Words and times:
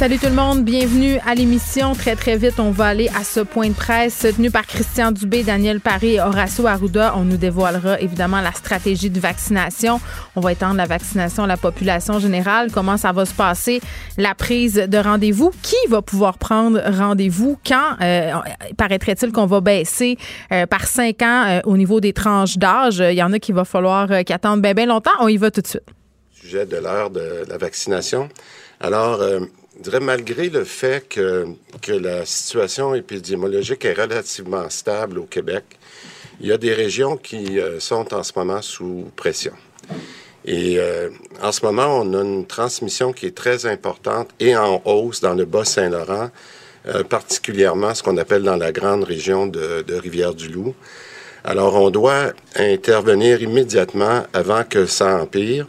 Salut 0.00 0.18
tout 0.18 0.28
le 0.28 0.32
monde, 0.32 0.64
bienvenue 0.64 1.18
à 1.26 1.34
l'émission. 1.34 1.92
Très 1.92 2.16
très 2.16 2.38
vite, 2.38 2.58
on 2.58 2.70
va 2.70 2.86
aller 2.86 3.10
à 3.14 3.22
ce 3.22 3.40
point 3.40 3.68
de 3.68 3.74
presse 3.74 4.20
tenu 4.20 4.50
par 4.50 4.66
Christian 4.66 5.12
Dubé, 5.12 5.42
Daniel 5.42 5.78
Paris 5.78 6.14
et 6.14 6.20
Horacio 6.22 6.66
Arruda. 6.66 7.12
On 7.18 7.24
nous 7.24 7.36
dévoilera 7.36 8.00
évidemment 8.00 8.40
la 8.40 8.52
stratégie 8.52 9.10
de 9.10 9.20
vaccination. 9.20 10.00
On 10.36 10.40
va 10.40 10.52
étendre 10.52 10.76
la 10.76 10.86
vaccination 10.86 11.42
à 11.42 11.46
la 11.46 11.58
population 11.58 12.18
générale. 12.18 12.72
Comment 12.72 12.96
ça 12.96 13.12
va 13.12 13.26
se 13.26 13.34
passer, 13.34 13.82
la 14.16 14.34
prise 14.34 14.76
de 14.76 14.96
rendez-vous. 14.96 15.52
Qui 15.60 15.76
va 15.90 16.00
pouvoir 16.00 16.38
prendre 16.38 16.80
rendez-vous? 16.82 17.58
Quand 17.66 17.96
euh, 18.00 18.32
paraîtrait-il 18.78 19.32
qu'on 19.32 19.44
va 19.44 19.60
baisser 19.60 20.16
euh, 20.50 20.64
par 20.64 20.86
cinq 20.86 21.20
ans 21.20 21.44
euh, 21.46 21.60
au 21.64 21.76
niveau 21.76 22.00
des 22.00 22.14
tranches 22.14 22.56
d'âge? 22.56 23.00
Il 23.00 23.18
y 23.18 23.22
en 23.22 23.34
a 23.34 23.38
qui 23.38 23.52
va 23.52 23.66
falloir 23.66 24.08
qu'ils 24.24 24.34
attendent 24.34 24.62
bien 24.62 24.72
bien 24.72 24.86
longtemps. 24.86 25.10
On 25.20 25.28
y 25.28 25.36
va 25.36 25.50
tout 25.50 25.60
de 25.60 25.66
suite. 25.66 25.84
Sujet 26.32 26.64
de 26.64 26.78
l'heure 26.78 27.10
de 27.10 27.44
la 27.46 27.58
vaccination. 27.58 28.30
Alors, 28.80 29.20
malgré 30.00 30.48
le 30.48 30.64
fait 30.64 31.08
que, 31.08 31.46
la 31.88 32.24
situation 32.26 32.94
épidémiologique 32.94 33.84
est 33.84 33.94
relativement 33.94 34.68
stable 34.68 35.18
au 35.18 35.24
Québec, 35.24 35.64
il 36.40 36.48
y 36.48 36.52
a 36.52 36.58
des 36.58 36.72
régions 36.72 37.16
qui 37.16 37.58
euh, 37.58 37.80
sont 37.80 38.14
en 38.14 38.22
ce 38.22 38.32
moment 38.34 38.62
sous 38.62 39.10
pression. 39.16 39.52
Et 40.46 40.78
euh, 40.78 41.10
en 41.42 41.52
ce 41.52 41.64
moment, 41.64 42.00
on 42.00 42.14
a 42.14 42.22
une 42.22 42.46
transmission 42.46 43.12
qui 43.12 43.26
est 43.26 43.36
très 43.36 43.66
importante 43.66 44.30
et 44.40 44.56
en 44.56 44.80
hausse 44.86 45.20
dans 45.20 45.34
le 45.34 45.44
Bas-Saint-Laurent, 45.44 46.30
euh, 46.88 47.04
particulièrement 47.04 47.94
ce 47.94 48.02
qu'on 48.02 48.16
appelle 48.16 48.42
dans 48.42 48.56
la 48.56 48.72
grande 48.72 49.04
région 49.04 49.46
de, 49.46 49.82
de 49.86 49.94
Rivière-du-Loup. 49.94 50.74
Alors, 51.44 51.74
on 51.74 51.90
doit 51.90 52.32
intervenir 52.56 53.42
immédiatement 53.42 54.24
avant 54.32 54.64
que 54.64 54.86
ça 54.86 55.20
empire. 55.22 55.66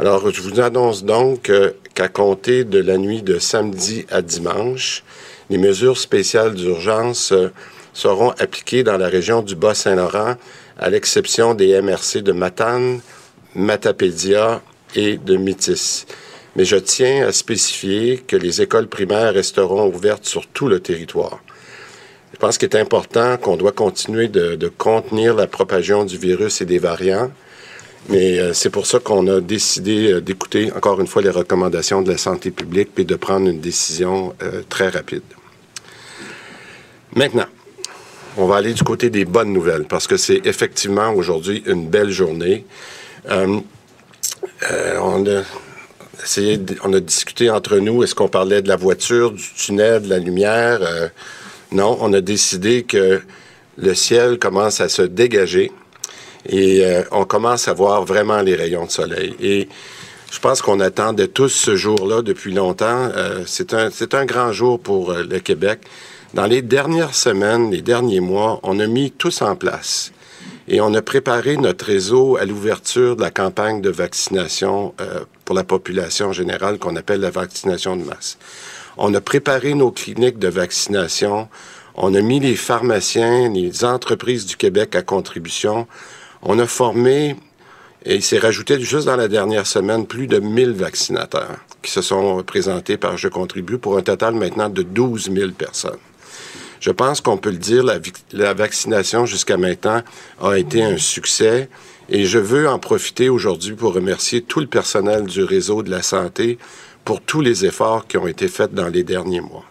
Alors, 0.00 0.30
je 0.30 0.40
vous 0.40 0.60
annonce 0.60 1.02
donc 1.02 1.50
qu'à 1.92 2.06
compter 2.06 2.62
de 2.62 2.78
la 2.78 2.98
nuit 2.98 3.20
de 3.20 3.40
samedi 3.40 4.06
à 4.12 4.22
dimanche, 4.22 5.02
les 5.50 5.58
mesures 5.58 5.98
spéciales 5.98 6.54
d'urgence 6.54 7.32
euh, 7.32 7.48
seront 7.94 8.30
appliquées 8.38 8.84
dans 8.84 8.96
la 8.96 9.08
région 9.08 9.42
du 9.42 9.56
Bas-Saint-Laurent, 9.56 10.36
à 10.78 10.88
l'exception 10.88 11.54
des 11.54 11.82
MRC 11.82 12.22
de 12.22 12.30
Matane, 12.30 13.00
Matapédia 13.56 14.62
et 14.94 15.16
de 15.16 15.36
Métis. 15.36 16.06
Mais 16.54 16.64
je 16.64 16.76
tiens 16.76 17.26
à 17.26 17.32
spécifier 17.32 18.18
que 18.18 18.36
les 18.36 18.62
écoles 18.62 18.86
primaires 18.86 19.34
resteront 19.34 19.88
ouvertes 19.88 20.26
sur 20.26 20.46
tout 20.46 20.68
le 20.68 20.78
territoire. 20.78 21.40
Je 22.32 22.38
pense 22.38 22.56
qu'il 22.56 22.68
est 22.68 22.76
important 22.76 23.36
qu'on 23.36 23.56
doit 23.56 23.72
continuer 23.72 24.28
de 24.28 24.68
contenir 24.68 25.34
la 25.34 25.48
propagation 25.48 26.04
du 26.04 26.16
virus 26.18 26.60
et 26.60 26.66
des 26.66 26.78
variants. 26.78 27.32
Mais 28.08 28.38
euh, 28.38 28.52
c'est 28.54 28.70
pour 28.70 28.86
ça 28.86 29.00
qu'on 29.00 29.26
a 29.26 29.40
décidé 29.40 30.12
euh, 30.12 30.20
d'écouter 30.20 30.72
encore 30.72 31.00
une 31.00 31.06
fois 31.06 31.20
les 31.20 31.30
recommandations 31.30 32.00
de 32.00 32.10
la 32.10 32.18
santé 32.18 32.50
publique 32.50 32.90
et 32.96 33.04
de 33.04 33.14
prendre 33.16 33.48
une 33.48 33.60
décision 33.60 34.34
euh, 34.42 34.62
très 34.68 34.88
rapide. 34.88 35.22
Maintenant, 37.14 37.46
on 38.36 38.46
va 38.46 38.56
aller 38.56 38.72
du 38.72 38.82
côté 38.82 39.10
des 39.10 39.24
bonnes 39.24 39.52
nouvelles 39.52 39.84
parce 39.84 40.06
que 40.06 40.16
c'est 40.16 40.46
effectivement 40.46 41.12
aujourd'hui 41.12 41.62
une 41.66 41.88
belle 41.88 42.10
journée. 42.10 42.64
on, 43.28 43.64
a 45.26 45.42
essayé 46.22 46.60
on 46.84 46.92
a 46.92 47.00
discuté 47.00 47.50
entre 47.50 47.78
nous, 47.78 48.04
est-ce 48.04 48.14
qu'on 48.14 48.28
parlait 48.28 48.62
de 48.62 48.68
la 48.68 48.76
voiture, 48.76 49.32
du 49.32 49.42
tunnel, 49.54 50.02
de 50.02 50.08
la 50.08 50.18
lumière? 50.18 50.80
non, 51.72 51.98
on 52.00 52.12
a 52.12 52.20
décidé 52.20 52.84
que 52.84 53.20
le 53.76 53.94
ciel 53.94 54.38
commence 54.38 54.80
à 54.80 54.88
se 54.88 55.02
dégager 55.02 55.72
et 56.46 56.84
euh, 56.84 57.02
on 57.10 57.24
commence 57.24 57.68
à 57.68 57.72
voir 57.72 58.04
vraiment 58.04 58.40
les 58.42 58.54
rayons 58.54 58.86
de 58.86 58.90
soleil. 58.90 59.34
Et 59.40 59.68
je 60.30 60.38
pense 60.40 60.62
qu'on 60.62 60.80
attendait 60.80 61.28
tous 61.28 61.48
ce 61.48 61.76
jour-là 61.76 62.22
depuis 62.22 62.52
longtemps. 62.52 63.10
Euh, 63.14 63.42
c'est 63.46 63.74
un, 63.74 63.88
un 64.12 64.24
grand 64.24 64.52
jour 64.52 64.78
pour 64.78 65.10
euh, 65.10 65.22
le 65.22 65.40
Québec. 65.40 65.80
Dans 66.34 66.46
les 66.46 66.60
dernières 66.60 67.14
semaines, 67.14 67.70
les 67.70 67.82
derniers 67.82 68.20
mois, 68.20 68.60
on 68.62 68.78
a 68.80 68.86
mis 68.86 69.10
tous 69.10 69.40
en 69.40 69.56
place 69.56 70.12
et 70.68 70.82
on 70.82 70.92
a 70.92 71.00
préparé 71.00 71.56
notre 71.56 71.86
réseau 71.86 72.36
à 72.36 72.44
l'ouverture 72.44 73.16
de 73.16 73.22
la 73.22 73.30
campagne 73.30 73.80
de 73.80 73.88
vaccination 73.88 74.94
pour 75.46 75.56
la 75.56 75.64
population 75.64 76.32
générale 76.32 76.78
qu'on 76.78 76.94
appelle 76.96 77.20
la 77.20 77.30
vaccination 77.30 77.96
de 77.96 78.02
masse. 78.02 78.36
On 78.98 79.14
a 79.14 79.20
préparé 79.22 79.72
nos 79.72 79.92
cliniques 79.92 80.38
de 80.38 80.48
vaccination. 80.48 81.48
On 81.94 82.14
a 82.14 82.20
mis 82.20 82.40
les 82.40 82.56
pharmaciens, 82.56 83.48
les 83.48 83.84
entreprises 83.84 84.44
du 84.44 84.56
Québec 84.56 84.94
à 84.94 85.02
contribution. 85.02 85.86
On 86.42 86.58
a 86.58 86.66
formé, 86.66 87.36
et 88.04 88.14
il 88.16 88.22
s'est 88.22 88.38
rajouté 88.38 88.80
juste 88.80 89.06
dans 89.06 89.16
la 89.16 89.28
dernière 89.28 89.66
semaine, 89.66 90.06
plus 90.06 90.26
de 90.26 90.38
1000 90.38 90.72
vaccinateurs 90.72 91.56
qui 91.82 91.90
se 91.90 92.02
sont 92.02 92.42
présentés 92.42 92.96
par 92.96 93.16
Je 93.16 93.28
contribue 93.28 93.78
pour 93.78 93.96
un 93.96 94.02
total 94.02 94.34
maintenant 94.34 94.68
de 94.68 94.82
12 94.82 95.30
000 95.32 95.50
personnes. 95.52 95.98
Je 96.80 96.90
pense 96.90 97.20
qu'on 97.20 97.36
peut 97.36 97.50
le 97.50 97.56
dire, 97.56 97.82
la, 97.82 97.98
la 98.32 98.54
vaccination 98.54 99.26
jusqu'à 99.26 99.56
maintenant 99.56 100.02
a 100.40 100.54
été 100.58 100.82
un 100.82 100.96
succès 100.96 101.68
et 102.08 102.24
je 102.24 102.38
veux 102.38 102.68
en 102.68 102.78
profiter 102.78 103.28
aujourd'hui 103.28 103.74
pour 103.74 103.94
remercier 103.94 104.42
tout 104.42 104.60
le 104.60 104.66
personnel 104.66 105.24
du 105.24 105.42
réseau 105.42 105.82
de 105.82 105.90
la 105.90 106.02
santé 106.02 106.58
pour 107.04 107.20
tous 107.20 107.40
les 107.40 107.64
efforts 107.64 108.06
qui 108.06 108.16
ont 108.16 108.26
été 108.26 108.48
faits 108.48 108.72
dans 108.72 108.88
les 108.88 109.02
derniers 109.02 109.40
mois. 109.40 109.64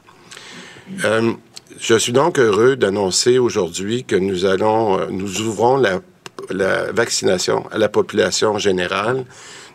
Euh, 1.06 1.34
je 1.80 1.96
suis 1.96 2.14
donc 2.14 2.40
heureux 2.40 2.76
d'annoncer 2.76 3.38
aujourd'hui 3.38 4.04
que 4.04 4.16
nous 4.16 4.46
allons, 4.46 5.00
euh, 5.00 5.06
nous 5.10 5.42
ouvrons 5.42 5.78
la 5.78 6.02
la 6.50 6.92
vaccination 6.92 7.66
à 7.72 7.78
la 7.78 7.90
population 7.90 8.58
générale. 8.58 9.26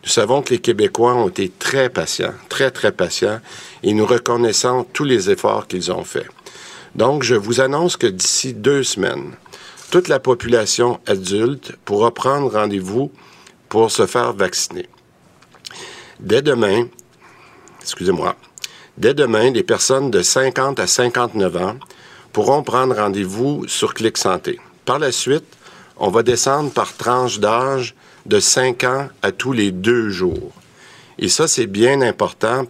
Nous 0.03 0.09
savons 0.09 0.41
que 0.41 0.49
les 0.49 0.59
Québécois 0.59 1.13
ont 1.13 1.29
été 1.29 1.49
très 1.49 1.89
patients, 1.89 2.33
très, 2.49 2.71
très 2.71 2.91
patients, 2.91 3.39
et 3.83 3.93
nous 3.93 4.05
reconnaissons 4.05 4.85
tous 4.91 5.05
les 5.05 5.29
efforts 5.29 5.67
qu'ils 5.67 5.91
ont 5.91 6.03
faits. 6.03 6.27
Donc, 6.95 7.23
je 7.23 7.35
vous 7.35 7.61
annonce 7.61 7.97
que 7.97 8.07
d'ici 8.07 8.53
deux 8.53 8.83
semaines, 8.83 9.35
toute 9.91 10.07
la 10.07 10.19
population 10.19 10.99
adulte 11.07 11.73
pourra 11.85 12.13
prendre 12.13 12.51
rendez-vous 12.51 13.11
pour 13.69 13.91
se 13.91 14.05
faire 14.05 14.33
vacciner. 14.33 14.87
Dès 16.19 16.41
demain, 16.41 16.87
excusez-moi, 17.81 18.35
dès 18.97 19.13
demain, 19.13 19.51
les 19.51 19.63
personnes 19.63 20.11
de 20.11 20.21
50 20.21 20.79
à 20.79 20.87
59 20.87 21.57
ans 21.57 21.75
pourront 22.31 22.63
prendre 22.63 22.95
rendez-vous 22.95 23.67
sur 23.67 23.93
Clic 23.93 24.17
Santé. 24.17 24.59
Par 24.85 24.99
la 24.99 25.11
suite, 25.11 25.45
on 26.05 26.09
va 26.09 26.21
descendre 26.21 26.69
par 26.69 26.97
tranche 26.97 27.39
d'âge 27.39 27.95
de 28.25 28.41
5 28.41 28.83
ans 28.83 29.07
à 29.21 29.31
tous 29.31 29.53
les 29.53 29.71
deux 29.71 30.09
jours. 30.09 30.51
Et 31.17 31.29
ça, 31.29 31.47
c'est 31.47 31.65
bien 31.65 32.01
important. 32.01 32.65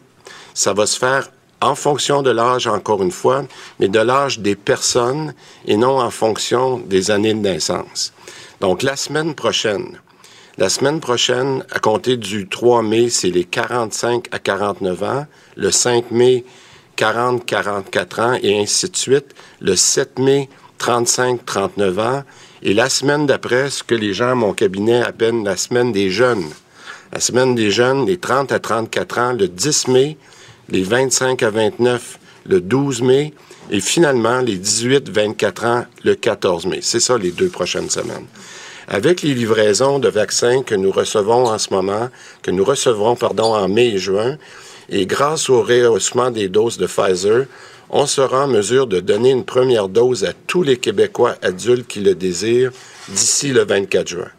Ça 0.53 0.73
va 0.73 0.85
se 0.85 0.99
faire 0.99 1.31
en 1.59 1.73
fonction 1.73 2.21
de 2.21 2.29
l'âge, 2.29 2.67
encore 2.67 3.01
une 3.01 3.09
fois, 3.09 3.43
mais 3.79 3.87
de 3.87 3.97
l'âge 3.97 4.37
des 4.37 4.55
personnes 4.55 5.33
et 5.65 5.77
non 5.77 5.99
en 5.99 6.11
fonction 6.11 6.77
des 6.77 7.09
années 7.09 7.33
de 7.33 7.39
naissance. 7.39 8.13
Donc, 8.61 8.83
la 8.83 8.95
semaine 8.95 9.33
prochaine, 9.33 9.99
la 10.59 10.69
semaine 10.69 10.99
prochaine, 10.99 11.65
à 11.71 11.79
compter 11.79 12.17
du 12.17 12.47
3 12.47 12.83
mai, 12.83 13.09
c'est 13.09 13.31
les 13.31 13.45
45 13.45 14.27
à 14.31 14.37
49 14.37 15.01
ans. 15.01 15.25
Le 15.55 15.71
5 15.71 16.11
mai, 16.11 16.45
40-44 16.97 18.21
ans 18.21 18.37
et 18.43 18.61
ainsi 18.61 18.91
de 18.91 18.95
suite. 18.95 19.33
Le 19.59 19.75
7 19.75 20.19
mai, 20.19 20.49
35-39 20.79 21.99
ans. 21.99 22.23
Et 22.65 22.73
la 22.73 22.87
semaine 22.87 23.25
d'après, 23.25 23.69
ce 23.69 23.83
que 23.83 23.93
les 23.93 24.13
gens 24.13 24.31
à 24.31 24.35
mon 24.35 24.53
cabinet 24.53 25.01
appellent 25.01 25.43
la 25.43 25.57
semaine 25.57 25.91
des 25.91 26.09
jeunes. 26.09 26.45
La 27.11 27.19
semaine 27.19 27.55
des 27.55 27.71
jeunes, 27.71 28.05
les 28.05 28.17
30 28.17 28.53
à 28.53 28.59
34 28.59 29.17
ans, 29.19 29.33
le 29.33 29.49
10 29.49 29.89
mai, 29.89 30.17
les 30.69 30.81
25 30.81 31.43
à 31.43 31.49
29, 31.49 32.19
le 32.45 32.61
12 32.61 33.01
mai, 33.01 33.33
et 33.69 33.81
finalement 33.81 34.39
les 34.39 34.57
18-24 34.57 35.65
ans, 35.65 35.85
le 36.05 36.15
14 36.15 36.65
mai. 36.67 36.79
C'est 36.81 37.01
ça 37.01 37.17
les 37.17 37.31
deux 37.31 37.49
prochaines 37.49 37.89
semaines. 37.89 38.27
Avec 38.87 39.23
les 39.23 39.33
livraisons 39.33 39.99
de 39.99 40.07
vaccins 40.07 40.63
que 40.63 40.75
nous 40.75 40.91
recevons 40.91 41.47
en 41.47 41.57
ce 41.57 41.73
moment, 41.73 42.09
que 42.43 42.51
nous 42.51 42.63
recevrons, 42.63 43.17
pardon, 43.17 43.53
en 43.55 43.67
mai 43.67 43.87
et 43.89 43.97
juin, 43.97 44.37
et 44.87 45.05
grâce 45.05 45.49
au 45.49 45.63
rehaussement 45.63 46.31
des 46.31 46.47
doses 46.47 46.77
de 46.77 46.87
Pfizer, 46.87 47.45
on 47.95 48.07
sera 48.07 48.45
en 48.45 48.47
mesure 48.47 48.87
de 48.87 48.99
donner 48.99 49.29
une 49.29 49.45
première 49.45 49.87
dose 49.87 50.25
à 50.25 50.33
tous 50.33 50.63
les 50.63 50.77
Québécois 50.77 51.35
adultes 51.43 51.87
qui 51.87 51.99
le 51.99 52.15
désirent 52.15 52.71
d'ici 53.07 53.51
le 53.51 53.63
24 53.63 54.07
juin. 54.07 54.29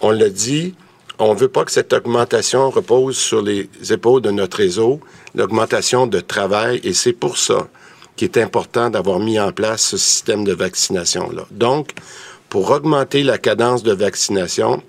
On 0.00 0.10
l'a 0.10 0.28
dit, 0.28 0.74
on 1.20 1.32
ne 1.32 1.38
veut 1.38 1.48
pas 1.48 1.64
que 1.64 1.70
cette 1.70 1.92
augmentation 1.92 2.70
repose 2.70 3.16
sur 3.16 3.40
les 3.40 3.68
épaules 3.90 4.20
de 4.20 4.32
notre 4.32 4.56
réseau, 4.56 4.98
l'augmentation 5.36 6.08
de 6.08 6.18
travail, 6.18 6.80
et 6.82 6.92
c'est 6.92 7.12
pour 7.12 7.38
ça 7.38 7.68
qu'il 8.16 8.26
est 8.26 8.38
important 8.38 8.90
d'avoir 8.90 9.20
mis 9.20 9.38
en 9.38 9.52
place 9.52 9.82
ce 9.82 9.96
système 9.96 10.42
de 10.42 10.52
vaccination-là. 10.52 11.46
Donc, 11.52 11.92
pour 12.48 12.68
augmenter 12.72 13.22
la 13.22 13.38
cadence 13.38 13.84
de 13.84 13.92
vaccination, 13.92 14.82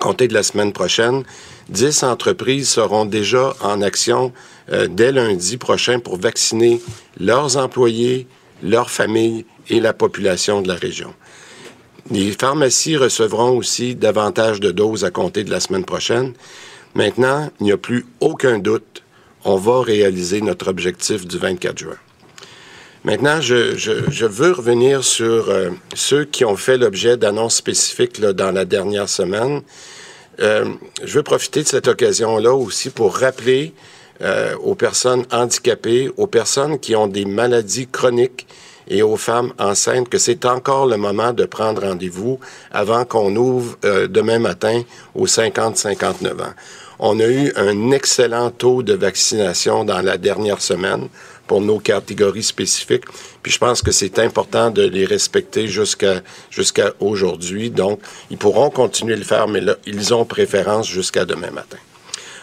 compter 0.00 0.26
de 0.26 0.34
la 0.34 0.42
semaine 0.42 0.72
prochaine, 0.72 1.22
10 1.68 2.02
entreprises 2.02 2.68
seront 2.68 3.04
déjà 3.04 3.54
en 3.60 3.82
action 3.82 4.32
euh, 4.72 4.88
dès 4.88 5.12
lundi 5.12 5.56
prochain 5.56 5.98
pour 5.98 6.16
vacciner 6.16 6.80
leurs 7.20 7.56
employés, 7.56 8.26
leurs 8.62 8.90
familles 8.90 9.44
et 9.68 9.80
la 9.80 9.92
population 9.92 10.62
de 10.62 10.68
la 10.68 10.74
région. 10.74 11.14
Les 12.10 12.32
pharmacies 12.32 12.96
recevront 12.96 13.56
aussi 13.56 13.94
davantage 13.94 14.60
de 14.60 14.70
doses 14.70 15.04
à 15.04 15.10
compter 15.10 15.44
de 15.44 15.50
la 15.50 15.60
semaine 15.60 15.84
prochaine. 15.84 16.32
Maintenant, 16.94 17.50
il 17.60 17.64
n'y 17.64 17.72
a 17.72 17.76
plus 17.76 18.06
aucun 18.20 18.58
doute, 18.58 19.02
on 19.44 19.56
va 19.56 19.82
réaliser 19.82 20.40
notre 20.40 20.68
objectif 20.68 21.26
du 21.26 21.38
24 21.38 21.78
juin. 21.78 21.96
Maintenant, 23.04 23.40
je, 23.40 24.24
veux 24.26 24.52
revenir 24.52 25.02
sur 25.02 25.50
euh, 25.50 25.70
ceux 25.94 26.24
qui 26.24 26.44
ont 26.44 26.56
fait 26.56 26.78
l'objet 26.78 27.16
d'annonces 27.16 27.56
spécifiques 27.56 28.20
dans 28.20 28.52
la 28.52 28.64
dernière 28.64 29.08
semaine. 29.08 29.62
Euh, 30.40 30.66
je 31.02 31.14
veux 31.14 31.24
profiter 31.24 31.62
de 31.62 31.68
cette 31.68 31.88
occasion-là 31.88 32.54
aussi 32.54 32.90
pour 32.90 33.16
rappeler 33.16 33.74
euh, 34.22 34.56
aux 34.62 34.74
personnes 34.74 35.24
handicapées, 35.32 36.10
aux 36.16 36.26
personnes 36.26 36.78
qui 36.78 36.94
ont 36.96 37.06
des 37.06 37.24
maladies 37.24 37.86
chroniques 37.86 38.46
et 38.88 39.02
aux 39.02 39.16
femmes 39.16 39.52
enceintes 39.58 40.08
que 40.08 40.18
c'est 40.18 40.44
encore 40.44 40.86
le 40.86 40.96
moment 40.96 41.32
de 41.32 41.44
prendre 41.44 41.82
rendez-vous 41.82 42.40
avant 42.72 43.04
qu'on 43.04 43.34
ouvre 43.36 43.78
demain 44.08 44.40
matin 44.40 44.82
aux 45.14 45.26
50-59 45.26 46.42
ans. 46.42 46.54
On 46.98 47.18
a 47.18 47.26
eu 47.26 47.52
un 47.56 47.90
excellent 47.90 48.50
taux 48.50 48.82
de 48.82 48.92
vaccination 48.94 49.84
dans 49.84 50.00
la 50.02 50.18
dernière 50.18 50.62
semaine 50.62 51.08
pour 51.46 51.60
nos 51.60 51.80
catégories 51.80 52.44
spécifiques. 52.44 53.04
Puis 53.42 53.52
je 53.52 53.58
pense 53.58 53.82
que 53.82 53.90
c'est 53.90 54.18
important 54.18 54.70
de 54.70 54.82
les 54.82 55.04
respecter 55.04 55.66
jusqu'à 55.66 56.22
jusqu'à 56.48 56.92
aujourd'hui. 57.00 57.70
Donc, 57.70 58.00
ils 58.30 58.38
pourront 58.38 58.70
continuer 58.70 59.14
de 59.14 59.18
le 59.20 59.26
faire, 59.26 59.48
mais 59.48 59.60
là, 59.60 59.74
ils 59.84 60.14
ont 60.14 60.24
préférence 60.24 60.88
jusqu'à 60.88 61.24
demain 61.24 61.50
matin. 61.50 61.78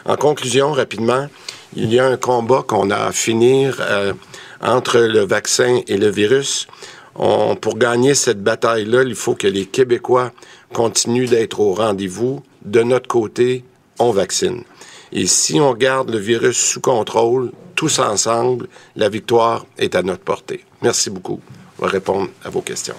En 0.06 0.16
conclusion, 0.16 0.74
rapidement, 0.74 1.28
il 1.76 1.94
y 1.94 2.00
a 2.00 2.08
un 2.08 2.18
combat 2.18 2.64
qu'on 2.66 2.90
a 2.90 2.98
à 2.98 3.12
finir 3.12 3.78
euh, 3.80 4.14
entre 4.62 5.00
le 5.00 5.22
vaccin 5.22 5.82
et 5.88 5.98
le 5.98 6.10
virus. 6.10 6.68
On, 7.16 7.56
pour 7.56 7.78
gagner 7.78 8.16
cette 8.16 8.42
bataille-là, 8.42 9.04
il 9.04 9.16
faut 9.16 9.36
que 9.36 9.48
les 9.48 9.66
Québécois 9.66 10.32
continuent 10.74 11.28
d'être 11.28 11.60
au 11.60 11.74
rendez-vous. 11.74 12.42
De 12.64 12.82
notre 12.82 13.08
côté, 13.08 13.64
on 14.00 14.12
vaccine. 14.12 14.64
Et 15.12 15.28
si 15.28 15.60
on 15.60 15.74
garde 15.74 16.10
le 16.10 16.18
virus 16.18 16.58
sous 16.58 16.82
contrôle, 16.82 17.52
tous 17.76 18.00
ensemble, 18.00 18.68
la 18.96 19.10
victoire 19.10 19.66
est 19.78 19.96
à 19.96 20.02
notre 20.02 20.24
portée. 20.24 20.66
Merci 20.82 21.10
beaucoup. 21.10 21.40
On 21.80 21.86
va 21.86 21.92
répondre 21.92 22.30
à 22.44 22.50
vos 22.50 22.62
questions. 22.62 22.96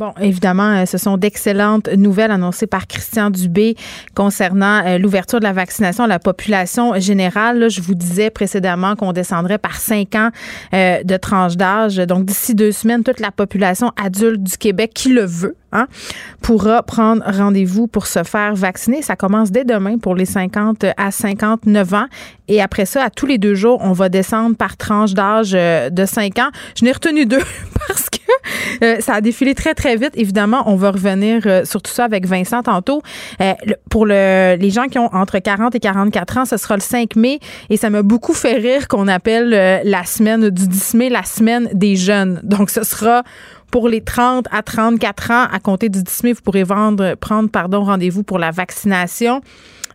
Bon, 0.00 0.14
évidemment, 0.18 0.78
euh, 0.78 0.86
ce 0.86 0.96
sont 0.96 1.18
d'excellentes 1.18 1.90
nouvelles 1.94 2.30
annoncées 2.30 2.66
par 2.66 2.86
Christian 2.86 3.28
Dubé 3.28 3.76
concernant 4.14 4.82
euh, 4.86 4.96
l'ouverture 4.96 5.40
de 5.40 5.44
la 5.44 5.52
vaccination 5.52 6.04
à 6.04 6.06
la 6.06 6.18
population 6.18 6.98
générale. 6.98 7.68
je 7.68 7.82
vous 7.82 7.94
disais 7.94 8.30
précédemment 8.30 8.96
qu'on 8.96 9.12
descendrait 9.12 9.58
par 9.58 9.76
cinq 9.76 10.14
ans 10.14 10.30
euh, 10.72 11.02
de 11.02 11.16
tranche 11.18 11.58
d'âge. 11.58 11.96
Donc, 11.96 12.24
d'ici 12.24 12.54
deux 12.54 12.72
semaines, 12.72 13.04
toute 13.04 13.20
la 13.20 13.30
population 13.30 13.92
adulte 14.02 14.42
du 14.42 14.56
Québec 14.56 14.92
qui 14.94 15.10
le 15.10 15.26
veut 15.26 15.54
Hein, 15.72 15.86
pourra 16.42 16.82
prendre 16.82 17.22
rendez-vous 17.24 17.86
pour 17.86 18.08
se 18.08 18.24
faire 18.24 18.56
vacciner. 18.56 19.02
Ça 19.02 19.14
commence 19.14 19.52
dès 19.52 19.64
demain 19.64 19.98
pour 19.98 20.16
les 20.16 20.24
50 20.24 20.84
à 20.96 21.12
59 21.12 21.94
ans. 21.94 22.06
Et 22.48 22.60
après 22.60 22.86
ça, 22.86 23.04
à 23.04 23.10
tous 23.10 23.26
les 23.26 23.38
deux 23.38 23.54
jours, 23.54 23.78
on 23.80 23.92
va 23.92 24.08
descendre 24.08 24.56
par 24.56 24.76
tranche 24.76 25.14
d'âge 25.14 25.52
de 25.52 26.04
5 26.04 26.40
ans. 26.40 26.50
Je 26.76 26.84
n'ai 26.84 26.90
retenu 26.90 27.24
deux 27.24 27.38
parce 27.86 28.10
que 28.10 28.19
ça 29.00 29.14
a 29.14 29.20
défilé 29.20 29.54
très, 29.54 29.74
très 29.74 29.96
vite. 29.96 30.12
Évidemment, 30.14 30.62
on 30.66 30.76
va 30.76 30.90
revenir 30.90 31.42
euh, 31.46 31.64
sur 31.64 31.82
tout 31.82 31.92
ça 31.92 32.04
avec 32.04 32.26
Vincent 32.26 32.62
tantôt. 32.62 33.02
pour 33.88 34.06
le, 34.06 34.56
les 34.56 34.70
gens 34.70 34.86
qui 34.86 34.98
ont 34.98 35.12
entre 35.14 35.38
40 35.38 35.74
et 35.74 35.80
44 35.80 36.38
ans, 36.38 36.44
ce 36.44 36.56
sera 36.56 36.76
le 36.76 36.82
5 36.82 37.16
mai. 37.16 37.40
Et 37.68 37.76
ça 37.76 37.90
m'a 37.90 38.02
beaucoup 38.02 38.34
fait 38.34 38.54
rire 38.54 38.88
qu'on 38.88 39.08
appelle 39.08 39.50
la 39.84 40.04
semaine 40.04 40.50
du 40.50 40.66
10 40.66 40.94
mai 40.94 41.08
la 41.08 41.24
semaine 41.24 41.68
des 41.72 41.96
jeunes. 41.96 42.40
Donc, 42.42 42.70
ce 42.70 42.82
sera 42.82 43.22
pour 43.70 43.88
les 43.88 44.00
30 44.00 44.46
à 44.50 44.62
34 44.62 45.30
ans, 45.30 45.46
à 45.50 45.58
compter 45.60 45.88
du 45.88 46.02
10 46.02 46.24
mai, 46.24 46.32
vous 46.32 46.42
pourrez 46.42 46.64
vendre, 46.64 47.14
prendre 47.14 47.48
pardon, 47.48 47.84
rendez-vous 47.84 48.22
pour 48.22 48.38
la 48.38 48.50
vaccination. 48.50 49.40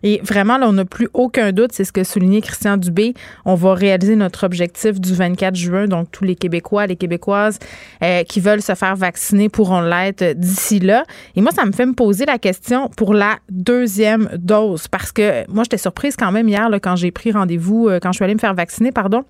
Et 0.02 0.20
vraiment, 0.22 0.58
là, 0.58 0.68
on 0.68 0.72
n'a 0.72 0.84
plus 0.84 1.08
aucun 1.14 1.52
doute, 1.52 1.72
c'est 1.72 1.84
ce 1.84 1.92
que 1.92 2.04
soulignait 2.04 2.40
Christian 2.40 2.76
Dubé. 2.76 3.14
On 3.44 3.54
va 3.54 3.74
réaliser 3.74 4.16
notre 4.16 4.44
objectif 4.44 5.00
du 5.00 5.14
24 5.14 5.54
juin. 5.54 5.86
Donc, 5.86 6.10
tous 6.10 6.24
les 6.24 6.34
Québécois, 6.34 6.86
les 6.86 6.96
Québécoises 6.96 7.58
euh, 8.02 8.22
qui 8.24 8.40
veulent 8.40 8.62
se 8.62 8.74
faire 8.74 8.96
vacciner 8.96 9.48
pourront 9.48 9.80
l'être 9.80 10.34
d'ici 10.34 10.80
là. 10.80 11.04
Et 11.34 11.40
moi, 11.40 11.52
ça 11.52 11.64
me 11.64 11.72
fait 11.72 11.86
me 11.86 11.94
poser 11.94 12.26
la 12.26 12.38
question 12.38 12.88
pour 12.96 13.14
la 13.14 13.38
deuxième 13.50 14.28
dose. 14.36 14.88
Parce 14.88 15.12
que 15.12 15.48
moi, 15.50 15.64
j'étais 15.64 15.78
surprise 15.78 16.16
quand 16.16 16.32
même 16.32 16.48
hier, 16.48 16.68
quand 16.82 16.96
j'ai 16.96 17.10
pris 17.10 17.32
rendez-vous, 17.32 17.88
euh, 17.88 17.98
quand 18.00 18.12
je 18.12 18.16
suis 18.16 18.24
allée 18.24 18.34
me 18.34 18.40
faire 18.40 18.54
vacciner, 18.54 18.92
pardon. 18.92 19.24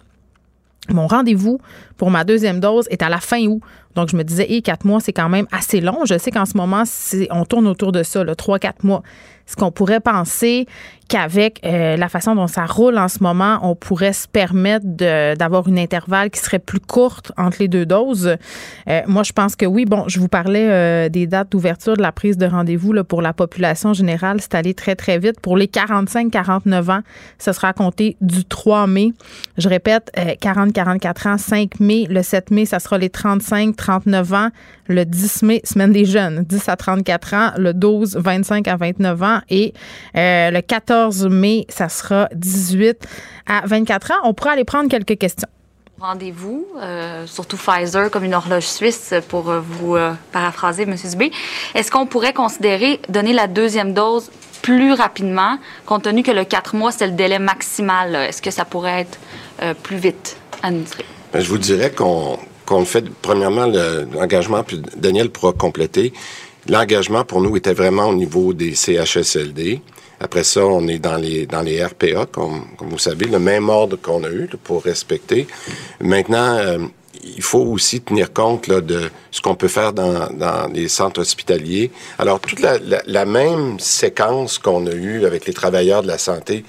Mon 0.89 1.07
rendez-vous 1.07 1.59
pour 1.97 2.11
ma 2.11 2.25
deuxième 2.25 2.61
dose 2.61 2.87
est 2.91 3.03
à 3.03 3.09
la 3.09 3.19
fin 3.19 3.45
août. 3.47 3.61
Donc, 3.97 4.11
je 4.11 4.17
me 4.17 4.23
disais, 4.23 4.47
hé, 4.49 4.63
quatre 4.63 4.85
mois, 4.85 5.01
c'est 5.01 5.13
quand 5.13 5.29
même 5.29 5.47
assez 5.51 5.81
long. 5.81 6.05
Je 6.05 6.17
sais 6.19 6.31
qu'en 6.31 6.47
ce 6.47 6.57
moment, 6.57 6.85
on 7.31 7.45
tourne 7.45 7.67
autour 7.67 7.91
de 7.91 8.03
ça, 8.03 8.25
trois, 8.37 8.59
quatre 8.59 8.85
mois. 8.85 9.03
Ce 9.47 9.55
qu'on 9.55 9.71
pourrait 9.71 10.01
penser 10.01 10.67
qu'avec 11.09 11.61
euh, 11.65 11.97
la 11.97 12.09
façon 12.09 12.35
dont 12.35 12.49
ça 12.49 12.67
roule 12.67 12.99
en 12.99 13.07
ce 13.07 13.23
moment, 13.23 13.59
on 13.63 13.77
pourrait 13.77 14.13
se 14.13 14.27
permettre 14.27 14.85
d'avoir 15.37 15.69
une 15.69 15.79
intervalle 15.79 16.31
qui 16.31 16.41
serait 16.41 16.59
plus 16.59 16.81
courte 16.81 17.31
entre 17.37 17.59
les 17.61 17.69
deux 17.69 17.87
doses. 17.87 18.37
Euh, 18.89 19.01
moi, 19.07 19.23
je 19.23 19.33
pense 19.33 19.55
que 19.55 19.67
oui. 19.67 19.85
Bon, 19.85 20.05
je 20.09 20.19
vous 20.19 20.27
parlais 20.27 20.69
euh, 20.69 21.09
des 21.09 21.29
dates 21.29 21.53
d'ouverture 21.53 21.97
de 21.97 22.03
la 22.03 22.11
prise 22.11 22.37
de 22.37 22.47
rendez-vous 22.47 22.93
pour 23.05 23.23
la 23.23 23.33
population 23.33 23.93
générale. 23.93 24.41
C'est 24.41 24.57
allé 24.57 24.75
très, 24.75 24.97
très 24.97 25.19
vite. 25.19 25.39
Pour 25.41 25.57
les 25.57 25.67
45-49 25.67 26.91
ans, 26.91 27.01
ce 27.39 27.53
sera 27.53 27.69
à 27.69 27.73
compter 27.73 28.17
du 28.21 28.45
3 28.45 28.89
mai. 28.89 29.13
Je 29.59 29.69
répète, 29.69 30.11
40-44 30.17 31.29
ans, 31.29 31.39
5 31.39 31.79
mai. 31.79 32.07
Le 32.11 32.23
7 32.23 32.51
mai, 32.51 32.65
ça 32.65 32.81
sera 32.81 32.99
les 32.99 33.11
35-39 33.87 34.35
ans. 34.35 34.49
Le 34.89 35.05
10 35.05 35.43
mai, 35.43 35.61
semaine 35.65 35.93
des 35.93 36.05
jeunes, 36.05 36.45
10 36.45 36.69
à 36.69 36.77
34 36.77 37.35
ans. 37.35 37.51
Le 37.59 37.75
12, 37.75 38.17
25 38.17 38.69
à 38.69 38.77
29 38.77 39.23
ans. 39.23 39.41
Et 39.51 39.73
le 40.15 40.61
14 40.61 40.87
14 40.87 41.27
mai, 41.29 41.67
ça 41.69 41.89
sera 41.89 42.29
18 42.35 42.97
à 43.47 43.63
24 43.67 44.13
ans. 44.13 44.15
On 44.25 44.35
pourra 44.35 44.53
aller 44.53 44.65
prendre 44.65 44.89
quelques 44.89 45.19
questions. 45.19 45.49
Rendez-vous, 45.99 46.67
euh, 46.81 47.27
surtout 47.27 47.57
Pfizer 47.57 48.11
comme 48.11 48.25
une 48.25 48.35
horloge 48.35 48.67
suisse 48.67 49.15
pour 49.29 49.51
euh, 49.51 49.61
vous 49.61 49.97
euh, 49.97 50.13
paraphraser, 50.31 50.83
M. 50.83 50.95
Dubé. 50.95 51.33
Est-ce 51.75 51.91
qu'on 51.91 52.07
pourrait 52.07 52.35
considérer 52.35 53.01
donner 53.09 53.33
la 53.33 53.47
deuxième 53.47 53.95
dose 53.95 54.31
plus 54.63 54.93
rapidement, 54.93 55.59
compte 55.87 56.03
tenu 56.03 56.23
que 56.23 56.31
le 56.31 56.45
4 56.45 56.77
mois, 56.77 56.93
c'est 56.93 57.07
le 57.07 57.13
délai 57.13 57.39
maximal? 57.39 58.15
Est-ce 58.15 58.43
que 58.43 58.51
ça 58.51 58.65
pourrait 58.65 59.03
être 59.03 59.19
plus 59.83 59.97
vite 59.97 60.37
administré? 60.63 61.05
Ben, 61.33 61.41
je 61.41 61.49
vous 61.49 61.59
dirais 61.59 61.91
qu'on 61.91 62.39
le 62.71 62.85
fait, 62.85 63.05
premièrement, 63.23 63.67
l'engagement, 63.67 64.63
puis 64.63 64.83
Daniel 64.97 65.31
pourra 65.31 65.53
compléter. 65.53 66.13
L'engagement 66.69 67.25
pour 67.25 67.41
nous 67.41 67.57
était 67.57 67.75
vraiment 67.75 68.07
au 68.07 68.15
niveau 68.15 68.53
des 68.53 68.75
CHSLD. 68.75 69.81
Après 70.19 70.45
ça, 70.45 70.65
on 70.65 70.89
est 70.89 70.99
dans 70.99 71.17
les 71.17 71.47
dans 71.47 71.63
les 71.63 71.85
RPA, 71.85 72.27
comme, 72.27 72.65
vous 72.81 72.99
savez, 72.99 73.27
le 73.27 73.39
même 73.39 73.69
ordre 73.69 73.97
qu'on 73.97 74.25
a 74.25 74.31
eu 74.31 74.49
pour 74.65 74.83
respecter. 74.83 75.47
Maintenant, 76.01 76.57
euh, 76.57 76.79
il 77.23 77.43
faut 77.43 77.61
aussi 77.61 78.01
tenir 78.01 78.33
compte 78.33 78.67
là, 78.67 78.81
de 78.81 79.11
ce 79.31 79.41
qu'on 79.41 79.55
peut 79.55 79.69
faire 79.69 79.93
dans, 79.93 80.29
dans 80.33 80.71
les 80.73 80.89
centres 80.89 81.21
hospitaliers. 81.21 81.91
Alors, 82.19 82.41
toute 82.41 82.61
la, 82.61 82.79
la, 82.79 83.03
la 83.07 83.25
même 83.25 83.79
séquence 83.79 84.59
qu'on 84.59 84.87
a 84.87 84.93
eue 84.93 85.25
avec 85.25 85.47
les 85.47 85.53
travailleurs 85.53 86.03
de 86.03 86.09
la 86.09 86.19
santé, 86.19 86.65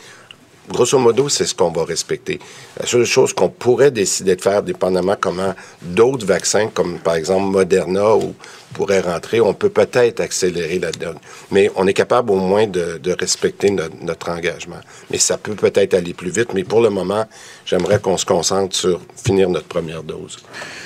grosso 0.69 0.97
modo, 0.97 1.29
c'est 1.29 1.45
ce 1.45 1.55
qu'on 1.55 1.71
va 1.71 1.85
respecter. 1.85 2.39
La 2.79 2.85
seule 2.85 3.05
chose 3.05 3.33
qu'on 3.33 3.49
pourrait 3.49 3.91
décider 3.91 4.35
de 4.35 4.41
faire, 4.41 4.63
dépendamment 4.63 5.15
comment 5.19 5.53
d'autres 5.81 6.25
vaccins, 6.25 6.67
comme 6.67 6.99
par 6.99 7.15
exemple 7.15 7.45
Moderna 7.45 8.15
ou 8.15 8.33
pourrait 8.77 9.01
rentrer, 9.01 9.41
on 9.41 9.55
peut 9.55 9.69
peut-être 9.69 10.19
accélérer 10.19 10.77
la 10.77 10.91
donne. 10.91 11.17
Mais 11.51 11.71
on 11.75 11.87
est 11.87 11.95
capable 11.95 12.29
au 12.29 12.35
moins 12.35 12.67
de, 12.67 13.11
respecter 13.19 13.71
notre, 13.71 14.29
engagement. 14.29 14.81
Mais 15.09 15.17
ça 15.17 15.37
peut 15.37 15.55
peut-être 15.55 15.95
aller 15.95 16.13
plus 16.13 16.29
vite. 16.29 16.53
Mais 16.53 16.63
pour 16.63 16.81
le 16.81 16.91
moment, 16.91 17.25
j'aimerais 17.65 17.99
qu'on 17.99 18.17
se 18.17 18.25
concentre 18.25 18.75
sur 18.75 19.01
finir 19.25 19.49
notre 19.49 19.65
première 19.67 20.03
dose. 20.03 20.37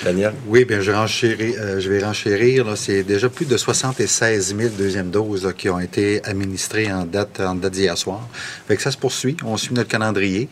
Daniel? 0.04 0.32
Oui, 0.46 0.64
bien, 0.64 0.80
je, 0.80 0.90
euh, 0.90 1.80
vais 1.86 2.02
renchérir. 2.02 2.76
C'est 2.76 3.02
déjà 3.02 3.28
plus 3.28 3.44
de 3.44 3.58
76 3.58 4.56
000 4.56 4.70
deuxièmes 4.78 5.10
doses 5.10 5.52
qui 5.58 5.68
ont 5.68 5.80
été 5.80 6.24
administrées 6.24 6.90
en 6.90 7.04
date, 7.04 7.42
d'hier 7.70 7.98
soir. 7.98 8.26
Fait 8.68 8.80
ça 8.80 8.90
se 8.90 8.96
poursuit. 8.96 9.36
On 9.44 9.58
suit 9.58 9.74
notre 9.74 9.90
calendrier. 9.90 10.48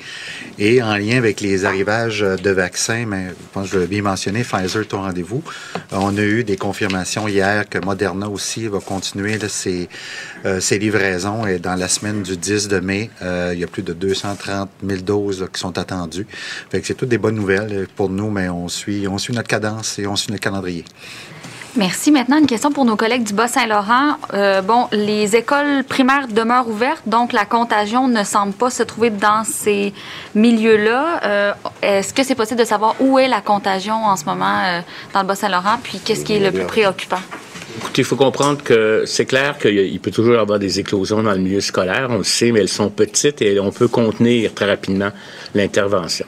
Et 0.58 0.82
en 0.82 0.96
lien 0.96 1.16
avec 1.16 1.40
les 1.40 1.64
arrivages 1.64 2.20
de 2.20 2.50
vaccins, 2.50 3.06
mais 3.06 3.28
je 3.28 3.34
pense 3.54 3.68
que 3.68 3.76
je 3.76 3.78
l'ai 3.78 3.86
bien 3.86 4.02
mentionné, 4.02 4.42
Pfizer, 4.42 4.86
ton 4.86 5.00
rendez-vous, 5.00 5.42
on 5.90 6.16
a 6.18 6.22
eu 6.22 6.44
des 6.44 6.58
confirmations 6.58 7.29
hier 7.30 7.68
que 7.68 7.78
Moderna 7.78 8.28
aussi 8.28 8.66
va 8.68 8.80
continuer 8.80 9.38
ses, 9.48 9.88
euh, 10.44 10.60
ses, 10.60 10.78
livraisons. 10.78 11.46
Et 11.46 11.58
dans 11.58 11.74
la 11.74 11.88
semaine 11.88 12.22
du 12.22 12.36
10 12.36 12.68
de 12.68 12.80
mai, 12.80 13.10
euh, 13.22 13.52
il 13.54 13.60
y 13.60 13.64
a 13.64 13.66
plus 13.66 13.82
de 13.82 13.92
230 13.92 14.68
000 14.86 15.00
doses 15.02 15.46
qui 15.52 15.60
sont 15.60 15.76
attendues. 15.78 16.26
C'est 16.70 16.94
toutes 16.94 17.08
des 17.08 17.18
bonnes 17.18 17.36
nouvelles 17.36 17.86
pour 17.96 18.08
nous, 18.08 18.30
mais 18.30 18.48
on 18.48 18.68
suit, 18.68 19.06
on 19.08 19.18
suit 19.18 19.34
notre 19.34 19.48
cadence 19.48 19.98
et 19.98 20.06
on 20.06 20.16
suit 20.16 20.30
notre 20.30 20.42
calendrier. 20.42 20.84
Merci. 21.76 22.10
Maintenant, 22.10 22.38
une 22.38 22.48
question 22.48 22.72
pour 22.72 22.84
nos 22.84 22.96
collègues 22.96 23.22
du 23.22 23.32
Bas-Saint-Laurent. 23.32 24.16
Euh, 24.34 24.60
bon, 24.60 24.88
les 24.90 25.36
écoles 25.36 25.84
primaires 25.84 26.26
demeurent 26.26 26.68
ouvertes, 26.68 27.02
donc 27.06 27.32
la 27.32 27.44
contagion 27.44 28.08
ne 28.08 28.24
semble 28.24 28.52
pas 28.52 28.70
se 28.70 28.82
trouver 28.82 29.10
dans 29.10 29.44
ces 29.44 29.92
milieux-là. 30.34 31.20
Euh, 31.24 31.52
est-ce 31.80 32.12
que 32.12 32.24
c'est 32.24 32.34
possible 32.34 32.58
de 32.58 32.64
savoir 32.64 32.96
où 32.98 33.20
est 33.20 33.28
la 33.28 33.40
contagion 33.40 33.94
en 33.94 34.16
ce 34.16 34.24
moment 34.24 34.62
euh, 34.64 34.80
dans 35.14 35.20
le 35.20 35.28
Bas-Saint-Laurent, 35.28 35.78
puis 35.80 36.00
qu'est-ce 36.04 36.24
qui 36.24 36.34
est 36.34 36.40
le 36.40 36.50
plus 36.50 36.66
préoccupant? 36.66 37.20
Écoutez, 37.78 38.02
il 38.02 38.04
faut 38.04 38.16
comprendre 38.16 38.62
que 38.64 39.04
c'est 39.06 39.26
clair 39.26 39.56
qu'il 39.56 40.00
peut 40.00 40.10
toujours 40.10 40.34
y 40.34 40.38
avoir 40.38 40.58
des 40.58 40.80
éclosions 40.80 41.22
dans 41.22 41.32
le 41.32 41.38
milieu 41.38 41.60
scolaire, 41.60 42.08
on 42.10 42.18
le 42.18 42.24
sait, 42.24 42.50
mais 42.50 42.60
elles 42.60 42.68
sont 42.68 42.90
petites 42.90 43.42
et 43.42 43.60
on 43.60 43.70
peut 43.70 43.86
contenir 43.86 44.52
très 44.54 44.66
rapidement 44.66 45.10
l'intervention. 45.54 46.26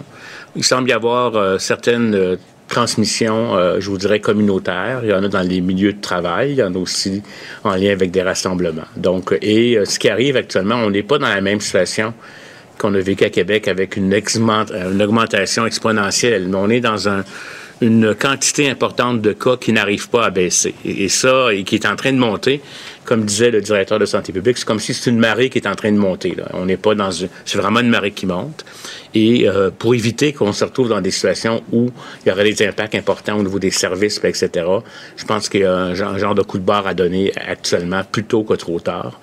Il 0.54 0.62
semble 0.62 0.90
y 0.90 0.92
avoir 0.92 1.60
certaines 1.60 2.38
transmission, 2.72 3.54
euh, 3.54 3.80
je 3.80 3.90
vous 3.90 3.98
dirais, 3.98 4.20
communautaire. 4.20 5.00
Il 5.02 5.10
y 5.10 5.12
en 5.12 5.22
a 5.22 5.28
dans 5.28 5.46
les 5.46 5.60
milieux 5.60 5.92
de 5.92 6.00
travail, 6.00 6.52
il 6.52 6.56
y 6.56 6.62
en 6.62 6.74
a 6.74 6.78
aussi 6.78 7.22
en 7.64 7.74
lien 7.74 7.92
avec 7.92 8.10
des 8.10 8.22
rassemblements. 8.22 8.88
Donc, 8.96 9.36
et 9.42 9.76
euh, 9.76 9.84
ce 9.84 9.98
qui 9.98 10.08
arrive 10.08 10.36
actuellement, 10.36 10.76
on 10.76 10.90
n'est 10.90 11.02
pas 11.02 11.18
dans 11.18 11.28
la 11.28 11.42
même 11.42 11.60
situation 11.60 12.14
qu'on 12.78 12.94
a 12.94 13.00
vécu 13.00 13.24
à 13.24 13.30
Québec 13.30 13.68
avec 13.68 13.96
une, 13.96 14.12
une 14.12 15.02
augmentation 15.02 15.66
exponentielle. 15.66 16.50
On 16.54 16.70
est 16.70 16.80
dans 16.80 17.08
un, 17.08 17.24
une 17.82 18.14
quantité 18.14 18.70
importante 18.70 19.20
de 19.20 19.32
cas 19.32 19.56
qui 19.56 19.72
n'arrivent 19.72 20.08
pas 20.08 20.24
à 20.24 20.30
baisser. 20.30 20.74
Et, 20.84 21.08
ça, 21.08 21.52
et 21.52 21.64
qui 21.64 21.74
est 21.74 21.86
en 21.86 21.96
train 21.96 22.12
de 22.12 22.18
monter, 22.18 22.62
comme 23.04 23.24
disait 23.24 23.50
le 23.50 23.60
directeur 23.60 23.98
de 23.98 24.06
santé 24.06 24.32
publique, 24.32 24.58
c'est 24.58 24.64
comme 24.64 24.80
si 24.80 24.94
c'est 24.94 25.10
une 25.10 25.18
marée 25.18 25.50
qui 25.50 25.58
est 25.58 25.66
en 25.66 25.74
train 25.74 25.92
de 25.92 25.96
monter. 25.96 26.34
Là. 26.34 26.48
On 26.54 26.66
n'est 26.66 26.76
pas 26.76 26.94
dans 26.94 27.10
une... 27.10 27.28
C'est 27.44 27.58
vraiment 27.58 27.80
une 27.80 27.88
marée 27.88 28.12
qui 28.12 28.26
monte. 28.26 28.64
Et 29.14 29.48
euh, 29.48 29.70
pour 29.76 29.94
éviter 29.94 30.32
qu'on 30.32 30.52
se 30.52 30.64
retrouve 30.64 30.88
dans 30.88 31.00
des 31.00 31.10
situations 31.10 31.62
où 31.72 31.90
il 32.24 32.28
y 32.28 32.32
aurait 32.32 32.50
des 32.50 32.66
impacts 32.66 32.94
importants 32.94 33.36
au 33.38 33.42
niveau 33.42 33.58
des 33.58 33.70
services, 33.70 34.20
etc., 34.22 34.66
je 35.16 35.24
pense 35.24 35.48
qu'il 35.48 35.60
y 35.60 35.64
a 35.64 35.74
un 35.74 35.94
genre, 35.94 36.34
de 36.34 36.42
coup 36.42 36.58
de 36.58 36.64
barre 36.64 36.86
à 36.86 36.94
donner 36.94 37.32
actuellement, 37.36 38.02
plutôt 38.10 38.44
que 38.44 38.54
trop 38.54 38.80
tard. 38.80 39.20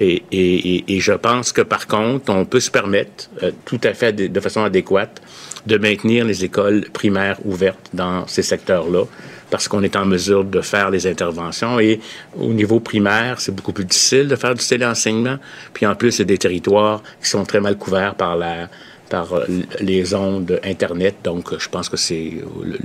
Et, 0.00 0.22
et, 0.30 0.94
et, 0.94 1.00
je 1.00 1.12
pense 1.12 1.52
que, 1.52 1.62
par 1.62 1.86
contre, 1.86 2.32
on 2.32 2.44
peut 2.44 2.60
se 2.60 2.70
permettre, 2.70 3.30
euh, 3.42 3.50
tout 3.64 3.80
à 3.84 3.94
fait 3.94 4.12
de, 4.12 4.26
de 4.26 4.40
façon 4.40 4.62
adéquate, 4.62 5.20
de 5.66 5.78
maintenir 5.78 6.24
les 6.24 6.44
écoles 6.44 6.86
primaires 6.92 7.38
ouvertes 7.44 7.90
dans 7.92 8.26
ces 8.26 8.42
secteurs-là 8.42 9.04
parce 9.52 9.68
qu'on 9.68 9.82
est 9.82 9.96
en 9.96 10.06
mesure 10.06 10.44
de 10.44 10.62
faire 10.62 10.88
les 10.88 11.06
interventions. 11.06 11.78
Et 11.78 12.00
au 12.40 12.54
niveau 12.54 12.80
primaire, 12.80 13.38
c'est 13.38 13.54
beaucoup 13.54 13.74
plus 13.74 13.84
difficile 13.84 14.26
de 14.26 14.34
faire 14.34 14.54
du 14.54 14.66
téléenseignement. 14.66 15.36
Puis 15.74 15.84
en 15.84 15.94
plus, 15.94 16.20
a 16.20 16.24
des 16.24 16.38
territoires 16.38 17.02
qui 17.22 17.28
sont 17.28 17.44
très 17.44 17.60
mal 17.60 17.76
couverts 17.76 18.14
par 18.14 18.34
la, 18.38 18.70
par 19.10 19.34
euh, 19.34 19.44
les 19.78 20.14
ondes 20.14 20.58
Internet. 20.64 21.16
Donc, 21.22 21.58
je 21.58 21.68
pense 21.68 21.90
que 21.90 21.98
c'est 21.98 22.32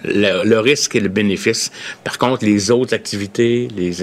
le, 0.04 0.58
risque 0.60 0.98
et 0.98 1.00
le 1.00 1.08
bénéfice. 1.08 1.72
Par 2.04 2.18
contre, 2.18 2.44
les 2.44 2.70
autres 2.70 2.94
activités, 2.94 3.70
les, 3.74 3.94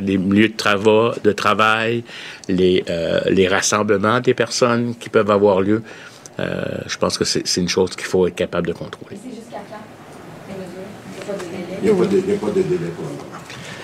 les 0.00 0.16
milieux 0.16 0.48
de, 0.48 0.56
travaux, 0.56 1.10
de 1.22 1.32
travail, 1.32 2.02
les, 2.48 2.82
euh, 2.88 3.20
les 3.26 3.46
rassemblements 3.46 4.20
des 4.20 4.32
personnes 4.32 4.94
qui 4.98 5.10
peuvent 5.10 5.30
avoir 5.30 5.60
lieu, 5.60 5.82
euh, 6.38 6.64
je 6.86 6.96
pense 6.96 7.18
que 7.18 7.24
c'est 7.24 7.60
une 7.60 7.68
chose 7.68 7.90
qu'il 7.90 8.06
faut 8.06 8.26
être 8.26 8.34
capable 8.34 8.68
de 8.68 8.72
contrôler. 8.72 9.18
Il 11.82 11.84
n'y 11.84 11.90
a 11.90 11.94
pas 11.94 12.06
de 12.06 12.62
délai. 12.62 12.90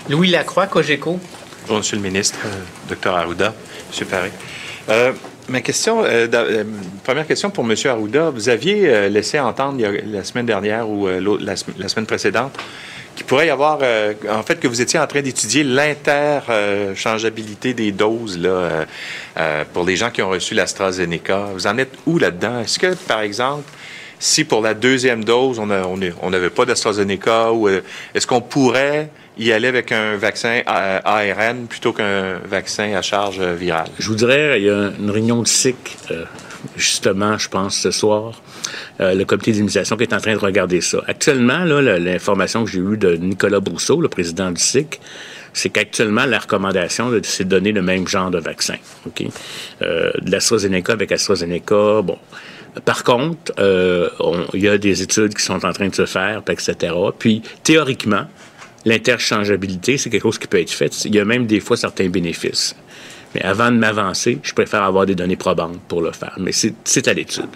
Louis 0.08 0.28
Lacroix, 0.28 0.66
Cogeco. 0.66 1.20
Bonjour, 1.62 1.78
Monsieur 1.78 1.96
le 1.96 2.02
ministre, 2.02 2.38
Docteur 2.88 3.16
Arruda, 3.16 3.54
Monsieur 3.88 4.06
Paré. 4.06 4.30
Ma 5.49 5.61
question, 5.61 6.04
euh, 6.04 6.28
euh, 6.32 6.62
première 7.02 7.26
question 7.26 7.50
pour 7.50 7.64
M. 7.64 7.75
Arruda. 7.84 8.30
Vous 8.30 8.49
aviez 8.49 8.88
euh, 8.88 9.08
laissé 9.08 9.40
entendre 9.40 9.84
la 10.06 10.22
semaine 10.25 10.46
dernière 10.46 10.88
ou 10.88 11.08
la, 11.08 11.56
semaine 11.56 12.06
précédente 12.06 12.56
qu'il 13.14 13.26
pourrait 13.26 13.49
y 13.49 13.50
avoir, 13.50 13.80
en 14.30 14.42
fait, 14.42 14.58
que 14.58 14.66
vous 14.66 14.80
étiez 14.80 14.99
en 14.99 15.06
train 15.06 15.20
d'étudier 15.20 15.64
l'interchangeabilité 15.64 17.75
des 17.75 17.92
doses 17.92 18.38
là, 18.38 18.87
pour 19.75 19.84
les 19.84 19.96
gens 19.96 20.08
qui 20.11 20.22
ont 20.22 20.30
reçu 20.30 20.54
l'AstraZeneca. 20.54 21.50
Vous 21.52 21.66
en 21.66 21.76
êtes 21.76 21.92
où 22.06 22.18
là-dedans? 22.18 22.61
Est-ce 22.61 22.78
que, 22.78 22.94
par 22.94 23.20
exemple, 23.20 23.70
si 24.22 24.44
pour 24.44 24.62
la 24.62 24.72
deuxième 24.72 25.24
dose, 25.24 25.58
on 25.58 25.66
n'avait 26.30 26.50
pas 26.50 26.64
d'AstraZeneca, 26.64 27.52
ou 27.52 27.68
est-ce 27.68 28.24
qu'on 28.24 28.40
pourrait 28.40 29.10
y 29.36 29.50
aller 29.50 29.66
avec 29.66 29.90
un 29.90 30.16
vaccin 30.16 30.62
ARN 30.64 31.66
plutôt 31.66 31.92
qu'un 31.92 32.38
vaccin 32.44 32.94
à 32.94 33.02
charge 33.02 33.40
virale? 33.40 33.88
Je 33.98 34.06
vous 34.06 34.14
dirais, 34.14 34.60
il 34.60 34.66
y 34.66 34.70
a 34.70 34.92
une 34.96 35.10
réunion 35.10 35.42
de 35.42 35.48
SIC, 35.48 35.98
euh, 36.12 36.24
justement, 36.76 37.36
je 37.36 37.48
pense, 37.48 37.76
ce 37.76 37.90
soir. 37.90 38.40
Euh, 39.00 39.14
le 39.14 39.24
comité 39.24 39.50
d'immunisation 39.50 39.96
qui 39.96 40.04
est 40.04 40.14
en 40.14 40.20
train 40.20 40.34
de 40.34 40.38
regarder 40.38 40.80
ça. 40.80 41.02
Actuellement, 41.08 41.64
l'information 41.64 42.64
que 42.64 42.70
j'ai 42.70 42.78
eue 42.78 42.96
de 42.96 43.16
Nicolas 43.16 43.58
Brousseau, 43.58 44.00
le 44.00 44.08
président 44.08 44.52
du 44.52 44.62
SIC, 44.62 45.00
c'est 45.52 45.70
qu'actuellement, 45.70 46.26
la 46.26 46.38
recommandation, 46.38 47.10
c'est 47.24 47.42
de 47.42 47.48
donner 47.48 47.72
le 47.72 47.82
même 47.82 48.06
genre 48.06 48.30
de 48.30 48.38
vaccin. 48.38 48.76
OK? 49.04 49.24
Euh, 49.82 50.12
de 50.20 50.30
l'AstraZeneca 50.30 50.92
avec 50.92 51.10
AstraZeneca, 51.10 52.02
bon. 52.02 52.18
Par 52.84 53.04
contre, 53.04 53.52
il 54.54 54.60
y 54.60 54.68
a 54.68 54.78
des 54.78 55.02
études 55.02 55.34
qui 55.34 55.42
sont 55.42 55.64
en 55.64 55.72
train 55.72 55.88
de 55.88 55.94
se 55.94 56.06
faire, 56.06 56.42
etc. 56.48 56.94
Puis, 57.18 57.42
théoriquement, 57.62 58.24
l'interchangeabilité, 58.84 59.98
c'est 59.98 60.10
quelque 60.10 60.22
chose 60.22 60.38
qui 60.38 60.46
peut 60.46 60.60
être 60.60 60.70
fait. 60.70 61.04
Il 61.04 61.14
y 61.14 61.20
a 61.20 61.24
même 61.24 61.46
des 61.46 61.60
fois 61.60 61.76
certains 61.76 62.08
bénéfices. 62.08 62.74
Mais 63.34 63.42
avant 63.42 63.70
de 63.70 63.76
m'avancer, 63.76 64.38
je 64.42 64.52
préfère 64.52 64.82
avoir 64.82 65.06
des 65.06 65.14
données 65.14 65.36
probantes 65.36 65.80
pour 65.88 66.02
le 66.02 66.12
faire. 66.12 66.34
Mais 66.38 66.52
c'est 66.52 67.08
à 67.08 67.12
l'étude. 67.14 67.50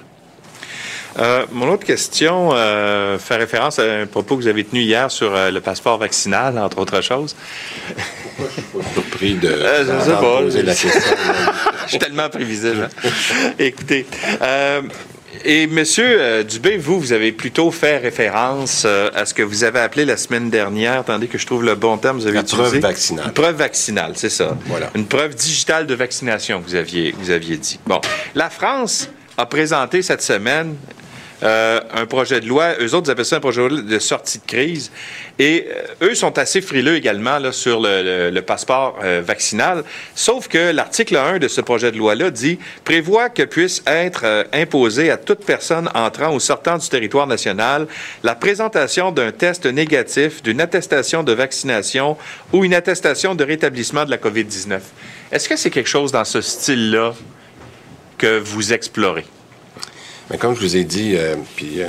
Euh, 1.19 1.47
mon 1.51 1.71
autre 1.71 1.85
question 1.85 2.51
euh, 2.53 3.19
fait 3.19 3.37
référence 3.37 3.79
à 3.79 3.83
un 3.83 4.07
propos 4.07 4.37
que 4.37 4.43
vous 4.43 4.49
avez 4.49 4.65
tenu 4.65 4.81
hier 4.81 5.11
sur 5.11 5.35
euh, 5.35 5.51
le 5.51 5.61
passeport 5.61 5.99
vaccinal, 5.99 6.59
entre 6.59 6.79
autres 6.79 7.01
choses. 7.01 7.35
Pourquoi 8.23 8.47
je 8.49 8.61
suis 8.61 8.63
pas 8.63 8.93
surpris 8.93 9.35
de, 9.35 10.41
poser 10.41 10.63
la 10.63 10.75
question? 10.75 11.01
je 11.85 11.91
suis 11.91 11.99
tellement 11.99 12.29
prévisible. 12.29 12.89
Hein. 13.05 13.09
Écoutez, 13.59 14.07
et 15.45 15.67
Monsieur 15.67 16.21
euh, 16.21 16.43
Dubé, 16.43 16.77
vous, 16.77 16.99
vous 16.99 17.13
avez 17.13 17.33
plutôt 17.33 17.71
fait 17.71 17.99
référence 17.99 18.85
euh, 18.85 19.11
à 19.15 19.27
ce 19.27 19.35
que 19.35 19.43
vous 19.43 19.65
avez 19.65 19.81
appelé 19.81 20.05
la 20.05 20.17
semaine 20.17 20.51
dernière, 20.51 21.05
tandis 21.05 21.29
que 21.29 21.39
je 21.39 21.47
trouve 21.47 21.65
le 21.65 21.75
bon 21.75 21.99
terme, 21.99 22.19
vous 22.19 22.27
avez 22.27 22.39
Une 22.39 22.45
preuve 22.45 22.79
vaccinale. 22.79 23.27
Une 23.27 23.33
preuve 23.33 23.57
vaccinale, 23.57 24.13
c'est 24.17 24.29
ça. 24.29 24.57
Voilà. 24.67 24.91
Une 24.95 25.07
preuve 25.07 25.35
digitale 25.35 25.87
de 25.87 25.95
vaccination, 25.95 26.63
vous 26.65 26.75
aviez, 26.75 27.15
vous 27.19 27.31
aviez 27.31 27.57
dit. 27.57 27.79
Bon, 27.87 28.01
la 28.35 28.51
France 28.51 29.09
a 29.37 29.47
présenté 29.47 30.03
cette 30.03 30.23
semaine 30.23 30.77
euh, 31.43 31.81
un 31.95 32.07
projet 32.07 32.41
de 32.41 32.47
loi. 32.47 32.75
Eux 32.81 32.95
autres, 32.95 33.09
ils 33.09 33.11
appellent 33.11 33.25
ça 33.25 33.37
un 33.37 33.41
projet 33.41 33.69
de 33.69 33.99
sortie 33.99 34.39
de 34.39 34.47
crise. 34.47 34.91
Et 35.39 35.69
euh, 36.01 36.09
eux 36.09 36.15
sont 36.15 36.39
assez 36.39 36.63
frileux 36.63 36.97
également 36.97 37.53
sur 37.53 37.81
le, 37.83 38.41
passeport 38.41 38.99
euh, 39.03 39.23
vaccinal. 39.25 39.85
Sauf 40.15 40.49
que 40.49 40.71
l'article 40.71 41.17
1 41.17 41.39
de 41.39 41.49
ce 41.49 41.61
projet 41.61 41.93
de 41.93 41.99
loi-là 41.99 42.31
dit 42.31 42.59
prévoit 42.85 43.29
que 43.29 43.43
puisse 43.43 43.83
être 43.87 44.47
imposé 44.53 45.11
à 45.11 45.19
toute 45.19 45.45
personne 45.45 45.91
entrant 45.95 46.35
ou 46.35 46.41
sortant 46.41 46.79
du 46.79 46.89
territoire 46.89 47.27
national 47.27 47.87
la 48.23 48.35
présentation 48.35 49.13
d'un 49.13 49.33
test 49.33 49.67
négatif, 49.67 50.43
d'une 50.43 50.61
attestation 50.61 51.23
de 51.23 51.33
vaccination 51.33 52.17
ou 52.53 52.65
une 52.65 52.75
attestation 52.75 53.35
de 53.35 53.45
rétablissement 53.45 54.05
de 54.05 54.11
la 54.11 54.17
COVID-19. 54.17 54.81
Est-ce 55.33 55.49
que 55.49 55.57
c'est 55.57 55.71
quelque 55.71 55.89
chose 55.89 56.13
dans 56.13 56.25
ce 56.25 56.41
style-là 56.41 57.15
que 58.17 58.39
vous 58.39 58.73
explorez? 58.73 59.27
Mais 60.31 60.39
comme 60.39 60.55
je 60.55 60.61
vous 60.61 60.77
ai 60.77 60.85
dit, 60.85 61.17
euh, 61.17 61.37
puis 61.55 61.83
euh, 61.83 61.89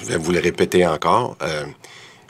je 0.00 0.06
vais 0.06 0.16
vous 0.16 0.32
le 0.32 0.38
répéter 0.38 0.86
encore, 0.86 1.36
euh, 1.42 1.64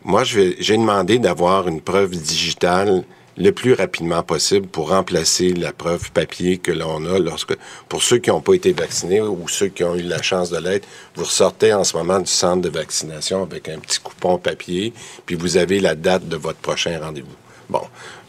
moi, 0.04 0.24
j'ai 0.24 0.76
demandé 0.76 1.18
d'avoir 1.18 1.68
une 1.68 1.80
preuve 1.80 2.10
digitale 2.10 3.04
le 3.36 3.50
plus 3.50 3.72
rapidement 3.72 4.22
possible 4.22 4.66
pour 4.66 4.90
remplacer 4.90 5.52
la 5.52 5.72
preuve 5.72 6.10
papier 6.12 6.58
que 6.58 6.72
l'on 6.72 7.04
a 7.06 7.18
lorsque, 7.18 7.56
pour 7.88 8.02
ceux 8.02 8.18
qui 8.18 8.30
n'ont 8.30 8.40
pas 8.40 8.54
été 8.54 8.72
vaccinés 8.72 9.20
ou 9.20 9.48
ceux 9.48 9.68
qui 9.68 9.84
ont 9.84 9.94
eu 9.94 10.02
la 10.02 10.20
chance 10.20 10.50
de 10.50 10.58
l'être, 10.58 10.86
vous 11.14 11.24
ressortez 11.24 11.72
en 11.72 11.84
ce 11.84 11.96
moment 11.96 12.18
du 12.18 12.30
centre 12.30 12.62
de 12.62 12.68
vaccination 12.68 13.42
avec 13.42 13.68
un 13.68 13.78
petit 13.78 14.00
coupon 14.00 14.38
papier, 14.38 14.92
puis 15.24 15.36
vous 15.36 15.56
avez 15.56 15.80
la 15.80 15.94
date 15.94 16.28
de 16.28 16.36
votre 16.36 16.58
prochain 16.58 16.98
rendez-vous. 17.00 17.41
Bon, 17.72 17.80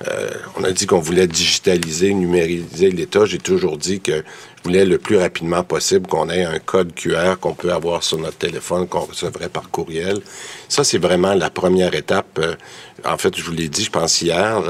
euh, 0.08 0.30
on 0.56 0.64
a 0.64 0.72
dit 0.72 0.86
qu'on 0.86 1.02
voulait 1.02 1.28
digitaliser, 1.28 2.14
numériser 2.14 2.90
l'État. 2.90 3.26
J'ai 3.26 3.40
toujours 3.40 3.78
dit 3.78 4.00
que 4.00 4.14
je 4.14 4.64
voulais 4.64 4.86
le 4.86 4.98
plus 4.98 5.18
rapidement 5.18 5.66
possible 5.66 6.08
qu'on 6.08 6.30
ait 6.30 6.46
un 6.46 6.60
code 6.60 6.96
QR 6.96 7.36
qu'on 7.42 7.54
peut 7.54 7.74
avoir 7.74 8.04
sur 8.04 8.20
notre 8.20 8.38
téléphone, 8.38 8.88
qu'on 8.88 9.02
recevrait 9.02 9.50
par 9.50 9.70
courriel. 9.70 10.22
Ça, 10.70 10.86
c'est 10.86 10.98
vraiment 10.98 11.34
la 11.34 11.50
première 11.50 11.94
étape. 11.94 12.40
Euh, 12.40 12.56
en 13.04 13.18
fait, 13.18 13.36
je 13.38 13.44
vous 13.44 13.52
l'ai 13.52 13.68
dit, 13.68 13.84
je 13.84 13.92
pense 13.92 14.22
hier, 14.22 14.62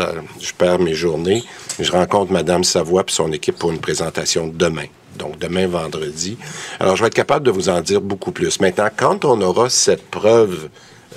je 0.42 0.52
perds 0.54 0.80
mes 0.80 0.96
journées. 0.96 1.44
Je 1.80 1.92
rencontre 1.92 2.32
Madame 2.32 2.64
Savoie 2.64 3.04
et 3.08 3.12
son 3.12 3.32
équipe 3.32 3.60
pour 3.60 3.72
une 3.72 3.80
présentation 3.80 4.48
demain 4.48 4.88
donc 5.20 5.38
demain 5.38 5.68
vendredi. 5.68 6.40
Alors, 6.80 6.96
je 6.96 7.04
vais 7.04 7.08
être 7.08 7.14
capable 7.14 7.46
de 7.46 7.52
vous 7.52 7.70
en 7.70 7.82
dire 7.82 8.02
beaucoup 8.02 8.32
plus. 8.32 8.60
Maintenant, 8.60 8.90
quand 8.98 9.26
on 9.26 9.40
aura 9.42 9.70
cette 9.70 10.10
preuve 10.10 10.70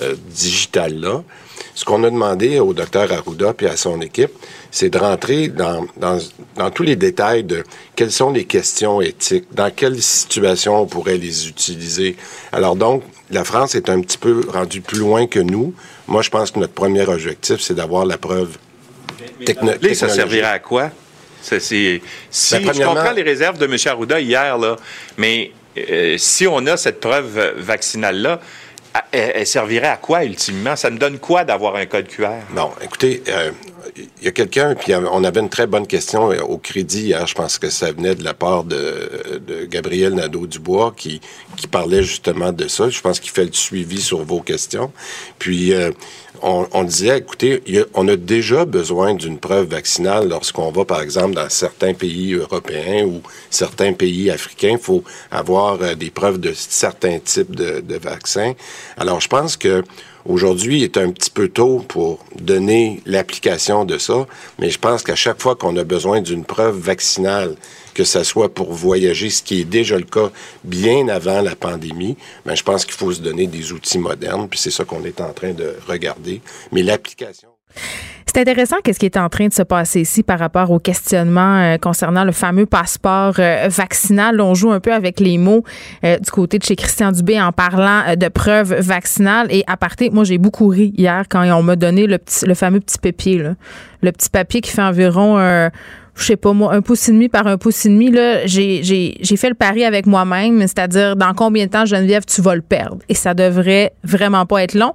euh, 0.03 0.15
digitale-là, 0.29 1.23
ce 1.77 1.85
qu'on 1.85 2.03
a 2.05 2.11
demandé 2.11 2.59
au 2.59 2.73
docteur 2.73 3.13
Arruda 3.13 3.53
puis 3.53 3.67
à 3.67 3.77
son 3.77 4.01
équipe, 4.01 4.33
c'est 4.71 4.89
de 4.89 4.99
rentrer 4.99 5.49
dans, 5.49 5.87
dans, 5.99 6.19
dans, 6.57 6.71
tous 6.71 6.83
les 6.83 6.97
détails 6.97 7.45
de 7.45 7.65
quelles 7.95 8.11
sont 8.11 8.33
les 8.33 8.47
questions 8.47 9.03
éthiques, 9.03 9.45
dans 9.53 9.71
quelles 9.71 10.03
situations 10.03 10.81
on 10.81 10.87
pourrait 10.87 11.19
les 11.19 11.49
utiliser. 11.49 12.17
Alors 12.51 12.77
donc, 12.77 13.03
la 13.31 13.45
France 13.45 13.75
est 13.75 13.91
un 13.91 14.01
petit 14.01 14.17
peu 14.17 14.47
rendue 14.49 14.81
plus 14.81 14.99
loin 14.99 15.27
que 15.27 15.39
nous. 15.39 15.75
Moi, 16.09 16.23
je 16.23 16.31
pense 16.31 16.51
que 16.51 16.59
notre 16.59 16.73
premier 16.73 17.07
objectif, 17.07 17.61
c'est 17.61 17.75
d'avoir 17.75 18.07
la 18.07 18.17
preuve 18.17 18.57
technologique. 19.45 19.97
Ça 19.97 20.09
servirait 20.09 20.47
à 20.47 20.59
quoi? 20.59 20.91
si 21.43 22.01
ben, 22.53 22.73
je 22.73 22.83
comprends 22.83 23.13
les 23.13 23.23
réserves 23.23 23.59
de 23.59 23.67
M. 23.67 23.77
Arruda 23.85 24.19
hier, 24.19 24.57
là, 24.57 24.77
mais 25.19 25.53
euh, 25.77 26.17
si 26.17 26.47
on 26.47 26.67
a 26.67 26.79
cette 26.79 27.01
preuve 27.01 27.55
vaccinale-là, 27.59 28.41
elle, 29.13 29.47
servirait 29.47 29.89
à 29.89 29.97
quoi 29.97 30.25
ultimement? 30.25 30.77
Ça 30.77 30.91
me 30.91 30.99
donne 30.99 31.19
quoi 31.19 31.45
d'avoir 31.45 31.77
un 31.77 31.87
code 31.87 32.09
QR? 32.09 32.29
Non, 32.55 32.71
écoutez, 32.81 33.23
euh, 33.29 33.51
il 33.97 34.25
y 34.25 34.29
a 34.29 34.33
quelqu'un, 34.33 34.75
puis 34.75 34.95
on 34.95 35.25
avait 35.25 35.41
une 35.41 35.49
très 35.49 35.67
bonne 35.67 35.87
question 35.87 36.33
euh, 36.33 36.41
au 36.41 36.59
crédit 36.59 37.03
hier, 37.07 37.27
je 37.27 37.35
pense 37.35 37.59
que 37.59 37.71
ça 37.71 37.93
venait 37.93 38.15
de 38.15 38.25
la 38.25 38.35
part 38.35 38.65
de, 38.65 39.65
Gabriel 39.69 40.15
Nadeau-Dubois 40.15 40.95
qui, 40.97 41.21
qui 41.57 41.67
parlait 41.67 42.03
justement 42.03 42.53
de 42.53 42.69
ça. 42.69 42.89
Je 42.89 43.01
pense 43.01 43.21
qu'il 43.21 43.31
fait 43.31 43.45
le 43.45 43.53
suivi 43.53 44.01
sur 44.01 44.23
vos 44.25 44.41
questions. 44.41 44.93
Puis, 45.39 45.73
on, 46.43 46.85
disait, 46.85 47.19
écoutez, 47.19 47.63
on 47.95 48.09
a 48.09 48.17
déjà 48.17 48.65
besoin 48.65 49.15
d'une 49.15 49.39
preuve 49.39 49.69
vaccinale 49.69 50.29
lorsqu'on 50.29 50.71
va, 50.71 50.85
par 50.85 51.01
exemple, 51.01 51.35
dans 51.35 51.49
certains 51.49 51.95
pays 51.95 52.35
européens 52.35 53.05
ou 53.05 53.23
certains 53.51 53.93
pays 53.93 54.31
africains. 54.31 54.73
Il 54.73 54.79
faut 54.79 55.05
avoir 55.31 55.81
euh, 55.83 55.95
des 55.95 56.11
preuves 56.11 56.39
de 56.39 56.53
certains 56.55 57.19
types 57.19 57.55
de, 57.55 57.81
de 57.81 57.97
vaccins. 57.97 58.55
Alors, 58.97 59.21
je 59.21 59.29
pense 59.29 59.57
que 59.57 59.83
Aujourd'hui, 60.29 60.79
il 60.79 60.83
est 60.83 60.97
un 60.97 61.13
petit 61.13 61.31
peu 61.31 61.49
tôt 61.49 61.85
pour 61.87 62.19
donner 62.35 63.01
l'application 63.07 63.85
de 63.85 63.97
ça, 63.97 64.27
mais 64.59 64.71
je 64.71 64.79
pense 64.79 65.05
qu'à 65.05 65.15
chaque 65.15 65.41
fois 65.41 65.55
qu'on 65.55 65.77
a 65.77 65.85
besoin 65.85 66.21
d'une 66.21 66.45
preuve 66.45 66.77
vaccinale 66.77 67.55
que 67.97 68.05
ce 68.05 68.23
soit 68.25 68.53
pour 68.53 68.75
voyager, 68.75 69.31
ce 69.31 69.43
qui 69.43 69.63
est 69.63 69.65
déjà 69.65 69.97
le 69.97 70.05
cas 70.05 70.31
bien 70.65 71.09
avant 71.09 71.41
la 71.41 71.57
pandémie, 71.57 72.15
ben, 72.45 72.55
je 72.55 72.63
pense 72.63 72.85
qu'il 72.85 72.93
faut 72.93 73.11
se 73.11 73.23
donner 73.23 73.47
des 73.47 73.73
outils 73.73 73.99
modernes, 73.99 74.49
puis 74.51 74.59
c'est 74.59 74.71
ça 74.71 74.85
qu'on 74.85 75.03
est 75.05 75.19
en 75.23 75.33
train 75.33 75.55
de 75.55 75.75
regarder. 75.89 76.43
Mais 76.73 76.83
l'application. 76.83 77.49
C'est 78.27 78.43
intéressant 78.43 78.77
qu'est-ce 78.85 78.99
qui 78.99 79.07
est 79.07 79.17
en 79.17 79.31
train 79.31 79.49
de 79.49 79.53
se 79.55 79.63
passer 79.63 80.03
ici 80.03 80.23
par 80.23 80.39
rapport 80.39 80.71
au 80.71 80.79
questionnement 80.79 81.57
euh, 81.57 81.79
concernant 81.79 82.23
le 82.23 82.33
fameux 82.33 82.67
passeport 82.67 83.37
euh, 83.39 83.69
vaccinal. 83.71 84.43
On 84.43 84.53
joue 84.53 84.73
un 84.73 84.81
peu 84.81 84.93
avec 84.93 85.19
les 85.19 85.39
mots 85.39 85.65
euh, 86.05 86.19
du 86.19 86.31
côté 86.31 86.59
de 86.59 86.65
chez 86.65 86.77
Christian 86.77 87.13
Dubé 87.13 87.41
en 87.41 87.53
parlant 87.53 88.15
de 88.15 88.29
preuves 88.29 88.75
vaccinales. 88.75 89.47
Et 89.51 89.65
à 89.67 89.79
partir, 89.79 90.13
moi 90.13 90.25
j'ai 90.25 90.37
beaucoup 90.37 90.69
ri 90.69 90.93
hier 90.99 91.25
quand 91.31 91.51
on 91.51 91.63
m'a 91.63 91.77
donné 91.77 92.07
le, 92.07 92.19
petit, 92.19 92.45
le 92.45 92.53
fameux 92.53 92.81
petit 92.81 92.99
papier, 92.99 93.39
là. 93.39 93.55
le 94.03 94.13
petit 94.13 94.29
papier 94.29 94.61
qui 94.61 94.71
fait 94.71 94.83
environ 94.83 95.71
je 96.17 96.25
sais 96.25 96.37
pas 96.37 96.53
moi, 96.53 96.73
un 96.73 96.81
pouce 96.81 97.09
et 97.09 97.13
demi 97.13 97.29
par 97.29 97.47
un 97.47 97.59
pouce 97.59 97.85
et 97.85 97.91
demi, 97.91 98.11
là, 98.11 98.47
j'ai, 98.47 98.83
j'ai, 98.83 99.19
j'ai 99.21 99.37
fait 99.37 99.51
le 99.51 99.55
pari 99.55 99.85
avec 99.85 100.07
moi-même, 100.07 100.61
c'est-à-dire 100.63 101.15
dans 101.15 101.35
combien 101.35 101.67
de 101.67 101.71
temps, 101.71 101.85
Geneviève, 101.85 102.25
tu 102.25 102.41
vas 102.41 102.55
le 102.55 102.63
perdre? 102.63 102.99
Et 103.09 103.15
ça 103.15 103.35
devrait 103.35 103.93
vraiment 104.03 104.47
pas 104.47 104.63
être 104.63 104.75
long. 104.75 104.95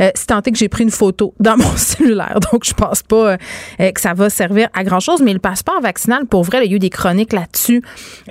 Euh, 0.00 0.10
tant 0.26 0.40
que 0.40 0.54
j'ai 0.54 0.68
pris 0.68 0.84
une 0.84 0.90
photo 0.90 1.34
dans 1.40 1.56
mon 1.56 1.72
cellulaire, 1.76 2.38
donc 2.52 2.64
je 2.64 2.72
pense 2.72 3.02
pas 3.02 3.36
euh, 3.80 3.90
que 3.90 4.00
ça 4.00 4.14
va 4.14 4.30
servir 4.30 4.68
à 4.72 4.84
grand-chose. 4.84 5.20
Mais 5.22 5.32
le 5.32 5.40
passeport 5.40 5.80
vaccinal, 5.80 6.26
pour 6.26 6.44
vrai, 6.44 6.64
il 6.64 6.70
y 6.70 6.72
a 6.72 6.76
eu 6.76 6.78
des 6.78 6.90
chroniques 6.90 7.32
là-dessus. 7.32 7.82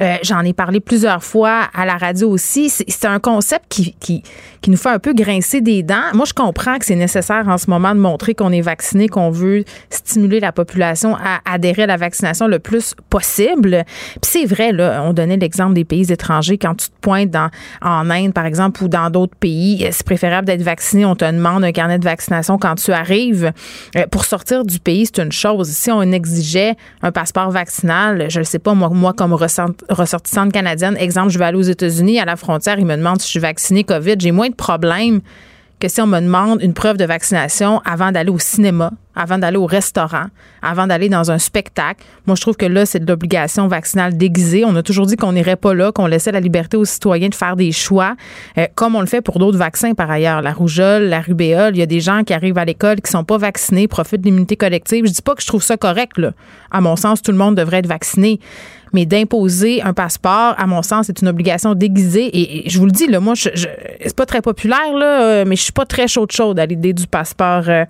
Euh, 0.01 0.15
j'en 0.23 0.41
ai 0.41 0.53
parlé 0.53 0.79
plusieurs 0.79 1.23
fois 1.23 1.67
à 1.73 1.85
la 1.85 1.97
radio 1.97 2.29
aussi. 2.29 2.69
C'est, 2.69 2.85
c'est 2.87 3.07
un 3.07 3.19
concept 3.19 3.65
qui, 3.67 3.95
qui, 3.99 4.23
qui 4.61 4.71
nous 4.71 4.77
fait 4.77 4.89
un 4.89 4.99
peu 4.99 5.13
grincer 5.13 5.59
des 5.59 5.83
dents. 5.83 6.13
Moi, 6.13 6.25
je 6.25 6.33
comprends 6.33 6.77
que 6.79 6.85
c'est 6.85 6.95
nécessaire 6.95 7.47
en 7.49 7.57
ce 7.57 7.69
moment 7.69 7.93
de 7.93 7.99
montrer 7.99 8.33
qu'on 8.33 8.51
est 8.51 8.61
vacciné, 8.61 9.09
qu'on 9.09 9.29
veut 9.29 9.65
stimuler 9.89 10.39
la 10.39 10.53
population 10.53 11.15
à 11.15 11.41
adhérer 11.45 11.83
à 11.83 11.87
la 11.87 11.97
vaccination 11.97 12.28
le 12.47 12.59
plus 12.59 12.95
possible. 13.09 13.83
Puis 14.21 14.31
c'est 14.31 14.45
vrai, 14.45 14.71
là, 14.71 15.03
on 15.05 15.13
donnait 15.13 15.37
l'exemple 15.37 15.73
des 15.73 15.85
pays 15.85 16.11
étrangers. 16.11 16.57
Quand 16.57 16.75
tu 16.75 16.87
te 16.87 16.99
pointes 17.01 17.35
en 17.81 18.09
Inde, 18.09 18.33
par 18.33 18.45
exemple, 18.45 18.83
ou 18.83 18.87
dans 18.87 19.09
d'autres 19.09 19.35
pays, 19.35 19.87
c'est 19.91 20.05
préférable 20.05 20.47
d'être 20.47 20.61
vacciné. 20.61 21.05
On 21.05 21.15
te 21.15 21.25
demande 21.25 21.63
un 21.63 21.71
carnet 21.71 21.99
de 21.99 22.03
vaccination 22.03 22.57
quand 22.57 22.75
tu 22.75 22.91
arrives. 22.91 23.51
Euh, 23.95 24.05
pour 24.07 24.25
sortir 24.25 24.65
du 24.65 24.79
pays, 24.79 25.05
c'est 25.05 25.21
une 25.21 25.31
chose. 25.31 25.69
Si 25.69 25.91
on 25.91 26.01
exigeait 26.01 26.75
un 27.01 27.11
passeport 27.11 27.51
vaccinal, 27.51 28.27
je 28.29 28.39
ne 28.39 28.43
sais 28.43 28.59
pas, 28.59 28.73
moi, 28.73 28.89
moi 28.89 29.13
comme 29.13 29.33
ressortissante 29.33 30.51
canadienne, 30.51 30.97
exemple, 30.97 31.29
je 31.29 31.39
vais 31.39 31.45
aller 31.45 31.57
aux 31.57 31.61
États-Unis, 31.61 32.19
à 32.19 32.25
la 32.25 32.35
frontière, 32.35 32.79
ils 32.79 32.85
me 32.85 32.95
demandent 32.95 33.21
si 33.21 33.27
je 33.27 33.31
suis 33.31 33.39
vacciné 33.39 33.83
COVID. 33.83 34.15
J'ai 34.19 34.31
moins 34.31 34.49
de 34.49 34.55
problèmes 34.55 35.21
que 35.79 35.87
si 35.87 36.01
on 36.01 36.07
me 36.07 36.19
demande 36.19 36.61
une 36.61 36.73
preuve 36.73 36.97
de 36.97 37.05
vaccination 37.05 37.81
avant 37.85 38.11
d'aller 38.11 38.29
au 38.29 38.39
cinéma, 38.39 38.91
avant 39.15 39.37
d'aller 39.37 39.57
au 39.57 39.65
restaurant, 39.65 40.27
avant 40.61 40.87
d'aller 40.87 41.09
dans 41.09 41.29
un 41.29 41.39
spectacle. 41.39 42.03
Moi, 42.25 42.35
je 42.35 42.41
trouve 42.41 42.55
que 42.55 42.65
là, 42.65 42.85
c'est 42.85 42.99
de 42.99 43.07
l'obligation 43.11 43.67
vaccinale 43.67 44.15
déguisée. 44.15 44.63
On 44.65 44.75
a 44.75 44.83
toujours 44.83 45.05
dit 45.05 45.17
qu'on 45.17 45.33
n'irait 45.33 45.57
pas 45.57 45.73
là, 45.73 45.91
qu'on 45.91 46.05
laissait 46.05 46.31
la 46.31 46.39
liberté 46.39 46.77
aux 46.77 46.85
citoyens 46.85 47.27
de 47.27 47.35
faire 47.35 47.57
des 47.57 47.71
choix, 47.73 48.15
euh, 48.57 48.67
comme 48.75 48.95
on 48.95 49.01
le 49.01 49.07
fait 49.07 49.21
pour 49.21 49.39
d'autres 49.39 49.57
vaccins 49.57 49.93
par 49.93 50.09
ailleurs. 50.09 50.41
La 50.41 50.53
rougeole, 50.53 51.03
la 51.03 51.19
rubéole, 51.19 51.75
il 51.75 51.79
y 51.79 51.83
a 51.83 51.85
des 51.85 51.99
gens 51.99 52.23
qui 52.23 52.33
arrivent 52.33 52.57
à 52.57 52.65
l'école 52.65 53.01
qui 53.01 53.11
sont 53.11 53.25
pas 53.25 53.37
vaccinés, 53.37 53.87
profitent 53.87 54.21
de 54.21 54.25
l'immunité 54.25 54.55
collective. 54.55 55.05
Je 55.05 55.11
dis 55.11 55.21
pas 55.21 55.35
que 55.35 55.41
je 55.41 55.47
trouve 55.47 55.63
ça 55.63 55.75
correct, 55.75 56.17
là. 56.17 56.31
À 56.71 56.79
mon 56.79 56.95
sens, 56.95 57.21
tout 57.21 57.31
le 57.31 57.37
monde 57.37 57.55
devrait 57.55 57.79
être 57.79 57.87
vacciné 57.87 58.39
mais 58.93 59.05
d'imposer 59.05 59.81
un 59.81 59.93
passeport, 59.93 60.55
à 60.57 60.65
mon 60.67 60.81
sens, 60.81 61.07
c'est 61.07 61.21
une 61.21 61.27
obligation 61.27 61.75
déguisée. 61.75 62.29
Et, 62.33 62.69
je 62.69 62.79
vous 62.79 62.85
le 62.85 62.91
dis, 62.91 63.07
là, 63.07 63.19
moi, 63.19 63.33
je, 63.35 63.49
c'est 63.55 64.15
pas 64.15 64.25
très 64.25 64.41
populaire, 64.41 64.93
là, 64.93 65.21
euh, 65.21 65.45
mais 65.47 65.55
je 65.55 65.63
suis 65.63 65.71
pas 65.71 65.85
très 65.85 66.07
chaude 66.07 66.31
chaude 66.31 66.59
à 66.59 66.65
l'idée 66.65 66.93
du 66.93 67.07
passeport 67.07 67.63
euh, 67.67 67.85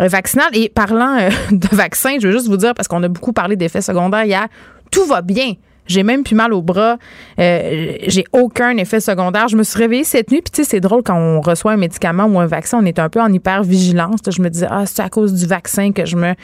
euh, 0.00 0.08
vaccinal. 0.08 0.48
Et 0.52 0.68
parlant 0.68 1.16
de 1.50 1.68
vaccins, 1.76 2.16
je 2.20 2.28
veux 2.28 2.32
juste 2.32 2.48
vous 2.48 2.56
dire, 2.56 2.74
parce 2.74 2.88
qu'on 2.88 3.02
a 3.02 3.08
beaucoup 3.08 3.32
parlé 3.32 3.56
d'effets 3.56 3.82
secondaires 3.82 4.24
hier, 4.24 4.48
tout 4.90 5.06
va 5.06 5.22
bien. 5.22 5.54
J'ai 5.86 6.02
même 6.02 6.24
plus 6.24 6.34
mal 6.34 6.52
au 6.52 6.62
bras. 6.62 6.96
Euh, 7.38 7.96
j'ai 8.06 8.24
aucun 8.32 8.76
effet 8.76 9.00
secondaire. 9.00 9.48
Je 9.48 9.56
me 9.56 9.62
suis 9.62 9.78
réveillée 9.78 10.04
cette 10.04 10.30
nuit. 10.30 10.40
Puis, 10.40 10.50
tu 10.50 10.62
sais, 10.62 10.68
c'est 10.68 10.80
drôle 10.80 11.02
quand 11.02 11.16
on 11.16 11.40
reçoit 11.40 11.72
un 11.72 11.76
médicament 11.76 12.24
ou 12.24 12.38
un 12.40 12.46
vaccin, 12.46 12.78
on 12.82 12.86
est 12.86 12.98
un 12.98 13.08
peu 13.08 13.20
en 13.20 13.32
hyper-vigilance. 13.32 14.20
Je 14.30 14.40
me 14.40 14.48
disais, 14.48 14.66
ah, 14.70 14.84
c'est 14.86 15.02
à 15.02 15.10
cause 15.10 15.34
du 15.34 15.46
vaccin 15.46 15.92
que 15.92 16.06
je 16.06 16.16
me, 16.16 16.34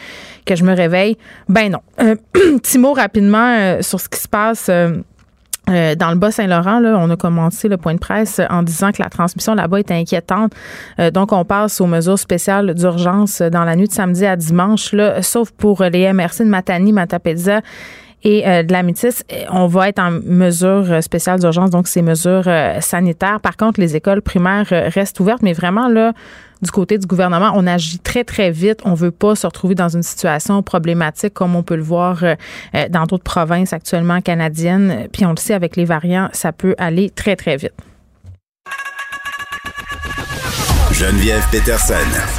que 0.44 0.56
je 0.56 0.64
me 0.64 0.74
réveille. 0.74 1.16
Ben 1.48 1.70
non. 1.70 1.80
Un 1.98 2.16
petit 2.58 2.78
mot 2.78 2.92
rapidement 2.92 3.56
euh, 3.58 3.82
sur 3.82 4.00
ce 4.00 4.08
qui 4.08 4.20
se 4.20 4.28
passe. 4.28 4.68
Euh, 4.68 5.02
dans 5.68 6.10
le 6.10 6.16
Bas-Saint-Laurent, 6.16 6.82
on 6.82 7.10
a 7.10 7.16
commencé 7.16 7.68
le 7.68 7.76
point 7.76 7.94
de 7.94 8.00
presse 8.00 8.40
en 8.50 8.64
disant 8.64 8.90
que 8.90 9.00
la 9.00 9.08
transmission 9.08 9.54
là-bas 9.54 9.78
est 9.78 9.92
inquiétante. 9.92 10.52
donc, 11.14 11.32
on 11.32 11.44
passe 11.44 11.80
aux 11.80 11.86
mesures 11.86 12.18
spéciales 12.18 12.74
d'urgence 12.74 13.40
dans 13.40 13.62
la 13.62 13.76
nuit 13.76 13.86
de 13.86 13.92
samedi 13.92 14.26
à 14.26 14.34
dimanche, 14.34 14.92
là, 14.92 15.22
sauf 15.22 15.52
pour 15.52 15.84
les 15.84 16.12
MRC 16.12 16.40
de 16.40 16.48
Matani, 16.48 16.92
Matapédia 16.92 17.60
et 18.22 18.46
euh, 18.46 18.62
de 18.62 18.72
la 18.72 18.82
métisse, 18.82 19.24
on 19.50 19.66
va 19.66 19.88
être 19.88 19.98
en 19.98 20.10
mesure 20.10 20.90
euh, 20.90 21.00
spéciale 21.00 21.40
d'urgence, 21.40 21.70
donc 21.70 21.88
ces 21.88 22.02
mesures 22.02 22.44
euh, 22.46 22.80
sanitaires. 22.80 23.40
Par 23.40 23.56
contre, 23.56 23.80
les 23.80 23.96
écoles 23.96 24.20
primaires 24.20 24.66
restent 24.68 25.20
ouvertes, 25.20 25.42
mais 25.42 25.54
vraiment 25.54 25.88
là, 25.88 26.12
du 26.60 26.70
côté 26.70 26.98
du 26.98 27.06
gouvernement, 27.06 27.52
on 27.54 27.66
agit 27.66 27.98
très, 27.98 28.24
très 28.24 28.50
vite. 28.50 28.80
On 28.84 28.92
veut 28.92 29.10
pas 29.10 29.34
se 29.34 29.46
retrouver 29.46 29.74
dans 29.74 29.88
une 29.88 30.02
situation 30.02 30.62
problématique 30.62 31.32
comme 31.32 31.56
on 31.56 31.62
peut 31.62 31.76
le 31.76 31.82
voir 31.82 32.22
dans 32.90 33.06
d'autres 33.06 33.24
provinces 33.24 33.72
actuellement 33.72 34.20
canadiennes. 34.20 35.08
Puis 35.10 35.24
on 35.24 35.30
le 35.30 35.38
sait, 35.38 35.54
avec 35.54 35.76
les 35.76 35.86
variants, 35.86 36.28
ça 36.32 36.52
peut 36.52 36.74
aller 36.76 37.08
très, 37.08 37.34
très 37.34 37.56
vite. 37.56 37.72
Geneviève 40.92 41.42
Peterson. 41.50 41.94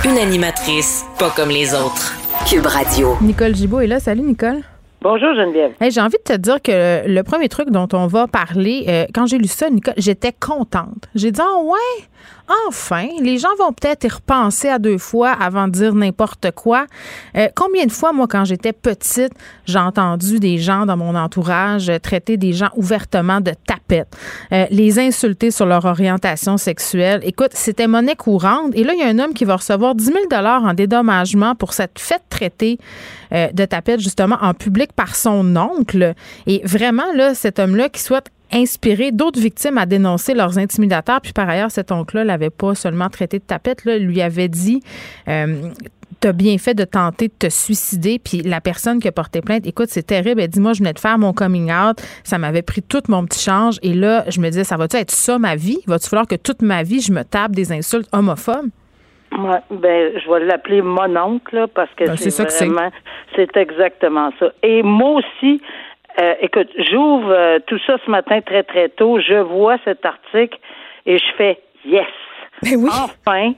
Une 0.06 0.20
animatrice 0.20 1.04
pas 1.18 1.32
comme 1.32 1.50
les 1.50 1.74
autres. 1.74 2.14
Cube 2.48 2.68
Radio. 2.68 3.18
Nicole 3.22 3.56
Gibault 3.56 3.80
est 3.80 3.88
là. 3.88 4.00
Salut, 4.00 4.22
Nicole. 4.22 4.62
Bonjour 5.04 5.34
Geneviève. 5.34 5.74
j'ai 5.90 6.00
envie 6.00 6.18
de 6.18 6.34
te 6.34 6.38
dire 6.38 6.62
que 6.62 7.08
le 7.08 7.24
premier 7.24 7.50
truc 7.50 7.72
dont 7.72 7.88
on 7.92 8.06
va 8.06 8.28
parler, 8.28 8.86
euh, 8.88 9.06
quand 9.16 9.26
j'ai 9.26 9.40
lu 9.40 9.48
ça, 9.48 9.68
Nicole, 9.72 9.96
j'étais 9.98 10.32
contente. 10.32 11.10
J'ai 11.16 11.32
dit, 11.32 11.42
oh 11.44 11.72
ouais, 11.72 12.06
enfin, 12.68 13.08
les 13.20 13.38
gens 13.38 13.50
vont 13.58 13.72
peut-être 13.74 14.04
y 14.04 14.10
repenser 14.10 14.70
à 14.70 14.80
deux 14.80 14.98
fois 14.98 15.32
avant 15.32 15.68
de 15.68 15.74
dire 15.74 15.94
n'importe 15.94 16.52
quoi. 16.52 16.86
Euh, 17.38 17.48
combien 17.56 17.86
de 17.86 17.92
fois, 17.92 18.14
moi, 18.14 18.28
quand 18.28 18.46
j'étais 18.46 18.74
petite, 18.74 19.34
j'ai 19.66 19.80
entendu 19.80 20.40
des 20.40 20.58
gens 20.58 20.86
dans 20.86 20.98
mon 20.98 21.16
entourage 21.16 21.92
traiter 22.04 22.38
des 22.38 22.54
gens 22.54 22.70
ouvertement 22.76 23.42
de 23.42 23.54
tapettes, 23.66 24.16
euh, 24.52 24.66
les 24.70 25.00
insulter 25.00 25.52
sur 25.52 25.66
leur 25.66 25.86
orientation 25.86 26.58
sexuelle? 26.58 27.22
Écoute, 27.24 27.52
c'était 27.54 27.88
monnaie 27.88 28.16
courante. 28.16 28.72
Et 28.76 28.84
là, 28.84 28.94
il 28.94 29.00
y 29.00 29.04
a 29.04 29.08
un 29.08 29.20
homme 29.20 29.34
qui 29.34 29.46
va 29.46 29.56
recevoir 29.56 29.96
10 29.96 30.06
000 30.06 30.18
en 30.32 30.74
dédommagement 30.74 31.56
pour 31.56 31.74
cette 31.74 32.00
fête 32.00 32.24
traitée 32.30 32.78
euh, 33.34 33.48
de 33.52 33.66
tapette, 33.66 34.00
justement, 34.00 34.38
en 34.42 34.54
public 34.54 34.92
par 34.94 35.16
son 35.16 35.56
oncle. 35.56 36.14
Et 36.48 36.62
vraiment, 36.64 37.12
là, 37.14 37.34
cet 37.34 37.60
homme-là 37.60 37.90
qui 37.90 38.02
souhaite 38.02 38.30
inspirer 38.54 39.12
d'autres 39.12 39.40
victimes 39.40 39.78
à 39.78 39.86
dénoncer 39.86 40.34
leurs 40.34 40.58
intimidateurs. 40.58 41.22
Puis 41.22 41.34
par 41.34 41.50
ailleurs, 41.50 41.72
cet 41.72 41.92
oncle-là 41.92 42.24
l'avait 42.24 42.50
pas 42.50 42.76
seulement 42.76 43.10
traité 43.10 43.40
de 43.40 43.44
tapette, 43.44 43.86
là, 43.86 43.98
lui 43.98 44.22
avait 44.22 44.50
dit 44.50 44.82
euh, 45.28 45.70
T'as 46.20 46.34
bien 46.34 46.60
fait 46.60 46.76
de 46.76 46.84
tenter 46.84 47.30
de 47.30 47.34
te 47.34 47.50
suicider. 47.50 48.20
Puis 48.20 48.44
la 48.44 48.62
personne 48.62 49.00
qui 49.00 49.08
a 49.08 49.12
porté 49.12 49.42
plainte, 49.42 49.66
écoute, 49.66 49.88
c'est 49.90 50.06
terrible. 50.06 50.40
Elle 50.40 50.50
dit 50.50 50.60
Moi, 50.60 50.74
je 50.74 50.80
venais 50.80 50.94
de 50.94 51.00
faire 51.00 51.18
mon 51.18 51.34
coming 51.34 51.72
out. 51.72 52.00
Ça 52.24 52.38
m'avait 52.38 52.62
pris 52.62 52.84
tout 52.84 53.02
mon 53.08 53.26
petit 53.26 53.44
change. 53.44 53.80
Et 53.82 53.94
là, 53.94 54.26
je 54.30 54.40
me 54.40 54.50
disais 54.50 54.64
Ça 54.64 54.78
va-tu 54.78 54.98
être 54.98 55.12
ça 55.12 55.40
ma 55.40 55.56
vie? 55.56 55.80
Va-tu 55.88 56.10
falloir 56.10 56.28
que 56.28 56.36
toute 56.36 56.62
ma 56.62 56.84
vie, 56.84 57.02
je 57.02 57.12
me 57.12 57.24
tape 57.24 57.54
des 57.54 57.72
insultes 57.72 58.08
homophobes? 58.14 58.70
Ouais, 59.32 59.60
ben, 59.72 60.12
je 60.20 60.30
vais 60.30 60.46
l'appeler 60.46 60.82
mon 60.82 61.16
oncle, 61.16 61.66
parce 61.74 61.90
que 61.96 62.06
Ben, 62.06 62.18
c'est 62.18 62.44
vraiment, 62.44 62.92
c'est 63.36 63.56
exactement 63.56 64.32
ça. 64.38 64.52
Et 64.62 64.84
moi 64.84 65.22
aussi, 65.22 65.62
euh, 66.20 66.34
écoute, 66.42 66.70
j'ouvre 66.78 67.32
euh, 67.32 67.60
tout 67.66 67.80
ça 67.86 67.98
ce 68.06 68.12
matin 68.12 68.42
très, 68.42 68.64
très 68.64 68.90
tôt, 68.90 69.20
je 69.20 69.36
vois 69.36 69.78
cet 69.86 70.06
article 70.06 70.58
et 71.06 71.18
je 71.18 71.32
fais 71.38 71.60
yes. 71.86 72.08
Ben 72.64 72.76
oui. 72.78 72.90
Enfin, 72.92 73.54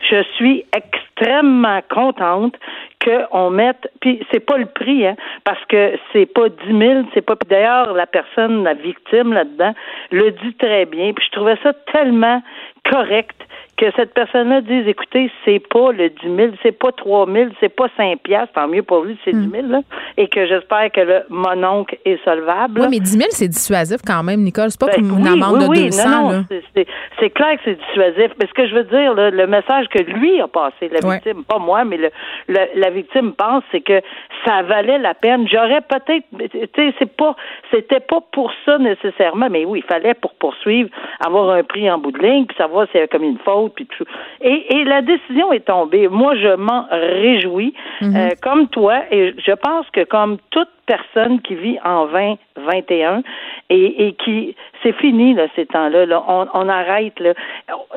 je 0.00 0.22
suis 0.34 0.64
extrêmement 0.74 1.80
contente 1.88 2.56
qu'on 3.04 3.50
mette, 3.50 3.88
puis 4.00 4.20
c'est 4.32 4.40
pas 4.40 4.58
le 4.58 4.66
prix, 4.66 5.06
hein, 5.06 5.14
parce 5.44 5.64
que 5.66 5.96
c'est 6.12 6.26
pas 6.26 6.48
10 6.48 6.76
000, 6.76 7.02
c'est 7.14 7.22
pas, 7.22 7.36
d'ailleurs, 7.48 7.92
la 7.92 8.06
personne, 8.06 8.64
la 8.64 8.74
victime 8.74 9.32
là-dedans, 9.32 9.74
le 10.10 10.32
dit 10.32 10.54
très 10.54 10.86
bien, 10.86 11.12
puis 11.12 11.24
je 11.26 11.36
trouvais 11.36 11.56
ça 11.62 11.72
tellement 11.92 12.42
correct 12.90 13.36
que 13.78 13.86
cette 13.96 14.12
personne-là 14.12 14.60
dise, 14.60 14.86
écoutez, 14.88 15.30
c'est 15.44 15.60
pas 15.60 15.92
le 15.92 16.10
10 16.10 16.36
000, 16.36 16.48
c'est 16.62 16.72
pas 16.78 16.92
3 16.92 17.26
000, 17.30 17.50
c'est 17.60 17.68
pas 17.74 17.86
5 17.96 18.18
piastres, 18.20 18.52
tant 18.54 18.68
mieux 18.68 18.82
pour 18.82 19.04
lui, 19.04 19.16
c'est 19.24 19.32
10 19.32 19.50
000, 19.50 19.66
là, 19.68 19.80
et 20.16 20.28
que 20.28 20.46
j'espère 20.46 20.90
que 20.92 21.00
le 21.00 21.22
mononcle 21.30 21.96
est 22.04 22.22
solvable. 22.24 22.80
Oui, 22.80 22.86
mais 22.90 22.98
10 23.00 23.10
000, 23.18 23.24
c'est 23.30 23.48
dissuasif 23.48 23.98
quand 24.06 24.22
même, 24.22 24.40
Nicole. 24.42 24.70
C'est 24.70 24.80
pas 24.80 24.86
Ben, 24.88 24.96
comme 24.96 25.18
une 25.20 25.22
oui, 25.28 25.32
amende 25.32 25.56
oui, 25.62 25.64
de 25.64 25.68
oui, 25.70 25.84
200. 25.86 26.10
non, 26.10 26.32
non, 26.32 26.44
c'est- 26.74 27.30
clair 27.30 27.56
que 27.56 27.60
c'est 27.66 27.78
dissuasif. 27.78 28.32
Mais 28.40 28.46
ce 28.48 28.52
que 28.54 28.66
je 28.66 28.74
veux 28.74 28.84
dire, 28.84 29.14
là, 29.14 29.30
le 29.30 29.46
message 29.46 29.86
que 29.88 30.02
lui 30.02 30.40
a 30.40 30.48
passé, 30.48 30.90
la 30.90 31.06
Ouais. 31.08 31.16
victime, 31.22 31.44
pas 31.44 31.58
moi, 31.58 31.84
mais 31.84 31.98
le, 31.98 32.10
le- 32.48 32.68
la 32.80 32.90
victime 32.90 33.32
pense, 33.32 33.62
c'est 33.70 33.80
que 33.82 34.00
ça 34.44 34.62
valait 34.62 34.98
la 34.98 35.14
peine. 35.14 35.46
J'aurais 35.48 35.82
peut-être, 35.82 36.24
tu 36.50 36.58
sais, 36.74 36.94
c'est 36.98 37.16
pas, 37.16 37.36
c'était 37.72 38.00
pas 38.00 38.20
pour 38.32 38.50
ça 38.64 38.78
nécessairement, 38.78 39.48
mais 39.50 39.64
oui, 39.64 39.82
il 39.84 39.88
fallait 39.88 40.14
pour 40.14 40.34
poursuivre, 40.34 40.90
avoir 41.24 41.50
un 41.50 41.62
prix 41.62 41.88
en 41.90 41.98
bout 41.98 42.10
de 42.12 42.18
ligne, 42.18 42.46
puis 42.46 42.56
savoir 42.56 42.86
s'il 42.86 42.96
y 42.96 42.98
avait 42.98 43.08
comme 43.08 43.22
une 43.24 43.38
faute, 43.38 43.67
puis 43.68 43.86
tout. 43.86 44.04
Et, 44.40 44.76
et 44.76 44.84
la 44.84 45.02
décision 45.02 45.52
est 45.52 45.66
tombée. 45.66 46.08
Moi, 46.08 46.34
je 46.36 46.54
m'en 46.56 46.86
réjouis, 46.90 47.74
euh, 48.02 48.30
comme 48.42 48.68
toi, 48.68 49.00
et 49.10 49.34
je 49.38 49.52
pense 49.52 49.88
que 49.90 50.04
comme 50.04 50.38
toute 50.50 50.68
personne 50.86 51.40
qui 51.42 51.54
vit 51.54 51.78
en 51.84 52.06
2021 52.06 53.22
et, 53.68 54.06
et 54.06 54.12
qui 54.14 54.56
c'est 54.82 54.94
fini 54.94 55.34
là 55.34 55.46
ces 55.54 55.66
temps-là 55.66 56.06
là 56.06 56.24
on, 56.26 56.46
on 56.54 56.66
arrête 56.66 57.20
là 57.20 57.34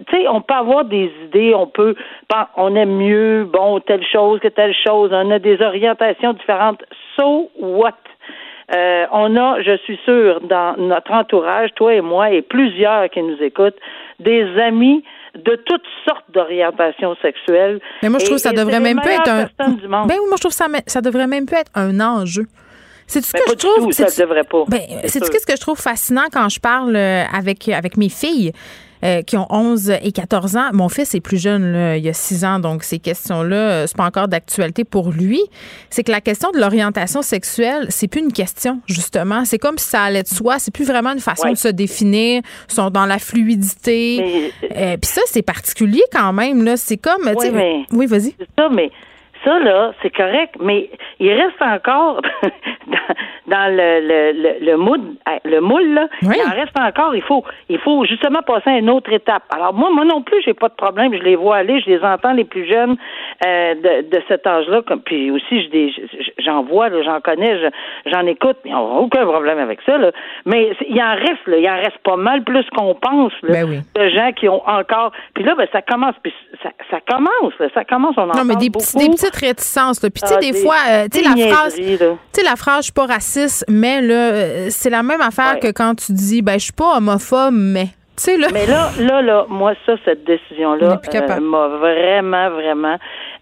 tu 0.08 0.18
sais 0.18 0.28
on 0.28 0.42
peut 0.42 0.54
avoir 0.54 0.84
des 0.84 1.10
idées 1.24 1.54
on 1.56 1.68
peut 1.68 1.96
pen- 2.28 2.48
on 2.58 2.76
aime 2.76 2.98
mieux 2.98 3.46
bon 3.46 3.80
telle 3.80 4.06
chose 4.06 4.42
que 4.42 4.50
telle 4.50 4.76
chose 4.76 5.12
on 5.14 5.32
a 5.32 5.40
des 5.40 5.62
orientations 5.62 6.34
différentes 6.34 6.84
so 7.18 7.50
what? 7.58 7.94
Euh, 8.74 9.06
on 9.12 9.36
a, 9.36 9.62
je 9.62 9.76
suis 9.78 10.00
sûre, 10.06 10.40
dans 10.42 10.76
notre 10.78 11.12
entourage, 11.12 11.74
toi 11.76 11.94
et 11.94 12.00
moi, 12.00 12.32
et 12.32 12.42
plusieurs 12.42 13.10
qui 13.10 13.22
nous 13.22 13.42
écoutent, 13.44 13.76
des 14.20 14.46
amis 14.60 15.04
de 15.36 15.56
toutes 15.66 15.86
sortes 16.06 16.26
d'orientations 16.34 17.16
sexuelles. 17.22 17.80
Mais 18.04 18.10
moi, 18.10 18.20
je 18.20 18.24
Et- 18.24 18.28
trouve 18.28 18.38
que 18.38 18.42
ça 18.44 18.52
devrait 18.52 18.80
même 18.80 19.00
pas 19.02 19.12
être 19.14 19.30
un. 19.30 19.44
Ben 19.58 19.68
oui, 20.10 20.28
moi, 20.28 20.36
je 20.36 20.42
trouve 20.42 20.52
que 20.52 20.56
ça, 20.56 20.68
ça 20.88 21.02
devrait 21.02 21.28
même 21.28 21.46
pas 21.46 21.60
être 21.62 21.72
un 21.76 22.00
enjeu. 22.00 22.46
C'est 23.08 23.22
ce 23.24 23.32
Mais 23.34 23.42
que 23.42 23.52
je 23.52 23.56
trouve? 23.56 23.86
tout, 23.86 23.92
ça 23.92 24.08
c'est- 24.08 24.22
devrait 24.22 24.44
pas. 24.44 24.64
Ben, 24.68 24.80
C'est 25.06 25.24
ce 25.24 25.30
que 25.30 25.56
je 25.56 25.62
trouve 25.62 25.78
fascinant 25.80 26.26
quand 26.32 26.48
je 26.50 26.60
parle 26.60 26.96
euh, 26.96 27.24
avec, 27.34 27.68
avec 27.70 27.98
mes 27.98 28.10
filles? 28.10 28.52
Euh, 29.04 29.22
qui 29.22 29.38
ont 29.38 29.48
11 29.50 29.90
et 30.02 30.12
14 30.12 30.56
ans. 30.58 30.70
Mon 30.74 30.90
fils 30.90 31.14
est 31.16 31.20
plus 31.22 31.42
jeune, 31.42 31.72
là, 31.72 31.98
il 31.98 32.04
y 32.04 32.10
a 32.10 32.14
6 32.14 32.46
ans, 32.46 32.60
donc 32.60 32.84
ces 32.84 33.00
questions-là, 33.00 33.56
euh, 33.56 33.88
c'est 33.88 33.98
pas 33.98 34.06
encore 34.06 34.28
d'actualité 34.28 34.84
pour 34.84 35.12
lui. 35.12 35.40
C'est 35.90 36.04
que 36.04 36.12
la 36.12 36.22
question 36.22 36.52
de 36.52 36.60
l'orientation 36.60 37.22
sexuelle, 37.22 37.88
c'est 37.90 38.08
plus 38.08 38.22
une 38.22 38.34
question, 38.34 38.82
justement. 38.88 39.46
C'est 39.46 39.58
comme 39.60 39.78
si 39.78 39.88
ça 39.88 40.02
allait 40.04 40.24
de 40.24 40.28
soi. 40.28 40.60
C'est 40.60 40.74
plus 40.74 40.86
vraiment 40.86 41.12
une 41.12 41.20
façon 41.20 41.48
Ouais. 41.48 41.54
de 41.54 41.58
se 41.58 41.68
définir. 41.68 42.42
Ils 42.70 42.74
sont 42.74 42.90
dans 42.90 43.06
la 43.06 43.20
fluidité. 43.20 44.52
Mais- 44.62 44.72
Euh, 44.94 44.98
Puis 44.98 45.10
ça, 45.12 45.22
c'est 45.28 45.42
particulier 45.42 46.04
quand 46.12 46.34
même. 46.34 46.64
Là. 46.64 46.78
C'est 46.78 46.98
comme. 46.98 47.24
mais- 47.26 47.86
Oui, 47.92 48.06
vas-y. 48.06 48.36
C'est 48.40 48.48
ça, 48.58 48.70
mais 48.70 48.90
ça, 49.44 49.60
là, 49.60 49.92
c'est 50.02 50.10
correct, 50.16 50.56
mais 50.60 50.90
il 51.20 51.32
reste 51.34 51.62
encore 51.62 52.22
dans, 52.88 53.16
dans 53.48 53.68
le, 53.76 54.00
le, 54.02 54.32
le, 54.60 54.66
le 54.66 54.78
moule, 54.78 55.02
le 55.46 55.60
moule, 55.60 55.94
là, 55.94 56.08
Oui. 56.24 56.36
il 56.38 56.42
en 56.52 56.56
reste 56.56 56.78
encore. 56.80 57.16
Il 57.16 57.22
faut, 57.22 57.44
il 57.70 57.80
faut 57.80 58.06
justement 58.06 58.42
passer 58.42 58.70
à 58.70 58.78
une 58.78 58.90
autre 58.90 59.12
étape. 59.12 59.44
Alors, 59.56 59.74
moi, 59.74 59.90
moi 59.92 60.06
non 60.06 60.22
plus, 60.22 60.42
j'ai 60.46 60.54
pas 60.54 60.70
de 60.70 60.74
problème. 60.76 61.14
Je 61.14 61.22
les 61.24 61.36
vois 61.36 61.58
aller, 61.58 61.80
je 61.82 61.90
les 61.90 62.02
entends, 62.04 62.34
les 62.34 62.46
plus 62.46 62.66
jeunes 62.68 62.96
euh, 63.46 63.76
de, 63.76 64.10
de 64.10 64.22
cet 64.28 64.46
âge-là. 64.48 64.82
Comme, 64.88 65.02
puis 65.02 65.32
aussi, 65.32 65.70
j'en 66.40 66.64
vois, 66.64 66.90
j'en 67.04 67.20
connais, 67.22 67.58
je- 67.60 68.12
j'en 68.12 68.26
écoute, 68.26 68.58
mais 68.66 68.74
on 68.74 68.88
n'a 68.96 69.00
aucun 69.02 69.26
problème 69.26 69.60
avec 69.60 69.80
ça. 69.86 69.98
Là. 69.98 70.12
Mais 70.46 70.72
il 70.88 71.02
en 71.02 71.14
reste, 71.16 71.48
là, 71.48 71.58
il 71.58 71.70
en 71.70 71.76
reste 71.78 71.98
pas 72.04 72.16
mal 72.18 72.44
plus 72.44 72.66
qu'on 72.76 72.96
pense. 72.96 73.34
Là, 73.44 73.50
Ben 73.54 73.66
oui. 73.70 73.80
de 73.96 74.10
gens 74.10 74.32
qui 74.34 74.48
ont 74.50 74.62
encore. 74.68 75.12
Puis 75.34 75.44
là, 75.44 75.56
ben, 75.56 75.68
ça 75.72 75.82
commence. 75.82 76.16
Puis 76.24 76.34
ça, 76.64 76.70
ça 76.90 77.00
commence. 77.10 77.54
Là, 77.60 77.68
ça 77.74 77.84
commence. 77.86 78.16
On 78.18 78.22
en 78.24 78.28
Non, 78.28 78.46
mais 78.46 78.56
petits- 78.56 78.70
beaucoup. 78.70 78.98
des 78.98 79.10
Là. 80.04 80.10
Puis, 80.10 80.22
tu 80.22 80.28
sais, 80.28 80.36
Ah, 80.38 80.40
des, 80.40 80.52
des- 80.52 80.62
fois, 80.62 80.76
euh, 80.90 81.08
tu 81.12 81.20
sais, 81.20 81.24
la 81.28 81.54
phrase. 81.56 81.76
Tu 81.76 81.98
sais, 82.32 82.44
la 82.44 82.56
phrase, 82.56 82.78
je 82.80 82.84
suis 82.84 82.92
pas 82.94 83.06
raciste, 83.06 83.66
mais 83.68 84.02
là, 84.02 84.14
euh, 84.32 84.68
c'est 84.70 84.90
la 84.90 85.04
même 85.04 85.22
affaire 85.22 85.54
Ouais. 85.56 85.60
que 85.60 85.72
quand 85.72 85.96
tu 85.96 86.12
dis, 86.14 86.42
ben, 86.42 86.54
je 86.54 86.66
suis 86.66 86.74
pas 86.74 86.98
homophobe, 86.98 87.54
mais. 87.54 87.88
Tu 88.18 88.24
sais, 88.26 88.38
là. 88.38 88.48
Mais 88.54 88.66
là, 88.68 88.90
là, 89.00 89.22
là, 89.22 89.46
moi, 89.50 89.74
ça, 89.86 89.94
cette 90.06 90.20
On 90.24 90.32
décision-là 90.32 91.00
euh, 91.16 91.40
m'a 91.40 91.68
vraiment, 91.68 92.50
vraiment. 92.52 92.98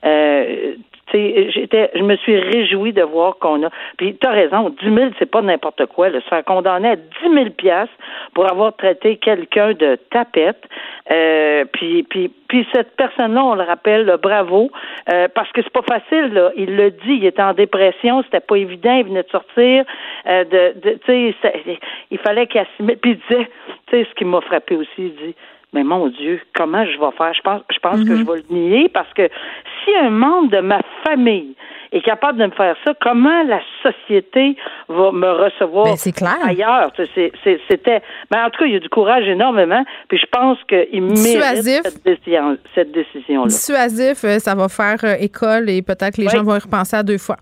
Euh, 0.05 0.75
j'étais, 1.13 1.91
je 1.95 2.01
me 2.01 2.15
suis 2.17 2.37
réjouie 2.37 2.93
de 2.93 3.03
voir 3.03 3.37
qu'on 3.39 3.63
a. 3.65 3.69
Puis, 3.97 4.15
tu 4.17 4.27
as 4.27 4.31
raison, 4.31 4.69
10 4.69 4.93
000, 4.93 5.09
c'est 5.19 5.29
pas 5.29 5.41
n'importe 5.41 5.85
quoi. 5.87 6.09
Là, 6.09 6.21
se 6.21 6.27
faire 6.27 6.43
condamner 6.43 6.89
à 6.89 6.95
10 6.95 7.03
000 7.33 7.49
piastres 7.51 7.93
pour 8.33 8.49
avoir 8.49 8.75
traité 8.75 9.17
quelqu'un 9.17 9.73
de 9.73 9.97
tapette. 10.09 10.63
Euh, 11.11 11.65
puis, 11.71 12.03
puis, 12.03 12.31
puis 12.47 12.67
cette 12.73 12.95
personne-là, 12.95 13.43
on 13.43 13.55
le 13.55 13.63
rappelle, 13.63 14.05
là, 14.05 14.17
bravo, 14.17 14.71
euh, 15.11 15.27
parce 15.33 15.51
que 15.51 15.61
c'est 15.61 15.73
pas 15.73 15.81
facile. 15.81 16.33
Là. 16.33 16.51
Il 16.55 16.75
le 16.75 16.91
dit, 16.91 17.13
il 17.13 17.25
était 17.25 17.41
en 17.41 17.53
dépression, 17.53 18.23
c'était 18.23 18.39
pas 18.39 18.55
évident, 18.55 18.93
il 18.93 19.05
venait 19.05 19.23
de 19.23 19.29
sortir. 19.29 19.85
Euh, 20.27 20.43
de, 20.43 20.79
de, 20.79 20.91
tu 21.05 21.33
sais, 21.45 21.79
il 22.11 22.17
fallait 22.19 22.47
qu'il 22.47 22.61
assimile. 22.61 22.97
Puis 22.97 23.11
il 23.11 23.17
disait, 23.17 23.49
tu 23.87 23.97
sais, 23.97 24.07
ce 24.09 24.15
qui 24.15 24.25
m'a 24.25 24.41
frappé 24.41 24.75
aussi, 24.75 24.89
il 24.97 25.15
dit. 25.15 25.35
Mais 25.73 25.83
mon 25.83 26.07
Dieu, 26.07 26.39
comment 26.55 26.83
je 26.85 26.99
vais 26.99 27.11
faire? 27.17 27.33
Je 27.33 27.41
pense, 27.41 27.61
je 27.71 27.79
pense 27.79 27.99
que 28.03 28.15
je 28.17 28.23
vais 28.23 28.43
le 28.49 28.55
nier 28.55 28.89
parce 28.89 29.11
que 29.13 29.29
si 29.85 29.95
un 29.95 30.09
membre 30.09 30.49
de 30.49 30.61
ma 30.61 30.81
famille 31.05 31.53
est 31.91 32.01
capable 32.01 32.37
de 32.39 32.45
me 32.45 32.51
faire 32.51 32.75
ça, 32.85 32.93
comment 33.01 33.43
la 33.43 33.61
société 33.83 34.55
va 34.87 35.11
me 35.11 35.27
recevoir 35.31 35.85
Ben, 36.03 36.11
clair. 36.11 36.37
ailleurs? 36.43 36.91
C'était. 37.69 38.01
Mais 38.31 38.39
en 38.39 38.49
tout 38.49 38.59
cas, 38.59 38.65
il 38.65 38.73
y 38.73 38.75
a 38.75 38.79
du 38.79 38.89
courage 38.89 39.27
énormément. 39.27 39.83
Puis 40.07 40.17
je 40.17 40.25
pense 40.31 40.57
qu'il 40.67 41.01
mérite 41.03 41.13
Dissuasif. 41.13 41.81
cette 41.83 42.03
décision, 42.03 42.57
cette 42.75 42.91
décision-là. 42.91 43.47
Dissuasif, 43.47 44.23
euh, 44.23 44.39
ça 44.39 44.55
va 44.55 44.69
faire 44.69 44.97
euh, 45.03 45.15
école 45.19 45.69
et 45.69 45.81
peut-être 45.83 46.15
que 46.15 46.21
les 46.21 46.27
Oui. 46.27 46.33
gens 46.35 46.43
vont 46.43 46.55
y 46.55 46.59
repenser 46.59 46.95
à 46.95 47.03
deux 47.03 47.17
fois. 47.19 47.37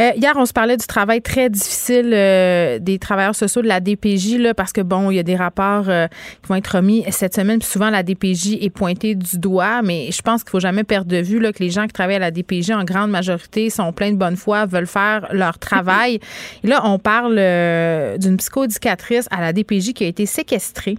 Euh, 0.00 0.12
hier, 0.16 0.32
on 0.36 0.46
se 0.46 0.52
parlait 0.52 0.76
du 0.76 0.86
travail 0.86 1.20
très 1.20 1.50
difficile 1.50 2.12
euh, 2.14 2.78
des 2.78 2.98
travailleurs 2.98 3.34
sociaux 3.34 3.62
de 3.62 3.66
la 3.66 3.80
DPJ, 3.80 4.38
là, 4.38 4.54
parce 4.54 4.72
que, 4.72 4.80
bon, 4.80 5.10
il 5.10 5.16
y 5.16 5.18
a 5.18 5.24
des 5.24 5.34
rapports 5.34 5.88
euh, 5.88 6.06
qui 6.42 6.48
vont 6.48 6.54
être 6.54 6.76
remis 6.76 7.04
cette 7.10 7.34
semaine, 7.34 7.58
puis 7.58 7.68
souvent 7.68 7.90
la 7.90 8.04
DPJ 8.04 8.58
est 8.60 8.70
pointée 8.70 9.16
du 9.16 9.38
doigt, 9.38 9.82
mais 9.82 10.10
je 10.12 10.22
pense 10.22 10.44
qu'il 10.44 10.50
faut 10.50 10.60
jamais 10.60 10.84
perdre 10.84 11.10
de 11.10 11.16
vue 11.16 11.40
là, 11.40 11.52
que 11.52 11.62
les 11.62 11.70
gens 11.70 11.86
qui 11.86 11.92
travaillent 11.92 12.16
à 12.16 12.20
la 12.20 12.30
DPJ, 12.30 12.70
en 12.70 12.84
grande 12.84 13.10
majorité, 13.10 13.70
sont 13.70 13.92
pleins 13.92 14.12
de 14.12 14.16
bonne 14.16 14.36
foi, 14.36 14.66
veulent 14.66 14.86
faire 14.86 15.28
leur 15.32 15.58
travail. 15.58 16.20
Et 16.62 16.68
là, 16.68 16.82
on 16.84 17.00
parle 17.00 17.36
euh, 17.38 18.18
d'une 18.18 18.36
psychoéducatrice 18.36 19.26
à 19.32 19.40
la 19.40 19.52
DPJ 19.52 19.94
qui 19.94 20.04
a 20.04 20.06
été 20.06 20.26
séquestrée 20.26 20.96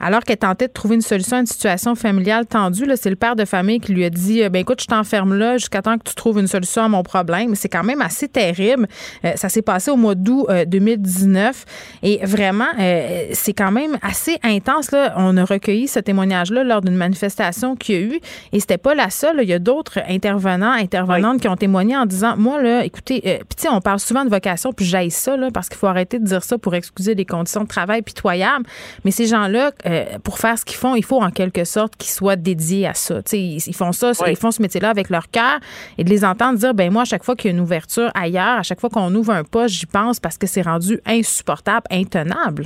alors 0.00 0.20
qu'elle 0.20 0.36
tentait 0.36 0.68
de 0.68 0.72
trouver 0.72 0.96
une 0.96 1.00
solution 1.00 1.38
à 1.38 1.40
une 1.40 1.46
situation 1.46 1.94
familiale 1.94 2.46
tendue. 2.46 2.84
C'est 2.96 3.10
le 3.10 3.16
père 3.16 3.36
de 3.36 3.44
famille 3.44 3.80
qui 3.80 3.92
lui 3.92 4.04
a 4.04 4.10
dit 4.10 4.42
euh, 4.42 4.50
ben 4.50 4.60
écoute, 4.60 4.82
je 4.82 4.86
t'enferme 4.86 5.34
là 5.34 5.56
jusqu'à 5.56 5.80
temps 5.80 5.96
que 5.96 6.04
tu 6.04 6.14
trouves 6.14 6.38
une 6.38 6.46
solution 6.46 6.82
à 6.82 6.88
mon 6.88 7.02
problème. 7.02 7.54
C'est 7.54 7.70
quand 7.70 7.84
même 7.84 8.02
assez 8.02 8.28
terrible. 8.34 8.86
Euh, 9.24 9.32
ça 9.36 9.48
s'est 9.48 9.62
passé 9.62 9.90
au 9.90 9.96
mois 9.96 10.14
d'août 10.14 10.46
euh, 10.50 10.64
2019 10.66 11.64
et 12.02 12.18
vraiment, 12.24 12.66
euh, 12.78 13.28
c'est 13.32 13.52
quand 13.52 13.70
même 13.70 13.96
assez 14.02 14.38
intense. 14.42 14.90
Là. 14.90 15.14
On 15.16 15.36
a 15.36 15.44
recueilli 15.44 15.88
ce 15.88 16.00
témoignage-là 16.00 16.64
lors 16.64 16.80
d'une 16.82 16.96
manifestation 16.96 17.76
qu'il 17.76 17.94
y 17.94 17.98
a 17.98 18.00
eu 18.02 18.20
et 18.52 18.60
c'était 18.60 18.78
pas 18.78 18.94
la 18.94 19.08
seule. 19.10 19.38
Il 19.42 19.48
y 19.48 19.52
a 19.52 19.58
d'autres 19.58 20.00
intervenants, 20.08 20.72
intervenantes 20.72 21.40
qui 21.40 21.48
ont 21.48 21.56
témoigné 21.56 21.96
en 21.96 22.06
disant 22.06 22.36
moi 22.36 22.60
là, 22.60 22.84
écoutez, 22.84 23.22
euh, 23.24 23.38
puis 23.38 23.56
tu 23.56 23.62
sais, 23.62 23.68
on 23.68 23.80
parle 23.80 24.00
souvent 24.00 24.24
de 24.24 24.30
vocation, 24.30 24.72
puis 24.72 24.84
j'aille 24.84 25.10
ça 25.10 25.36
là 25.36 25.48
parce 25.52 25.68
qu'il 25.68 25.78
faut 25.78 25.86
arrêter 25.86 26.18
de 26.18 26.24
dire 26.24 26.42
ça 26.42 26.58
pour 26.58 26.74
excuser 26.74 27.14
des 27.14 27.24
conditions 27.24 27.62
de 27.62 27.68
travail 27.68 28.02
pitoyables. 28.02 28.64
Mais 29.04 29.10
ces 29.12 29.26
gens-là, 29.26 29.70
euh, 29.86 30.04
pour 30.24 30.38
faire 30.38 30.58
ce 30.58 30.64
qu'ils 30.64 30.76
font, 30.76 30.96
il 30.96 31.04
faut 31.04 31.22
en 31.22 31.30
quelque 31.30 31.64
sorte 31.64 31.96
qu'ils 31.96 32.10
soient 32.10 32.36
dédiés 32.36 32.86
à 32.86 32.94
ça. 32.94 33.22
Tu 33.22 33.30
sais, 33.30 33.38
ils, 33.40 33.62
ils 33.66 33.74
font 33.74 33.92
ça, 33.92 34.10
Oui. 34.20 34.30
ils 34.30 34.36
font 34.36 34.50
ce 34.50 34.60
métier-là 34.60 34.90
avec 34.90 35.08
leur 35.10 35.30
cœur 35.30 35.60
et 35.98 36.04
de 36.04 36.10
les 36.10 36.24
entendre 36.24 36.58
dire 36.58 36.74
ben 36.74 36.92
moi 36.92 37.02
à 37.02 37.04
chaque 37.04 37.22
fois 37.24 37.36
qu'il 37.36 37.50
y 37.50 37.54
a 37.54 37.56
une 37.56 37.62
ouverture 37.62 38.10
ailleurs, 38.24 38.58
à 38.58 38.62
chaque 38.62 38.80
fois 38.80 38.90
qu'on 38.90 39.14
ouvre 39.14 39.32
un 39.32 39.44
poste, 39.44 39.74
j'y 39.74 39.86
pense 39.86 40.18
parce 40.20 40.38
que 40.38 40.46
c'est 40.46 40.62
rendu 40.62 41.00
insupportable, 41.06 41.86
intenable. 41.90 42.64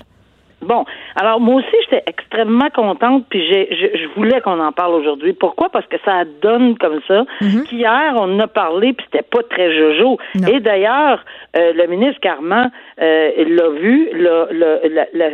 Bon, 0.61 0.85
alors 1.14 1.38
moi 1.38 1.57
aussi 1.57 1.77
j'étais 1.85 2.03
extrêmement 2.09 2.68
contente, 2.75 3.27
puis 3.31 3.47
j'ai, 3.49 3.68
je, 3.71 3.97
je 3.97 4.09
voulais 4.16 4.40
qu'on 4.40 4.59
en 4.59 4.73
parle 4.73 4.94
aujourd'hui. 4.94 5.33
Pourquoi? 5.33 5.68
Parce 5.71 5.87
que 5.87 5.97
ça 6.05 6.25
donne 6.42 6.77
comme 6.79 7.01
ça. 7.07 7.25
Qu'hier 7.68 8.14
on 8.16 8.35
en 8.35 8.40
a 8.40 8.49
parlé, 8.49 8.92
puis 8.92 9.07
c'était 9.11 9.25
pas 9.25 9.42
très 9.49 9.73
jojo. 9.77 10.18
Non. 10.35 10.49
Et 10.49 10.59
d'ailleurs, 10.59 11.25
euh, 11.57 11.73
le 11.75 11.87
ministre 11.87 12.21
Carman 12.21 12.73
euh, 13.01 13.31
l'a 13.37 13.68
vu, 13.68 14.11
l'a, 14.14 15.29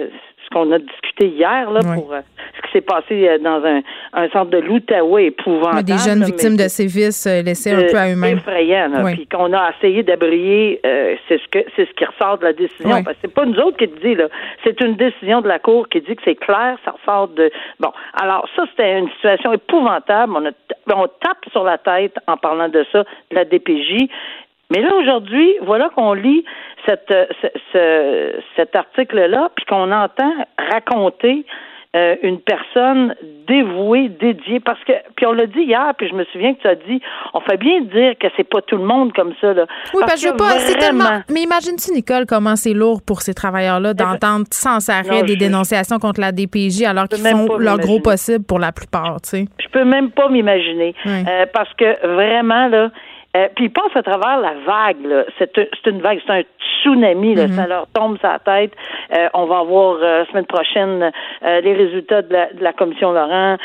qu'on 0.55 0.73
a 0.73 0.79
discuté 0.79 1.27
hier 1.27 1.71
là 1.71 1.81
pour 1.81 2.12
euh, 2.12 2.21
ce 2.57 2.67
qui 2.67 2.73
s'est 2.73 2.81
passé 2.81 3.29
euh, 3.29 3.38
dans 3.38 3.62
un, 3.64 3.83
un 4.12 4.29
centre 4.31 4.51
de 4.51 4.59
l'Outaouais 4.59 5.27
épouvantable. 5.27 5.83
des 5.83 5.99
jeunes 5.99 6.25
victimes 6.25 6.57
de 6.57 6.69
sévices 6.69 7.27
laissés 7.27 7.73
un 7.73 7.90
peu 7.90 7.99
à 7.99 8.09
eux-mêmes. 8.11 8.38
Effrayant, 8.38 8.90
puis 9.12 9.27
qu'on 9.27 9.53
a 9.53 9.71
essayé 9.77 10.03
d'abrier, 10.03 10.81
c'est 11.29 11.38
ce 11.38 11.49
que 11.49 11.59
c'est 11.77 11.87
ce 11.87 11.93
qui 11.95 12.05
ressort 12.05 12.38
de 12.38 12.45
la 12.45 12.53
décision. 12.53 13.03
Parce 13.03 13.17
que 13.17 13.23
c'est 13.23 13.35
pas 13.35 13.45
nous 13.45 13.59
autres 13.59 13.77
qui 13.77 13.87
le 13.87 14.01
dit 14.01 14.14
là, 14.14 14.29
c'est 14.62 14.81
une 14.81 14.97
décision 14.97 15.40
de 15.40 15.49
la 15.49 15.59
cour 15.59 15.88
qui 15.88 16.01
dit 16.01 16.14
que 16.17 16.23
c'est 16.25 16.37
clair, 16.37 16.79
ça 16.85 16.93
ressort 16.93 17.29
de 17.29 17.51
bon. 17.81 17.90
Alors 18.14 18.49
ça 18.57 18.64
c'était 18.71 18.99
une 18.99 19.11
situation 19.11 19.53
épouvantable. 19.53 20.33
On, 20.37 20.47
a, 20.47 20.51
on 20.95 21.09
tape 21.21 21.45
sur 21.53 21.64
la 21.64 21.79
tête 21.79 22.14
en 22.27 22.37
parlant 22.37 22.69
de 22.69 22.85
ça 22.93 23.05
de 23.31 23.35
la 23.35 23.45
DPJ. 23.45 24.09
Mais 24.70 24.81
là, 24.81 24.94
aujourd'hui, 24.94 25.55
voilà 25.62 25.88
qu'on 25.90 26.14
lit 26.14 26.44
cette, 26.87 27.12
ce, 27.72 28.40
cet 28.57 28.74
article-là, 28.77 29.50
puis 29.55 29.64
qu'on 29.66 29.90
entend 29.92 30.33
raconter 30.59 31.44
euh, 31.96 32.16
une 32.24 32.40
personne 32.40 33.14
dévouée, 33.46 34.09
dédiée, 34.09 34.59
parce 34.59 34.83
que, 34.83 34.92
puis 35.14 35.27
on 35.27 35.33
l'a 35.33 35.46
dit 35.46 35.61
hier, 35.61 35.92
puis 35.96 36.09
je 36.09 36.14
me 36.14 36.24
souviens 36.24 36.53
que 36.55 36.61
tu 36.61 36.66
as 36.66 36.74
dit, 36.74 37.00
on 37.35 37.40
fait 37.40 37.57
bien 37.57 37.83
dire 37.83 38.14
que 38.18 38.27
c'est 38.37 38.48
pas 38.48 38.61
tout 38.62 38.77
le 38.77 38.83
monde 38.83 39.12
comme 39.12 39.33
ça, 39.40 39.53
là. 39.53 39.66
Oui, 39.94 40.00
parce, 40.00 40.14
que 40.14 40.20
je 40.20 40.33
veux 40.33 40.37
pas, 40.37 40.59
tellement, 40.77 41.22
mais 41.31 41.42
imagine-tu, 41.42 41.92
Nicole, 41.92 42.27
comment 42.27 42.57
c'est 42.57 42.72
lourd 42.72 43.00
pour 43.07 43.22
ces 43.22 43.33
travailleurs-là 43.33 43.94
d'entendre 43.94 44.44
sans 44.50 44.88
arrêt 44.88 45.22
des 45.22 45.37
dénonciations 45.37 46.00
contre 46.00 46.20
la 46.20 46.33
DPJ 46.33 46.83
alors 46.83 47.07
qu'ils 47.07 47.24
font 47.24 47.59
leur 47.59 47.79
gros 47.79 48.00
possible 48.00 48.44
pour 48.44 48.59
la 48.59 48.72
plupart, 48.72 49.20
tu 49.20 49.29
sais. 49.29 49.44
Je 49.61 49.68
peux 49.68 49.85
même 49.85 50.11
pas 50.11 50.29
m'imaginer, 50.29 50.96
euh, 51.07 51.46
parce 51.53 51.72
que 51.74 52.07
vraiment, 52.09 52.66
là, 52.66 52.90
euh, 53.37 53.49
puis 53.55 53.66
ils 53.66 53.70
passent 53.70 53.97
à 53.97 54.03
travers 54.03 54.38
la 54.38 54.55
vague. 54.64 55.27
C'est, 55.38 55.57
une 55.87 56.01
vague, 56.01 56.20
c'est 56.27 56.33
un 56.33 56.42
tsunami. 56.61 57.35
Là. 57.35 57.47
Mm-hmm. 57.47 57.55
Ça 57.55 57.66
leur 57.66 57.87
tombe 57.88 58.18
sur 58.18 58.29
la 58.29 58.38
tête. 58.38 58.73
Euh, 59.12 59.29
on 59.35 59.47
va 59.47 59.59
avoir 59.59 59.97
euh, 59.97 60.20
la 60.20 60.27
semaine 60.27 60.47
prochaine 60.47 61.11
les 61.42 61.75
résultats 61.75 62.23
de 62.23 62.37
la, 62.61 62.73
commission 62.73 63.12
Laurent. 63.12 63.57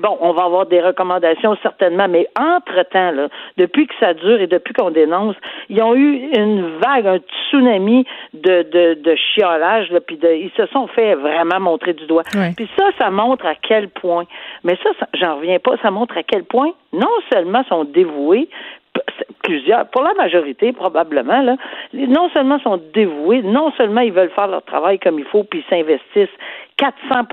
bon, 0.00 0.18
on 0.20 0.32
va 0.32 0.44
avoir 0.44 0.66
des 0.66 0.80
recommandations 0.80 1.56
certainement, 1.62 2.08
mais 2.08 2.28
entre-temps, 2.38 3.10
là, 3.10 3.28
depuis 3.56 3.86
que 3.86 3.94
ça 4.00 4.14
dure 4.14 4.40
et 4.40 4.46
depuis 4.46 4.72
qu'on 4.72 4.90
dénonce, 4.90 5.36
ils 5.68 5.82
ont 5.82 5.94
eu 5.94 6.30
une 6.36 6.78
vague, 6.78 7.06
un 7.06 7.18
tsunami 7.18 8.06
de, 8.32 8.62
de, 8.62 8.94
de 8.94 9.16
chiolage. 9.16 9.90
Là, 9.90 10.00
puis 10.00 10.18
ils 10.22 10.50
se 10.56 10.66
sont 10.66 10.86
fait 10.88 11.14
vraiment 11.14 11.60
montrer 11.60 11.92
du 11.92 12.06
doigt. 12.06 12.22
Puis 12.56 12.68
ça, 12.78 12.86
ça 12.98 13.10
montre 13.10 13.46
à 13.46 13.54
quel 13.54 13.88
point. 13.88 14.24
Mais 14.62 14.76
ça, 14.82 14.90
ça 15.00 15.08
j'en 15.14 15.36
reviens 15.36 15.58
pas. 15.58 15.76
Ça 15.82 15.90
montre 15.90 16.16
à 16.16 16.22
quel 16.22 16.44
point 16.44 16.70
non 16.94 17.10
seulement 17.32 17.64
sont 17.64 17.84
dévoués, 17.84 18.48
plusieurs, 19.42 19.86
pour 19.88 20.02
la 20.02 20.14
majorité 20.14 20.72
probablement, 20.72 21.42
là, 21.42 21.56
non 21.92 22.30
seulement 22.30 22.58
sont 22.60 22.80
dévoués, 22.94 23.42
non 23.42 23.72
seulement 23.76 24.00
ils 24.00 24.12
veulent 24.12 24.30
faire 24.30 24.48
leur 24.48 24.62
travail 24.62 24.98
comme 24.98 25.18
il 25.18 25.24
faut, 25.26 25.44
puis 25.44 25.64
s'investissent 25.68 26.28
400 26.78 27.28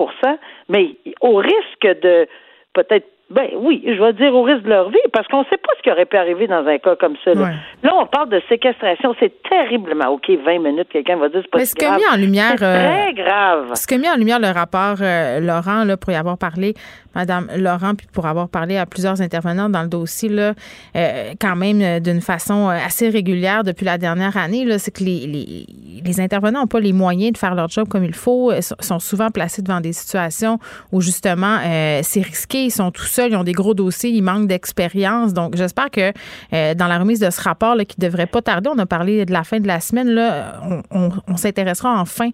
mais 0.70 0.96
au 1.22 1.36
risque 1.38 2.00
de 2.02 2.28
peut-être 2.74 3.08
ben 3.32 3.48
oui, 3.58 3.82
je 3.86 4.02
vais 4.02 4.14
dire 4.14 4.34
au 4.36 4.44
risque 4.44 4.64
de 4.64 4.70
leur 4.70 4.90
vie, 4.90 4.98
parce 5.14 5.28
qu'on 5.28 5.40
ne 5.40 5.46
sait 5.46 5.58
pas 5.58 5.72
ce 5.78 5.84
qui 5.84 5.92
aurait 5.92 6.06
pu 6.06 6.18
arriver 6.18 6.48
dans 6.48 6.66
un 6.68 6.78
cas 6.78 6.96
comme 6.96 7.16
ça. 7.24 7.34
Là, 7.34 7.94
on 7.96 8.06
parle 8.06 8.30
de 8.30 8.42
séquestration, 8.50 9.16
c'est 9.20 9.32
terriblement 9.50 10.10
OK. 10.10 10.30
20 10.30 10.60
minutes, 10.60 10.90
quelqu'un 10.92 11.18
va 11.18 11.30
dire 11.30 11.42
c'est 11.44 11.52
pas 11.52 11.60
Mais 11.60 11.66
ce 11.66 11.76
que 11.76 11.86
mis 11.86 12.06
en 12.14 12.18
lumière, 12.18 12.56
très 12.56 13.10
euh, 13.10 13.14
grave. 13.14 13.72
Ce 13.76 13.88
que 13.88 13.96
mis 13.96 14.10
en 14.10 14.16
lumière 14.16 14.40
le 14.40 14.50
rapport 14.50 14.98
euh, 15.02 15.40
Laurent, 15.40 15.86
là, 15.86 15.96
pour 15.96 16.12
y 16.12 16.16
avoir 16.16 16.38
parlé, 16.38 16.74
Madame 17.16 17.48
Laurent, 17.56 17.96
puis 17.96 18.08
pour 18.12 18.26
avoir 18.26 18.50
parlé 18.50 18.78
à 18.78 18.86
plusieurs 18.86 19.22
intervenants 19.22 19.70
dans 19.70 19.84
le 19.84 19.88
dossier, 19.88 20.30
là, 20.30 20.54
euh, 20.96 21.34
quand 21.40 21.56
même 21.56 22.00
d'une 22.00 22.22
façon 22.22 22.68
assez 22.68 23.10
régulière 23.10 23.64
depuis 23.64 23.86
la 23.86 23.98
dernière 23.98 24.36
année, 24.36 24.66
là, 24.66 24.78
c'est 24.78 24.92
que 24.92 25.04
les, 25.04 25.28
les, 25.28 25.66
les 26.04 26.20
intervenants 26.20 26.62
n'ont 26.62 26.68
pas 26.68 26.80
les 26.80 26.94
moyens 26.94 27.34
de 27.34 27.38
faire 27.38 27.56
leur 27.56 27.70
job 27.70 27.88
comme 27.88 28.04
il 28.04 28.14
faut, 28.14 28.52
sont 28.60 29.00
souvent 29.00 29.30
placés 29.30 29.62
devant 29.62 29.80
des 29.80 29.94
situations 29.94 30.60
où 30.92 31.02
justement 31.02 31.60
c'est 32.02 32.22
risqué, 32.22 32.66
ils 32.66 32.72
sont 32.72 32.92
tout 32.92 33.04
seuls 33.04 33.21
ils 33.28 33.36
ont 33.36 33.44
des 33.44 33.52
gros 33.52 33.74
dossiers, 33.74 34.10
ils 34.10 34.22
manquent 34.22 34.48
d'expérience. 34.48 35.34
Donc, 35.34 35.56
j'espère 35.56 35.90
que 35.90 36.12
euh, 36.54 36.74
dans 36.74 36.88
la 36.88 37.00
remise 37.00 37.20
de 37.20 37.30
ce 37.30 37.42
rapport 37.42 37.76
là, 37.76 37.86
qui 37.86 38.00
devrait 38.00 38.28
pas 38.28 38.42
tarder, 38.42 38.70
on 38.74 38.78
a 38.80 38.86
parlé 38.86 39.26
de 39.26 39.34
la 39.34 39.44
fin 39.44 39.60
de 39.60 39.68
la 39.68 39.80
semaine, 39.80 40.10
là, 40.10 40.62
on, 40.92 41.38
s'intéressera 41.38 42.00
enfin 42.00 42.30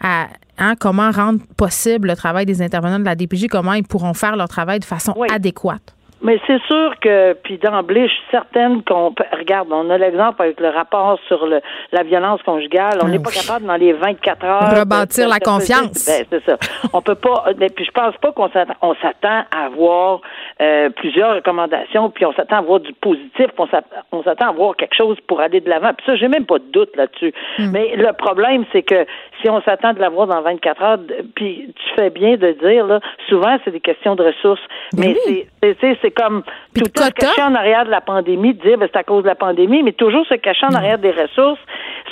à 0.00 0.28
hein, 0.58 0.74
comment 0.78 1.10
rendre 1.10 1.40
possible 1.56 2.08
le 2.08 2.16
travail 2.16 2.46
des 2.46 2.62
intervenants 2.62 2.98
de 2.98 3.04
la 3.04 3.14
DPJ, 3.14 3.46
comment 3.48 3.72
ils 3.72 3.84
pourront 3.84 4.14
faire 4.14 4.36
leur 4.36 4.48
travail 4.48 4.80
de 4.80 4.84
façon 4.84 5.14
adéquate. 5.30 5.94
Mais 6.24 6.40
c'est 6.46 6.60
sûr 6.62 6.94
que, 7.00 7.34
puis 7.34 7.58
d'emblée, 7.58 8.08
je 8.08 8.12
suis 8.12 8.24
certaine 8.30 8.82
qu'on 8.82 9.14
regarde, 9.32 9.68
on 9.70 9.90
a 9.90 9.98
l'exemple 9.98 10.40
avec 10.40 10.58
le 10.58 10.70
rapport 10.70 11.18
sur 11.28 11.46
le, 11.46 11.60
la 11.92 12.02
violence 12.02 12.42
conjugale. 12.42 12.98
On 13.02 13.08
n'est 13.08 13.18
pas 13.18 13.30
capable 13.30 13.66
dans 13.66 13.76
les 13.76 13.92
24 13.92 14.44
heures. 14.44 14.80
Rebâtir 14.80 15.28
la 15.28 15.38
confiance. 15.38 16.06
Ben, 16.06 16.24
c'est 16.30 16.44
ça. 16.44 16.56
on 16.94 17.02
peut 17.02 17.14
pas, 17.14 17.44
mais 17.58 17.68
puis 17.68 17.84
je 17.84 17.90
pense 17.90 18.16
pas 18.16 18.32
qu'on 18.32 18.48
s'attend, 18.48 18.74
on 18.80 18.94
s'attend 18.94 19.44
à 19.54 19.66
avoir 19.66 20.22
euh, 20.62 20.88
plusieurs 20.90 21.34
recommandations, 21.34 22.08
puis 22.08 22.24
on 22.24 22.32
s'attend 22.32 22.56
à 22.56 22.60
avoir 22.60 22.80
du 22.80 22.94
positif, 22.94 23.48
on 23.58 24.22
s'attend 24.22 24.46
à 24.46 24.48
avoir 24.48 24.76
quelque 24.76 24.94
chose 24.96 25.18
pour 25.26 25.40
aller 25.40 25.60
de 25.60 25.68
l'avant. 25.68 25.92
Puis 25.92 26.06
ça, 26.06 26.16
j'ai 26.16 26.28
même 26.28 26.46
pas 26.46 26.58
de 26.58 26.70
doute 26.72 26.96
là-dessus. 26.96 27.34
Hmm. 27.58 27.70
Mais 27.70 27.96
le 27.96 28.12
problème, 28.14 28.64
c'est 28.72 28.82
que 28.82 29.04
si 29.42 29.50
on 29.50 29.60
s'attend 29.60 29.92
de 29.92 30.00
l'avoir 30.00 30.26
dans 30.26 30.40
24 30.40 30.82
heures, 30.82 30.98
puis 31.34 31.70
tu 31.74 31.94
fais 31.96 32.08
bien 32.08 32.36
de 32.36 32.52
dire, 32.52 32.86
là, 32.86 33.00
souvent, 33.28 33.58
c'est 33.64 33.72
des 33.72 33.80
questions 33.80 34.14
de 34.14 34.24
ressources. 34.24 34.62
Ben 34.94 35.08
mais, 35.08 35.16
c'est, 35.26 35.46
c'est 35.80 36.10
comme 36.10 36.42
tout 36.74 36.82
le 36.84 36.90
temps 36.90 37.04
se 37.04 37.10
cacher 37.10 37.42
en 37.42 37.54
arrière 37.54 37.84
de 37.84 37.90
la 37.90 38.00
pandémie, 38.00 38.54
de 38.54 38.60
dire 38.62 38.78
ben, 38.78 38.88
c'est 38.92 38.98
à 38.98 39.04
cause 39.04 39.22
de 39.22 39.28
la 39.28 39.34
pandémie, 39.34 39.82
mais 39.82 39.92
toujours 39.92 40.26
se 40.26 40.34
cacher 40.34 40.66
en 40.66 40.74
arrière 40.74 40.98
des 40.98 41.10
ressources. 41.10 41.60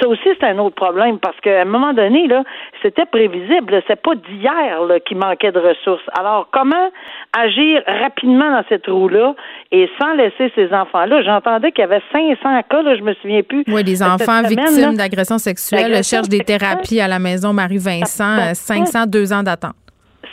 Ça 0.00 0.08
aussi, 0.08 0.28
c'est 0.40 0.44
un 0.44 0.58
autre 0.58 0.74
problème 0.74 1.18
parce 1.18 1.38
qu'à 1.40 1.62
un 1.62 1.64
moment 1.64 1.92
donné, 1.92 2.26
là, 2.26 2.42
c'était 2.82 3.04
prévisible. 3.04 3.82
C'est 3.86 4.00
pas 4.00 4.14
d'hier 4.14 4.80
qu'il 5.06 5.18
manquait 5.18 5.52
de 5.52 5.58
ressources. 5.58 6.02
Alors, 6.18 6.48
comment 6.52 6.90
agir 7.38 7.82
rapidement 7.86 8.50
dans 8.50 8.64
cette 8.68 8.86
roue-là 8.86 9.34
et 9.70 9.88
sans 10.00 10.14
laisser 10.14 10.50
ces 10.54 10.72
enfants-là? 10.72 11.22
J'entendais 11.22 11.72
qu'il 11.72 11.82
y 11.82 11.84
avait 11.84 12.02
500 12.12 12.62
cas, 12.68 12.82
là, 12.82 12.96
je 12.96 13.02
me 13.02 13.14
souviens 13.14 13.42
plus. 13.42 13.64
Oui, 13.68 13.84
des 13.84 14.02
enfants 14.02 14.42
victimes 14.42 14.96
d'agressions 14.96 15.38
sexuelles 15.38 16.02
cherchent 16.02 16.28
des 16.28 16.40
thérapies 16.40 17.00
à 17.00 17.08
la 17.08 17.18
maison 17.18 17.52
Marie-Vincent, 17.52 18.54
500, 18.54 19.06
deux 19.06 19.32
ans 19.32 19.42
d'attente. 19.42 19.74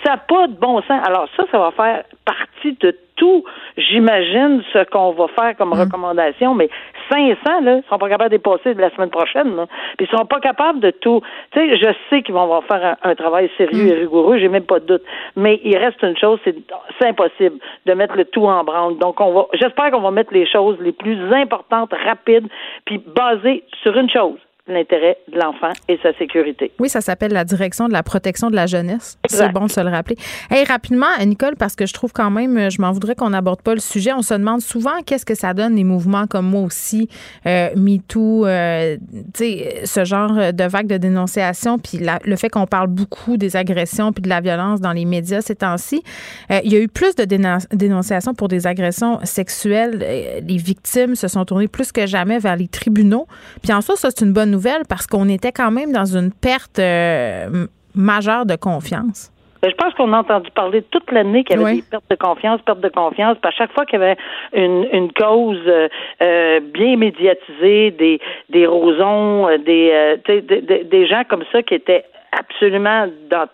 Ça 0.04 0.12
n'a 0.12 0.18
pas 0.18 0.48
de 0.48 0.54
bon 0.54 0.82
sens. 0.84 1.02
Alors 1.06 1.28
ça, 1.36 1.44
ça 1.52 1.60
va 1.60 1.72
faire 1.72 2.04
partie 2.26 2.78
de 2.80 2.96
tout, 3.20 3.44
j'imagine, 3.78 4.64
ce 4.72 4.84
qu'on 4.86 5.12
va 5.12 5.28
faire 5.28 5.56
comme 5.58 5.70
mm. 5.70 5.82
recommandation, 5.82 6.56
mais 6.56 6.70
500, 7.10 7.62
là, 7.62 7.78
ils 7.78 7.84
sont 7.90 7.98
pas 7.98 8.08
capables 8.08 8.32
de 8.32 8.38
dépasser 8.38 8.74
de 8.74 8.80
la 8.80 8.90
semaine 8.92 9.10
prochaine, 9.10 9.56
là. 9.56 9.68
Puis 9.98 10.08
ils 10.10 10.18
sont 10.18 10.26
pas 10.26 10.40
capables 10.40 10.80
de 10.80 10.92
tout. 10.92 11.22
Tu 11.52 11.60
sais, 11.60 11.78
je 11.78 11.90
sais 12.10 12.22
qu'ils 12.22 12.34
vont 12.34 12.62
faire 12.62 12.96
un, 13.04 13.16
travail 13.16 13.52
sérieux 13.58 13.88
et 13.88 13.96
mm. 13.96 14.00
rigoureux, 14.00 14.38
j'ai 14.38 14.48
même 14.48 14.64
pas 14.64 14.80
de 14.80 14.86
doute. 14.86 15.04
Mais 15.36 15.60
il 15.64 15.78
reste 15.78 16.02
une 16.02 16.18
chose, 16.18 16.40
c'est, 16.46 16.56
c'est 16.98 17.08
impossible 17.08 17.58
de 17.86 17.94
mettre 17.94 18.16
le 18.16 18.26
tout 18.26 18.46
en 18.46 18.64
branle. 18.64 18.98
Donc, 18.98 19.20
on 19.20 19.34
va, 19.34 19.48
j'espère 19.54 19.92
qu'on 19.92 20.02
va 20.02 20.12
mettre 20.12 20.34
les 20.34 20.48
choses 20.48 20.78
les 20.80 20.94
plus 20.94 21.34
importantes, 21.34 21.92
rapides, 22.06 22.48
puis 22.86 23.00
basées 23.00 23.64
sur 23.84 23.98
une 23.98 24.10
chose 24.10 24.40
l'intérêt 24.70 25.18
de 25.32 25.38
l'enfant 25.38 25.72
et 25.88 26.00
sa 26.02 26.14
sécurité. 26.18 26.72
Oui, 26.80 26.90
ça 26.90 27.02
s'appelle 27.02 27.32
la 27.32 27.44
direction 27.44 27.88
de 27.88 27.94
la 27.94 28.04
protection 28.04 28.50
de 28.50 28.56
la 28.56 28.68
jeunesse. 28.68 29.18
C'est 29.28 29.52
bon 29.52 29.66
de 29.66 29.72
se 29.72 29.82
le 29.82 29.90
rappeler. 29.90 30.18
Hey, 30.50 30.64
rapidement, 30.64 31.08
Nicole, 31.26 31.56
parce 31.56 31.76
que 31.76 31.86
je 31.86 31.94
trouve 31.94 32.14
quand 32.14 32.32
même, 32.32 32.70
je 32.70 32.82
m'en 32.82 32.92
voudrais 32.92 33.16
qu'on 33.16 33.32
n'aborde 33.32 33.62
pas 33.62 33.74
le 33.74 33.80
sujet. 33.80 34.14
On 34.14 34.22
se 34.22 34.34
demande 34.34 34.62
souvent 34.62 35.02
qu'est-ce 35.06 35.26
que 35.26 35.36
ça 35.36 35.54
donne 35.54 35.76
les 35.76 35.84
mouvements 35.84 36.28
comme 36.28 36.48
moi 36.48 36.62
aussi, 36.62 37.10
euh, 37.46 37.70
MeToo, 37.76 38.46
euh, 38.46 38.98
ce 39.36 40.06
genre 40.06 40.54
de 40.54 40.64
vague 40.68 40.88
de 40.88 40.98
dénonciation, 40.98 41.80
puis 41.80 42.00
le 42.24 42.36
fait 42.36 42.50
qu'on 42.50 42.68
parle 42.68 42.88
beaucoup 42.88 43.38
des 43.38 43.56
agressions 43.56 44.12
puis 44.14 44.22
de 44.22 44.30
la 44.30 44.42
violence 44.42 44.80
dans 44.82 44.94
les 44.94 45.06
médias 45.06 45.42
ces 45.42 45.56
temps-ci. 45.56 46.04
Euh, 46.52 46.60
il 46.64 46.72
y 46.72 46.76
a 46.76 46.80
eu 46.80 46.88
plus 46.88 47.16
de 47.16 47.26
dénonciations 47.74 48.34
pour 48.34 48.48
des 48.48 48.68
agressions 48.68 49.20
sexuelles. 49.24 50.00
Euh, 50.02 50.42
les 50.46 50.58
victimes 50.58 51.16
se 51.16 51.28
sont 51.28 51.46
tournées 51.46 51.68
plus 51.68 51.92
que 51.92 52.06
jamais 52.06 52.40
vers 52.40 52.56
les 52.56 52.68
tribunaux. 52.68 53.28
Puis 53.62 53.74
en 53.74 53.82
soi, 53.82 53.96
ça, 53.96 54.10
c'est 54.16 54.26
une 54.26 54.34
bonne 54.34 54.52
nouvelle 54.52 54.59
parce 54.88 55.08
qu'on 55.08 55.30
était 55.30 55.52
quand 55.52 55.72
même 55.72 55.92
dans 55.92 56.06
une 56.06 56.32
perte 56.32 56.80
euh, 56.80 57.68
majeure 57.96 58.46
de 58.46 58.56
confiance. 58.56 59.32
Ben, 59.62 59.70
je 59.70 59.76
pense 59.76 59.94
qu'on 59.96 60.14
a 60.14 60.20
entendu 60.20 60.50
parler 60.52 60.84
toute 60.84 61.12
l'année 61.12 61.44
qu'il 61.44 61.60
y 61.60 61.64
avait 61.64 61.76
des 61.76 61.82
pertes 61.82 62.10
de 62.10 62.16
confiance, 62.16 62.62
pertes 62.62 62.80
de 62.80 62.90
confiance. 62.90 63.38
Puis 63.42 63.50
à 63.50 63.52
chaque 63.52 63.74
fois 63.74 63.86
qu'il 63.86 64.00
y 64.00 64.04
avait 64.04 64.18
une, 64.54 65.12
cause 65.12 65.58
euh, 65.68 65.90
euh, 66.22 66.60
bien 66.62 66.96
médiatisée, 66.96 67.92
des, 67.92 68.22
des 68.50 68.66
rosons, 68.66 69.50
des, 69.66 70.16
des, 70.28 70.84
des 70.84 71.08
gens 71.08 71.24
comme 71.30 71.44
ça 71.52 71.62
qui 71.62 71.74
étaient 71.74 72.06
absolument 72.32 73.08
dans 73.30 73.48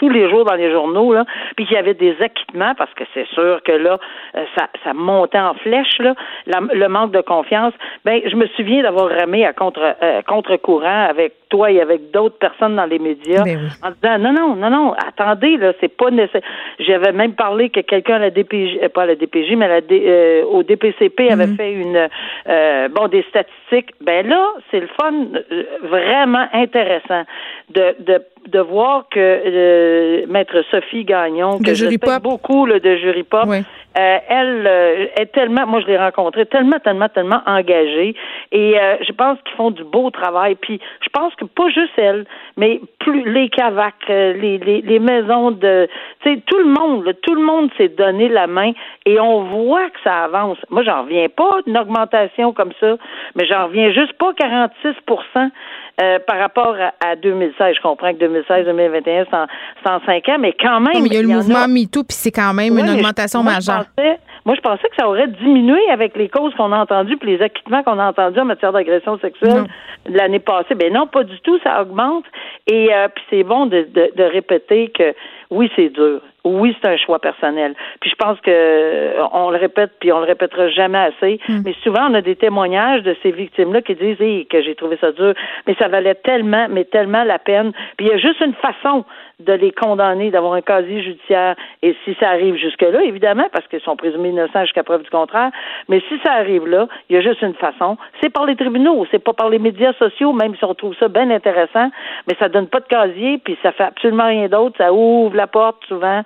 tous 0.00 0.08
les 0.08 0.30
jours 0.30 0.46
dans 0.46 0.54
les 0.54 0.72
journaux, 0.72 1.12
là, 1.12 1.26
puis 1.56 1.66
qu'il 1.66 1.74
y 1.74 1.78
avait 1.78 1.94
des 1.94 2.16
acquittements, 2.22 2.74
parce 2.74 2.92
que 2.94 3.04
c'est 3.12 3.26
sûr 3.28 3.60
que 3.62 3.72
là, 3.72 3.98
euh, 4.34 4.44
ça, 4.56 4.68
ça 4.82 4.94
montait 4.94 5.38
en 5.38 5.52
flèche, 5.54 5.98
là, 5.98 6.14
le 6.46 6.88
manque 6.88 7.12
de 7.12 7.20
confiance. 7.20 7.74
Ben, 8.06 8.22
je 8.24 8.34
me 8.34 8.46
souviens 8.56 8.82
d'avoir 8.82 9.10
ramé 9.10 9.44
à 9.44 9.52
contre, 9.52 9.82
euh, 10.02 10.22
contre-courant 10.22 11.06
avec 11.10 11.34
toi 11.50 11.70
et 11.70 11.82
avec 11.82 12.10
d'autres 12.12 12.38
personnes 12.38 12.76
dans 12.76 12.86
les 12.86 12.98
médias 12.98 13.42
ben 13.42 13.58
en 13.82 13.90
disant 13.90 14.18
non, 14.18 14.32
non, 14.32 14.56
non, 14.56 14.70
non, 14.70 14.94
attendez, 14.94 15.58
là, 15.58 15.72
c'est 15.80 15.94
pas 15.94 16.10
nécessaire. 16.10 16.42
J'avais 16.78 17.12
même 17.12 17.34
parlé 17.34 17.68
que 17.68 17.80
quelqu'un 17.80 18.14
à 18.14 18.20
la 18.20 18.30
DPJ, 18.30 18.78
euh, 18.82 18.88
pas 18.88 19.02
à 19.02 19.06
la 19.06 19.16
DPJ, 19.16 19.54
mais 19.56 19.66
à 19.66 19.80
la 19.80 20.46
au 20.46 20.62
DPCP 20.62 21.30
avait 21.30 21.46
mhm. 21.46 21.56
fait 21.56 21.72
une 21.72 22.08
bon 22.94 23.08
des 23.08 23.22
statistiques. 23.28 23.92
Ben 24.00 24.26
là, 24.26 24.46
c'est 24.70 24.80
le 24.80 24.88
fun 24.98 25.12
vraiment 25.82 26.46
intéressant 26.54 27.24
de, 27.70 27.94
de, 28.00 28.22
de 28.48 28.60
voir 28.60 29.04
que 29.10 29.18
euh, 29.18 30.26
maître 30.28 30.62
Sophie 30.70 31.04
Gagnon, 31.04 31.58
que 31.58 31.74
je 31.74 31.86
beaucoup 32.20 32.66
le 32.66 32.80
de 32.80 32.96
jury 32.96 33.22
pop, 33.22 33.48
euh, 33.48 34.18
elle 34.28 34.66
euh, 34.66 35.06
est 35.18 35.32
tellement, 35.32 35.66
moi 35.66 35.80
je 35.80 35.86
l'ai 35.86 35.98
rencontrée, 35.98 36.46
tellement, 36.46 36.78
tellement, 36.78 37.08
tellement 37.08 37.42
engagée. 37.46 38.14
Et 38.52 38.76
je 39.06 39.12
pense 39.12 39.38
qu'ils 39.44 39.56
font 39.56 39.70
du 39.70 39.84
beau 39.84 40.10
travail. 40.10 40.56
Puis 40.56 40.80
je 41.02 41.08
pense 41.10 41.34
que 41.36 41.44
pas 41.44 41.68
juste 41.68 41.92
elle, 41.96 42.24
mais 42.56 42.80
plus 42.98 43.30
les 43.30 43.48
cavacs, 43.48 43.94
les, 44.08 44.58
les, 44.58 44.80
les 44.82 44.98
maisons 44.98 45.50
de, 45.50 45.88
tu 46.22 46.34
sais, 46.34 46.42
tout 46.46 46.58
le 46.58 46.66
monde, 46.66 47.14
tout 47.22 47.34
le 47.34 47.42
monde 47.42 47.70
s'est 47.76 47.88
donné 47.88 48.28
la 48.28 48.46
main 48.46 48.72
et 49.06 49.20
on 49.20 49.44
voit 49.44 49.88
que 49.90 49.98
ça 50.02 50.24
avance. 50.24 50.58
Moi 50.70 50.82
j'en 50.82 51.02
reviens 51.02 51.28
pas 51.28 51.60
d'une 51.66 51.78
augmentation 51.78 52.52
comme 52.52 52.72
ça, 52.80 52.96
mais 53.34 53.46
j'en 53.46 53.66
reviens 53.66 53.92
juste 53.92 54.14
pas 54.14 54.32
46 54.34 54.94
euh, 56.00 56.18
par 56.26 56.38
rapport 56.38 56.76
à, 57.04 57.16
2016. 57.16 57.76
Je 57.76 57.80
comprends 57.82 58.12
que 58.12 58.18
2016-2021, 58.18 59.26
c'est 59.30 59.90
en, 59.90 60.00
5 60.06 60.28
ans, 60.28 60.36
mais 60.38 60.54
quand 60.58 60.80
même. 60.80 61.04
il 61.06 61.12
y 61.12 61.16
a 61.16 61.22
le 61.22 61.28
mouvement 61.28 61.68
MeToo, 61.68 62.04
puis 62.04 62.16
c'est 62.16 62.30
quand 62.30 62.54
même 62.54 62.78
une 62.78 62.90
augmentation 62.90 63.42
majeure. 63.42 63.84
moi, 64.44 64.54
je 64.54 64.60
pensais 64.60 64.88
que 64.88 64.96
ça 64.98 65.08
aurait 65.08 65.28
diminué 65.28 65.80
avec 65.90 66.16
les 66.16 66.28
causes 66.28 66.54
qu'on 66.54 66.72
a 66.72 66.78
entendues 66.78 67.16
puis 67.16 67.36
les 67.36 67.42
acquittements 67.42 67.82
qu'on 67.82 67.98
a 67.98 68.08
entendus 68.08 68.40
en 68.40 68.44
matière 68.44 68.72
d'agression 68.72 69.18
sexuelle 69.18 69.64
l'année 70.06 70.38
passée. 70.38 70.74
Ben 70.74 70.92
non, 70.92 71.06
pas 71.06 71.24
du 71.24 71.38
tout, 71.40 71.58
ça 71.62 71.82
augmente. 71.82 72.24
Et 72.66 72.88
euh, 72.92 73.08
puis 73.14 73.24
c'est 73.30 73.42
bon 73.42 73.66
de, 73.66 73.86
de 73.94 74.22
répéter 74.22 74.90
que 74.96 75.14
oui, 75.50 75.70
c'est 75.74 75.88
dur. 75.88 76.20
Oui, 76.44 76.76
c'est 76.80 76.88
un 76.88 76.96
choix 76.96 77.18
personnel. 77.18 77.74
Puis 78.00 78.10
je 78.10 78.14
pense 78.16 78.40
que 78.40 78.50
euh, 78.50 79.22
on 79.32 79.50
le 79.50 79.58
répète, 79.58 79.90
puis 80.00 80.12
on 80.12 80.20
le 80.20 80.24
répétera 80.24 80.68
jamais 80.68 80.98
assez. 80.98 81.40
Hmm. 81.48 81.62
Mais 81.64 81.74
souvent, 81.82 82.08
on 82.08 82.14
a 82.14 82.22
des 82.22 82.36
témoignages 82.36 83.02
de 83.02 83.16
ces 83.22 83.32
victimes-là 83.32 83.82
qui 83.82 83.94
disent 83.94 84.46
que 84.48 84.62
j'ai 84.62 84.74
trouvé 84.74 84.96
ça 85.00 85.12
dur, 85.12 85.34
mais 85.66 85.74
ça 85.74 85.88
valait 85.88 86.14
tellement, 86.14 86.68
mais 86.70 86.84
tellement 86.84 87.24
la 87.24 87.38
peine. 87.38 87.72
Puis 87.96 88.06
il 88.06 88.10
y 88.10 88.12
a 88.12 88.18
juste 88.18 88.40
une 88.40 88.54
façon 88.54 89.04
de 89.40 89.52
les 89.52 89.72
condamner, 89.72 90.30
d'avoir 90.30 90.54
un 90.54 90.60
casier 90.60 91.02
judiciaire. 91.02 91.56
Et 91.82 91.96
si 92.04 92.14
ça 92.20 92.28
arrive 92.28 92.56
jusque-là, 92.56 93.02
évidemment, 93.02 93.46
parce 93.52 93.66
qu'ils 93.68 93.80
sont 93.80 93.96
présumés 93.96 94.30
innocents 94.30 94.64
jusqu'à 94.64 94.82
preuve 94.82 95.02
du 95.02 95.10
contraire, 95.10 95.50
mais 95.88 96.00
si 96.08 96.18
ça 96.24 96.32
arrive 96.32 96.66
là, 96.66 96.86
il 97.08 97.16
y 97.16 97.18
a 97.18 97.22
juste 97.22 97.42
une 97.42 97.54
façon. 97.54 97.96
C'est 98.20 98.30
par 98.30 98.46
les 98.46 98.56
tribunaux, 98.56 99.06
c'est 99.10 99.18
pas 99.18 99.32
par 99.32 99.48
les 99.48 99.58
médias 99.58 99.92
sociaux, 99.94 100.32
même 100.32 100.54
si 100.56 100.64
on 100.64 100.74
trouve 100.74 100.94
ça 100.96 101.08
bien 101.08 101.30
intéressant, 101.30 101.90
mais 102.28 102.36
ça 102.38 102.48
donne 102.48 102.68
pas 102.68 102.80
de 102.80 102.86
casier, 102.86 103.38
puis 103.38 103.56
ça 103.62 103.72
fait 103.72 103.84
absolument 103.84 104.26
rien 104.26 104.48
d'autre. 104.48 104.76
Ça 104.78 104.92
ouvre 104.92 105.36
la 105.36 105.46
porte 105.46 105.84
souvent 105.86 106.22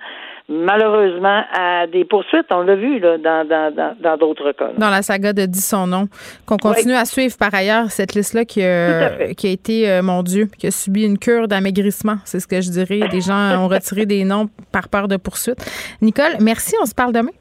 malheureusement 0.49 1.43
à 1.53 1.87
des 1.87 2.05
poursuites. 2.05 2.47
On 2.51 2.61
l'a 2.61 2.75
vu 2.75 2.99
là, 2.99 3.17
dans, 3.17 3.47
dans, 3.47 3.95
dans, 3.99 4.17
d'autres 4.17 4.51
cas. 4.51 4.69
Dans 4.77 4.89
la 4.89 5.01
saga 5.01 5.33
de 5.33 5.45
Dis 5.45 5.61
son 5.61 5.87
nom, 5.87 6.07
qu'on 6.45 6.57
continue 6.57 6.93
à 6.93 7.05
suivre 7.05 7.35
par 7.37 7.53
ailleurs 7.53 7.91
cette 7.91 8.13
liste-là 8.13 8.45
qui, 8.45 8.63
a, 8.63 9.33
qui 9.33 9.47
a 9.47 9.49
été, 9.51 9.89
euh, 9.89 10.01
mon 10.01 10.23
Dieu, 10.23 10.49
qui 10.57 10.67
a 10.67 10.71
subi 10.71 11.03
une 11.05 11.17
cure 11.17 11.47
d'amaigrissement, 11.47 12.17
c'est 12.25 12.39
ce 12.39 12.47
que 12.47 12.61
je 12.61 12.69
dirais. 12.69 13.07
Des 13.09 13.21
gens 13.21 13.57
ont 13.59 13.67
retiré 13.67 14.05
des 14.05 14.23
noms 14.23 14.49
par 14.71 14.89
peur 14.89 15.07
de 15.07 15.17
poursuite. 15.17 15.57
Nicole, 16.01 16.37
merci. 16.39 16.75
On 16.81 16.85
se 16.85 16.93
parle 16.93 17.13
demain. 17.13 17.31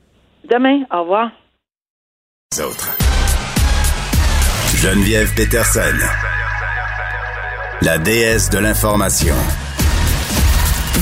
Demain. 0.48 0.84
Au 0.92 1.02
revoir. 1.02 1.30
Geneviève 4.76 5.34
Peterson, 5.34 5.80
la 7.82 7.98
déesse 7.98 8.50
de 8.50 8.58
l'information. 8.58 9.34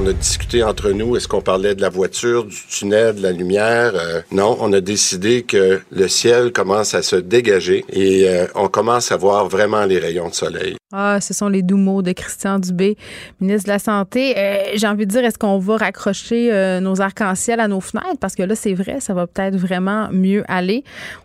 On 0.00 0.06
a 0.06 0.12
discuté 0.12 0.62
entre 0.62 0.92
nous, 0.92 1.16
est-ce 1.16 1.26
qu'on 1.26 1.40
parlait 1.40 1.74
de 1.74 1.82
la 1.82 1.88
voiture, 1.88 2.44
du 2.44 2.54
tunnel, 2.70 3.16
de 3.16 3.20
la 3.20 3.32
lumière? 3.32 3.94
Euh, 3.96 4.22
non, 4.30 4.56
on 4.60 4.72
a 4.72 4.80
décidé 4.80 5.42
que 5.42 5.80
le 5.90 6.06
ciel 6.06 6.52
commence 6.52 6.94
à 6.94 7.02
se 7.02 7.16
dégager 7.16 7.84
et 7.90 8.28
euh, 8.28 8.46
on 8.54 8.68
commence 8.68 9.10
à 9.10 9.16
voir 9.16 9.48
vraiment 9.48 9.84
les 9.86 9.98
rayons 9.98 10.28
de 10.28 10.34
soleil. 10.34 10.78
Ah, 10.90 11.20
ce 11.20 11.34
sont 11.34 11.50
les 11.50 11.60
doux 11.60 11.76
mots 11.76 12.00
de 12.00 12.12
Christian 12.12 12.58
Dubé, 12.58 12.96
ministre 13.42 13.66
de 13.66 13.72
la 13.72 13.78
Santé. 13.78 14.38
Euh, 14.38 14.70
j'ai 14.74 14.86
envie 14.86 15.04
de 15.04 15.10
dire, 15.10 15.22
est-ce 15.22 15.36
qu'on 15.36 15.58
va 15.58 15.76
raccrocher 15.76 16.50
euh, 16.50 16.80
nos 16.80 17.02
arcs-en-ciel 17.02 17.60
à 17.60 17.68
nos 17.68 17.82
fenêtres? 17.82 18.18
Parce 18.18 18.34
que 18.34 18.42
là, 18.42 18.54
c'est 18.54 18.72
vrai, 18.72 18.98
ça 19.00 19.12
va 19.12 19.26
peut-être 19.26 19.54
vraiment 19.54 20.08
mieux 20.12 20.44
aller. 20.48 20.84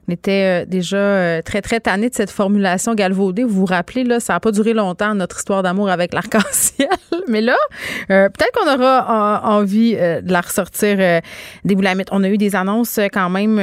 On 0.10 0.12
était 0.12 0.64
euh, 0.64 0.66
déjà 0.66 1.42
très, 1.44 1.62
très 1.62 1.80
tannés 1.80 2.10
de 2.10 2.14
cette 2.14 2.30
formulation 2.30 2.94
galvaudée. 2.94 3.46
Vous 3.46 3.62
vous 3.62 3.66
rappelez, 3.66 4.04
là, 4.04 4.20
ça 4.20 4.34
n'a 4.34 4.42
pas 4.42 4.52
duré 4.52 4.74
longtemps, 4.74 5.16
notre 5.16 5.38
histoire 5.38 5.64
d'amour 5.64 5.90
avec 5.90 6.14
l'arc-en-ciel. 6.14 6.90
Mais 7.30 7.40
là, 7.40 7.56
peut-être 8.10 8.52
qu'on 8.54 8.63
aura 8.68 9.42
envie 9.46 9.94
de 9.96 10.32
la 10.32 10.42
ressortir 10.42 11.22
des 11.64 11.76
boulamites. 11.76 12.10
On 12.12 12.24
a 12.24 12.30
eu 12.30 12.38
des 12.38 12.56
annonces 12.56 13.00
quand 13.12 13.30
même 13.30 13.62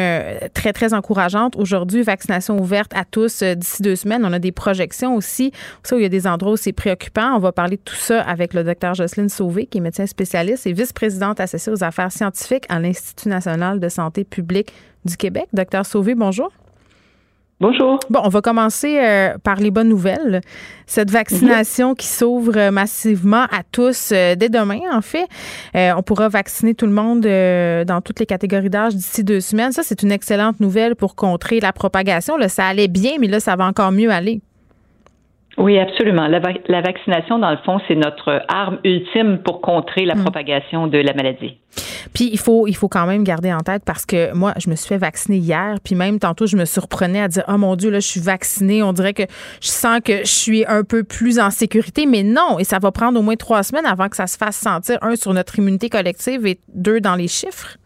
très, 0.55 0.73
très 0.73 0.95
encourageantes. 0.95 1.57
Aujourd'hui, 1.57 2.03
vaccination 2.03 2.59
ouverte 2.59 2.93
à 2.95 3.05
tous 3.05 3.43
d'ici 3.43 3.83
deux 3.83 3.97
semaines. 3.97 4.25
On 4.25 4.33
a 4.33 4.39
des 4.39 4.53
projections 4.53 5.15
aussi 5.15 5.53
où 5.91 5.97
il 5.97 6.03
y 6.03 6.07
a 6.07 6.09
des 6.09 6.27
endroits 6.27 6.53
où 6.53 6.57
c'est 6.57 6.73
préoccupant. 6.73 7.35
On 7.35 7.39
va 7.39 7.53
parler 7.53 7.77
de 7.77 7.83
tout 7.83 7.95
ça 7.95 8.21
avec 8.23 8.55
le 8.55 8.65
docteur 8.65 8.95
Jocelyne 8.95 9.29
Sauvé, 9.29 9.67
qui 9.67 9.79
est 9.79 9.81
médecin 9.81 10.07
spécialiste 10.07 10.67
et 10.67 10.73
vice-présidente 10.73 11.41
associée 11.41 11.73
aux 11.73 11.85
affaires 11.85 12.13
scientifiques 12.13 12.65
à 12.69 12.79
l'Institut 12.79 13.29
national 13.29 13.81
de 13.81 13.89
santé 13.89 14.25
publique 14.25 14.73
du 15.05 15.17
Québec. 15.17 15.47
Docteur 15.53 15.87
Sauvé, 15.87 16.15
bonjour. 16.15 16.51
Bonjour. 17.61 18.01
Bon, 18.09 18.21
on 18.25 18.31
va 18.31 18.41
commencer 18.41 18.99
euh, 18.99 19.37
par 19.37 19.57
les 19.57 19.71
bonnes 19.71 19.91
nouvelles. 19.91 20.41
Cette 20.87 21.11
vaccination 21.11 21.95
qui 21.95 22.07
s'ouvre 22.07 22.71
massivement 22.71 23.43
à 23.43 23.63
tous 23.71 24.13
euh, 24.13 24.35
dès 24.35 24.49
demain, 24.49 24.81
en 24.91 25.03
fait. 25.03 25.27
Euh, 25.77 25.93
on 25.95 26.03
pourra 26.03 26.31
vacciner 26.31 26.75
tout 26.75 26.87
le 26.87 26.93
monde 26.93 27.21
dans 27.21 28.01
toutes 28.01 28.19
les 28.19 28.25
catégories 28.25 28.71
d'âge 28.71 28.95
d'ici 28.97 29.25
deux 29.25 29.41
semaines. 29.41 29.73
Ça, 29.73 29.83
c'est 29.83 30.03
une 30.03 30.11
excellente 30.11 30.59
nouvelle 30.59 30.97
pour 30.97 31.15
contrer 31.15 31.61
la 31.61 31.75
propagation. 31.75 32.39
Là, 32.39 32.49
ça 32.49 32.65
allait 32.65 32.89
bien, 32.89 33.13
mais 33.21 33.27
là, 33.27 33.41
ça 33.41 33.57
va 33.57 33.67
encore 33.67 33.93
mieux 33.93 34.11
aller. 34.11 34.41
Oui, 35.61 35.79
absolument. 35.79 36.27
La, 36.27 36.41
la, 36.69 36.81
vaccination, 36.81 37.39
dans 37.39 37.51
le 37.51 37.59
fond, 37.59 37.81
c'est 37.87 37.95
notre 37.95 38.43
arme 38.49 38.79
ultime 38.83 39.39
pour 39.45 39.61
contrer 39.61 40.07
la 40.07 40.15
hmm. 40.15 40.23
propagation 40.23 40.87
de 40.87 40.97
la 40.97 41.13
maladie. 41.13 41.59
Puis 42.15 42.31
il 42.33 42.39
faut, 42.39 42.67
il 42.67 42.75
faut 42.75 42.89
quand 42.89 43.07
même 43.07 43.25
garder 43.25 43.53
en 43.53 43.61
tête 43.61 43.83
parce 43.85 44.07
que 44.07 44.33
moi, 44.35 44.55
je 44.57 44.71
me 44.71 44.75
suis 44.75 44.89
fait 44.89 44.97
vacciner 44.97 45.37
hier, 45.37 45.75
puis 45.85 45.95
même 45.95 46.19
tantôt, 46.19 46.47
je 46.47 46.57
me 46.57 46.65
surprenais 46.65 47.21
à 47.21 47.29
dire 47.29 47.45
Oh 47.47 47.59
mon 47.59 47.77
Dieu, 47.77 47.91
là, 47.91 48.01
je 48.01 48.09
suis 48.09 48.21
vaccinée. 48.21 48.83
On 48.83 48.95
dirait 48.95 49.13
que 49.13 49.25
je 49.61 49.69
sens 49.69 50.01
que 50.03 50.21
je 50.21 50.33
suis 50.33 50.65
un 50.67 50.83
peu 50.83 51.05
plus 51.05 51.39
en 51.39 51.51
sécurité, 51.51 52.07
mais 52.07 52.23
non. 52.23 52.59
Et 52.59 52.65
ça 52.65 52.79
va 52.79 52.91
prendre 52.91 53.21
au 53.21 53.23
moins 53.23 53.37
trois 53.37 53.63
semaines 53.63 53.87
avant 53.87 54.09
que 54.09 54.17
ça 54.17 54.27
se 54.27 54.39
fasse 54.39 54.57
sentir, 54.57 54.99
un, 55.03 55.15
sur 55.15 55.35
notre 55.35 55.59
immunité 55.59 55.91
collective 55.91 56.47
et 56.47 56.59
deux, 56.75 57.03
dans 57.03 57.17
les 57.17 57.29
chiffres. 57.29 57.77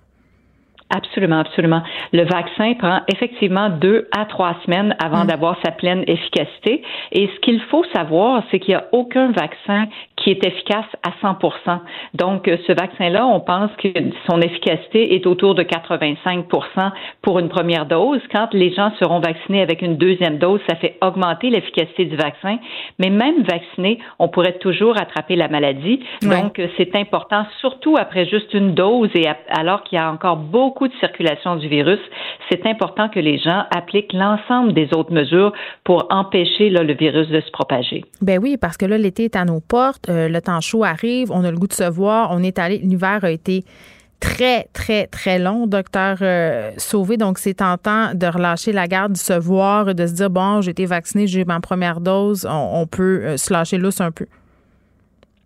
Absolument, 0.95 1.41
absolument. 1.41 1.83
Le 2.13 2.23
vaccin 2.23 2.75
prend 2.75 3.01
effectivement 3.13 3.69
deux 3.69 4.09
à 4.17 4.27
trois 4.27 4.57
semaines 4.65 4.95
avant 5.03 5.25
mm. 5.25 5.27
d'avoir 5.27 5.57
sa 5.65 5.73
pleine 5.73 6.05
efficacité. 6.07 6.83
Et 7.11 7.29
ce 7.35 7.41
qu'il 7.41 7.61
faut 7.63 7.85
savoir, 7.93 8.45
c'est 8.51 8.61
qu'il 8.61 8.75
n'y 8.75 8.81
a 8.81 8.87
aucun 8.93 9.33
vaccin 9.33 9.87
qui 10.25 10.31
est 10.31 10.45
efficace 10.45 10.87
à 11.03 11.13
100 11.21 11.39
Donc, 12.15 12.51
ce 12.67 12.73
vaccin-là, 12.73 13.27
on 13.27 13.41
pense 13.41 13.71
que 13.77 13.89
son 14.29 14.41
efficacité 14.41 15.15
est 15.15 15.27
autour 15.27 15.55
de 15.55 15.63
85 15.63 16.47
pour 17.21 17.39
une 17.39 17.51
première 17.51 17.85
dose. 17.85 18.21
Quand 18.33 18.49
les 18.55 18.73
gens 18.73 18.91
seront 18.99 19.21
vaccinés 19.21 19.61
avec 19.61 19.83
une 19.83 19.97
deuxième 19.97 20.39
dose, 20.39 20.61
ça 20.67 20.77
fait 20.77 20.97
augmenter 21.03 21.51
l'efficacité 21.51 22.07
du 22.07 22.17
vaccin. 22.17 22.57
Mais 22.99 23.11
même 23.11 23.43
vacciné, 23.43 23.99
on 24.19 24.29
pourrait 24.29 24.57
toujours 24.59 24.97
attraper 24.97 25.37
la 25.37 25.49
maladie. 25.49 26.01
Donc, 26.23 26.61
c'est 26.79 26.97
important, 26.97 27.45
surtout 27.61 27.97
après 27.99 28.27
juste 28.27 28.55
une 28.55 28.75
dose 28.75 29.11
et 29.15 29.27
alors 29.49 29.85
qu'il 29.85 29.97
y 29.97 30.01
a 30.01 30.11
encore 30.11 30.37
beaucoup 30.37 30.89
de 30.89 30.95
circulation 31.01 31.57
du 31.57 31.69
virus, 31.69 32.01
c'est 32.51 32.67
important 32.67 33.11
que 33.11 33.21
les 33.21 33.39
gens 33.39 33.65
appliquent 33.77 34.15
l'ensemble 34.15 34.73
des 34.73 34.89
autres 34.95 35.13
mesures 35.13 35.53
pour 35.85 36.07
empêcher 36.11 36.71
là, 36.71 36.83
le 36.83 36.95
virus 36.95 37.29
de 37.29 37.43
se 37.43 37.51
propager. 37.51 38.05
Ben 38.23 38.39
oui, 38.43 38.57
parce 38.59 38.79
que 38.79 38.87
là, 38.87 38.97
l'été 38.97 39.25
est 39.25 39.37
à 39.37 39.45
nos 39.45 39.61
portes. 39.61 40.09
Euh, 40.15 40.29
le 40.29 40.41
temps 40.41 40.61
chaud 40.61 40.85
arrive, 40.85 41.31
on 41.31 41.45
a 41.45 41.51
le 41.51 41.59
goût 41.59 41.67
de 41.67 41.73
se 41.73 41.89
voir, 41.89 42.31
on 42.31 42.43
est 42.43 42.59
allé, 42.59 42.79
l'hiver 42.79 43.25
a 43.25 43.31
été 43.31 43.65
très, 44.21 44.69
très, 44.73 45.07
très 45.07 45.39
long, 45.39 45.67
docteur 45.67 46.19
euh, 46.23 46.73
Sauvé. 46.79 47.17
Donc, 47.17 47.39
c'est 47.39 47.55
tentant 47.55 48.15
de 48.15 48.27
relâcher 48.27 48.73
la 48.73 48.87
garde, 48.87 49.13
de 49.13 49.19
se 49.19 49.33
voir, 49.33 49.95
de 49.95 50.07
se 50.07 50.15
dire, 50.15 50.31
bon, 50.31 50.61
j'ai 50.61 50.71
été 50.71 50.87
vacciné, 50.87 51.27
j'ai 51.27 51.43
eu 51.43 51.45
ma 51.45 51.61
première 51.61 52.01
dose, 52.01 52.47
on, 52.51 52.87
peut 52.87 53.21
euh, 53.23 53.37
se 53.37 53.53
lâcher 53.53 53.79
lousse 53.79 54.01
un 54.01 54.11
peu. 54.11 54.27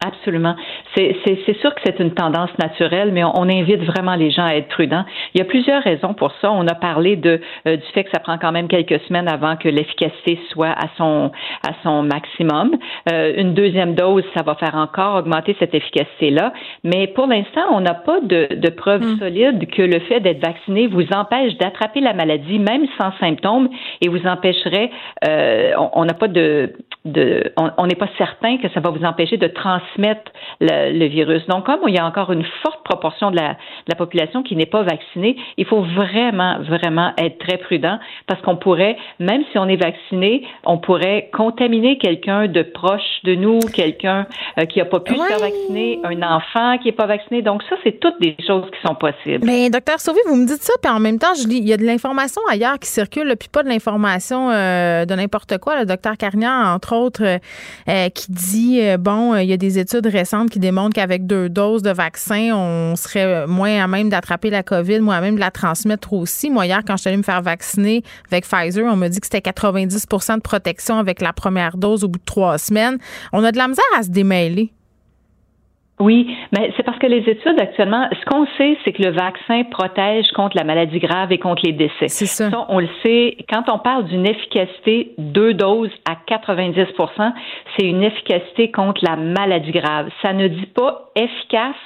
Absolument. 0.00 0.54
C'est 0.94 1.58
sûr 1.60 1.74
que 1.74 1.80
c'est 1.84 2.00
une 2.00 2.12
tendance 2.12 2.50
naturelle, 2.58 3.12
mais 3.12 3.24
on, 3.24 3.48
invite 3.48 3.82
vraiment 3.84 4.14
les 4.14 4.30
gens 4.30 4.44
à 4.44 4.54
être 4.54 4.68
prudents. 4.68 5.04
Il 5.34 5.38
y 5.38 5.42
a 5.42 5.44
plusieurs 5.44 5.82
raisons 5.82 6.12
pour 6.12 6.32
ça. 6.40 6.50
On 6.50 6.66
a 6.66 6.74
parlé 6.74 7.16
de, 7.16 7.40
euh, 7.66 7.76
du 7.76 7.86
fait 7.94 8.04
que 8.04 8.10
ça 8.10 8.20
prend 8.20 8.36
quand 8.36 8.52
même 8.52 8.68
quelques 8.68 9.00
semaines 9.02 9.28
avant 9.28 9.56
que 9.56 9.68
l'efficacité 9.68 10.38
soit 10.50 10.70
à 10.70 10.88
son, 10.96 11.30
à 11.66 11.72
son 11.82 12.02
maximum. 12.02 12.76
Euh, 13.10 13.32
une 13.36 13.54
deuxième 13.54 13.94
dose, 13.94 14.24
ça 14.36 14.42
va 14.42 14.54
faire 14.56 14.74
encore 14.74 15.16
augmenter 15.16 15.56
cette 15.58 15.74
efficacité-là. 15.74 16.52
Mais 16.84 17.06
pour 17.06 17.26
l'instant, 17.26 17.62
on 17.72 17.80
n'a 17.80 17.94
pas 17.94 18.20
de, 18.20 18.48
de 18.54 18.70
preuves 18.70 19.04
mm. 19.04 19.18
solides 19.18 19.70
que 19.70 19.82
le 19.82 20.00
fait 20.00 20.20
d'être 20.20 20.44
vacciné 20.44 20.88
vous 20.88 21.06
empêche 21.14 21.56
d'attraper 21.56 22.00
la 22.00 22.12
maladie, 22.12 22.58
même 22.58 22.86
sans 23.00 23.12
symptômes, 23.18 23.68
et 24.00 24.08
vous 24.08 24.26
empêcherait, 24.26 24.90
euh, 25.26 25.72
on 25.92 26.04
n'a 26.04 26.14
pas 26.14 26.28
de, 26.28 26.72
de 27.04 27.52
on 27.56 27.86
n'est 27.86 27.94
pas 27.94 28.08
certain 28.18 28.58
que 28.58 28.68
ça 28.70 28.80
va 28.80 28.90
vous 28.90 29.04
empêcher 29.04 29.36
de 29.36 29.46
transmettre 29.46 30.30
le, 30.60 30.77
virus. 31.08 31.46
Donc, 31.46 31.66
comme 31.66 31.80
il 31.86 31.94
y 31.94 31.98
a 31.98 32.06
encore 32.06 32.32
une 32.32 32.44
forte 32.62 32.82
proportion 32.84 33.30
de 33.30 33.36
la, 33.36 33.50
de 33.50 33.88
la 33.88 33.94
population 33.94 34.42
qui 34.42 34.56
n'est 34.56 34.66
pas 34.66 34.82
vaccinée, 34.82 35.36
il 35.56 35.66
faut 35.66 35.82
vraiment, 35.82 36.58
vraiment 36.60 37.12
être 37.18 37.38
très 37.38 37.58
prudent 37.58 37.98
parce 38.26 38.40
qu'on 38.42 38.56
pourrait, 38.56 38.96
même 39.18 39.42
si 39.50 39.58
on 39.58 39.68
est 39.68 39.76
vacciné, 39.76 40.46
on 40.64 40.78
pourrait 40.78 41.30
contaminer 41.32 41.98
quelqu'un 41.98 42.46
de 42.46 42.62
proche 42.62 43.22
de 43.24 43.34
nous, 43.34 43.58
quelqu'un 43.72 44.26
euh, 44.58 44.64
qui 44.64 44.78
n'a 44.78 44.84
pas 44.84 45.00
pu 45.00 45.14
se 45.14 45.22
faire 45.22 45.38
vacciner, 45.38 46.00
un 46.04 46.22
enfant 46.22 46.78
qui 46.78 46.86
n'est 46.86 46.92
pas 46.92 47.06
vacciné. 47.06 47.42
Donc, 47.42 47.62
ça, 47.68 47.76
c'est 47.84 48.00
toutes 48.00 48.20
des 48.20 48.36
choses 48.46 48.64
qui 48.70 48.86
sont 48.86 48.94
possibles. 48.94 49.44
Mais, 49.44 49.70
docteur 49.70 50.00
Sauvé, 50.00 50.20
vous 50.26 50.36
me 50.36 50.46
dites 50.46 50.62
ça, 50.62 50.72
puis 50.82 50.90
en 50.90 51.00
même 51.00 51.18
temps, 51.18 51.34
je 51.40 51.46
lis, 51.46 51.58
il 51.58 51.68
y 51.68 51.72
a 51.72 51.76
de 51.76 51.84
l'information 51.84 52.42
ailleurs 52.50 52.78
qui 52.78 52.88
circule, 52.88 53.34
puis 53.38 53.48
pas 53.48 53.62
de 53.62 53.68
l'information 53.68 54.50
euh, 54.50 55.04
de 55.04 55.14
n'importe 55.14 55.58
quoi. 55.58 55.78
Le 55.78 55.86
docteur 55.86 56.16
Carnian, 56.16 56.74
entre 56.74 56.94
autres, 56.94 57.24
euh, 57.24 57.38
euh, 57.88 58.08
qui 58.10 58.30
dit 58.30 58.80
bon, 58.98 59.36
il 59.36 59.48
y 59.48 59.52
a 59.52 59.56
des 59.56 59.78
études 59.78 60.06
récentes 60.06 60.50
qui 60.50 60.58
démontrent 60.68 60.94
qu'avec 60.94 61.26
deux 61.26 61.48
doses 61.48 61.82
de 61.82 61.90
vaccin, 61.90 62.54
on 62.54 62.94
serait 62.94 63.46
moins 63.46 63.82
à 63.82 63.86
même 63.86 64.10
d'attraper 64.10 64.50
la 64.50 64.62
COVID, 64.62 65.00
moins 65.00 65.16
à 65.16 65.20
même 65.20 65.36
de 65.36 65.40
la 65.40 65.50
transmettre 65.50 66.12
aussi. 66.12 66.50
Moi, 66.50 66.66
hier, 66.66 66.82
quand 66.86 66.96
je 66.96 67.02
suis 67.02 67.08
allée 67.08 67.16
me 67.16 67.22
faire 67.22 67.40
vacciner 67.40 68.02
avec 68.30 68.46
Pfizer, 68.46 68.84
on 68.84 68.96
m'a 68.96 69.08
dit 69.08 69.18
que 69.18 69.26
c'était 69.26 69.50
90% 69.50 70.36
de 70.36 70.40
protection 70.40 70.98
avec 70.98 71.22
la 71.22 71.32
première 71.32 71.76
dose 71.78 72.04
au 72.04 72.08
bout 72.08 72.18
de 72.18 72.24
trois 72.24 72.58
semaines. 72.58 72.98
On 73.32 73.44
a 73.44 73.52
de 73.52 73.56
la 73.56 73.68
misère 73.68 73.84
à 73.96 74.02
se 74.02 74.10
démêler. 74.10 74.72
Oui, 76.00 76.36
mais 76.52 76.72
c'est 76.76 76.82
parce 76.82 76.98
que 76.98 77.06
les 77.06 77.28
études 77.28 77.60
actuellement, 77.60 78.08
ce 78.12 78.24
qu'on 78.24 78.46
sait, 78.56 78.78
c'est 78.84 78.92
que 78.92 79.02
le 79.02 79.10
vaccin 79.10 79.64
protège 79.64 80.28
contre 80.32 80.56
la 80.56 80.64
maladie 80.64 81.00
grave 81.00 81.32
et 81.32 81.38
contre 81.38 81.62
les 81.64 81.72
décès. 81.72 82.08
C'est 82.08 82.26
ça. 82.26 82.66
On 82.68 82.78
le 82.78 82.88
sait, 83.02 83.36
quand 83.50 83.68
on 83.68 83.78
parle 83.78 84.04
d'une 84.04 84.26
efficacité 84.26 85.14
deux 85.18 85.54
doses 85.54 85.90
à 86.08 86.14
90% 86.32 87.32
c'est 87.76 87.86
une 87.86 88.02
efficacité 88.02 88.70
contre 88.70 89.04
la 89.04 89.16
maladie 89.16 89.72
grave. 89.72 90.08
Ça 90.22 90.32
ne 90.32 90.48
dit 90.48 90.66
pas 90.66 91.10
efficace 91.14 91.76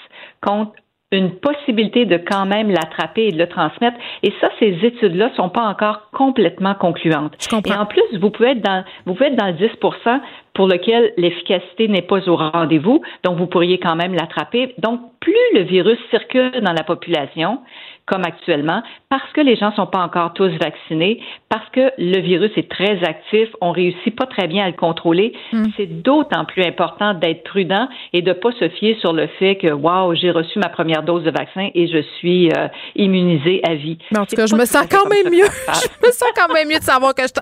contre 0.41 0.73
une 1.13 1.33
possibilité 1.33 2.05
de 2.07 2.17
quand 2.17 2.47
même 2.47 2.71
l'attraper 2.71 3.27
et 3.27 3.33
de 3.33 3.39
le 3.39 3.47
transmettre. 3.47 3.97
Et 4.23 4.33
ça, 4.41 4.49
ces 4.59 4.79
études-là 4.83 5.31
sont 5.37 5.51
pas 5.51 5.63
encore 5.63 6.11
complètement 6.13 6.75
concluantes. 6.75 7.35
Et 7.67 7.73
en 7.75 7.87
plus, 7.87 8.03
vous 8.19 8.31
pouvez 8.31 8.53
être 8.53 8.63
dans, 8.63 8.85
vous 9.07 9.15
pouvez 9.15 9.27
être 9.27 9.37
dans 9.37 9.47
le 9.47 9.53
10% 9.53 10.21
pour 10.55 10.67
lequel 10.67 11.13
l'efficacité 11.17 11.89
n'est 11.89 12.03
pas 12.03 12.29
au 12.29 12.37
rendez-vous, 12.37 13.01
donc 13.25 13.39
vous 13.39 13.47
pourriez 13.47 13.79
quand 13.79 13.97
même 13.97 14.15
l'attraper. 14.15 14.75
Donc, 14.79 15.01
plus 15.21 15.35
le 15.55 15.63
virus 15.63 15.99
circule 16.11 16.61
dans 16.63 16.73
la 16.73 16.85
population, 16.85 17.61
comme 18.07 18.25
actuellement, 18.25 18.83
parce 19.09 19.31
que 19.33 19.41
les 19.41 19.57
gens 19.57 19.73
sont 19.75 19.87
pas 19.87 20.01
encore 20.01 20.33
tous 20.35 20.51
vaccinés, 20.61 21.21
parce 21.49 21.69
que 21.71 21.93
le 21.99 22.21
virus 22.21 22.51
est 22.57 22.69
très 22.69 23.03
actif, 23.05 23.49
on 23.61 23.71
réussit 23.71 24.15
pas 24.17 24.27
très 24.27 24.49
bien 24.49 24.65
à 24.65 24.67
le 24.67 24.75
contrôler. 24.75 25.33
Hmm. 25.53 25.67
C'est 25.77 26.03
d'autant 26.03 26.45
plus 26.45 26.65
important 26.65 27.15
d'être 27.15 27.45
prudent 27.45 27.89
et 28.13 28.23
de 28.23 28.33
pas 28.33 28.51
se 28.59 28.69
fier 28.71 28.97
sur 29.01 29.13
le 29.13 29.29
fait 29.39 29.57
que 29.57 29.69
waouh, 29.69 30.15
j'ai 30.15 30.31
reçu 30.31 30.59
ma 30.59 30.69
première 30.69 31.05
dose 31.05 31.23
de 31.23 31.31
vaccin 31.31 31.69
et 31.75 31.87
je 31.87 32.03
suis 32.19 32.51
euh, 32.51 32.69
immunisé 32.97 33.61
à 33.65 33.75
vie. 33.75 33.99
Mais 34.11 34.19
en 34.19 34.27
tout 34.27 34.35
cas, 34.35 34.47
je 34.47 34.57
me 34.57 34.65
sens 34.65 34.87
quand 34.91 35.09
même 35.09 35.33
mieux. 35.33 35.47
je 35.67 36.07
me 36.07 36.13
sens 36.13 36.29
quand 36.35 36.53
même 36.53 36.69
mieux 36.69 36.79
de 36.79 36.85
savoir 36.85 37.15
que 37.15 37.23
je 37.23 37.33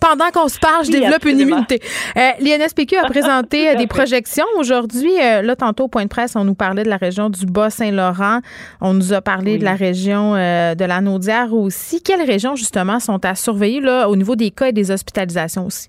pendant 0.00 0.30
qu'on 0.30 0.48
se 0.48 0.58
parle, 0.58 0.84
je 0.84 0.90
développe 0.90 1.24
une 1.24 1.40
immunité. 1.40 1.80
Euh, 2.16 2.30
L'INSPQ 2.40 2.96
a 2.96 3.04
présenté 3.10 3.74
des 3.74 3.86
projections 3.86 4.46
aujourd'hui. 4.58 5.12
Euh, 5.20 5.42
là, 5.42 5.56
tantôt 5.56 5.84
au 5.84 5.88
point 5.88 6.04
de 6.04 6.08
presse, 6.08 6.36
on 6.36 6.44
nous 6.44 6.54
parlait 6.54 6.84
de 6.84 6.88
la 6.88 6.96
région 6.96 7.30
du 7.30 7.46
Bas-Saint-Laurent. 7.46 8.40
On 8.80 8.94
nous 8.94 9.12
a 9.12 9.20
parlé 9.20 9.58
de 9.58 9.64
la 9.64 9.74
région 9.74 10.03
euh, 10.12 10.74
de 10.74 10.84
la 10.84 11.00
Naudière 11.00 11.52
aussi. 11.52 12.02
Quelles 12.02 12.22
régions, 12.22 12.56
justement, 12.56 13.00
sont 13.00 13.24
à 13.24 13.34
surveiller 13.34 13.80
là, 13.80 14.08
au 14.08 14.16
niveau 14.16 14.36
des 14.36 14.50
cas 14.50 14.66
et 14.66 14.72
des 14.72 14.90
hospitalisations 14.90 15.66
aussi? 15.66 15.88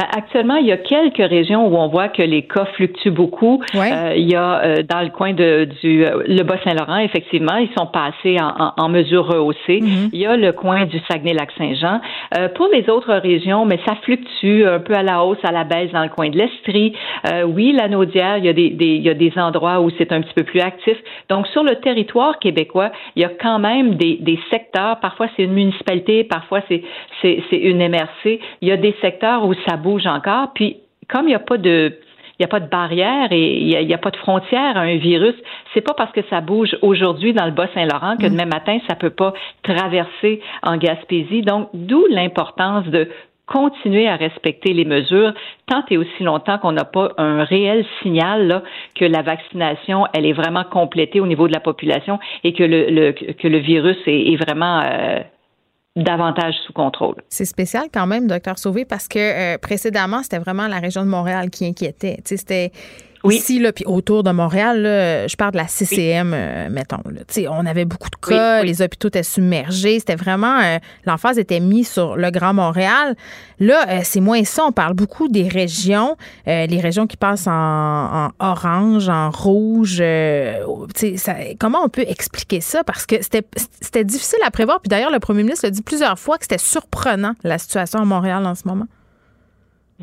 Ben, 0.00 0.06
actuellement, 0.16 0.56
il 0.56 0.64
y 0.64 0.72
a 0.72 0.78
quelques 0.78 1.18
régions 1.18 1.66
où 1.66 1.76
on 1.76 1.88
voit 1.88 2.08
que 2.08 2.22
les 2.22 2.44
cas 2.44 2.64
fluctuent 2.74 3.10
beaucoup. 3.10 3.62
Euh, 3.74 4.14
il 4.16 4.30
y 4.30 4.34
a 4.34 4.64
euh, 4.64 4.76
dans 4.82 5.02
le 5.02 5.10
coin 5.10 5.34
de, 5.34 5.68
du 5.82 6.06
euh, 6.06 6.22
le 6.26 6.42
Bas-Saint-Laurent, 6.42 7.00
effectivement, 7.00 7.56
ils 7.56 7.68
sont 7.76 7.86
passés 7.86 8.38
en, 8.40 8.72
en, 8.78 8.88
mesure 8.88 9.26
rehaussée. 9.26 9.80
Mm-hmm. 9.80 10.08
Il 10.14 10.18
y 10.18 10.24
a 10.24 10.38
le 10.38 10.52
coin 10.52 10.86
du 10.86 10.98
Saguenay-Lac-Saint-Jean. 11.00 12.00
pour 12.54 12.68
les 12.72 12.88
autres 12.88 13.12
régions, 13.12 13.66
mais 13.66 13.78
ça 13.86 13.94
fluctue 13.96 14.64
un 14.64 14.78
peu 14.78 14.94
à 14.94 15.02
la 15.02 15.22
hausse, 15.22 15.44
à 15.44 15.52
la 15.52 15.64
baisse 15.64 15.92
dans 15.92 16.02
le 16.02 16.08
coin 16.08 16.30
de 16.30 16.38
l'Estrie. 16.38 16.94
oui, 17.46 17.72
la 17.72 17.88
Naudière, 17.88 18.38
il 18.38 18.46
y 18.46 18.48
a 18.48 18.54
des, 18.54 18.70
des, 18.70 18.94
il 18.94 19.02
y 19.02 19.10
a 19.10 19.14
des 19.14 19.32
endroits 19.36 19.80
où 19.82 19.90
c'est 19.98 20.12
un 20.12 20.22
petit 20.22 20.32
peu 20.34 20.44
plus 20.44 20.60
actif. 20.60 20.96
Donc, 21.28 21.46
sur 21.48 21.62
le 21.62 21.76
territoire 21.76 22.38
québécois, 22.38 22.90
il 23.16 23.22
y 23.22 23.26
a 23.26 23.30
quand 23.38 23.58
même 23.58 23.96
des, 23.96 24.16
des 24.16 24.38
secteurs. 24.50 24.98
Parfois, 25.00 25.26
c'est 25.36 25.42
une 25.42 25.52
municipalité, 25.52 26.24
parfois 26.24 26.62
c'est 26.70 26.82
une 27.52 27.86
MRC. 27.86 28.40
Il 28.62 28.68
y 28.68 28.72
a 28.72 28.78
des 28.78 28.94
secteurs 29.02 29.44
où 29.44 29.52
ça 29.68 29.76
bouge 29.76 29.89
encore. 30.06 30.52
Puis, 30.54 30.78
comme 31.08 31.24
il 31.24 31.30
n'y 31.30 31.34
a 31.34 31.40
pas 31.40 31.58
de 31.58 31.92
il 32.38 32.44
n'y 32.44 32.46
a 32.46 32.48
pas 32.48 32.60
de 32.60 32.70
barrière 32.70 33.28
et 33.32 33.58
il 33.58 33.86
n'y 33.86 33.92
a, 33.92 33.98
pas 33.98 34.10
de 34.10 34.16
frontière 34.16 34.74
à 34.74 34.80
un 34.80 34.96
virus. 34.96 35.34
C'est 35.74 35.82
pas 35.82 35.92
parce 35.92 36.10
que 36.12 36.22
ça 36.30 36.40
bouge 36.40 36.74
aujourd'hui 36.80 37.34
dans 37.34 37.44
le 37.44 37.50
Bas-Saint-Laurent 37.50 38.16
que 38.16 38.24
mm. 38.24 38.30
demain 38.30 38.46
matin, 38.46 38.78
ça 38.88 38.94
peut 38.94 39.10
pas 39.10 39.34
traverser 39.62 40.40
en 40.62 40.78
Gaspésie. 40.78 41.42
Donc, 41.42 41.68
d'où 41.74 42.06
l'importance 42.08 42.86
de 42.86 43.08
continuer 43.44 44.08
à 44.08 44.16
respecter 44.16 44.72
les 44.72 44.86
mesures 44.86 45.34
tant 45.66 45.84
et 45.90 45.98
aussi 45.98 46.22
longtemps 46.22 46.56
qu'on 46.58 46.72
n'a 46.72 46.84
pas 46.84 47.10
un 47.18 47.44
réel 47.44 47.84
signal 48.00 48.46
là, 48.46 48.62
que 48.94 49.04
la 49.04 49.22
vaccination 49.22 50.06
elle 50.14 50.24
est 50.24 50.32
vraiment 50.32 50.64
complétée 50.64 51.20
au 51.20 51.26
niveau 51.26 51.48
de 51.48 51.52
la 51.52 51.60
population 51.60 52.20
et 52.44 52.52
que 52.52 52.62
le, 52.62 53.10
que 53.10 53.48
le 53.48 53.58
virus 53.58 53.98
est, 54.06 54.36
vraiment 54.36 54.80
euh, 54.84 55.18
davantage 55.96 56.54
sous 56.66 56.72
contrôle. 56.72 57.16
C'est 57.28 57.44
spécial 57.44 57.84
quand 57.92 58.06
même, 58.06 58.26
docteur 58.26 58.58
Sauvé, 58.58 58.84
parce 58.84 59.08
que 59.08 59.18
euh, 59.18 59.58
précédemment, 59.58 60.22
c'était 60.22 60.38
vraiment 60.38 60.68
la 60.68 60.78
région 60.78 61.04
de 61.04 61.08
Montréal 61.08 61.50
qui 61.50 61.66
inquiétait. 61.66 62.18
C'était 62.24 62.72
oui. 63.24 63.36
Ici, 63.36 63.58
là, 63.58 63.72
puis 63.72 63.84
autour 63.86 64.22
de 64.22 64.30
Montréal, 64.30 64.82
je 65.28 65.36
parle 65.36 65.52
de 65.52 65.56
la 65.58 65.68
CCM, 65.68 66.32
euh, 66.34 66.68
mettons. 66.70 67.02
Là. 67.04 67.50
On 67.50 67.66
avait 67.66 67.84
beaucoup 67.84 68.08
de 68.10 68.16
cas, 68.16 68.62
les 68.62 68.82
hôpitaux 68.82 69.08
étaient 69.08 69.22
submergés. 69.22 69.98
C'était 69.98 70.16
vraiment. 70.16 70.58
Euh, 70.60 70.78
l'emphase 71.04 71.38
était 71.38 71.60
mise 71.60 71.90
sur 71.90 72.16
le 72.16 72.30
Grand 72.30 72.54
Montréal. 72.54 73.16
Là, 73.58 73.86
euh, 73.88 74.00
c'est 74.04 74.20
moins 74.20 74.44
ça. 74.44 74.64
On 74.64 74.72
parle 74.72 74.94
beaucoup 74.94 75.28
des 75.28 75.48
régions, 75.48 76.16
les 76.46 76.80
régions 76.80 77.06
qui 77.06 77.16
passent 77.16 77.46
en, 77.46 78.30
orange, 78.38 79.08
en 79.08 79.30
rouge. 79.30 80.02
Ça, 81.16 81.34
comment 81.58 81.80
on 81.84 81.88
peut 81.88 82.04
expliquer 82.06 82.60
ça? 82.60 82.84
Parce 82.84 83.06
que 83.06 83.16
c'était 83.22 84.04
difficile 84.04 84.40
à 84.44 84.50
prévoir. 84.50 84.80
Puis 84.80 84.88
d'ailleurs, 84.88 85.12
le 85.12 85.20
premier 85.20 85.42
ministre 85.42 85.66
a 85.66 85.70
dit 85.70 85.82
plusieurs 85.82 86.18
fois 86.18 86.38
que 86.38 86.44
c'était 86.44 86.58
surprenant, 86.58 87.34
la 87.44 87.58
situation 87.58 88.00
à 88.00 88.04
Montréal 88.04 88.46
en 88.46 88.54
ce 88.54 88.66
moment. 88.66 88.86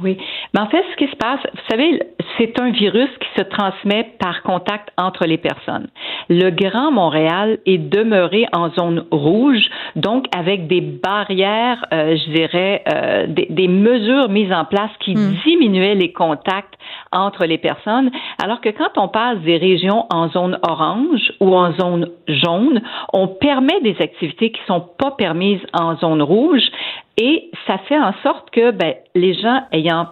Oui. 0.04 0.18
Mais 0.54 0.60
en 0.60 0.68
fait, 0.68 0.84
ce 0.92 0.96
qui 0.98 1.10
se 1.10 1.16
passe, 1.16 1.40
vous 1.54 1.62
savez, 1.70 2.00
c'est 2.38 2.60
un 2.60 2.70
virus 2.70 3.10
qui 3.20 3.42
se 3.42 3.44
transmet 3.44 4.12
par 4.20 4.44
contact 4.44 4.90
entre 4.98 5.26
les 5.26 5.40
personnes. 5.40 5.88
Le 6.30 6.52
Grand 6.52 6.92
Montréal 6.92 7.58
est 7.66 7.80
demeuré 7.80 8.46
en 8.54 8.70
zone 8.72 9.06
rouge, 9.10 9.66
donc 9.96 10.26
avec 10.36 10.68
des 10.68 10.82
barrières, 10.82 11.84
euh, 11.94 12.16
je 12.16 12.32
dirais, 12.32 12.84
euh, 12.94 13.26
des, 13.28 13.68
mesures 13.68 14.30
mises 14.30 14.54
en 14.54 14.66
place 14.66 14.92
qui 15.00 15.16
hmm. 15.16 15.36
diminuaient 15.46 15.96
les 15.96 16.12
contacts 16.12 16.77
entre 17.12 17.46
les 17.46 17.58
personnes, 17.58 18.12
alors 18.42 18.62
que 18.62 18.70
quand 18.70 18.98
on 18.98 19.08
passe 19.08 19.40
des 19.40 19.58
régions 19.58 20.06
en 20.10 20.30
zone 20.30 20.60
orange 20.68 21.32
ou 21.40 21.56
en 21.56 21.74
zone 21.74 22.10
jaune, 22.28 22.82
on 23.14 23.28
permet 23.28 23.80
des 23.82 23.96
activités 24.00 24.52
qui 24.52 24.62
sont 24.68 24.86
pas 24.98 25.12
permises 25.12 25.66
en 25.74 25.96
zone 25.98 26.22
rouge, 26.22 26.64
et 27.18 27.50
ça 27.66 27.78
fait 27.80 28.00
en 28.00 28.14
sorte 28.24 28.50
que 28.52 28.72
ben, 28.72 28.94
les 29.16 29.34
gens 29.34 29.64
ayant 29.72 30.08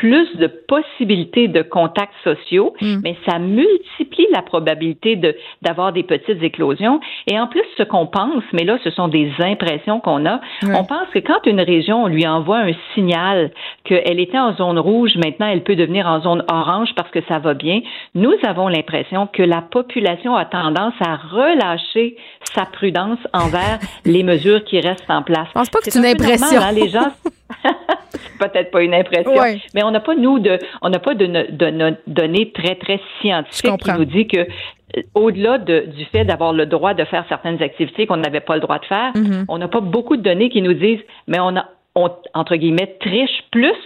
plus 0.00 0.34
de 0.36 0.46
possibilités 0.46 1.46
de 1.46 1.60
contacts 1.60 2.14
sociaux, 2.24 2.72
mm. 2.80 3.00
mais 3.04 3.16
ça 3.28 3.38
multiplie 3.38 4.26
la 4.32 4.40
probabilité 4.40 5.14
de 5.14 5.36
d'avoir 5.60 5.92
des 5.92 6.04
petites 6.04 6.42
éclosions. 6.42 7.00
Et 7.30 7.38
en 7.38 7.46
plus, 7.46 7.62
ce 7.76 7.82
qu'on 7.82 8.06
pense, 8.06 8.42
mais 8.54 8.64
là, 8.64 8.78
ce 8.82 8.90
sont 8.90 9.08
des 9.08 9.30
impressions 9.40 10.00
qu'on 10.00 10.24
a, 10.24 10.40
on 10.62 10.84
pense 10.84 11.08
que 11.12 11.18
quand 11.18 11.44
une 11.44 11.60
région 11.60 12.06
lui 12.06 12.26
envoie 12.26 12.60
un 12.60 12.72
signal 12.94 13.50
qu'elle 13.84 14.18
était 14.20 14.38
en 14.38 14.54
zone 14.54 14.78
rouge, 14.78 15.16
maintenant 15.16 15.48
elle 15.48 15.64
peut 15.64 15.76
devenir 15.76 16.06
en 16.06 16.22
zone 16.22 16.44
orange 16.50 16.88
parce 16.96 17.10
que 17.10 17.20
ça 17.28 17.38
va 17.38 17.52
bien, 17.52 17.80
nous 18.14 18.34
avons 18.42 18.68
l'impression 18.68 19.26
que 19.26 19.42
la 19.42 19.60
population 19.60 20.34
a 20.34 20.46
tendance 20.46 20.94
à 21.00 21.16
relâcher 21.16 22.16
sa 22.54 22.64
prudence 22.64 23.18
envers 23.34 23.78
les 24.06 24.22
mesures 24.22 24.64
qui 24.64 24.80
restent 24.80 25.10
en 25.10 25.22
place. 25.22 25.48
Je 25.48 25.52
pense 25.52 25.68
pas 25.68 25.80
que 25.80 25.90
c'est 25.90 25.98
une 25.98 26.06
impression. 26.06 26.58
Hein, 26.58 26.72
les 26.72 26.88
gens 26.88 27.12
peut-être 28.38 28.70
pas 28.70 28.82
une 28.82 28.94
impression, 28.94 29.32
mais 29.74 29.82
on 29.82 29.90
n'a 29.90 30.00
pas 30.00 30.14
nous 30.14 30.38
de, 30.38 30.58
on 30.82 30.88
n'a 30.88 30.98
pas 30.98 31.14
de, 31.14 31.26
de, 31.26 31.96
données 32.06 32.52
très 32.52 32.74
très 32.76 33.00
scientifiques 33.20 33.82
qui 33.82 33.92
nous 33.92 34.04
dit 34.04 34.26
que 34.26 34.38
euh, 34.38 35.02
au-delà 35.14 35.58
de, 35.58 35.86
du 35.96 36.04
fait 36.06 36.24
d'avoir 36.24 36.52
le 36.52 36.66
droit 36.66 36.94
de 36.94 37.04
faire 37.04 37.24
certaines 37.28 37.62
activités 37.62 38.06
qu'on 38.06 38.16
n'avait 38.16 38.40
pas 38.40 38.54
le 38.54 38.60
droit 38.60 38.78
de 38.78 38.86
faire, 38.86 39.12
mm-hmm. 39.14 39.44
on 39.48 39.58
n'a 39.58 39.68
pas 39.68 39.80
beaucoup 39.80 40.16
de 40.16 40.22
données 40.22 40.50
qui 40.50 40.62
nous 40.62 40.74
disent, 40.74 41.02
mais 41.28 41.38
on 41.40 41.56
a, 41.56 41.66
on, 41.94 42.10
entre 42.34 42.56
guillemets, 42.56 42.96
triche 43.00 43.44
plus 43.50 43.76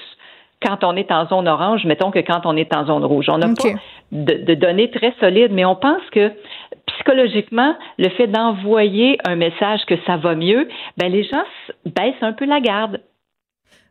quand 0.65 0.83
on 0.83 0.97
est 0.97 1.11
en 1.12 1.27
zone 1.27 1.47
orange, 1.47 1.85
mettons 1.85 2.11
que 2.11 2.21
quand 2.21 2.47
on 2.47 2.57
est 2.57 2.75
en 2.75 2.87
zone 2.87 3.05
rouge. 3.05 3.27
On 3.29 3.39
n'a 3.39 3.49
pas 3.49 3.79
de, 4.12 4.45
de, 4.45 4.55
données 4.55 4.91
très 4.91 5.12
solides, 5.21 5.53
mais 5.53 5.65
on 5.65 5.77
pense 5.77 6.03
que 6.11 6.33
psychologiquement, 6.87 7.77
le 7.99 8.09
fait 8.11 8.29
d'envoyer 8.29 9.19
un 9.27 9.37
message 9.37 9.81
que 9.87 9.95
ça 10.07 10.17
va 10.17 10.35
mieux, 10.35 10.69
ben 10.97 11.11
les 11.11 11.25
gens 11.25 11.45
baissent 11.85 12.23
un 12.23 12.33
peu 12.33 12.47
la 12.47 12.61
garde. 12.61 13.01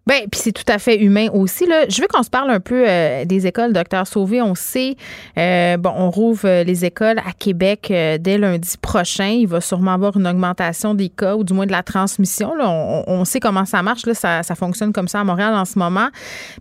Ben, 0.05 0.27
puis 0.29 0.41
c'est 0.43 0.51
tout 0.51 0.65
à 0.67 0.79
fait 0.79 0.97
humain 0.97 1.27
aussi. 1.33 1.65
Là. 1.65 1.85
Je 1.87 2.01
veux 2.01 2.07
qu'on 2.07 2.23
se 2.23 2.29
parle 2.29 2.51
un 2.51 2.59
peu 2.59 2.83
euh, 2.85 3.23
des 3.23 3.47
écoles, 3.47 3.71
docteur 3.71 4.05
Sauvé. 4.05 4.41
On 4.41 4.53
sait, 4.53 4.97
euh, 5.37 5.77
bon, 5.77 5.93
on 5.95 6.11
rouvre 6.11 6.45
euh, 6.45 6.63
les 6.65 6.83
écoles 6.83 7.19
à 7.19 7.31
Québec 7.31 7.87
dès 8.19 8.37
lundi 8.37 8.75
prochain. 8.81 9.29
Il 9.29 9.47
va 9.47 9.61
sûrement 9.61 9.93
avoir 9.93 10.17
une 10.17 10.27
augmentation 10.27 10.93
des 10.93 11.07
cas 11.07 11.35
ou 11.35 11.45
du 11.45 11.53
moins 11.53 11.65
de 11.65 11.71
la 11.71 11.83
transmission. 11.83 12.51
On, 12.59 13.23
sait 13.23 13.39
comment 13.39 13.63
ça 13.63 13.81
marche. 13.81 14.05
Là. 14.05 14.13
Ça, 14.13 14.43
ça, 14.43 14.55
fonctionne 14.55 14.91
comme 14.91 15.07
ça 15.07 15.21
à 15.21 15.23
Montréal 15.23 15.53
en 15.53 15.65
ce 15.65 15.79
moment. 15.79 16.09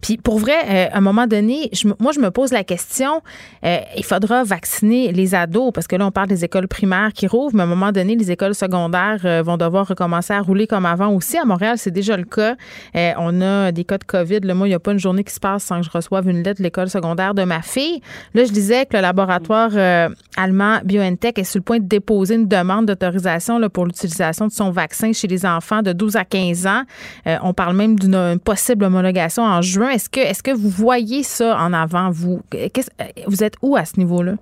Puis 0.01 0.19
pour 0.19 0.39
vrai, 0.39 0.91
à 0.93 0.97
un 0.97 1.01
moment 1.01 1.27
donné, 1.27 1.71
moi, 1.99 2.13
je 2.13 2.21
me 2.21 2.31
pose 2.31 2.53
la 2.53 2.63
question, 2.63 3.23
il 3.63 4.05
faudra 4.05 4.45
vacciner 4.45 5.13
les 5.13 5.35
ados 5.35 5.73
parce 5.73 5.87
que 5.87 5.97
là, 5.97 6.07
on 6.07 6.11
parle 6.11 6.29
des 6.29 6.45
écoles 6.45 6.69
primaires 6.69 7.13
qui 7.13 7.27
rouvrent, 7.27 7.55
mais 7.55 7.63
à 7.63 7.67
un 7.67 7.69
moment 7.69 7.93
donné, 7.93 8.15
les 8.15 8.31
écoles 8.31 8.55
secondaires 8.55 9.43
vont 9.43 9.57
devoir 9.57 9.89
recommencer 9.89 10.33
à 10.33 10.41
rouler 10.41 10.67
comme 10.67 10.87
avant 10.87 11.09
aussi. 11.09 11.39
À 11.39 11.45
Montréal, 11.45 11.79
c'est 11.79 11.91
déjà 11.91 12.17
le 12.17 12.25
cas. 12.25 12.55
on 12.95 13.32
on 13.33 13.41
a 13.41 13.73
des 13.73 13.85
cas 13.85 13.99
de 13.99 14.05
COVID. 14.05 14.41
Là, 14.41 14.55
moi, 14.55 14.67
il 14.67 14.71
n'y 14.71 14.75
a 14.75 14.81
pas 14.81 14.93
une 14.93 14.99
journée 14.99 15.25
qui 15.25 15.33
se 15.33 15.41
passe 15.41 15.65
sans 15.65 15.81
que 15.81 15.87
je 15.87 15.91
reçoive 15.91 16.29
une 16.29 16.43
lettre 16.43 16.59
de 16.59 16.63
l'école 16.65 16.89
secondaire 16.89 17.35
de 17.35 17.45
ma 17.45 17.63
fille. 17.63 18.01
Là, 18.35 18.45
je 18.45 18.53
disais 18.53 18.87
que 18.87 18.97
le 18.97 19.03
laboratoire 19.03 19.71
euh, 19.75 20.09
allemand 20.37 20.81
BioNTech 20.85 21.39
est 21.39 21.45
sur 21.45 21.59
le 21.59 21.65
point 21.65 21.79
de 21.79 21.87
déposer 21.87 22.35
une 22.35 22.49
demande 22.49 22.87
d'autorisation 22.87 23.61
pour 23.71 23.87
l'utilisation 23.87 24.47
de 24.47 24.53
son 24.53 24.71
vaccin 24.71 25.13
chez 25.13 25.29
les 25.29 25.47
enfants 25.47 25.83
de 25.83 25.93
12 25.93 26.17
à 26.17 26.25
15 26.25 26.67
ans. 26.67 26.83
Euh, 27.27 27.37
on 27.43 27.55
parle 27.55 27.77
même 27.77 27.99
d'une 27.99 28.39
possible 28.39 28.85
homologation 28.85 29.43
en 29.43 29.63
juin. 29.63 29.91
Est-ce 29.91 30.09
que, 30.09 30.21
est-ce 30.21 30.43
que 30.43 30.51
vous 30.51 30.69
voyez 30.69 31.23
ça 31.23 31.57
en 31.59 31.73
avant, 31.73 32.11
vous? 32.11 32.43
Vous 33.27 33.45
êtes 33.45 33.55
où 33.63 33.77
à 33.77 33.85
ce 33.85 33.99
niveau-là? 33.99 34.35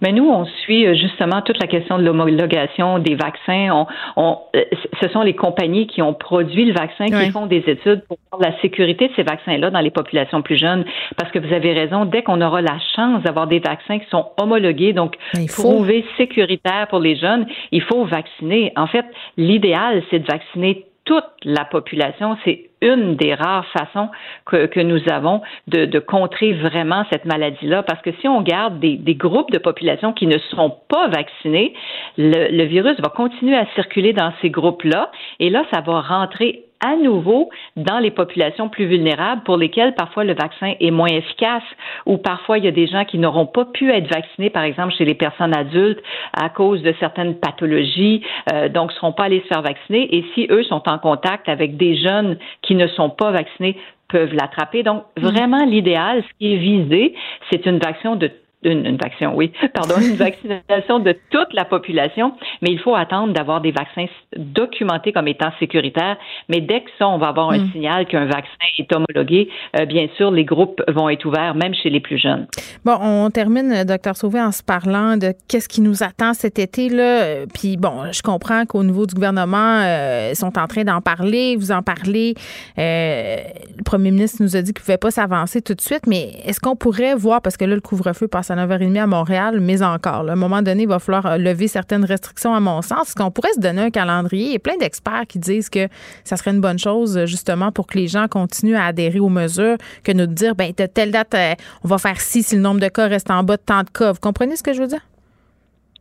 Mais 0.00 0.12
nous, 0.12 0.28
on 0.28 0.44
suit 0.44 0.86
euh, 0.86 0.94
justement 0.94 1.42
toute 1.42 1.60
la 1.60 1.66
question 1.66 1.98
de 1.98 2.04
l'homologation 2.04 2.98
des 2.98 3.14
vaccins. 3.14 3.86
On, 4.16 4.38
euh, 4.56 4.64
ce 5.00 5.08
sont 5.08 5.22
les 5.22 5.34
compagnies 5.34 5.86
qui 5.86 6.02
ont 6.02 6.14
produit 6.14 6.64
le 6.64 6.72
vaccin 6.72 7.06
qui 7.06 7.30
font 7.30 7.46
des 7.46 7.62
études 7.66 8.02
pour 8.06 8.18
voir 8.30 8.42
la 8.42 8.60
sécurité 8.60 9.08
de 9.08 9.12
ces 9.14 9.22
vaccins-là 9.22 9.70
dans 9.70 9.80
les 9.80 9.90
populations 9.90 10.42
plus 10.42 10.56
jeunes. 10.56 10.84
Parce 11.16 11.30
que 11.32 11.38
vous 11.38 11.52
avez 11.52 11.72
raison, 11.72 12.04
dès 12.04 12.22
qu'on 12.22 12.40
aura 12.40 12.60
la 12.62 12.78
chance 12.94 13.22
d'avoir 13.22 13.46
des 13.46 13.58
vaccins 13.58 13.98
qui 13.98 14.08
sont 14.10 14.26
homologués, 14.40 14.92
donc 14.92 15.16
prouvés 15.48 16.04
sécuritaires 16.16 16.86
pour 16.88 17.00
les 17.00 17.16
jeunes, 17.16 17.46
il 17.72 17.82
faut 17.82 18.04
vacciner. 18.04 18.72
En 18.76 18.86
fait, 18.86 19.06
l'idéal, 19.36 20.02
c'est 20.10 20.20
de 20.20 20.26
vacciner 20.26 20.86
toute 21.10 21.24
la 21.42 21.64
population. 21.64 22.36
C'est 22.44 22.70
une 22.82 23.16
des 23.16 23.34
rares 23.34 23.66
façons 23.72 24.10
que, 24.46 24.80
nous 24.80 25.00
avons 25.10 25.42
de, 25.66 25.98
contrer 25.98 26.52
vraiment 26.52 27.04
cette 27.10 27.24
maladie-là. 27.24 27.82
Parce 27.82 28.00
que 28.00 28.12
si 28.20 28.28
on 28.28 28.42
garde 28.42 28.78
des, 28.78 28.96
des, 28.96 29.16
groupes 29.16 29.50
de 29.50 29.58
population 29.58 30.12
qui 30.12 30.28
ne 30.28 30.38
seront 30.38 30.72
pas 30.88 31.08
vaccinés, 31.08 31.74
le, 32.16 32.56
le 32.56 32.64
virus 32.64 32.96
va 33.00 33.08
continuer 33.08 33.56
à 33.56 33.66
circuler 33.74 34.12
dans 34.12 34.32
ces 34.40 34.50
groupes-là 34.50 35.10
et 35.40 35.50
là, 35.50 35.64
ça 35.74 35.80
va 35.80 36.00
rentrer 36.00 36.66
à 36.80 36.96
nouveau 36.96 37.50
dans 37.76 37.98
les 37.98 38.10
populations 38.10 38.68
plus 38.68 38.86
vulnérables 38.86 39.42
pour 39.42 39.56
lesquelles 39.56 39.94
parfois 39.94 40.24
le 40.24 40.34
vaccin 40.34 40.74
est 40.80 40.90
moins 40.90 41.08
efficace 41.08 41.62
ou 42.06 42.18
parfois 42.18 42.58
il 42.58 42.64
y 42.64 42.68
a 42.68 42.72
des 42.72 42.86
gens 42.86 43.04
qui 43.04 43.18
n'auront 43.18 43.46
pas 43.46 43.64
pu 43.64 43.90
être 43.90 44.08
vaccinés, 44.08 44.50
par 44.50 44.64
exemple 44.64 44.94
chez 44.94 45.04
les 45.04 45.14
personnes 45.14 45.56
adultes 45.56 46.02
à 46.32 46.48
cause 46.48 46.82
de 46.82 46.94
certaines 47.00 47.36
pathologies, 47.36 48.22
euh, 48.52 48.68
donc 48.68 48.90
ne 48.90 48.94
seront 48.94 49.12
pas 49.12 49.24
allés 49.24 49.40
se 49.40 49.46
faire 49.46 49.62
vacciner 49.62 50.14
et 50.16 50.24
si 50.34 50.46
eux 50.50 50.62
sont 50.64 50.82
en 50.88 50.98
contact 50.98 51.48
avec 51.48 51.76
des 51.76 51.96
jeunes 51.96 52.38
qui 52.62 52.74
ne 52.74 52.86
sont 52.88 53.10
pas 53.10 53.30
vaccinés 53.30 53.76
peuvent 54.10 54.34
l'attraper. 54.34 54.82
Donc, 54.82 55.04
mm. 55.16 55.22
vraiment, 55.22 55.64
l'idéal, 55.64 56.22
ce 56.22 56.38
qui 56.38 56.54
est 56.54 56.56
visé, 56.56 57.14
c'est 57.50 57.66
une 57.66 57.78
vaccin 57.78 58.16
de 58.16 58.30
une, 58.62 58.86
une 58.86 58.96
vaccin, 58.96 59.32
oui, 59.34 59.52
pardon, 59.74 59.94
une 60.00 60.16
vaccination 60.16 60.98
de 60.98 61.16
toute 61.30 61.52
la 61.52 61.64
population, 61.64 62.32
mais 62.62 62.70
il 62.70 62.78
faut 62.78 62.94
attendre 62.94 63.32
d'avoir 63.32 63.60
des 63.60 63.72
vaccins 63.72 64.06
documentés 64.36 65.12
comme 65.12 65.28
étant 65.28 65.50
sécuritaires. 65.58 66.16
Mais 66.48 66.60
dès 66.60 66.82
que 66.82 66.90
ça, 66.98 67.08
on 67.08 67.18
va 67.18 67.28
avoir 67.28 67.50
un 67.50 67.58
mm. 67.58 67.72
signal 67.72 68.06
qu'un 68.06 68.26
vaccin 68.26 68.48
est 68.78 68.92
homologué, 68.92 69.48
euh, 69.78 69.86
bien 69.86 70.08
sûr, 70.16 70.30
les 70.30 70.44
groupes 70.44 70.82
vont 70.88 71.08
être 71.08 71.24
ouverts, 71.24 71.54
même 71.54 71.74
chez 71.74 71.90
les 71.90 72.00
plus 72.00 72.18
jeunes. 72.18 72.46
Bon, 72.84 72.98
on 73.00 73.30
termine, 73.30 73.84
docteur 73.84 74.16
Sauvé, 74.16 74.40
en 74.40 74.52
se 74.52 74.62
parlant 74.62 75.16
de 75.16 75.32
qu'est-ce 75.48 75.68
qui 75.68 75.80
nous 75.80 76.02
attend 76.02 76.34
cet 76.34 76.58
été 76.58 76.88
là. 76.88 77.46
Puis 77.54 77.76
bon, 77.76 78.12
je 78.12 78.22
comprends 78.22 78.64
qu'au 78.66 78.82
niveau 78.82 79.06
du 79.06 79.14
gouvernement, 79.14 79.80
euh, 79.82 80.30
ils 80.32 80.36
sont 80.36 80.58
en 80.58 80.66
train 80.66 80.84
d'en 80.84 81.00
parler, 81.00 81.56
vous 81.56 81.72
en 81.72 81.82
parlez. 81.82 82.34
Euh, 82.78 83.36
le 83.76 83.82
premier 83.84 84.10
ministre 84.10 84.42
nous 84.42 84.56
a 84.56 84.62
dit 84.62 84.72
qu'il 84.72 84.80
ne 84.80 84.84
pouvait 84.84 84.98
pas 84.98 85.10
s'avancer 85.10 85.62
tout 85.62 85.74
de 85.74 85.80
suite, 85.80 86.06
mais 86.06 86.32
est-ce 86.44 86.60
qu'on 86.60 86.76
pourrait 86.76 87.14
voir, 87.14 87.42
parce 87.42 87.56
que 87.56 87.64
là, 87.64 87.74
le 87.74 87.80
couvre-feu 87.80 88.28
passe 88.28 88.49
à 88.50 88.56
9h30 88.56 89.00
à 89.00 89.06
Montréal, 89.06 89.60
mais 89.60 89.82
encore. 89.82 90.28
à 90.28 90.32
un 90.32 90.36
moment 90.36 90.62
donné, 90.62 90.82
il 90.82 90.88
va 90.88 90.98
falloir 90.98 91.26
euh, 91.26 91.36
lever 91.36 91.68
certaines 91.68 92.04
restrictions, 92.04 92.54
à 92.54 92.60
mon 92.60 92.82
sens. 92.82 93.14
Qu'on 93.14 93.30
pourrait 93.30 93.52
se 93.54 93.60
donner 93.60 93.82
un 93.82 93.90
calendrier? 93.90 94.46
Il 94.46 94.52
y 94.52 94.56
a 94.56 94.58
plein 94.58 94.76
d'experts 94.76 95.26
qui 95.28 95.38
disent 95.38 95.68
que 95.68 95.88
ça 96.24 96.36
serait 96.36 96.50
une 96.50 96.60
bonne 96.60 96.78
chose, 96.78 97.24
justement, 97.26 97.72
pour 97.72 97.86
que 97.86 97.98
les 97.98 98.08
gens 98.08 98.28
continuent 98.28 98.76
à 98.76 98.86
adhérer 98.86 99.20
aux 99.20 99.28
mesures, 99.28 99.76
que 100.04 100.12
nous 100.12 100.26
dire, 100.26 100.54
ben, 100.54 100.72
telle 100.72 101.10
date, 101.10 101.34
euh, 101.34 101.54
on 101.84 101.88
va 101.88 101.98
faire 101.98 102.20
ci 102.20 102.42
si 102.42 102.56
le 102.56 102.62
nombre 102.62 102.80
de 102.80 102.88
cas 102.88 103.06
reste 103.06 103.30
en 103.30 103.42
bas 103.42 103.56
de 103.56 103.62
tant 103.62 103.82
de 103.82 103.90
cas. 103.90 104.12
Vous 104.12 104.20
comprenez 104.20 104.56
ce 104.56 104.62
que 104.62 104.72
je 104.72 104.80
veux 104.80 104.88
dire? 104.88 105.09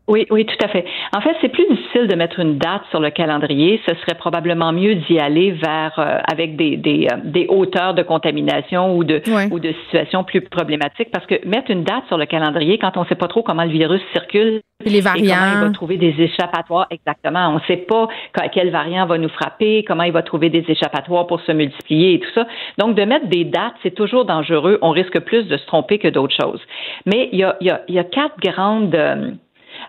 Oui, 0.09 0.25
oui, 0.31 0.43
tout 0.43 0.65
à 0.65 0.67
fait. 0.67 0.85
En 1.15 1.21
fait, 1.21 1.35
c'est 1.39 1.49
plus 1.49 1.67
difficile 1.69 2.07
de 2.07 2.15
mettre 2.15 2.39
une 2.39 2.57
date 2.57 2.81
sur 2.89 2.99
le 2.99 3.11
calendrier. 3.11 3.79
Ce 3.87 3.93
serait 3.97 4.17
probablement 4.17 4.73
mieux 4.73 4.95
d'y 4.95 5.19
aller 5.19 5.51
vers 5.51 5.93
euh, 5.99 6.17
avec 6.29 6.55
des, 6.55 6.77
des, 6.77 7.07
euh, 7.11 7.17
des, 7.23 7.45
hauteurs 7.47 7.93
de 7.93 8.01
contamination 8.01 8.97
ou 8.97 9.03
de 9.03 9.21
ou 9.51 9.59
de 9.59 9.71
situations 9.83 10.23
plus 10.23 10.41
problématiques. 10.41 11.11
Parce 11.11 11.27
que 11.27 11.47
mettre 11.47 11.69
une 11.69 11.83
date 11.83 12.05
sur 12.07 12.17
le 12.17 12.25
calendrier 12.25 12.79
quand 12.79 12.97
on 12.97 13.03
ne 13.03 13.05
sait 13.05 13.13
pas 13.13 13.27
trop 13.27 13.43
comment 13.43 13.63
le 13.63 13.69
virus 13.69 14.01
circule, 14.11 14.61
les 14.83 15.01
variants, 15.01 15.25
et 15.25 15.27
comment 15.27 15.51
il 15.53 15.67
va 15.67 15.73
trouver 15.73 15.97
des 15.97 16.15
échappatoires 16.17 16.87
exactement. 16.89 17.49
On 17.49 17.55
ne 17.55 17.65
sait 17.67 17.77
pas 17.77 18.07
quel 18.51 18.71
variant 18.71 19.05
va 19.05 19.19
nous 19.19 19.29
frapper, 19.29 19.83
comment 19.87 20.03
il 20.03 20.11
va 20.11 20.23
trouver 20.23 20.49
des 20.49 20.65
échappatoires 20.67 21.27
pour 21.27 21.39
se 21.41 21.51
multiplier 21.51 22.15
et 22.15 22.19
tout 22.19 22.31
ça. 22.33 22.47
Donc, 22.79 22.95
de 22.95 23.03
mettre 23.03 23.27
des 23.27 23.45
dates, 23.45 23.75
c'est 23.83 23.93
toujours 23.93 24.25
dangereux. 24.25 24.79
On 24.81 24.89
risque 24.89 25.19
plus 25.19 25.43
de 25.43 25.57
se 25.57 25.65
tromper 25.67 25.99
que 25.99 26.07
d'autres 26.07 26.35
choses. 26.35 26.61
Mais 27.05 27.29
il 27.31 27.39
y 27.39 27.43
a, 27.43 27.57
il 27.61 27.67
y 27.67 27.69
a, 27.69 27.81
il 27.87 27.93
y 27.93 27.99
a 27.99 28.03
quatre 28.03 28.39
grandes 28.39 28.95
euh, 28.95 29.31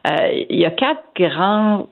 euh, 0.07 0.45
il 0.49 0.59
y 0.59 0.64
a 0.64 0.70
quatre 0.70 1.03
grands 1.16 1.86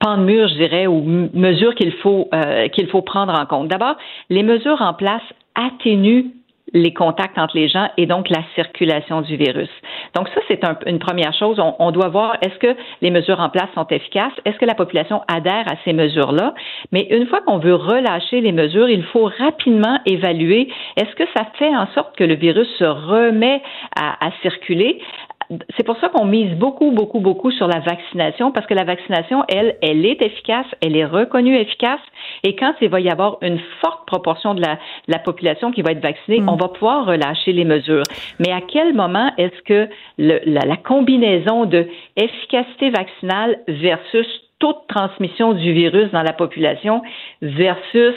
pans 0.00 0.18
de 0.18 0.24
mur, 0.24 0.48
je 0.48 0.54
dirais, 0.54 0.86
ou 0.86 1.02
mesures 1.34 1.74
qu'il 1.74 1.92
faut 1.92 2.28
euh, 2.34 2.68
qu'il 2.68 2.88
faut 2.88 3.02
prendre 3.02 3.38
en 3.38 3.46
compte. 3.46 3.68
D'abord, 3.68 3.96
les 4.30 4.42
mesures 4.42 4.80
en 4.80 4.94
place 4.94 5.22
atténuent 5.54 6.30
les 6.72 6.94
contacts 6.94 7.38
entre 7.38 7.56
les 7.56 7.68
gens 7.68 7.88
et 7.96 8.06
donc 8.06 8.30
la 8.30 8.42
circulation 8.54 9.20
du 9.20 9.36
virus. 9.36 9.68
Donc 10.14 10.28
ça, 10.28 10.40
c'est 10.48 10.60
une 10.86 10.98
première 10.98 11.34
chose. 11.34 11.60
On, 11.78 11.90
doit 11.90 12.08
voir 12.08 12.36
est-ce 12.40 12.58
que 12.58 12.74
les 13.02 13.10
mesures 13.10 13.40
en 13.40 13.50
place 13.50 13.68
sont 13.74 13.86
efficaces, 13.88 14.32
est-ce 14.44 14.56
que 14.58 14.64
la 14.64 14.74
population 14.74 15.22
adhère 15.28 15.64
à 15.66 15.74
ces 15.84 15.92
mesures-là? 15.92 16.54
Mais 16.90 17.06
une 17.10 17.26
fois 17.26 17.40
qu'on 17.42 17.58
veut 17.58 17.74
relâcher 17.74 18.40
les 18.40 18.52
mesures, 18.52 18.88
il 18.88 19.04
faut 19.04 19.30
rapidement 19.38 19.98
évaluer 20.06 20.68
est-ce 20.96 21.14
que 21.14 21.24
ça 21.36 21.46
fait 21.58 21.74
en 21.76 21.86
sorte 21.94 22.16
que 22.16 22.24
le 22.24 22.34
virus 22.34 22.68
se 22.78 22.84
remet 22.84 23.62
à 23.96 24.30
circuler? 24.40 25.00
C'est 25.76 25.84
pour 25.84 25.96
ça 25.98 26.08
qu'on 26.08 26.24
mise 26.24 26.54
beaucoup, 26.56 26.90
beaucoup, 26.90 27.20
beaucoup 27.20 27.50
sur 27.50 27.66
la 27.66 27.80
vaccination, 27.80 28.52
parce 28.52 28.66
que 28.66 28.74
la 28.74 28.84
vaccination, 28.84 29.44
elle, 29.48 29.76
elle 29.82 30.04
est 30.06 30.22
efficace, 30.22 30.66
elle 30.80 30.96
est 30.96 31.04
reconnue 31.04 31.56
efficace, 31.56 32.00
et 32.44 32.56
quand 32.56 32.74
il 32.80 32.88
va 32.88 33.00
y 33.00 33.10
avoir 33.10 33.38
une 33.42 33.60
forte 33.80 34.06
proportion 34.06 34.54
de 34.54 34.62
la, 34.62 35.18
population 35.18 35.70
qui 35.70 35.82
va 35.82 35.92
être 35.92 36.02
vaccinée, 36.02 36.40
mm. 36.40 36.48
on 36.48 36.56
va 36.56 36.68
pouvoir 36.68 37.06
relâcher 37.06 37.52
les 37.52 37.64
mesures. 37.64 38.02
Mais 38.40 38.52
à 38.52 38.60
quel 38.60 38.94
moment 38.94 39.30
est-ce 39.38 39.62
que 39.62 39.88
la, 40.18 40.38
la 40.44 40.76
combinaison 40.76 41.64
de 41.64 41.86
efficacité 42.16 42.90
vaccinale 42.90 43.60
versus 43.68 44.26
toute 44.58 44.86
transmission 44.88 45.54
du 45.54 45.72
virus 45.72 46.10
dans 46.12 46.22
la 46.22 46.32
population 46.32 47.02
versus 47.40 48.14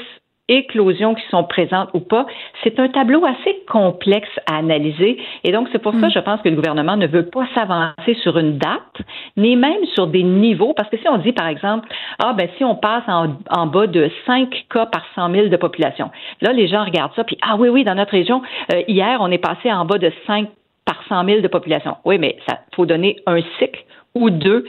éclosions 0.47 1.15
qui 1.15 1.23
sont 1.29 1.43
présentes 1.43 1.89
ou 1.93 1.99
pas, 1.99 2.25
c'est 2.63 2.79
un 2.79 2.87
tableau 2.87 3.25
assez 3.25 3.63
complexe 3.67 4.29
à 4.45 4.57
analyser. 4.57 5.17
Et 5.43 5.51
donc, 5.51 5.67
c'est 5.71 5.81
pour 5.81 5.93
ça, 5.93 6.07
mm. 6.07 6.11
je 6.11 6.19
pense 6.19 6.41
que 6.41 6.49
le 6.49 6.55
gouvernement 6.55 6.97
ne 6.97 7.07
veut 7.07 7.25
pas 7.25 7.47
s'avancer 7.55 8.13
sur 8.21 8.37
une 8.37 8.57
date, 8.57 9.01
ni 9.37 9.55
même 9.55 9.83
sur 9.93 10.07
des 10.07 10.23
niveaux, 10.23 10.73
parce 10.73 10.89
que 10.89 10.97
si 10.97 11.07
on 11.09 11.17
dit, 11.17 11.31
par 11.31 11.47
exemple, 11.47 11.89
ah, 12.23 12.33
ben, 12.33 12.47
si 12.57 12.63
on 12.63 12.75
passe 12.75 13.03
en, 13.07 13.65
bas 13.67 13.87
de 13.87 14.11
5 14.25 14.65
cas 14.69 14.85
par 14.85 15.03
100 15.15 15.31
000 15.31 15.47
de 15.47 15.57
population, 15.57 16.11
là, 16.41 16.53
les 16.53 16.67
gens 16.67 16.83
regardent 16.83 17.13
ça, 17.15 17.23
puis, 17.23 17.37
ah 17.41 17.55
oui, 17.57 17.69
oui, 17.69 17.83
dans 17.83 17.95
notre 17.95 18.11
région, 18.11 18.41
euh, 18.73 18.81
hier, 18.87 19.17
on 19.21 19.31
est 19.31 19.39
passé 19.39 19.71
en 19.71 19.85
bas 19.85 19.97
de 19.97 20.11
5 20.27 20.47
par 20.85 21.01
100 21.09 21.25
000 21.25 21.41
de 21.41 21.47
population. 21.47 21.97
Oui, 22.05 22.19
mais 22.19 22.37
ça 22.47 22.59
faut 22.75 22.85
donner 22.85 23.17
un 23.25 23.41
cycle 23.57 23.83
ou 24.13 24.29
deux 24.29 24.65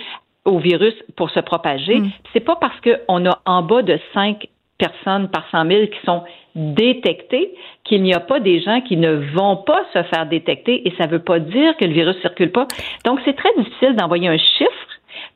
au 0.46 0.58
virus 0.58 0.94
pour 1.16 1.28
se 1.30 1.40
propager. 1.40 2.00
Mm. 2.00 2.10
C'est 2.32 2.40
pas 2.40 2.56
parce 2.56 2.80
qu'on 2.80 3.26
a 3.26 3.38
en 3.44 3.62
bas 3.62 3.82
de 3.82 3.98
5 4.14 4.46
personnes 4.78 5.28
par 5.28 5.48
100 5.50 5.66
000 5.66 5.86
qui 5.86 5.98
sont 6.04 6.22
détectées, 6.54 7.54
qu'il 7.84 8.02
n'y 8.02 8.14
a 8.14 8.20
pas 8.20 8.40
des 8.40 8.60
gens 8.60 8.80
qui 8.80 8.96
ne 8.96 9.14
vont 9.34 9.56
pas 9.56 9.82
se 9.92 10.02
faire 10.04 10.26
détecter 10.26 10.86
et 10.86 10.94
ça 10.96 11.06
ne 11.06 11.12
veut 11.12 11.22
pas 11.22 11.38
dire 11.38 11.76
que 11.76 11.84
le 11.84 11.92
virus 11.92 12.20
circule 12.20 12.52
pas. 12.52 12.66
Donc, 13.04 13.20
c'est 13.24 13.36
très 13.36 13.52
difficile 13.56 13.94
d'envoyer 13.96 14.28
un 14.28 14.38
chiffre 14.38 14.70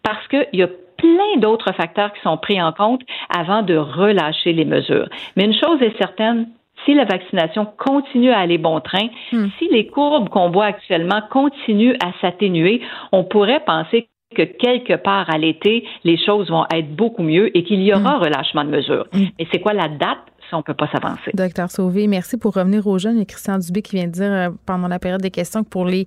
parce 0.03 0.26
qu'il 0.28 0.49
y 0.53 0.62
a 0.62 0.68
plein 0.97 1.38
d'autres 1.38 1.72
facteurs 1.72 2.12
qui 2.12 2.20
sont 2.20 2.36
pris 2.36 2.61
en 2.61 2.72
compte 2.72 3.03
avant 3.34 3.62
de 3.62 3.76
relâcher 3.76 4.53
les 4.53 4.64
mesures. 4.64 5.09
Mais 5.36 5.45
une 5.45 5.55
chose 5.55 5.80
est 5.80 5.97
certaine, 5.97 6.49
si 6.84 6.95
la 6.95 7.05
vaccination 7.05 7.66
continue 7.78 8.30
à 8.30 8.38
aller 8.38 8.59
bon 8.59 8.80
train, 8.80 9.09
hmm. 9.32 9.49
si 9.59 9.68
les 9.68 9.86
courbes 9.86 10.28
qu'on 10.28 10.51
voit 10.51 10.66
actuellement 10.66 11.20
continuent 11.30 11.97
à 12.05 12.12
s'atténuer, 12.20 12.82
on 13.12 13.24
pourrait 13.24 13.61
penser 13.61 14.09
que 14.35 14.43
quelque 14.43 14.97
part 14.97 15.28
à 15.28 15.39
l'été, 15.39 15.85
les 16.05 16.16
choses 16.24 16.51
vont 16.51 16.64
être 16.72 16.95
beaucoup 16.95 17.22
mieux 17.22 17.57
et 17.57 17.64
qu'il 17.64 17.83
y 17.83 17.93
aura 17.93 18.18
mm. 18.18 18.22
relâchement 18.22 18.64
de 18.64 18.70
mesures. 18.70 19.07
Mm. 19.12 19.24
Mais 19.39 19.47
c'est 19.53 19.61
quoi 19.61 19.72
la 19.72 19.89
date? 19.89 20.18
Ça, 20.51 20.57
on 20.57 20.62
peut 20.62 20.74
pas 20.74 20.89
s'avancer? 20.91 21.31
Docteur 21.35 21.70
Sauvé, 21.70 22.09
merci 22.09 22.37
pour 22.37 22.55
revenir 22.55 22.87
aux 22.87 22.99
jeunes. 22.99 23.20
A 23.20 23.24
Christian 23.24 23.59
Dubé 23.59 23.83
qui 23.83 23.97
vient 23.97 24.07
de 24.07 24.12
dire 24.12 24.33
euh, 24.33 24.49
pendant 24.66 24.89
la 24.89 24.99
période 24.99 25.20
des 25.20 25.31
questions 25.31 25.62
que 25.62 25.68
pour 25.68 25.85
les 25.85 26.07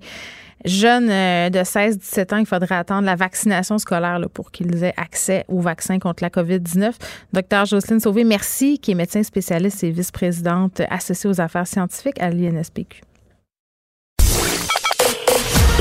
jeunes 0.66 1.08
euh, 1.10 1.48
de 1.50 1.58
16-17 1.60 2.34
ans, 2.34 2.38
il 2.38 2.46
faudrait 2.46 2.74
attendre 2.74 3.06
la 3.06 3.16
vaccination 3.16 3.78
scolaire 3.78 4.18
pour 4.32 4.50
qu'ils 4.50 4.84
aient 4.84 4.94
accès 4.98 5.44
au 5.48 5.60
vaccin 5.60 5.98
contre 5.98 6.22
la 6.22 6.28
COVID-19. 6.28 6.92
Docteur 7.32 7.64
Jocelyne 7.64 8.00
Sauvé, 8.00 8.24
merci, 8.24 8.78
qui 8.78 8.92
est 8.92 8.94
médecin 8.94 9.22
spécialiste 9.22 9.82
et 9.82 9.90
vice-présidente 9.90 10.82
associée 10.90 11.30
aux 11.30 11.40
affaires 11.40 11.66
scientifiques 11.66 12.20
à 12.20 12.28
l'INSPQ. 12.30 13.00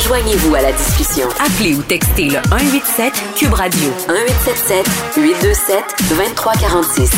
Joignez-vous 0.08 0.54
à 0.56 0.62
la 0.62 0.74
discussion. 0.74 1.30
Appelez 1.40 1.76
ou 1.76 1.82
textez 1.82 2.26
le 2.26 2.40
187 2.50 3.14
Cube 3.38 3.54
Radio 3.54 3.90
1877 4.10 4.86
827 5.16 5.84
2346. 6.10 7.12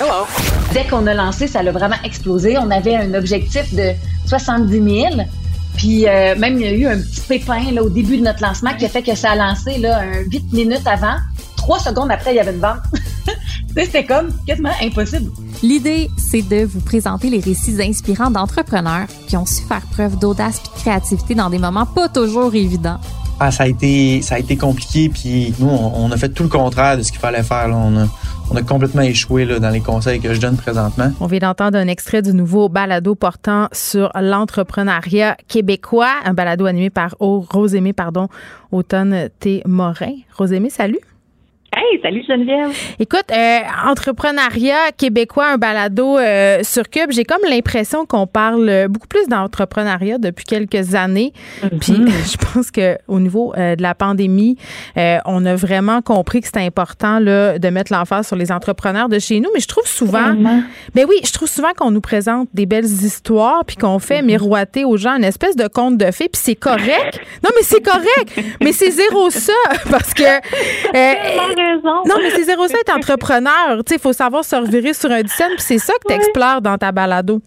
Hello. 0.00 0.26
Dès 0.72 0.84
qu'on 0.88 1.06
a 1.06 1.14
lancé, 1.14 1.46
ça 1.46 1.60
a 1.60 1.70
vraiment 1.70 1.94
explosé. 2.02 2.58
On 2.58 2.72
avait 2.72 2.96
un 2.96 3.14
objectif 3.14 3.72
de 3.72 3.92
70 4.26 4.72
000. 4.72 5.06
Puis 5.76 6.08
euh, 6.08 6.34
même, 6.36 6.58
il 6.60 6.66
y 6.66 6.68
a 6.68 6.72
eu 6.72 6.86
un 6.86 6.98
petit 6.98 7.20
pépin 7.20 7.70
là, 7.70 7.84
au 7.84 7.90
début 7.90 8.16
de 8.16 8.24
notre 8.24 8.42
lancement 8.42 8.74
qui 8.74 8.86
a 8.86 8.88
fait 8.88 9.02
que 9.02 9.14
ça 9.14 9.30
a 9.30 9.36
lancé 9.36 9.78
là, 9.78 10.00
un 10.00 10.22
8 10.28 10.52
minutes 10.52 10.86
avant. 10.86 11.18
Trois 11.66 11.80
secondes 11.80 12.12
après, 12.12 12.30
il 12.32 12.36
y 12.36 12.38
avait 12.38 12.52
une 12.52 12.60
vente. 12.60 12.78
C'était 13.76 14.04
comme 14.04 14.28
quasiment 14.46 14.70
impossible. 14.80 15.32
L'idée, 15.64 16.08
c'est 16.16 16.42
de 16.42 16.64
vous 16.64 16.78
présenter 16.78 17.28
les 17.28 17.40
récits 17.40 17.82
inspirants 17.82 18.30
d'entrepreneurs 18.30 19.08
qui 19.26 19.36
ont 19.36 19.46
su 19.46 19.64
faire 19.64 19.82
preuve 19.90 20.16
d'audace 20.16 20.60
et 20.60 20.68
de 20.68 20.80
créativité 20.80 21.34
dans 21.34 21.50
des 21.50 21.58
moments 21.58 21.84
pas 21.84 22.08
toujours 22.08 22.54
évidents. 22.54 23.00
Ah, 23.40 23.50
ça 23.50 23.64
a 23.64 23.66
été, 23.66 24.22
ça 24.22 24.36
a 24.36 24.38
été 24.38 24.56
compliqué, 24.56 25.08
puis 25.08 25.54
nous, 25.58 25.66
on, 25.68 26.08
a 26.12 26.16
fait 26.16 26.28
tout 26.28 26.44
le 26.44 26.48
contraire 26.48 26.98
de 26.98 27.02
ce 27.02 27.10
qu'il 27.10 27.20
fallait 27.20 27.42
faire. 27.42 27.66
Là. 27.66 27.76
On, 27.76 27.96
a, 27.96 28.06
on 28.52 28.54
a 28.54 28.62
complètement 28.62 29.02
échoué 29.02 29.44
là, 29.44 29.58
dans 29.58 29.70
les 29.70 29.80
conseils 29.80 30.20
que 30.20 30.34
je 30.34 30.40
donne 30.40 30.56
présentement. 30.56 31.10
On 31.18 31.26
vient 31.26 31.40
d'entendre 31.40 31.78
un 31.78 31.88
extrait 31.88 32.22
du 32.22 32.32
nouveau 32.32 32.68
balado 32.68 33.16
portant 33.16 33.66
sur 33.72 34.12
l'entrepreneuriat 34.14 35.36
québécois, 35.48 36.12
un 36.24 36.32
balado 36.32 36.66
animé 36.66 36.90
par 36.90 37.16
Rosémé, 37.18 37.92
pardon, 37.92 38.28
Automne 38.70 39.30
T. 39.40 39.64
Morin. 39.66 40.12
Rosémé, 40.38 40.70
salut. 40.70 41.00
Hey, 41.78 42.00
salut 42.00 42.24
Geneviève. 42.26 42.70
Écoute, 42.98 43.26
euh, 43.30 43.58
entrepreneuriat 43.86 44.92
québécois, 44.96 45.48
un 45.48 45.58
balado 45.58 46.16
euh, 46.16 46.60
sur 46.62 46.88
Cube. 46.88 47.10
J'ai 47.10 47.24
comme 47.24 47.42
l'impression 47.46 48.06
qu'on 48.06 48.26
parle 48.26 48.86
beaucoup 48.88 49.08
plus 49.08 49.28
d'entrepreneuriat 49.28 50.16
depuis 50.16 50.46
quelques 50.46 50.94
années. 50.94 51.34
Mm-hmm. 51.62 51.78
Puis 51.78 51.96
je 52.32 52.36
pense 52.38 52.70
que 52.70 52.96
au 53.08 53.20
niveau 53.20 53.52
euh, 53.58 53.76
de 53.76 53.82
la 53.82 53.94
pandémie, 53.94 54.56
on 54.96 55.44
a 55.44 55.54
vraiment 55.54 56.00
compris 56.00 56.40
que 56.40 56.46
c'était 56.46 56.60
important 56.60 57.18
là, 57.18 57.58
de 57.58 57.68
mettre 57.68 57.92
l'emphase 57.92 58.26
sur 58.26 58.36
les 58.36 58.50
entrepreneurs 58.52 59.10
de 59.10 59.18
chez 59.18 59.40
nous. 59.40 59.50
Mais 59.52 59.60
je 59.60 59.68
trouve 59.68 59.86
souvent, 59.86 60.32
mais 60.32 60.62
ben 60.94 61.06
oui, 61.06 61.16
je 61.26 61.32
trouve 61.32 61.48
souvent 61.48 61.74
qu'on 61.76 61.90
nous 61.90 62.00
présente 62.00 62.48
des 62.54 62.64
belles 62.64 62.86
histoires 62.86 63.66
puis 63.66 63.76
qu'on 63.76 63.98
fait 63.98 64.22
mm-hmm. 64.22 64.24
miroiter 64.24 64.84
aux 64.86 64.96
gens 64.96 65.14
une 65.14 65.24
espèce 65.24 65.56
de 65.56 65.68
conte 65.68 65.98
de 65.98 66.10
fées. 66.10 66.30
Puis 66.32 66.40
c'est 66.42 66.54
correct. 66.54 67.20
non, 67.44 67.50
mais 67.54 67.62
c'est 67.62 67.84
correct. 67.84 68.40
mais 68.62 68.72
c'est 68.72 68.90
zéro 68.90 69.28
ça 69.28 69.52
parce 69.90 70.14
que 70.14 70.24
non, 71.84 72.02
mais 72.22 72.30
c'est 72.30 72.44
07 72.44 72.90
entrepreneur. 72.90 73.82
Il 73.90 73.98
faut 73.98 74.12
savoir 74.12 74.44
se 74.44 74.56
revirer 74.56 74.92
sur 74.92 75.10
un 75.10 75.26
scène, 75.26 75.50
puis 75.50 75.60
c'est 75.60 75.78
ça 75.78 75.92
que 75.94 76.08
tu 76.08 76.14
explores 76.14 76.60
dans 76.60 76.76
ta 76.76 76.92
balado. 76.92 77.40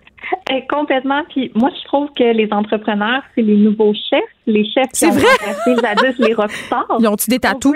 Eh, 0.52 0.66
complètement. 0.68 1.22
Puis 1.30 1.52
moi, 1.56 1.70
je 1.80 1.86
trouve 1.86 2.10
que 2.16 2.24
les 2.24 2.52
entrepreneurs, 2.52 3.22
c'est 3.36 3.42
les 3.42 3.56
nouveaux 3.56 3.94
chefs. 3.94 4.22
Les 4.46 4.66
chefs 4.66 4.92
qui 4.92 5.06
ont 5.06 5.12
vrai? 5.12 5.76
jadis 5.82 6.18
les 6.20 6.34
rockstars. 6.34 6.98
Ils 7.00 7.08
ont-tu 7.08 7.30
des 7.30 7.40
tatous? 7.40 7.76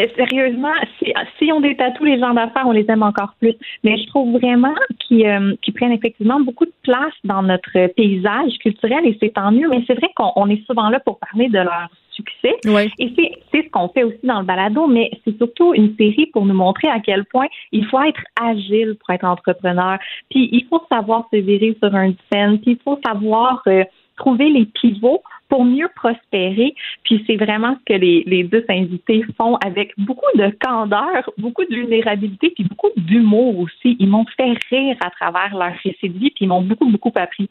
Eh, 0.00 0.08
sérieusement, 0.16 0.74
si, 0.98 1.12
si 1.38 1.50
on 1.52 1.60
des 1.60 1.76
tatous, 1.76 2.06
les 2.06 2.20
gens 2.20 2.32
d'affaires, 2.32 2.66
on 2.66 2.72
les 2.72 2.86
aime 2.88 3.02
encore 3.02 3.34
plus. 3.40 3.54
Mais 3.82 3.98
je 3.98 4.06
trouve 4.06 4.38
vraiment 4.38 4.74
qu'ils 5.00 5.26
euh, 5.26 5.54
prennent 5.74 5.92
effectivement 5.92 6.40
beaucoup 6.40 6.66
de 6.66 6.72
place 6.82 7.12
dans 7.24 7.42
notre 7.42 7.88
paysage 7.94 8.52
culturel 8.60 9.04
et 9.04 9.16
c'est 9.20 9.34
tant 9.34 9.50
mieux. 9.50 9.68
Mais 9.68 9.82
c'est 9.86 9.94
vrai 9.94 10.08
qu'on 10.14 10.48
est 10.48 10.64
souvent 10.66 10.88
là 10.88 11.00
pour 11.00 11.18
parler 11.18 11.48
de 11.48 11.58
leur 11.58 11.88
succès. 12.18 12.56
Et 12.98 13.12
c'est 13.52 13.62
ce 13.62 13.70
qu'on 13.70 13.88
fait 13.88 14.02
aussi 14.02 14.24
dans 14.24 14.40
le 14.40 14.46
balado, 14.46 14.86
mais 14.86 15.10
c'est 15.24 15.36
surtout 15.38 15.72
une 15.74 15.94
série 15.96 16.26
pour 16.32 16.44
nous 16.44 16.54
montrer 16.54 16.88
à 16.88 17.00
quel 17.00 17.24
point 17.26 17.46
il 17.72 17.84
faut 17.86 18.02
être 18.02 18.22
agile 18.40 18.96
pour 18.98 19.14
être 19.14 19.24
entrepreneur. 19.24 19.98
Puis 20.30 20.48
il 20.52 20.64
faut 20.68 20.82
savoir 20.90 21.28
se 21.32 21.38
virer 21.38 21.76
sur 21.82 21.94
un 21.94 22.12
scène, 22.30 22.58
puis 22.60 22.72
il 22.72 22.82
faut 22.84 22.98
savoir 23.06 23.62
euh, 23.66 23.84
trouver 24.16 24.50
les 24.50 24.66
pivots 24.66 25.22
pour 25.48 25.64
mieux 25.64 25.88
prospérer. 25.94 26.74
Puis 27.04 27.24
c'est 27.26 27.36
vraiment 27.36 27.76
ce 27.78 27.94
que 27.94 27.98
les, 27.98 28.22
les 28.26 28.44
deux 28.44 28.64
invités 28.68 29.24
font 29.36 29.56
avec 29.56 29.92
beaucoup 29.96 30.32
de 30.36 30.50
candeur, 30.60 31.30
beaucoup 31.38 31.64
de 31.64 31.74
vulnérabilité, 31.74 32.50
puis 32.50 32.64
beaucoup 32.64 32.90
d'humour 32.96 33.58
aussi. 33.60 33.96
Ils 33.98 34.08
m'ont 34.08 34.26
fait 34.36 34.54
rire 34.70 34.96
à 35.00 35.10
travers 35.10 35.56
leur 35.56 35.72
récit 35.84 36.08
de 36.08 36.18
vie, 36.18 36.30
puis 36.30 36.44
ils 36.44 36.48
m'ont 36.48 36.62
beaucoup, 36.62 36.90
beaucoup 36.90 37.12
appris. 37.16 37.48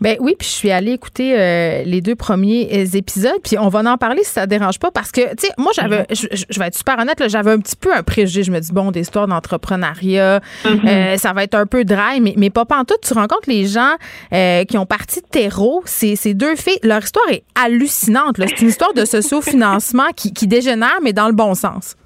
Ben 0.00 0.16
oui, 0.20 0.34
puis 0.38 0.48
je 0.48 0.52
suis 0.52 0.70
allée 0.70 0.92
écouter 0.92 1.34
euh, 1.38 1.82
les 1.84 2.00
deux 2.00 2.14
premiers 2.14 2.70
euh, 2.72 2.96
épisodes, 2.96 3.40
puis 3.44 3.58
on 3.58 3.68
va 3.68 3.80
en 3.80 3.98
parler 3.98 4.24
si 4.24 4.30
ça 4.30 4.46
dérange 4.46 4.78
pas, 4.78 4.90
parce 4.90 5.12
que, 5.12 5.20
tu 5.34 5.46
sais, 5.46 5.52
moi, 5.58 5.72
j'avais, 5.74 6.00
mhm. 6.00 6.06
je, 6.48 6.58
vais 6.58 6.66
être 6.66 6.76
super 6.76 6.98
honnête, 6.98 7.22
j'avais 7.28 7.50
un 7.50 7.58
petit 7.58 7.76
peu 7.76 7.94
un 7.94 8.02
préjugé. 8.02 8.42
Je 8.42 8.50
me 8.50 8.60
dis, 8.60 8.72
bon, 8.72 8.90
des 8.90 9.00
histoires 9.00 9.28
d'entrepreneuriat, 9.28 10.40
mhm. 10.64 10.86
euh, 10.86 11.16
ça 11.18 11.34
va 11.34 11.44
être 11.44 11.54
un 11.54 11.66
peu 11.66 11.84
dry, 11.84 12.20
mais, 12.20 12.34
mais 12.36 12.48
pas 12.48 12.64
tout. 12.86 12.94
Tu 13.02 13.12
rencontres 13.12 13.48
les 13.48 13.66
gens 13.66 13.96
qui 14.30 14.78
ont 14.78 14.86
parti 14.86 15.20
de 15.20 15.26
terreau, 15.26 15.82
ces, 15.84 16.16
ces 16.16 16.34
deux 16.34 16.56
filles, 16.56 16.78
leur 16.82 17.02
histoire 17.02 17.28
est 17.30 17.42
hallucinante. 17.54 18.36
C'est 18.38 18.60
une 18.60 18.68
histoire 18.68 18.94
de 18.94 19.04
socio-financement 19.04 20.08
qui, 20.16 20.32
qui 20.32 20.46
dégénère, 20.46 20.98
mais 21.02 21.12
dans 21.12 21.26
le 21.26 21.34
bon 21.34 21.54
sens. 21.54 21.96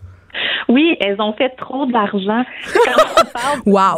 Oui, 0.68 0.96
elles 1.00 1.20
ont 1.20 1.32
fait 1.32 1.50
trop 1.50 1.86
d'argent. 1.86 2.44
wow. 3.66 3.96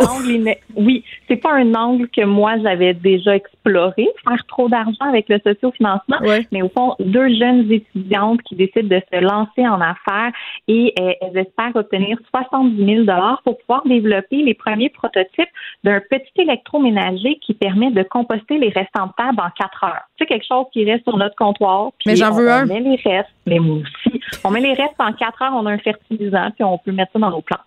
oui, 0.76 1.04
c'est 1.28 1.36
pas 1.36 1.52
un 1.52 1.74
angle 1.74 2.08
que 2.08 2.24
moi 2.24 2.54
j'avais 2.62 2.94
déjà 2.94 3.36
exploré, 3.36 4.08
faire 4.26 4.44
trop 4.48 4.68
d'argent 4.68 5.04
avec 5.08 5.28
le 5.28 5.38
sociofinancement, 5.38 6.18
mais 6.52 6.62
au 6.62 6.68
fond, 6.68 6.94
deux 6.98 7.28
jeunes 7.34 7.70
étudiantes 7.70 8.42
qui 8.42 8.56
décident 8.56 8.88
de 8.88 9.00
se 9.12 9.20
lancer 9.20 9.66
en 9.66 9.80
affaires 9.80 10.32
et 10.68 10.92
euh, 10.98 11.12
elles 11.20 11.38
espèrent 11.38 11.74
obtenir 11.74 12.18
70 12.30 12.84
000 12.84 12.98
dollars 13.04 13.40
pour 13.44 13.58
pouvoir 13.58 13.82
développer 13.86 14.42
les 14.42 14.54
premiers 14.54 14.90
prototypes 14.90 15.48
d'un 15.84 16.00
petit 16.00 16.32
électroménager 16.36 17.38
qui 17.44 17.54
permet 17.54 17.90
de 17.90 18.02
composter 18.02 18.58
les 18.58 18.68
restants 18.68 19.06
de 19.06 19.12
table 19.16 19.40
en 19.40 19.50
quatre 19.58 19.84
heures. 19.84 20.02
C'est 20.18 20.26
quelque 20.26 20.46
chose 20.46 20.66
qui 20.72 20.84
reste 20.84 21.04
sur 21.04 21.16
notre 21.16 21.36
comptoir. 21.36 21.90
mais 22.06 22.16
j'en 22.16 22.32
veux 22.32 22.50
un. 22.50 22.64
On 22.64 22.66
met 22.66 22.80
les 22.80 22.96
restes, 22.96 23.30
mais 23.46 23.58
moi 23.58 23.78
aussi. 23.78 24.15
On 24.44 24.50
met 24.50 24.60
les 24.60 24.74
restes 24.74 24.94
en 24.98 25.12
quatre 25.12 25.42
heures, 25.42 25.52
on 25.54 25.66
a 25.66 25.72
un 25.72 25.78
fertilisant, 25.78 26.50
puis 26.52 26.64
on 26.64 26.78
peut 26.78 26.92
mettre 26.92 27.12
ça 27.12 27.18
dans 27.18 27.30
nos 27.30 27.42
plantes. 27.42 27.60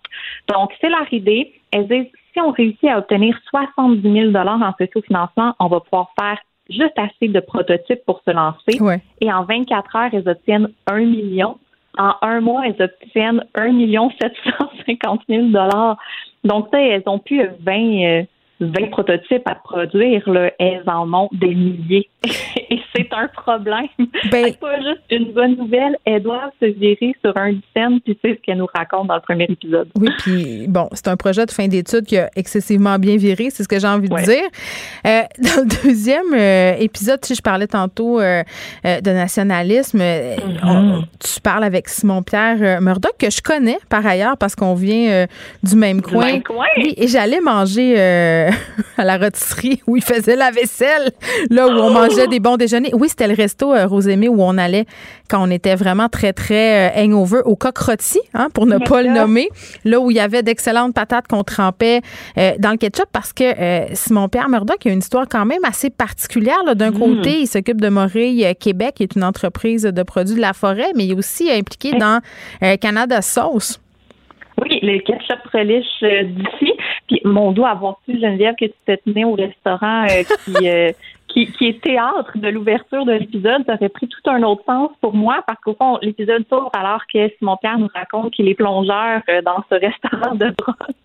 Donc, 0.48 0.72
c'est 0.80 0.88
leur 0.88 1.12
idée. 1.12 1.52
Elles 1.72 1.88
disent, 1.88 2.10
si 2.32 2.40
on 2.40 2.50
réussit 2.50 2.88
à 2.88 2.98
obtenir 2.98 3.38
70 3.50 4.02
000 4.02 4.36
en 4.36 4.72
socio-financement, 4.78 5.54
on 5.58 5.68
va 5.68 5.80
pouvoir 5.80 6.10
faire 6.18 6.38
juste 6.68 6.96
assez 6.96 7.28
de 7.28 7.40
prototypes 7.40 8.04
pour 8.06 8.20
se 8.26 8.30
lancer. 8.30 8.78
Et 9.20 9.32
en 9.32 9.44
24 9.44 9.96
heures, 9.96 10.10
elles 10.12 10.28
obtiennent 10.28 10.68
un 10.86 11.00
million. 11.00 11.58
En 11.98 12.14
un 12.22 12.40
mois, 12.40 12.62
elles 12.66 12.80
obtiennent 12.80 13.44
1 13.54 13.72
million 13.72 14.10
750 14.20 15.22
000 15.28 15.48
Donc, 16.44 16.68
ça, 16.72 16.80
elles 16.80 17.02
ont 17.06 17.18
pu 17.18 17.42
20, 17.60 18.24
20 18.60 18.90
prototypes 18.90 19.46
à 19.46 19.54
produire, 19.54 20.28
là, 20.28 20.50
elles 20.58 20.82
en 20.86 21.12
ont 21.12 21.28
des 21.32 21.54
milliers. 21.54 22.08
Et 22.70 22.80
c'est 22.94 23.08
un 23.12 23.28
problème. 23.28 23.88
Ben, 24.30 24.44
c'est 24.46 24.60
pas 24.60 24.76
juste 24.76 25.02
une 25.10 25.32
bonne 25.32 25.56
nouvelle. 25.56 25.96
Elles 26.04 26.22
doivent 26.22 26.50
se 26.60 26.66
virer 26.66 27.14
sur 27.24 27.36
un 27.36 27.54
scène, 27.74 28.00
puis 28.00 28.18
c'est 28.22 28.34
ce 28.34 28.40
qu'elle 28.40 28.58
nous 28.58 28.68
raconte 28.72 29.08
dans 29.08 29.14
le 29.14 29.20
premier 29.20 29.44
épisode. 29.48 29.88
Oui, 29.98 30.10
puis 30.18 30.66
bon, 30.68 30.88
c'est 30.92 31.08
un 31.08 31.16
projet 31.16 31.46
de 31.46 31.50
fin 31.50 31.68
d'études 31.68 32.04
qui 32.04 32.18
a 32.18 32.30
excessivement 32.36 32.98
bien 32.98 33.16
viré, 33.16 33.48
c'est 33.50 33.62
ce 33.62 33.68
que 33.68 33.78
j'ai 33.78 33.86
envie 33.86 34.08
de 34.08 34.16
dire. 34.16 34.44
Euh, 35.06 35.22
dans 35.38 35.62
le 35.62 35.84
deuxième 35.84 36.34
euh, 36.34 36.74
épisode, 36.78 37.24
si 37.24 37.34
je 37.34 37.42
parlais 37.42 37.66
tantôt 37.66 38.20
euh, 38.20 38.42
de 38.84 39.10
nationalisme, 39.10 40.00
mm-hmm. 40.00 41.04
tu 41.18 41.40
parles 41.40 41.64
avec 41.64 41.88
Simon-Pierre 41.88 42.80
Murdoch, 42.80 43.16
que 43.18 43.30
je 43.30 43.40
connais 43.40 43.78
par 43.88 44.06
ailleurs 44.06 44.36
parce 44.36 44.54
qu'on 44.54 44.74
vient 44.74 45.26
du 45.62 45.76
même 45.76 46.02
coin. 46.02 46.26
Du 46.26 46.32
même 46.32 46.42
coin. 46.42 46.66
Oui, 46.76 46.94
et 46.96 47.08
j'allais 47.08 47.40
manger 47.40 48.49
à 48.96 49.04
la 49.04 49.18
rôtisserie 49.18 49.82
où 49.86 49.96
il 49.96 50.02
faisait 50.02 50.36
la 50.36 50.50
vaisselle, 50.50 51.10
là 51.50 51.66
où 51.66 51.70
on 51.70 51.90
mangeait 51.90 52.26
des 52.26 52.40
bons 52.40 52.56
déjeuners. 52.56 52.92
Oui, 52.94 53.08
c'était 53.08 53.28
le 53.28 53.34
resto 53.34 53.74
euh, 53.74 53.86
où 53.88 54.42
on 54.42 54.58
allait 54.58 54.86
quand 55.28 55.42
on 55.42 55.50
était 55.50 55.74
vraiment 55.74 56.08
très, 56.08 56.32
très 56.32 56.90
euh, 56.90 57.02
hangover 57.02 57.40
au 57.44 57.56
coq 57.56 57.78
hein, 58.34 58.48
pour 58.52 58.66
ne 58.66 58.78
pas 58.78 59.02
le 59.02 59.10
nommer. 59.10 59.48
Là 59.84 60.00
où 60.00 60.10
il 60.10 60.16
y 60.16 60.20
avait 60.20 60.42
d'excellentes 60.42 60.94
patates 60.94 61.26
qu'on 61.28 61.44
trempait 61.44 62.00
euh, 62.38 62.52
dans 62.58 62.70
le 62.70 62.76
ketchup 62.76 63.06
parce 63.12 63.32
que 63.32 63.44
Simon-Pierre 63.94 64.48
Murdoch 64.48 64.86
a 64.86 64.90
une 64.90 64.98
histoire 64.98 65.26
quand 65.28 65.46
même 65.46 65.64
assez 65.64 65.90
particulière. 65.90 66.58
D'un 66.74 66.90
mm. 66.90 66.98
côté, 66.98 67.40
il 67.40 67.46
s'occupe 67.46 67.80
de 67.80 67.88
Morille 67.88 68.54
Québec, 68.58 68.94
qui 68.96 69.02
est 69.04 69.14
une 69.14 69.24
entreprise 69.24 69.82
de 69.82 70.02
produits 70.02 70.36
de 70.36 70.40
la 70.40 70.52
forêt, 70.52 70.92
mais 70.94 71.04
il 71.06 71.12
est 71.12 71.18
aussi 71.18 71.50
impliqué 71.50 71.92
dans 71.92 72.20
Canada 72.80 73.22
Sauce. 73.22 73.79
Oui, 74.60 74.78
le 74.82 74.98
ketchup 74.98 75.40
relish 75.52 76.02
d'ici. 76.02 76.72
Puis 77.08 77.20
mon 77.24 77.52
doigt 77.52 77.70
avoir 77.70 77.96
su, 78.04 78.18
Geneviève, 78.20 78.54
que 78.58 78.66
tu 78.66 78.74
te 78.86 78.96
tenais 79.04 79.24
au 79.24 79.34
restaurant 79.34 80.06
qui, 80.44 80.68
qui, 81.32 81.46
qui 81.52 81.68
est 81.68 81.80
théâtre 81.80 82.32
de 82.34 82.48
l'ouverture 82.48 83.04
de 83.04 83.12
l'épisode, 83.12 83.62
ça 83.66 83.74
aurait 83.74 83.88
pris 83.88 84.08
tout 84.08 84.30
un 84.30 84.42
autre 84.42 84.62
sens 84.66 84.90
pour 85.00 85.14
moi 85.14 85.42
parce 85.46 85.60
qu'au 85.60 85.74
fond, 85.74 85.98
l'épisode 86.02 86.44
s'ouvre 86.48 86.70
alors 86.72 87.02
que 87.12 87.28
Simon 87.38 87.56
Pierre 87.60 87.78
nous 87.78 87.88
raconte 87.94 88.32
qu'il 88.32 88.48
est 88.48 88.54
plongeur 88.54 89.22
euh, 89.28 89.42
dans 89.42 89.64
ce 89.70 89.74
restaurant 89.74 90.34
de 90.34 90.52
brunch 90.58 91.00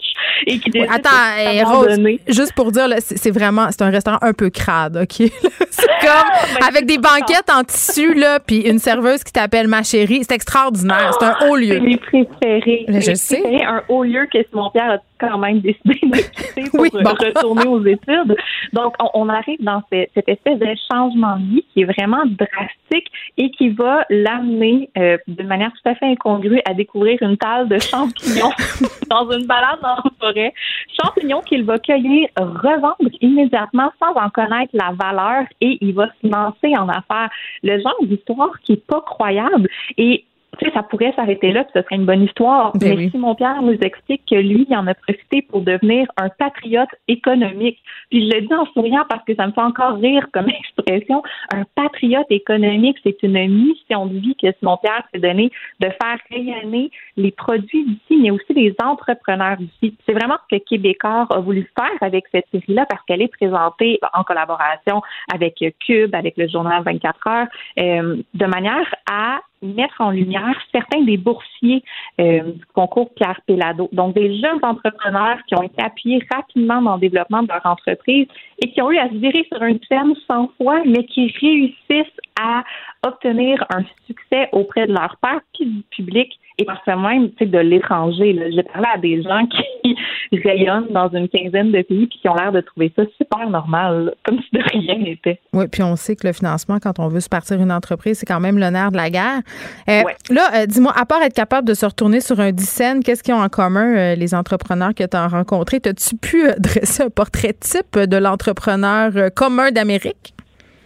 et 0.48 0.60
qu'il 0.60 0.82
oui, 0.82 0.88
Attends, 0.90 1.72
Rose, 1.72 2.00
juste 2.28 2.54
pour 2.56 2.72
dire, 2.72 2.88
c'est 3.00 3.32
vraiment, 3.32 3.68
c'est 3.70 3.82
un 3.82 3.90
restaurant 3.90 4.18
un 4.22 4.34
peu 4.34 4.50
crade, 4.50 4.98
OK? 4.98 5.16
c'est 5.70 5.88
comme 6.02 6.68
avec 6.68 6.86
des 6.86 6.98
banquettes 6.98 7.50
en 7.52 7.64
tissu, 7.64 8.14
là, 8.14 8.40
puis 8.40 8.62
une 8.62 8.80
serveuse 8.80 9.24
qui 9.24 9.32
t'appelle 9.32 9.68
ma 9.68 9.84
chérie. 9.84 10.24
C'est 10.24 10.36
extraordinaire. 10.36 11.16
C'est 11.20 11.26
un 11.26 11.48
haut 11.48 11.56
lieu. 11.56 11.74
C'est 11.74 11.80
mes 11.80 11.98
préférés. 11.98 12.86
je 12.88 13.14
sais. 13.14 13.64
un 13.66 13.84
haut 13.90 14.04
lieu 14.04 14.28
que 14.32 14.40
Simon 14.50 14.70
Pierre 14.72 14.92
a 14.92 14.98
quand 15.20 15.38
même 15.38 15.60
décidé 15.60 16.00
de 16.04 16.18
quitter 16.32 16.70
pour 16.70 16.84
retourner 16.84 17.68
aux 17.68 17.84
études. 17.86 18.36
Donc, 18.74 18.96
on, 19.14 19.30
arrive 19.30 19.62
dans 19.64 19.82
cette 19.92 20.28
espèce 20.28 20.60
de 20.60 20.68
changement 20.92 21.38
de 21.38 21.46
vie 21.46 21.66
qui 21.74 21.82
est 21.82 21.86
vraiment 21.86 22.24
drastique 22.26 23.12
et 23.38 23.50
qui 23.52 23.70
va 23.70 24.06
l'amener 24.10 24.90
euh, 24.98 25.18
de 25.28 25.44
manière 25.44 25.72
tout 25.72 25.90
à 25.90 25.96
fait 25.96 26.06
incongrue 26.06 26.62
à 26.66 26.74
découvrir 26.74 27.22
une 27.22 27.38
talle 27.38 27.68
de 27.68 27.80
champignons 27.80 28.52
dans 29.10 29.30
une 29.32 29.46
balade 29.46 29.80
dans 29.82 29.96
la 29.96 30.12
forêt. 30.20 30.54
Champignons 31.02 31.42
qu'il 31.42 31.64
va 31.64 31.80
cueillir, 31.80 32.30
revendre 32.38 33.10
immédiatement 33.22 33.92
sans 34.00 34.14
en 34.14 34.30
connaître 34.30 34.72
la 34.74 34.92
valeur 34.92 35.46
et 35.62 35.78
il 35.82 35.94
va 35.94 36.08
se 36.22 36.28
lancer 36.28 36.78
en 36.78 36.88
affaires. 36.90 37.30
Le 37.64 37.80
genre 37.80 37.96
d'histoire 38.04 38.60
qui 38.64 38.74
est 38.74 38.86
pas 38.86 39.02
croyable 39.02 39.68
et 39.98 40.26
tu 40.60 40.66
sais, 40.66 40.72
ça 40.74 40.84
pourrait 40.84 41.14
s'arrêter 41.16 41.52
là, 41.52 41.64
puis 41.64 41.74
ce 41.76 41.82
serait 41.82 41.96
une 41.96 42.06
bonne 42.06 42.24
histoire. 42.24 42.72
Ben 42.78 42.98
mais 42.98 43.10
si 43.10 43.18
mon 43.18 43.36
Pierre 43.36 43.62
nous 43.62 43.78
explique 43.82 44.24
que 44.30 44.36
lui, 44.36 44.66
il 44.70 44.76
en 44.76 44.88
a 44.88 44.94
profité 44.94 45.42
pour 45.42 45.62
devenir 45.62 46.08
un 46.18 46.30
patriote 46.30 46.90
économique. 47.08 47.80
Puis 48.10 48.30
je 48.30 48.36
le 48.36 48.42
dis 48.42 48.54
en 48.54 48.66
souriant 48.68 49.06
parce 49.10 49.24
que 49.26 49.36
ça 49.36 49.48
me 49.48 49.52
fait 49.52 49.62
encore 49.62 49.98
rire 49.98 50.28
comme 50.34 50.50
expression. 50.60 51.24
Un 51.54 51.64
patriote 51.76 52.28
économique, 52.30 52.98
c'est 53.04 53.22
une 53.24 53.48
mission 53.48 54.06
de 54.06 54.18
vie 54.18 54.36
que 54.36 54.48
Simon 54.60 54.78
Pierre 54.78 55.04
s'est 55.14 55.20
donné 55.20 55.52
de 55.80 55.88
faire 55.88 56.18
rayonner 56.32 56.92
les 57.18 57.32
produits 57.32 57.86
d'ici, 57.86 58.22
mais 58.22 58.32
aussi 58.32 58.54
les 58.54 58.76
entrepreneurs 58.84 59.58
d'ici. 59.58 59.96
C'est 60.06 60.14
vraiment 60.14 60.38
ce 60.50 60.58
que 60.58 60.64
Québécois 60.64 61.28
a 61.30 61.40
voulu 61.40 61.70
faire 61.78 61.98
avec 62.02 62.26
cette 62.32 62.46
série-là 62.52 62.86
parce 62.90 63.02
qu'elle 63.06 63.22
est 63.22 63.36
présentée 63.36 64.00
en 64.14 64.24
collaboration 64.24 65.02
avec 65.34 65.64
Cube, 65.86 66.14
avec 66.14 66.38
le 66.38 66.48
journal 66.48 66.84
24 66.84 67.28
heures, 67.28 67.48
euh, 67.80 68.18
de 68.34 68.46
manière 68.46 68.94
à 69.10 69.40
mettre 69.62 70.00
en 70.00 70.12
lumière 70.12 70.60
certains 70.72 71.02
des 71.02 71.18
boursiers 71.18 71.84
euh, 72.20 72.52
du 72.52 72.66
concours 72.74 73.14
Pierre 73.16 73.40
Pellado. 73.46 73.90
Donc, 73.92 74.16
des 74.16 74.38
jeunes 74.40 74.60
entrepreneurs 74.62 75.38
qui 75.48 75.56
ont 75.56 75.64
été 75.64 75.84
appuyés 75.84 76.22
rapidement 76.32 76.82
dans 76.82 76.96
le 76.96 77.02
développement 77.02 77.44
de 77.44 77.48
leur 77.48 77.66
entreprise 77.66 78.28
et 78.62 78.72
qui 78.72 78.82
ont 78.82 78.92
eu 78.92 78.98
à 78.98 79.10
se 79.10 79.16
virer 79.16 79.48
sur 79.52 79.64
une 79.64 79.80
scène 79.88 80.14
sans 80.28 80.50
foi, 80.58 80.82
mais 80.86 81.06
qui 81.06 81.34
réussissent 81.42 82.20
à 82.42 82.64
obtenir 83.06 83.64
un 83.74 83.84
succès 84.08 84.50
auprès 84.52 84.88
de 84.88 84.94
leur 84.94 85.18
père 85.22 85.40
puis 85.54 85.66
du 85.66 85.84
public 85.92 86.40
et 86.58 86.66
parfois 86.66 86.96
même 86.96 87.30
de 87.40 87.58
l'étranger. 87.58 88.38
J'ai 88.54 88.64
parlé 88.64 88.88
à 88.94 88.98
des 88.98 89.22
gens 89.22 89.46
qui 89.48 89.96
rayonnent 90.44 90.88
dans 90.90 91.10
une 91.10 91.28
quinzaine 91.28 91.72
de 91.72 91.82
pays 91.82 92.08
puis 92.08 92.20
qui 92.20 92.30
ont 92.30 92.36
l'air 92.36 92.52
de 92.52 92.62
trouver 92.62 92.92
ça 92.96 93.04
super 93.18 93.50
normal, 93.50 94.14
comme 94.24 94.40
si 94.40 94.50
de 94.54 94.62
rien 94.64 94.98
n'était. 94.98 95.40
Oui, 95.54 95.66
puis 95.68 95.84
on 95.84 95.96
sait 95.96 96.16
que 96.16 96.26
le 96.28 96.34
financement, 96.34 96.80
quand 96.80 97.00
on 97.00 97.08
veut 97.08 97.20
se 97.20 97.30
partir 97.30 97.62
une 97.62 97.72
entreprise, 97.72 98.20
c'est 98.20 98.26
quand 98.26 98.40
même 98.40 98.58
le 98.58 98.70
nerf 98.70 98.92
de 98.92 98.98
la 98.98 99.10
guerre. 99.10 99.42
Euh, 99.90 100.04
là, 100.30 100.50
euh, 100.56 100.66
dis-moi, 100.66 100.94
à 100.96 101.06
part 101.06 101.22
être 101.22 101.36
capable 101.36 101.68
de 101.68 101.74
se 101.74 101.86
retourner 101.86 102.22
sur 102.22 102.40
un 102.40 102.52
dixaine, 102.52 103.04
qu'est-ce 103.04 103.24
qu'ils 103.24 103.34
ont 103.34 103.42
en 103.42 103.50
commun, 103.50 103.96
euh, 103.96 104.16
les 104.16 104.34
entrepreneurs 104.34 104.94
que 104.94 105.06
tu 105.06 105.18
as 105.18 105.28
rencontrés? 105.28 105.82
As-tu 105.86 106.16
pu 106.16 106.48
dresser 106.60 107.04
un 107.04 107.10
portrait 107.10 107.54
type 107.54 107.98
de 107.98 108.18
l'entrepreneur 108.18 109.12
commun 109.36 109.72
d'Amérique? 109.72 110.35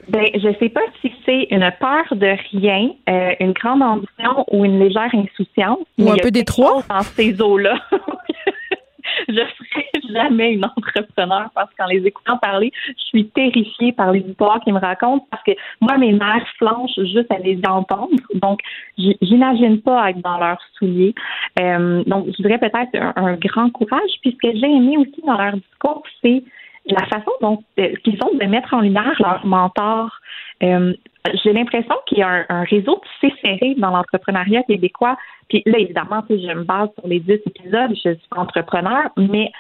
Ben, 0.10 0.26
je 0.34 0.53
sais 0.60 0.70
pas 0.70 0.82
si 1.01 1.12
c'est 1.26 1.47
une 1.51 1.72
peur 1.80 2.05
de 2.12 2.36
rien, 2.51 2.89
une 3.39 3.53
grande 3.53 3.82
ambition 3.82 4.45
ou 4.51 4.66
une 4.66 4.80
légère 4.80 5.10
insouciance. 5.14 5.80
Ou 5.97 6.12
un 6.12 6.18
peu 6.18 6.32
des 6.32 6.45
trois. 6.45 6.84
Dans 6.89 7.01
ces 7.01 7.41
eaux-là. 7.41 7.76
je 9.28 9.34
serai 9.34 9.89
jamais 10.12 10.53
une 10.53 10.66
entrepreneur 10.66 11.49
parce 11.53 11.74
qu'en 11.76 11.86
les 11.88 12.05
écoutant 12.05 12.38
parler, 12.38 12.72
je 12.88 13.03
suis 13.03 13.28
terrifiée 13.28 13.91
par 13.91 14.12
les 14.12 14.22
histoires 14.22 14.60
qu'ils 14.62 14.74
me 14.74 14.80
racontent 14.80 15.26
parce 15.30 15.43
que 15.43 15.51
moi, 15.82 15.97
mes 15.97 16.12
mères 16.14 16.45
flanchent 16.57 16.99
juste 16.99 17.32
à 17.32 17.39
les 17.39 17.60
entendre. 17.68 18.10
Donc, 18.34 18.60
j'imagine 18.97 19.82
pas 19.82 20.10
être 20.10 20.22
dans 20.22 20.38
leurs 20.38 20.62
souliers. 20.78 21.14
Euh, 21.60 22.03
donc, 22.05 22.28
je 22.28 22.41
dirais 22.41 22.57
peut-être 22.57 22.95
un, 23.16 23.36
grand 23.36 23.70
courage. 23.70 24.12
Puis, 24.22 24.32
ce 24.32 24.47
que 24.47 24.57
j'ai 24.57 24.68
aimé 24.68 24.97
aussi 24.97 25.22
dans 25.26 25.38
leur 25.38 25.53
discours, 25.53 26.03
c'est 26.22 26.43
la 26.94 27.06
façon 27.08 27.32
dont 27.42 27.64
euh, 27.80 27.94
qu'ils 28.04 28.20
ont 28.24 28.36
de 28.36 28.46
mettre 28.46 28.74
en 28.74 28.82
lumière 28.82 29.16
leurs 29.20 29.46
mentors. 29.46 30.12
Euh, 30.64 30.94
j'ai 31.44 31.54
l'impression 31.54 31.96
qu'il 32.06 32.20
y 32.20 32.24
a 32.24 32.46
un, 32.50 32.64
réseau 32.64 33.02
tissé 33.20 33.34
serré 33.44 33.76
dans 33.78 33.92
l'entrepreneuriat 33.92 34.64
québécois. 34.64 35.18
Puis 35.50 35.64
là, 35.66 35.80
évidemment, 35.80 36.24
je 36.30 36.36
me 36.36 36.64
base 36.64 36.90
sur 36.98 37.08
les 37.08 37.20
dix 37.20 37.40
épisodes, 37.46 37.92
je 37.94 38.14
suis 38.14 38.20
entrepreneur, 38.32 39.10
mais 39.18 39.52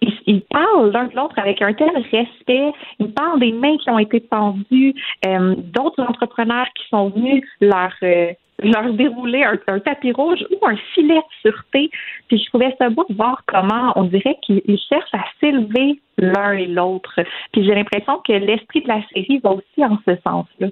ils, 0.00 0.42
parlent 0.42 0.90
l'un 0.90 1.04
de 1.04 1.16
l'autre 1.16 1.38
avec 1.38 1.60
un 1.62 1.72
tel 1.72 1.90
respect. 2.10 2.72
Ils 2.98 3.12
parlent 3.12 3.40
des 3.40 3.52
mains 3.52 3.76
qui 3.78 3.90
ont 3.90 3.98
été 3.98 4.20
pendues, 4.20 4.94
euh, 5.26 5.54
d'autres 5.56 6.02
entrepreneurs 6.02 6.66
qui 6.74 6.88
sont 6.88 7.10
venus 7.10 7.44
leur 7.60 7.92
euh, 8.02 8.32
leur 8.60 8.92
dérouler 8.92 9.44
un, 9.44 9.78
tapis 9.78 10.12
rouge 10.12 10.44
ou 10.50 10.66
un 10.66 10.76
filet 10.92 11.14
de 11.14 11.50
sûreté. 11.50 11.90
Puis 12.26 12.38
je 12.38 12.44
trouvais 12.46 12.74
ça 12.78 12.90
beau 12.90 13.04
de 13.08 13.14
voir 13.14 13.42
comment 13.46 13.92
on 13.94 14.04
dirait 14.04 14.36
qu'ils 14.42 14.78
cherchent 14.88 15.14
à 15.14 15.24
s'élever 15.40 16.00
l'un 16.16 16.52
et 16.52 16.66
l'autre. 16.66 17.20
Puis 17.52 17.64
j'ai 17.64 17.74
l'impression 17.74 18.20
que 18.26 18.32
l'esprit 18.32 18.82
de 18.82 18.88
la 18.88 19.00
série 19.14 19.38
va 19.44 19.52
aussi 19.52 19.84
en 19.84 19.96
ce 20.06 20.16
sens-là. 20.26 20.68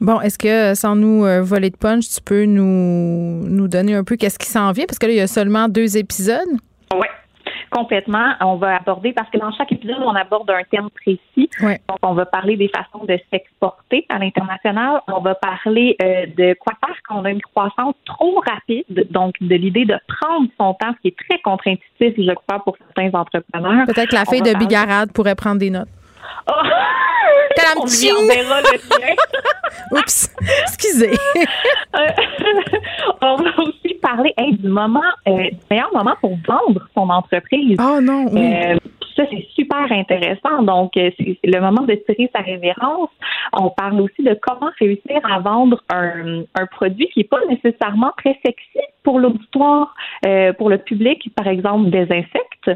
Bon, 0.00 0.20
est-ce 0.20 0.38
que 0.38 0.74
sans 0.74 0.94
nous 0.94 1.24
euh, 1.24 1.40
voler 1.40 1.70
de 1.70 1.76
punch, 1.76 2.06
tu 2.06 2.20
peux 2.20 2.44
nous, 2.44 3.48
nous 3.48 3.68
donner 3.68 3.94
un 3.94 4.04
peu 4.04 4.16
qu'est-ce 4.16 4.38
qui 4.38 4.48
s'en 4.48 4.70
vient? 4.72 4.84
Parce 4.86 4.98
que 4.98 5.06
là, 5.06 5.12
il 5.12 5.18
y 5.18 5.20
a 5.20 5.26
seulement 5.26 5.68
deux 5.68 5.96
épisodes. 5.96 6.58
Oui 6.94 7.06
complètement. 7.72 8.34
On 8.40 8.56
va 8.56 8.76
aborder, 8.76 9.12
parce 9.12 9.30
que 9.30 9.38
dans 9.38 9.52
chaque 9.52 9.72
épisode, 9.72 9.98
on 10.00 10.14
aborde 10.14 10.50
un 10.50 10.62
thème 10.70 10.90
précis. 10.90 11.50
Donc, 11.60 11.98
on 12.02 12.14
va 12.14 12.26
parler 12.26 12.56
des 12.56 12.68
façons 12.68 13.04
de 13.04 13.18
s'exporter 13.30 14.06
à 14.08 14.18
l'international. 14.18 15.00
On 15.08 15.20
va 15.20 15.34
parler 15.34 15.96
euh, 16.02 16.26
de 16.36 16.54
quoi 16.60 16.74
faire 16.84 16.96
quand 17.08 17.20
on 17.20 17.24
a 17.24 17.30
une 17.30 17.42
croissance 17.42 17.94
trop 18.04 18.42
rapide. 18.46 19.06
Donc, 19.10 19.34
de 19.40 19.54
l'idée 19.54 19.84
de 19.84 19.96
prendre 20.06 20.48
son 20.58 20.74
temps, 20.74 20.94
ce 20.96 21.00
qui 21.02 21.08
est 21.08 21.16
très 21.28 21.40
contre-intuitif, 21.40 22.14
je 22.16 22.34
crois, 22.34 22.62
pour 22.62 22.76
certains 22.76 23.18
entrepreneurs. 23.18 23.86
Peut-être 23.86 24.10
que 24.10 24.14
la 24.14 24.24
fille 24.24 24.42
de 24.42 24.56
Bigarade 24.58 25.12
pourrait 25.12 25.34
prendre 25.34 25.58
des 25.58 25.70
notes. 25.70 25.88
Oh! 26.48 26.52
On 27.76 27.84
lui 27.84 28.12
enverra 28.12 28.60
le 28.60 28.72
lien. 28.76 29.14
Oups, 29.98 30.34
excusez. 30.62 31.12
on 33.22 33.36
va 33.36 33.50
aussi 33.58 33.94
parler 34.00 34.34
du 34.52 34.68
moment, 34.68 35.00
euh, 35.28 35.50
du 35.50 35.58
meilleur 35.70 35.92
moment 35.92 36.14
pour 36.20 36.36
vendre 36.46 36.86
son 36.94 37.08
entreprise. 37.08 37.78
Oh 37.80 38.00
non. 38.00 38.26
Euh, 38.34 38.76
ça, 39.16 39.24
c'est 39.30 39.46
super 39.54 39.90
intéressant. 39.90 40.62
Donc, 40.62 40.96
euh, 40.96 41.10
c'est 41.18 41.38
le 41.44 41.60
moment 41.60 41.82
de 41.82 41.94
tirer 41.94 42.30
sa 42.34 42.42
révérence. 42.42 43.10
On 43.52 43.70
parle 43.70 44.00
aussi 44.00 44.22
de 44.22 44.38
comment 44.40 44.70
réussir 44.78 45.20
à 45.24 45.38
vendre 45.40 45.82
un, 45.92 46.42
un 46.54 46.66
produit 46.66 47.08
qui 47.08 47.20
n'est 47.20 47.24
pas 47.24 47.40
nécessairement 47.48 48.12
très 48.16 48.38
sexy 48.44 48.80
pour 49.02 49.18
l'auditoire, 49.18 49.94
euh, 50.26 50.52
pour 50.52 50.70
le 50.70 50.78
public, 50.78 51.30
par 51.34 51.46
exemple, 51.46 51.90
des 51.90 52.02
insectes. 52.02 52.70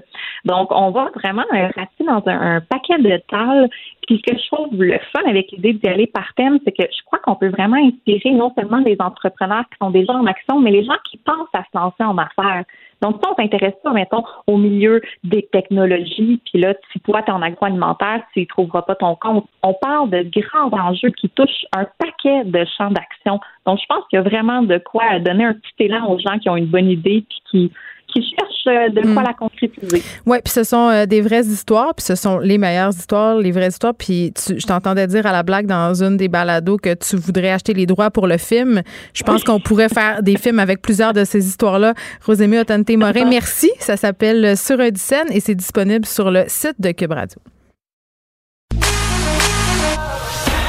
Donc, 0.45 0.68
on 0.70 0.91
va 0.91 1.11
vraiment 1.14 1.45
euh, 1.55 1.68
dans 2.01 2.22
un, 2.27 2.61
paquet 2.61 2.99
de 2.99 3.20
tales. 3.29 3.68
Puis, 4.07 4.22
ce 4.24 4.33
que 4.33 4.39
je 4.39 4.47
trouve 4.47 4.83
le 4.83 4.99
fun 5.12 5.29
avec 5.29 5.51
l'idée 5.53 5.74
d'y 5.74 5.89
aller 5.89 6.07
par 6.07 6.33
thème, 6.35 6.59
c'est 6.64 6.72
que 6.72 6.85
je 6.85 7.05
crois 7.07 7.18
qu'on 7.20 7.35
peut 7.37 7.49
vraiment 7.49 7.77
inspirer 7.77 8.31
non 8.33 8.53
seulement 8.57 8.79
les 8.79 8.97
entrepreneurs 9.01 9.64
qui 9.70 9.77
sont 9.81 9.91
déjà 9.91 10.12
en 10.12 10.27
action, 10.27 10.61
mais 10.61 10.70
les 10.70 10.85
gens 10.85 10.97
qui 11.11 11.18
pensent 11.18 11.49
à 11.53 11.62
se 11.62 11.79
lancer 11.79 12.05
en 12.05 12.16
affaires. 12.18 12.64
Donc, 13.03 13.16
si 13.22 13.31
on 13.31 13.35
s'intéresse 13.35 13.74
pas, 13.83 13.93
mettons, 13.93 14.24
au 14.47 14.57
milieu 14.57 15.03
des 15.22 15.43
technologies, 15.53 16.41
puis 16.47 16.61
là, 16.61 16.74
si 16.93 17.01
toi, 17.01 17.22
tu 17.22 17.31
es 17.31 17.35
en 17.35 17.43
agroalimentaire, 17.43 18.22
tu 18.33 18.41
ne 18.41 18.45
trouveras 18.47 18.83
pas 18.83 18.95
ton 18.95 19.14
compte. 19.16 19.47
On 19.62 19.74
parle 19.74 20.11
de 20.11 20.22
grands 20.22 20.72
enjeux 20.72 21.11
qui 21.11 21.29
touchent 21.31 21.66
un 21.77 21.87
paquet 21.99 22.45
de 22.45 22.64
champs 22.77 22.91
d'action. 22.91 23.39
Donc, 23.66 23.79
je 23.81 23.87
pense 23.87 24.05
qu'il 24.09 24.18
y 24.18 24.20
a 24.20 24.22
vraiment 24.22 24.62
de 24.62 24.79
quoi 24.79 25.18
donner 25.18 25.45
un 25.45 25.55
petit 25.55 25.85
élan 25.85 26.07
aux 26.11 26.16
gens 26.21 26.39
qui 26.39 26.49
ont 26.49 26.57
une 26.57 26.67
bonne 26.67 26.89
idée 26.89 27.25
puis 27.29 27.43
qui 27.51 27.73
qui 28.12 28.23
cherchent 28.23 28.67
euh, 28.69 28.89
de 28.89 29.12
quoi 29.12 29.23
mm. 29.23 29.27
la 29.27 29.35
concrétiser. 29.35 30.03
Oui, 30.27 30.39
puis 30.45 30.53
ce 30.53 30.64
sont 30.64 30.89
euh, 30.89 31.07
des 31.07 31.21
vraies 31.21 31.45
histoires, 31.45 31.95
puis 31.95 32.05
ce 32.05 32.14
sont 32.14 32.39
les 32.39 32.59
meilleures 32.59 32.91
histoires, 32.91 33.37
les 33.37 33.51
vraies 33.51 33.69
histoires. 33.69 33.95
Puis 33.95 34.33
je 34.37 34.67
t'entendais 34.67 35.07
dire 35.07 35.27
à 35.27 35.33
la 35.33 35.43
blague 35.43 35.67
dans 35.67 36.03
une 36.03 36.17
des 36.17 36.29
balados 36.29 36.79
que 36.79 36.95
tu 36.95 37.17
voudrais 37.17 37.51
acheter 37.51 37.75
les 37.75 37.87
droits 37.87 38.11
pour 38.11 38.27
le 38.27 38.39
film. 38.39 38.83
Je 39.14 39.23
pense 39.23 39.45
qu'on 39.45 39.61
pourrait 39.61 39.89
faire 39.89 40.23
des 40.23 40.37
films 40.37 40.59
avec 40.59 40.83
plusieurs 40.83 41.12
de 41.12 41.25
ces 41.25 41.47
histoires-là. 41.47 41.95
Rosémie 42.25 42.59
Otante-Morin, 42.59 43.29
merci. 43.29 43.71
Ça 43.79 43.97
s'appelle 43.97 44.57
Sur 44.57 44.81
un 44.81 44.95
scène 44.95 45.29
et 45.31 45.41
c'est 45.41 45.55
disponible 45.55 46.07
sur 46.07 46.31
le 46.31 46.45
site 46.47 46.81
de 46.81 46.93
Cube 46.93 47.12
Radio. 47.12 47.41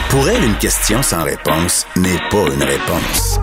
Pour 0.09 0.27
elle, 0.29 0.43
une 0.43 0.55
question 0.55 1.01
sans 1.03 1.23
réponse 1.23 1.85
n'est 1.95 2.17
pas 2.31 2.47
une 2.53 2.63
réponse. 2.63 3.39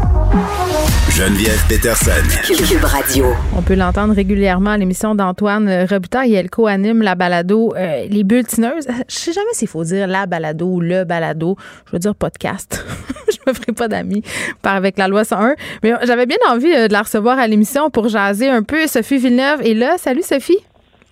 Geneviève 1.16 1.64
Peterson. 1.68 2.10
Cube 2.42 2.82
Radio. 2.82 3.26
On 3.56 3.62
peut 3.62 3.76
l'entendre 3.76 4.14
régulièrement 4.14 4.70
à 4.70 4.78
l'émission 4.78 5.14
d'Antoine 5.14 5.86
Robitaille. 5.88 6.34
Elle 6.34 6.50
co-anime 6.50 7.02
la 7.02 7.14
balado 7.14 7.72
euh, 7.76 8.08
Les 8.10 8.24
Bulletineuses. 8.24 8.88
Je 9.08 9.14
sais 9.14 9.32
jamais 9.32 9.52
s'il 9.52 9.68
faut 9.68 9.84
dire 9.84 10.08
la 10.08 10.26
balado 10.26 10.66
ou 10.66 10.80
le 10.80 11.04
balado. 11.04 11.56
Je 11.86 11.92
veux 11.92 12.00
dire 12.00 12.16
podcast. 12.16 12.84
je 13.28 13.36
me 13.46 13.54
ferai 13.54 13.70
pas 13.70 13.86
d'amis 13.86 14.24
par 14.60 14.74
avec 14.74 14.98
la 14.98 15.06
loi 15.06 15.24
101. 15.24 15.54
Mais 15.84 15.92
j'avais 16.02 16.26
bien 16.26 16.38
envie 16.48 16.74
euh, 16.74 16.88
de 16.88 16.92
la 16.92 17.02
recevoir 17.02 17.38
à 17.38 17.46
l'émission 17.46 17.90
pour 17.90 18.08
jaser 18.08 18.48
un 18.48 18.64
peu. 18.64 18.88
Sophie 18.88 19.18
Villeneuve 19.18 19.62
est 19.62 19.74
là. 19.74 19.94
Salut 19.98 20.24
Sophie. 20.24 20.58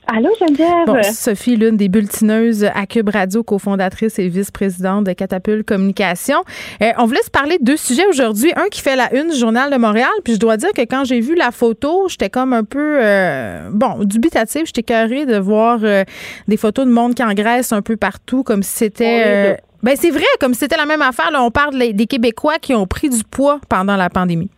Allô, 0.07 0.31
Geneviève? 0.39 0.87
Bon, 0.87 1.01
Sophie, 1.03 1.57
l'une 1.57 1.77
des 1.77 1.89
bulletineuses 1.89 2.65
à 2.75 2.87
Cube 2.87 3.09
Radio, 3.09 3.45
cofondatrice 3.45 4.19
et 4.19 4.29
vice-présidente 4.29 5.05
de 5.05 5.13
Catapulte 5.13 5.65
Communication. 5.67 6.39
Euh, 6.83 6.91
on 6.99 7.07
voulait 7.07 7.23
se 7.23 7.31
parler 7.31 7.59
de 7.59 7.65
deux 7.65 7.77
sujets 7.77 8.07
aujourd'hui. 8.09 8.53
Un 8.57 8.69
qui 8.69 8.81
fait 8.81 8.97
la 8.97 9.15
une 9.15 9.31
du 9.31 9.37
Journal 9.37 9.71
de 9.71 9.77
Montréal. 9.77 10.11
Puis 10.25 10.35
je 10.35 10.39
dois 10.41 10.57
dire 10.57 10.73
que 10.75 10.83
quand 10.83 11.05
j'ai 11.05 11.21
vu 11.21 11.37
la 11.37 11.53
photo, 11.53 12.09
j'étais 12.09 12.31
comme 12.31 12.53
un 12.53 12.65
peu, 12.65 12.99
euh, 13.01 13.71
bon, 13.73 14.05
dubitative. 14.05 14.67
J'étais 14.67 14.83
carrée 14.83 15.25
de 15.25 15.39
voir 15.39 15.79
euh, 15.83 16.05
des 16.49 16.57
photos 16.57 16.85
de 16.85 16.91
monde 16.91 17.15
qui 17.15 17.23
engraisse 17.23 17.73
un 17.73 17.83
peu 17.83 17.97
partout, 17.97 18.43
comme 18.43 18.65
si 18.65 18.73
c'était. 18.77 19.57
ben, 19.85 19.97
c'est 19.97 20.11
vrai, 20.11 20.25
comme 20.41 20.55
si 20.55 20.61
c'était 20.61 20.77
la 20.77 20.87
même 20.87 21.03
affaire. 21.03 21.31
Là, 21.31 21.43
on 21.43 21.53
parle 21.53 21.79
des 21.79 22.07
Québécois 22.07 22.59
qui 22.61 22.75
ont 22.75 22.87
pris 22.87 23.09
du 23.09 23.23
poids 23.23 23.61
pendant 23.69 23.97
la 23.97 24.11
pandémie. 24.11 24.51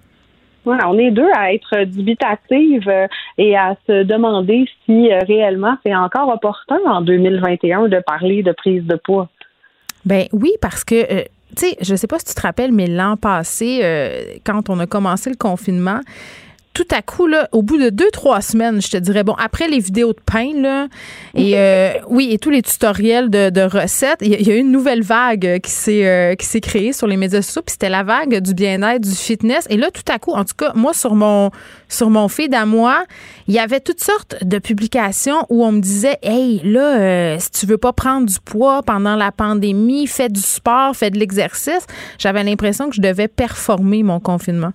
Ouais, 0.66 0.78
on 0.86 0.98
est 0.98 1.10
deux 1.10 1.28
à 1.36 1.52
être 1.52 1.84
dubitatives 1.84 2.88
euh, 2.88 3.06
et 3.36 3.56
à 3.56 3.76
se 3.86 4.02
demander 4.02 4.66
si 4.84 5.12
euh, 5.12 5.18
réellement 5.26 5.76
c'est 5.84 5.94
encore 5.94 6.28
opportun 6.28 6.78
en 6.86 7.02
2021 7.02 7.88
de 7.88 8.00
parler 8.00 8.42
de 8.42 8.52
prise 8.52 8.84
de 8.84 8.96
poids. 8.96 9.28
Ben 10.06 10.26
oui, 10.32 10.52
parce 10.62 10.84
que 10.84 10.94
euh, 10.94 11.24
tu 11.54 11.66
sais, 11.66 11.76
je 11.82 11.94
sais 11.94 12.06
pas 12.06 12.18
si 12.18 12.26
tu 12.26 12.34
te 12.34 12.40
rappelles, 12.40 12.72
mais 12.72 12.86
l'an 12.86 13.16
passé, 13.16 13.80
quand 14.44 14.68
on 14.70 14.80
a 14.80 14.86
commencé 14.86 15.30
le 15.30 15.36
confinement, 15.36 16.00
tout 16.74 16.86
à 16.90 17.02
coup, 17.02 17.28
là, 17.28 17.48
au 17.52 17.62
bout 17.62 17.78
de 17.78 17.88
deux, 17.88 18.10
trois 18.12 18.40
semaines, 18.40 18.82
je 18.82 18.90
te 18.90 18.96
dirais, 18.96 19.22
bon, 19.22 19.34
après 19.34 19.68
les 19.68 19.78
vidéos 19.78 20.12
de 20.12 20.20
pain, 20.26 20.50
là, 20.60 20.88
et 21.34 21.56
euh, 21.56 21.92
oui, 22.08 22.30
et 22.32 22.38
tous 22.38 22.50
les 22.50 22.62
tutoriels 22.62 23.30
de, 23.30 23.60
recettes, 23.62 24.18
il 24.20 24.28
y, 24.28 24.50
a 24.50 24.56
eu 24.56 24.58
une 24.58 24.72
nouvelle 24.72 25.02
vague 25.02 25.60
qui 25.62 25.70
s'est 25.70 26.06
euh, 26.06 26.34
qui 26.34 26.44
s'est 26.44 26.60
créée 26.60 26.92
sur 26.92 27.06
les 27.06 27.16
médias 27.16 27.42
sociaux, 27.42 27.62
puis 27.62 27.72
c'était 27.72 27.88
la 27.88 28.02
vague 28.02 28.40
du 28.40 28.54
bien-être, 28.54 29.02
du 29.02 29.14
fitness. 29.14 29.66
Et 29.70 29.76
là, 29.76 29.90
tout 29.92 30.02
à 30.12 30.18
coup, 30.18 30.32
en 30.32 30.44
tout 30.44 30.56
cas, 30.58 30.72
moi, 30.74 30.92
sur 30.92 31.14
mon 31.14 31.50
sur 31.88 32.10
mon 32.10 32.26
feed 32.26 32.52
à 32.54 32.66
moi, 32.66 33.04
il 33.46 33.54
y 33.54 33.60
avait 33.60 33.80
toutes 33.80 34.02
sortes 34.02 34.42
de 34.42 34.58
publications 34.58 35.46
où 35.50 35.64
on 35.64 35.70
me 35.70 35.80
disait, 35.80 36.18
hey, 36.22 36.60
là, 36.64 36.98
euh, 36.98 37.36
si 37.38 37.50
tu 37.52 37.66
veux 37.66 37.78
pas 37.78 37.92
prendre 37.92 38.26
du 38.26 38.40
poids 38.44 38.82
pendant 38.82 39.14
la 39.14 39.30
pandémie, 39.30 40.08
fais 40.08 40.28
du 40.28 40.40
sport, 40.40 40.96
fais 40.96 41.10
de 41.10 41.18
l'exercice. 41.18 41.86
J'avais 42.18 42.42
l'impression 42.42 42.88
que 42.88 42.96
je 42.96 43.00
devais 43.00 43.28
performer 43.28 44.02
mon 44.02 44.18
confinement. 44.18 44.72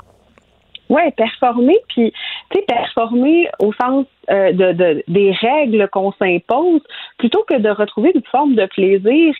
Oui, 0.89 1.01
performer, 1.15 1.77
puis 1.89 2.11
tu 2.49 2.59
sais, 2.59 2.65
performer 2.67 3.47
au 3.59 3.71
sens 3.73 4.05
euh, 4.29 4.51
de, 4.51 4.71
de, 4.73 5.03
des 5.07 5.31
règles 5.31 5.87
qu'on 5.91 6.11
s'impose, 6.13 6.81
plutôt 7.17 7.43
que 7.47 7.57
de 7.57 7.69
retrouver 7.69 8.11
une 8.15 8.23
forme 8.31 8.55
de 8.55 8.65
plaisir 8.65 9.33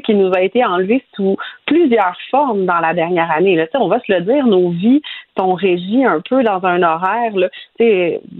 qui 0.00 0.14
nous 0.14 0.30
a 0.34 0.40
été 0.40 0.64
enlevé 0.64 1.04
sous 1.14 1.36
plusieurs 1.66 2.16
formes 2.30 2.66
dans 2.66 2.78
la 2.78 2.94
dernière 2.94 3.30
année. 3.30 3.56
Là. 3.56 3.66
On 3.74 3.88
va 3.88 3.98
se 4.00 4.12
le 4.12 4.20
dire, 4.22 4.46
nos 4.46 4.70
vies 4.70 5.02
sont 5.36 5.54
régies 5.54 6.04
un 6.04 6.20
peu 6.28 6.42
dans 6.42 6.64
un 6.64 6.82
horaire. 6.82 7.32
Là. 7.34 7.48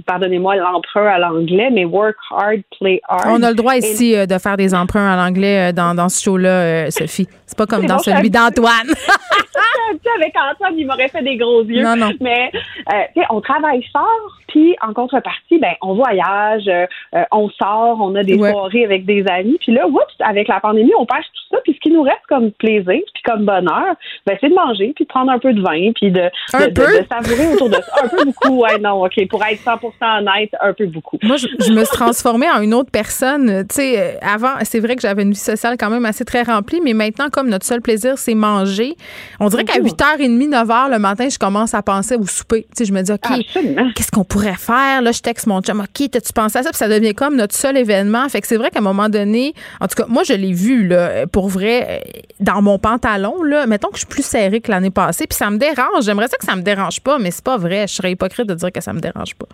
Pardonnez-moi 0.07 0.57
l'emprunt 0.57 1.07
à 1.07 1.19
l'anglais, 1.19 1.71
mais 1.71 1.85
work 1.85 2.17
hard, 2.31 2.63
play 2.79 3.01
hard. 3.09 3.27
On 3.29 3.43
a 3.43 3.51
le 3.51 3.57
droit 3.57 3.77
ici 3.77 4.17
euh, 4.17 4.27
de 4.27 4.39
faire 4.39 4.57
des 4.57 4.75
emprunts 4.75 5.13
à 5.13 5.17
l'anglais 5.17 5.71
euh, 5.71 5.73
dans, 5.73 5.95
dans 5.95 6.09
ce 6.09 6.23
show-là, 6.23 6.91
Sophie. 6.91 7.29
C'est 7.47 7.59
pas 7.59 7.67
comme 7.67 7.87
dans 7.87 7.99
celui 7.99 8.31
d'Antoine. 8.31 8.89
avec 10.17 10.35
Antoine, 10.37 10.75
il 10.77 10.87
m'aurait 10.87 11.09
fait 11.09 11.23
des 11.23 11.37
gros 11.37 11.63
yeux. 11.63 11.83
Non, 11.83 11.97
non. 11.97 12.11
Mais 12.21 12.51
euh, 12.93 13.23
on 13.31 13.41
travaille 13.41 13.85
fort, 13.93 14.41
puis 14.49 14.77
en 14.87 14.93
contrepartie, 14.93 15.59
ben 15.59 15.75
on 15.83 15.95
voyage, 15.95 16.69
euh, 16.69 16.87
euh, 17.15 17.25
on 17.33 17.49
sort, 17.51 17.99
on 18.01 18.15
a 18.15 18.23
des 18.23 18.37
soirées 18.37 18.85
avec 18.85 19.05
des 19.05 19.25
amis. 19.29 19.57
Puis 19.61 19.73
là, 19.73 19.87
oups, 19.87 20.03
avec 20.21 20.49
la 20.49 20.61
pandémie, 20.61 20.93
on 20.99 21.07
pêche 21.07 21.27
tout 21.33 21.57
ça. 21.57 21.61
Puis 21.65 21.75
ce 21.75 21.81
qui 21.81 21.91
nous 21.91 22.03
reste 22.03 22.25
comme 22.29 22.51
plaisir, 22.53 22.85
puis 22.87 23.23
comme 23.25 23.45
bonheur, 23.45 23.95
ben 24.27 24.37
c'est 24.41 24.49
de 24.49 24.55
manger, 24.55 24.93
puis 24.95 25.05
de 25.05 25.09
prendre 25.09 25.31
un 25.31 25.39
peu 25.39 25.53
de 25.53 25.61
vin, 25.61 25.93
puis 25.95 26.11
de, 26.11 26.31
de, 26.53 26.71
de, 26.71 27.07
savourer 27.11 27.55
autour 27.55 27.69
de 27.69 27.75
ça. 27.75 28.05
Un 28.05 28.09
peu 28.09 28.25
beaucoup, 28.25 28.63
ouais, 28.63 28.79
non, 28.79 29.05
OK. 29.05 29.29
Pour 29.29 29.43
être 29.45 29.61
100% 29.63 30.21
honnête, 30.21 30.51
un 30.61 30.73
peu 30.73 30.87
beaucoup. 30.87 31.19
Moi, 31.23 31.37
je, 31.37 31.47
je 31.61 31.73
me 31.73 31.85
suis 31.85 31.97
transformée 31.97 32.51
en 32.51 32.61
une 32.61 32.75
autre 32.75 32.91
personne. 32.91 33.67
Tu 33.69 33.77
sais, 33.77 34.19
avant, 34.23 34.55
c'est 34.63 34.81
vrai 34.81 34.97
que 34.97 35.03
j'avais 35.03 35.23
une 35.23 35.33
vie 35.33 35.37
sociale 35.37 35.77
quand 35.79 35.91
même 35.91 36.05
assez 36.05 36.25
très 36.25 36.43
remplie, 36.43 36.81
mais 36.83 36.93
maintenant, 36.93 37.29
comme 37.31 37.49
notre 37.49 37.67
seul 37.67 37.81
plaisir, 37.81 38.19
c'est 38.19 38.35
manger, 38.35 38.97
on 39.41 39.49
dirait 39.49 39.65
qu'à 39.65 39.74
8h30, 39.79 40.49
9h 40.49 40.91
le 40.91 40.99
matin, 40.99 41.29
je 41.29 41.39
commence 41.39 41.75
à 41.75 41.83
penser 41.83 42.17
au 42.17 42.27
souper. 42.27 42.67
Tu 42.71 42.79
sais, 42.79 42.85
je 42.85 42.93
me 42.93 43.03
dis, 43.03 43.13
OK, 43.13 43.95
qu'est-ce 43.95 44.11
qu'on 44.11 44.25
pourrait 44.25 44.57
faire? 44.57 45.03
Là, 45.03 45.13
je 45.13 45.21
texte 45.21 45.47
mon 45.47 45.61
chum, 45.61 45.81
OK, 45.81 46.11
t'as-tu 46.11 46.33
pensé 46.33 46.59
à 46.59 46.63
ça? 46.63 46.71
Puis 46.71 46.79
ça 46.79 46.89
devient 46.89 47.15
comme 47.15 47.37
notre 47.37 47.55
seul 47.55 47.77
événement. 47.77 48.29
Fait 48.29 48.41
que 48.41 48.47
c'est 48.47 48.57
vrai 48.57 48.71
qu'à 48.71 48.81
un 48.81 48.83
moment 48.83 49.09
donné, 49.09 49.55
en 49.81 49.87
tout 49.87 49.97
cas, 49.97 50.07
moi, 50.09 50.23
je 50.25 50.33
l'ai 50.33 50.53
vu, 50.53 50.87
là, 50.87 51.27
pour 51.27 51.49
vrai, 51.49 51.87
euh, 51.89 52.21
dans 52.41 52.63
mon 52.63 52.79
pantalon, 52.79 53.43
là, 53.43 53.67
mettons 53.67 53.89
que 53.89 53.95
je 53.95 54.01
suis 54.01 54.09
plus 54.09 54.25
serrée 54.25 54.61
que 54.61 54.71
l'année 54.71 54.91
passée, 54.91 55.27
puis 55.27 55.37
ça 55.37 55.51
me 55.51 55.59
dérange. 55.59 56.05
J'aimerais 56.05 56.29
ça 56.29 56.37
que 56.37 56.45
ça 56.45 56.57
me 56.57 56.63
dérange 56.63 57.01
pas, 57.01 57.19
mais 57.19 57.31
c'est 57.31 57.45
pas 57.45 57.57
vrai. 57.57 57.87
Je 57.89 57.95
serais 57.95 58.13
hypocrite 58.13 58.47
de 58.47 58.55
dire 58.55 58.73
que 58.73 58.81
ça 58.81 58.93
me 58.93 59.01
dérange 59.01 59.35
pas. 59.35 59.47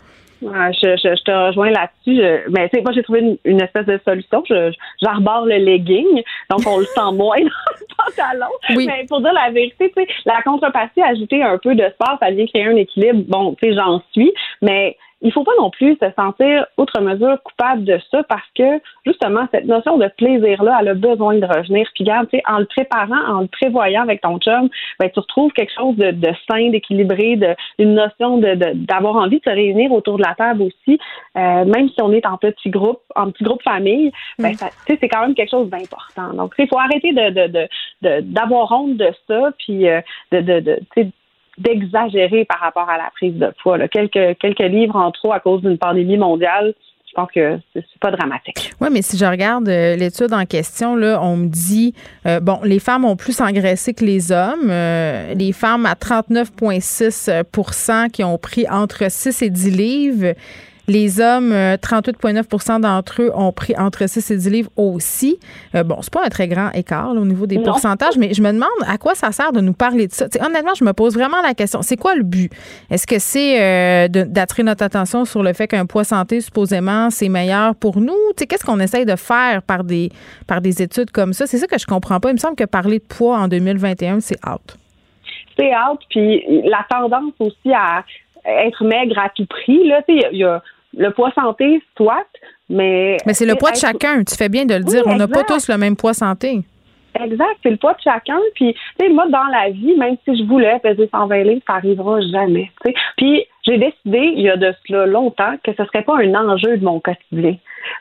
Je, 0.42 0.96
je, 0.96 1.22
te 1.22 1.30
rejoins 1.30 1.70
là-dessus. 1.70 2.22
Mais 2.50 2.68
tu 2.68 2.76
sais, 2.76 2.82
moi, 2.82 2.92
j'ai 2.92 3.02
trouvé 3.02 3.38
une, 3.44 3.60
espèce 3.60 3.86
de 3.86 4.00
solution. 4.04 4.42
J'arbore 5.02 5.46
le 5.46 5.56
legging, 5.56 6.22
donc 6.50 6.60
on 6.66 6.78
le 6.78 6.84
sent 6.84 7.00
moins 7.14 7.38
dans 7.38 7.44
le 7.44 7.86
pantalon. 7.96 8.52
Oui. 8.76 8.86
Mais 8.86 9.04
pour 9.08 9.20
dire 9.20 9.32
la 9.32 9.50
vérité, 9.50 9.92
tu 9.96 10.02
sais, 10.02 10.08
la 10.24 10.42
contrepartie, 10.42 11.02
ajouter 11.02 11.42
un 11.42 11.58
peu 11.58 11.74
de 11.74 11.88
sport, 11.90 12.16
ça 12.20 12.30
vient 12.30 12.46
créer 12.46 12.66
un 12.66 12.76
équilibre. 12.76 13.22
Bon, 13.28 13.54
tu 13.54 13.68
sais, 13.68 13.74
j'en 13.74 14.02
suis, 14.12 14.32
mais 14.62 14.96
il 15.22 15.32
faut 15.32 15.44
pas 15.44 15.52
non 15.58 15.70
plus 15.70 15.96
se 16.00 16.10
sentir 16.16 16.66
outre 16.78 17.00
mesure 17.00 17.42
coupable 17.42 17.84
de 17.84 17.98
ça 18.10 18.22
parce 18.24 18.46
que 18.56 18.80
justement 19.04 19.46
cette 19.52 19.66
notion 19.66 19.98
de 19.98 20.08
plaisir 20.16 20.62
là 20.62 20.78
elle 20.80 20.88
a 20.88 20.94
besoin 20.94 21.34
de 21.34 21.44
revenir. 21.44 21.86
Puis 21.94 22.04
regarde 22.04 22.28
tu 22.28 22.38
sais 22.38 22.42
en 22.48 22.58
le 22.58 22.66
préparant 22.66 23.36
en 23.36 23.40
le 23.42 23.46
prévoyant 23.48 24.02
avec 24.02 24.20
ton 24.22 24.38
chum 24.38 24.68
ben 24.98 25.10
tu 25.10 25.20
retrouves 25.20 25.52
quelque 25.52 25.72
chose 25.74 25.96
de, 25.96 26.10
de 26.10 26.32
sain 26.50 26.70
d'équilibré 26.70 27.36
de 27.36 27.54
une 27.78 27.94
notion 27.94 28.38
de 28.38 28.54
d'avoir 28.74 29.16
envie 29.16 29.38
de 29.38 29.44
se 29.44 29.50
réunir 29.50 29.92
autour 29.92 30.16
de 30.16 30.22
la 30.22 30.34
table 30.34 30.62
aussi. 30.62 30.98
Euh, 31.36 31.64
même 31.64 31.88
si 31.88 32.00
on 32.02 32.12
est 32.12 32.26
en 32.26 32.36
petit 32.36 32.70
groupe 32.70 33.00
en 33.14 33.30
petit 33.30 33.44
groupe 33.44 33.62
famille 33.62 34.12
ben 34.38 34.52
mm. 34.52 34.56
tu 34.56 34.64
sais 34.86 34.98
c'est 35.00 35.08
quand 35.08 35.20
même 35.20 35.34
quelque 35.34 35.50
chose 35.50 35.68
d'important. 35.68 36.32
Donc 36.34 36.54
il 36.58 36.68
faut 36.68 36.78
arrêter 36.78 37.12
de 37.12 37.68
de 38.00 38.20
d'avoir 38.20 38.72
honte 38.72 38.96
de 38.96 39.10
ça 39.28 39.50
puis 39.58 39.88
euh, 39.88 40.00
de 40.32 40.40
de, 40.40 40.60
de 40.60 41.10
d'exagérer 41.60 42.44
par 42.44 42.58
rapport 42.58 42.88
à 42.88 42.96
la 42.96 43.10
prise 43.14 43.34
de 43.34 43.52
poids. 43.62 43.78
Quelques, 43.88 44.38
quelques 44.38 44.58
livres 44.60 44.96
en 44.96 45.12
trop 45.12 45.32
à 45.32 45.40
cause 45.40 45.62
d'une 45.62 45.78
pandémie 45.78 46.16
mondiale, 46.16 46.74
je 47.10 47.14
pense 47.14 47.30
que 47.32 47.58
c'est 47.74 47.84
pas 48.00 48.12
dramatique. 48.12 48.72
Oui, 48.80 48.88
mais 48.92 49.02
si 49.02 49.18
je 49.18 49.24
regarde 49.24 49.68
euh, 49.68 49.96
l'étude 49.96 50.32
en 50.32 50.46
question, 50.46 50.94
là, 50.94 51.18
on 51.22 51.36
me 51.36 51.48
dit, 51.48 51.92
euh, 52.26 52.38
bon, 52.38 52.60
les 52.62 52.78
femmes 52.78 53.04
ont 53.04 53.16
plus 53.16 53.40
engraissé 53.40 53.94
que 53.94 54.04
les 54.04 54.30
hommes. 54.30 54.70
Euh, 54.70 55.34
les 55.34 55.50
femmes 55.52 55.86
à 55.86 55.94
39,6% 55.94 58.10
qui 58.10 58.22
ont 58.22 58.38
pris 58.38 58.68
entre 58.70 59.10
6 59.10 59.42
et 59.42 59.50
10 59.50 59.76
livres. 59.76 60.36
Les 60.90 61.20
hommes, 61.20 61.52
38,9% 61.52 62.72
euh, 62.74 62.78
d'entre 62.80 63.22
eux 63.22 63.30
ont 63.32 63.52
pris 63.52 63.76
entre 63.78 64.08
6 64.08 64.28
et 64.32 64.36
10 64.36 64.50
livres 64.50 64.70
aussi. 64.74 65.38
Euh, 65.76 65.84
bon, 65.84 65.98
c'est 66.02 66.12
pas 66.12 66.24
un 66.24 66.28
très 66.28 66.48
grand 66.48 66.72
écart 66.72 67.10
au 67.10 67.24
niveau 67.24 67.46
des 67.46 67.60
pourcentages, 67.60 68.18
mais 68.18 68.34
je 68.34 68.42
me 68.42 68.50
demande 68.50 68.68
à 68.88 68.98
quoi 68.98 69.14
ça 69.14 69.30
sert 69.30 69.52
de 69.52 69.60
nous 69.60 69.72
parler 69.72 70.08
de 70.08 70.12
ça. 70.12 70.26
honnêtement, 70.44 70.74
je 70.74 70.82
me 70.82 70.92
pose 70.92 71.14
vraiment 71.14 71.40
la 71.42 71.54
question. 71.54 71.82
C'est 71.82 71.96
quoi 71.96 72.16
le 72.16 72.24
but? 72.24 72.50
Est-ce 72.90 73.06
que 73.06 73.20
c'est 73.20 73.62
euh, 73.62 74.08
d'attirer 74.08 74.64
notre 74.64 74.82
attention 74.82 75.24
sur 75.24 75.44
le 75.44 75.52
fait 75.52 75.68
qu'un 75.68 75.86
poids 75.86 76.02
santé, 76.02 76.40
supposément, 76.40 77.10
c'est 77.10 77.28
meilleur 77.28 77.76
pour 77.76 78.00
nous? 78.00 78.18
Qu'est-ce 78.36 78.64
qu'on 78.64 78.80
essaye 78.80 79.06
de 79.06 79.14
faire 79.14 79.62
par 79.62 79.84
des, 79.84 80.10
par 80.48 80.60
des 80.60 80.82
études 80.82 81.12
comme 81.12 81.34
ça? 81.34 81.46
C'est 81.46 81.58
ça 81.58 81.68
que 81.68 81.78
je 81.78 81.86
comprends 81.86 82.18
pas. 82.18 82.30
Il 82.30 82.34
me 82.34 82.38
semble 82.38 82.56
que 82.56 82.64
parler 82.64 82.98
de 82.98 83.04
poids 83.04 83.38
en 83.38 83.46
2021, 83.46 84.18
c'est 84.18 84.44
out. 84.44 84.76
C'est 85.56 85.70
out, 85.70 86.00
puis 86.10 86.42
la 86.64 86.84
tendance 86.90 87.34
aussi 87.38 87.72
à 87.72 88.02
être 88.44 88.82
maigre 88.82 89.20
à 89.20 89.28
tout 89.28 89.46
prix, 89.46 89.86
là, 89.86 90.02
il 90.08 90.38
y 90.38 90.42
a 90.42 90.60
le 90.96 91.10
poids 91.10 91.32
santé, 91.32 91.82
soit, 91.96 92.26
mais. 92.68 93.16
Mais 93.26 93.34
c'est 93.34 93.46
le 93.46 93.54
poids 93.54 93.70
de 93.72 93.76
chacun. 93.76 94.22
Tu 94.24 94.36
fais 94.36 94.48
bien 94.48 94.64
de 94.64 94.74
le 94.74 94.84
dire. 94.84 95.02
On 95.06 95.16
n'a 95.16 95.28
pas 95.28 95.44
tous 95.44 95.68
le 95.68 95.76
même 95.76 95.96
poids 95.96 96.14
santé. 96.14 96.62
Exact, 97.20 97.56
c'est 97.62 97.70
le 97.70 97.76
poids 97.76 97.94
de 97.94 98.00
chacun. 98.02 98.38
Puis, 98.54 98.72
tu 98.72 98.80
sais, 99.06 99.12
moi, 99.12 99.26
dans 99.28 99.44
la 99.44 99.70
vie, 99.70 99.96
même 99.96 100.16
si 100.24 100.36
je 100.36 100.44
voulais 100.44 100.78
peser 100.78 101.08
120 101.12 101.42
livres, 101.42 101.62
ça 101.66 101.74
n'arrivera 101.74 102.20
jamais. 102.20 102.70
Puis, 103.16 103.44
j'ai 103.66 103.78
décidé, 103.78 104.32
il 104.36 104.42
y 104.42 104.48
a 104.48 104.56
de 104.56 104.72
cela 104.86 105.06
longtemps, 105.06 105.54
que 105.64 105.72
ce 105.76 105.84
serait 105.86 106.02
pas 106.02 106.16
un 106.16 106.34
enjeu 106.34 106.76
de 106.76 106.84
mon 106.84 107.00
quotidien. 107.00 107.56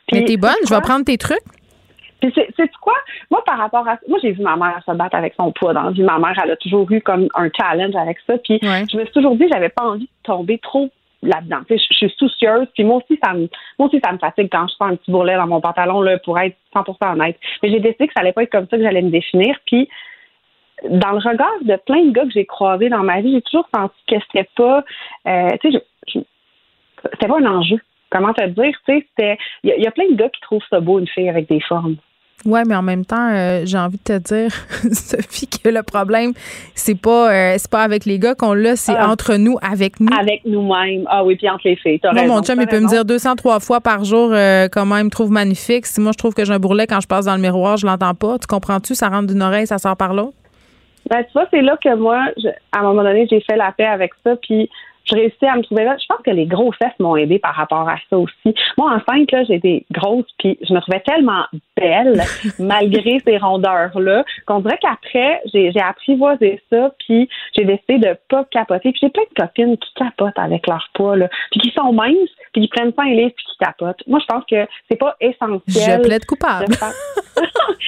Puis, 0.07 0.19
Mais 0.19 0.25
t'es 0.25 0.37
bonne, 0.37 0.51
je 0.67 0.73
vais 0.73 0.81
prendre 0.81 1.05
tes 1.05 1.17
trucs. 1.17 1.39
Puis 2.21 2.33
c'est 2.35 2.71
quoi? 2.81 2.95
Moi, 3.31 3.41
par 3.45 3.57
rapport 3.57 3.87
à 3.87 3.97
moi, 4.07 4.19
j'ai 4.21 4.31
vu 4.31 4.41
ma 4.41 4.57
mère 4.57 4.81
se 4.85 4.91
battre 4.91 5.15
avec 5.15 5.33
son 5.35 5.53
poids 5.53 5.73
dans 5.73 5.83
la 5.83 5.91
vie. 5.91 6.03
Ma 6.03 6.19
mère, 6.19 6.33
elle 6.43 6.51
a 6.51 6.57
toujours 6.57 6.91
eu 6.91 7.01
comme 7.01 7.29
un 7.33 7.49
challenge 7.57 7.95
avec 7.95 8.17
ça. 8.27 8.37
Puis 8.39 8.59
je 8.61 8.97
me 8.97 9.03
suis 9.05 9.13
toujours 9.13 9.35
dit, 9.37 9.45
j'avais 9.51 9.69
pas 9.69 9.83
envie 9.83 10.03
de 10.03 10.23
tomber 10.23 10.57
trop 10.57 10.89
là-dedans. 11.21 11.59
Je, 11.69 11.75
je 11.75 11.93
suis 11.93 12.15
soucieuse, 12.17 12.67
puis 12.73 12.83
moi 12.83 12.97
aussi, 12.97 13.19
ça 13.23 13.33
me, 13.33 13.49
moi 13.77 13.87
aussi, 13.87 13.99
ça 14.03 14.11
me 14.11 14.17
fatigue 14.17 14.49
quand 14.51 14.67
je 14.67 14.75
fais 14.77 14.91
un 14.91 14.95
petit 14.95 15.11
bourrelet 15.11 15.35
dans 15.35 15.47
mon 15.47 15.61
pantalon, 15.61 16.01
là, 16.01 16.17
pour 16.19 16.39
être 16.39 16.55
100% 16.73 17.13
honnête. 17.13 17.37
Mais 17.61 17.69
j'ai 17.69 17.79
décidé 17.79 18.07
que 18.07 18.13
ça 18.13 18.21
allait 18.21 18.33
pas 18.33 18.43
être 18.43 18.51
comme 18.51 18.67
ça 18.69 18.77
que 18.77 18.83
j'allais 18.83 19.01
me 19.01 19.09
définir, 19.09 19.57
puis 19.65 19.89
dans 20.87 21.11
le 21.11 21.17
regard 21.17 21.59
de 21.61 21.75
plein 21.85 22.05
de 22.05 22.11
gars 22.11 22.23
que 22.23 22.31
j'ai 22.31 22.45
croisés 22.45 22.89
dans 22.89 23.03
ma 23.03 23.21
vie, 23.21 23.33
j'ai 23.33 23.41
toujours 23.41 23.67
senti 23.73 23.95
que 24.07 24.15
c'était 24.27 24.49
pas, 24.55 24.83
euh, 25.27 25.49
tu 25.61 25.71
sais, 25.71 25.85
c'était 27.03 27.27
pas 27.27 27.39
un 27.39 27.45
enjeu. 27.45 27.79
Comment 28.09 28.33
te 28.33 28.45
dire, 28.45 28.73
tu 28.85 28.93
sais, 28.93 29.07
c'était, 29.09 29.37
il 29.63 29.69
y, 29.77 29.87
a 29.87 29.91
plein 29.91 30.09
de 30.09 30.15
gars 30.15 30.29
qui 30.29 30.41
trouvent 30.41 30.63
ça 30.69 30.79
beau 30.79 30.99
une 30.99 31.07
fille 31.07 31.29
avec 31.29 31.47
des 31.47 31.59
formes. 31.59 31.97
Ouais, 32.45 32.63
mais 32.65 32.75
en 32.75 32.81
même 32.81 33.03
temps, 33.03 33.29
euh, 33.33 33.63
j'ai 33.65 33.77
envie 33.77 33.97
de 33.97 34.17
te 34.17 34.17
dire, 34.17 34.51
Sophie, 34.93 35.47
que 35.47 35.67
le 35.67 35.83
problème, 35.83 36.31
c'est 36.73 36.99
pas, 36.99 37.31
euh, 37.31 37.55
c'est 37.57 37.69
pas 37.69 37.83
avec 37.83 38.05
les 38.05 38.17
gars 38.17 38.33
qu'on 38.33 38.53
l'a, 38.53 38.77
c'est 38.77 38.95
ah. 38.95 39.09
entre 39.09 39.35
nous, 39.35 39.57
avec 39.61 39.99
nous. 39.99 40.07
Avec 40.17 40.45
nous-mêmes. 40.45 41.03
Ah 41.07 41.23
oui, 41.23 41.35
puis 41.35 41.49
entre 41.49 41.67
les 41.67 41.75
filles. 41.75 41.99
Moi, 42.13 42.27
mon 42.27 42.41
chum, 42.41 42.59
il 42.61 42.67
peut 42.67 42.79
me 42.79 42.87
dire 42.87 43.03
203 43.03 43.59
fois 43.59 43.81
par 43.81 44.05
jour 44.05 44.29
euh, 44.31 44.67
comment 44.71 44.97
il 44.97 45.05
me 45.05 45.09
trouve 45.09 45.31
magnifique. 45.31 45.85
Si 45.85 45.99
moi, 45.99 46.13
je 46.13 46.17
trouve 46.17 46.33
que 46.33 46.45
j'ai 46.45 46.53
un 46.53 46.59
bourrelet 46.59 46.87
quand 46.87 47.01
je 47.01 47.07
passe 47.07 47.25
dans 47.25 47.35
le 47.35 47.41
miroir, 47.41 47.75
je 47.75 47.85
l'entends 47.85 48.15
pas. 48.15 48.39
Tu 48.39 48.47
comprends-tu? 48.47 48.95
Ça 48.95 49.09
rentre 49.09 49.27
d'une 49.27 49.41
oreille, 49.41 49.67
ça 49.67 49.77
sort 49.77 49.97
par 49.97 50.13
l'autre. 50.13 50.33
Ben, 51.09 51.23
tu 51.23 51.31
vois, 51.33 51.47
c'est 51.51 51.61
là 51.61 51.75
que 51.83 51.93
moi, 51.95 52.25
à 52.71 52.79
un 52.79 52.83
moment 52.83 53.03
donné, 53.03 53.27
j'ai 53.29 53.41
fait 53.41 53.57
la 53.57 53.73
paix 53.73 53.85
avec 53.85 54.11
ça. 54.23 54.35
Puis 54.41 54.69
je 55.09 55.15
réussis 55.15 55.45
à 55.45 55.55
me 55.55 55.63
trouver 55.63 55.83
là. 55.83 55.97
Je 55.99 56.05
pense 56.07 56.23
que 56.23 56.31
les 56.31 56.45
grossesses 56.45 56.97
m'ont 56.99 57.15
aidé 57.15 57.39
par 57.39 57.55
rapport 57.55 57.87
à 57.87 57.95
ça 58.09 58.17
aussi. 58.17 58.55
Moi, 58.77 58.91
enceinte, 58.91 59.31
là, 59.31 59.43
j'étais 59.43 59.85
grosse, 59.91 60.27
puis 60.37 60.57
je 60.67 60.73
me 60.73 60.79
trouvais 60.79 61.01
tellement 61.01 61.45
belle, 61.75 62.21
malgré 62.59 63.19
ces 63.25 63.37
rondeurs-là, 63.37 64.23
qu'on 64.45 64.59
dirait 64.59 64.79
qu'après, 64.81 65.41
j'ai, 65.53 65.71
j'ai 65.71 65.81
apprivoisé 65.81 66.61
ça, 66.71 66.91
puis 66.99 67.29
j'ai 67.55 67.65
décidé 67.65 67.97
de 67.97 68.17
pas 68.29 68.45
capoter. 68.51 68.91
Puis 68.91 68.99
j'ai 69.01 69.09
plein 69.09 69.23
de 69.23 69.41
copines 69.41 69.77
qui 69.77 69.93
capotent 69.95 70.37
avec 70.37 70.67
leur 70.67 70.87
poids, 70.93 71.15
là, 71.15 71.29
puis 71.51 71.59
qui 71.61 71.71
sont 71.71 71.93
minces, 71.93 72.29
puis 72.53 72.61
qui 72.61 72.67
prennent 72.67 72.93
pas 72.93 73.03
un 73.03 73.13
livre, 73.13 73.33
puis 73.35 73.45
qui 73.45 73.57
capotent. 73.57 74.01
Moi, 74.07 74.19
je 74.19 74.25
pense 74.25 74.43
que 74.49 74.67
c'est 74.89 74.97
pas 74.97 75.15
essentiel. 75.19 76.01
Je 76.01 76.07
plaide 76.07 76.25
coupable. 76.25 76.73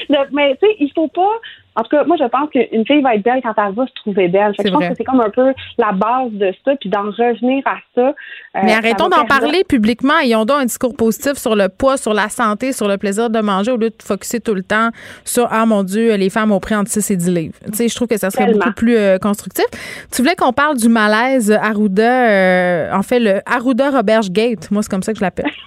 mais 0.32 0.56
tu 0.56 0.68
sais, 0.68 0.76
il 0.80 0.92
faut 0.94 1.08
pas 1.08 1.40
en 1.76 1.84
tout 1.84 1.90
cas, 1.96 2.04
moi, 2.04 2.18
je 2.20 2.26
pense 2.26 2.50
qu'une 2.50 2.86
fille 2.86 3.02
va 3.02 3.16
être 3.16 3.24
belle 3.24 3.40
quand 3.42 3.54
elle 3.58 3.74
va 3.74 3.88
se 3.88 3.94
trouver 3.94 4.28
belle. 4.28 4.54
je 4.60 4.70
pense 4.70 4.90
que 4.90 4.94
c'est 4.98 5.04
comme 5.06 5.22
un 5.22 5.30
peu 5.30 5.54
la 5.78 5.94
base 5.94 6.32
de 6.32 6.54
ça, 6.66 6.76
puis 6.76 6.90
d'en 6.90 7.04
revenir 7.04 7.66
à 7.66 7.78
ça. 7.96 8.02
Euh, 8.10 8.60
Mais 8.64 8.74
arrêtons 8.74 9.08
d'en 9.08 9.26
parler 9.26 9.64
publiquement. 9.64 10.20
Ayons 10.22 10.44
donc 10.44 10.58
un 10.62 10.66
discours 10.66 10.96
positif 10.96 11.34
sur 11.34 11.56
le 11.56 11.70
poids, 11.70 11.96
sur 11.96 12.14
la 12.14 12.28
santé, 12.28 12.74
sur 12.74 12.90
le 12.90 12.98
plaisir 12.98 13.30
de 13.30 13.40
manger, 13.40 13.72
au 13.72 13.78
lieu 13.78 13.90
de 13.90 14.04
focuser 14.04 14.42
tout 14.42 14.54
le 14.54 14.64
temps 14.64 14.90
sur 15.24 15.48
Ah 15.50 15.66
mon 15.66 15.84
Dieu, 15.84 16.16
les 16.16 16.30
femmes 16.30 16.52
ont 16.52 16.60
pris 16.60 16.76
entre 16.76 16.92
6 16.92 17.12
et 17.12 17.16
10 17.16 17.34
livres. 17.34 17.56
Tu 17.68 17.74
sais, 17.74 17.88
je 17.88 17.96
trouve 17.96 18.10
que 18.10 18.18
ça 18.18 18.30
serait 18.30 18.52
beaucoup 18.52 18.74
plus 18.74 18.98
euh, 18.98 19.18
constructif. 19.18 19.66
Tu 20.12 20.22
voulais 20.22 20.36
qu'on 20.36 20.54
parle 20.54 20.76
du 20.76 20.90
malaise 20.90 21.52
Arruda, 21.52 22.30
euh, 22.30 22.92
en 22.94 23.02
fait, 23.02 23.20
le 23.20 23.40
Arruda 23.46 23.92
Roberge 23.92 24.30
Gate. 24.30 24.70
Moi, 24.72 24.84
c'est 24.84 24.92
comme 24.92 25.04
ça 25.04 25.14
que 25.14 25.20
je 25.20 25.24
l'appelle. 25.24 25.52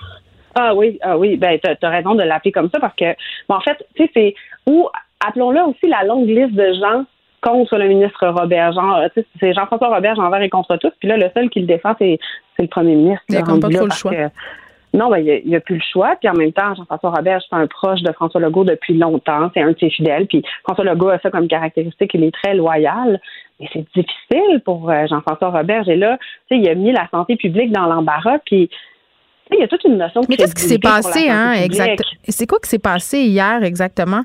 Ah 0.56 0.72
oui, 0.72 1.00
ah 1.02 1.18
oui, 1.18 1.36
ben 1.36 1.58
t'as 1.60 1.74
as 1.82 1.90
raison 1.90 2.14
de 2.14 2.22
l'appeler 2.22 2.52
comme 2.52 2.70
ça 2.70 2.78
parce 2.78 2.94
que, 2.94 3.12
bon, 3.48 3.56
en 3.56 3.60
fait, 3.60 3.76
tu 3.96 4.04
sais, 4.04 4.10
c'est 4.14 4.34
où 4.66 4.88
appelons-le 5.28 5.60
aussi 5.62 5.86
la 5.86 6.04
longue 6.04 6.28
liste 6.28 6.54
de 6.54 6.72
gens 6.74 7.04
contre 7.44 7.76
le 7.76 7.88
ministre 7.88 8.26
Robert. 8.26 8.72
Jean, 8.72 9.06
c'est 9.40 9.52
Jean-François 9.52 9.94
Robert 9.94 10.18
envers 10.18 10.40
et 10.40 10.48
contre 10.48 10.76
tous. 10.76 10.92
Puis 10.98 11.08
là, 11.08 11.16
le 11.16 11.30
seul 11.34 11.50
qui 11.50 11.60
le 11.60 11.66
défend, 11.66 11.94
c'est, 11.98 12.18
le 12.58 12.66
premier 12.66 12.94
ministre. 12.94 13.22
Il 13.28 13.34
n'y 13.34 13.40
a 13.40 13.44
comme 13.44 13.60
pas 13.60 13.68
trop 13.68 13.84
le 13.84 13.92
choix. 13.92 14.12
non, 14.94 15.10
ben, 15.10 15.18
il 15.18 15.42
n'y 15.46 15.56
a, 15.56 15.60
plus 15.60 15.76
le 15.76 15.82
choix. 15.92 16.16
Puis 16.18 16.28
en 16.28 16.34
même 16.34 16.52
temps, 16.52 16.74
Jean-François 16.74 17.10
Robert, 17.10 17.40
c'est 17.48 17.54
un 17.54 17.66
proche 17.66 18.00
de 18.00 18.12
François 18.12 18.40
Legault 18.40 18.64
depuis 18.64 18.96
longtemps. 18.96 19.50
C'est 19.52 19.60
un 19.60 19.72
de 19.72 19.78
ses 19.78 19.90
fidèles. 19.90 20.26
Puis 20.26 20.42
François 20.62 20.84
Legault 20.84 21.10
a 21.10 21.18
ça 21.18 21.30
comme 21.30 21.48
caractéristique. 21.48 22.12
Il 22.14 22.24
est 22.24 22.34
très 22.34 22.54
loyal. 22.54 23.20
Mais 23.60 23.68
c'est 23.72 23.84
difficile 23.94 24.62
pour 24.64 24.90
euh, 24.90 25.06
Jean-François 25.06 25.50
Robert. 25.50 25.88
Et 25.88 25.96
là, 25.96 26.16
tu 26.48 26.56
sais, 26.56 26.62
il 26.62 26.68
a 26.68 26.74
mis 26.74 26.92
la 26.92 27.08
santé 27.10 27.36
publique 27.36 27.72
dans 27.72 27.86
l'embarras. 27.86 28.38
Puis 28.46 28.70
il 29.52 29.60
y 29.60 29.62
a 29.62 29.68
toute 29.68 29.84
une 29.84 29.98
notion 29.98 30.22
de 30.22 30.26
Mais 30.30 30.36
qu'est-ce 30.36 30.54
qui 30.54 30.62
s'est 30.62 30.78
passé, 30.78 31.28
hein, 31.28 31.52
exact? 31.52 32.02
C'est 32.26 32.46
quoi 32.46 32.58
qui 32.58 32.70
s'est 32.70 32.78
passé 32.78 33.18
hier 33.18 33.62
exactement? 33.62 34.22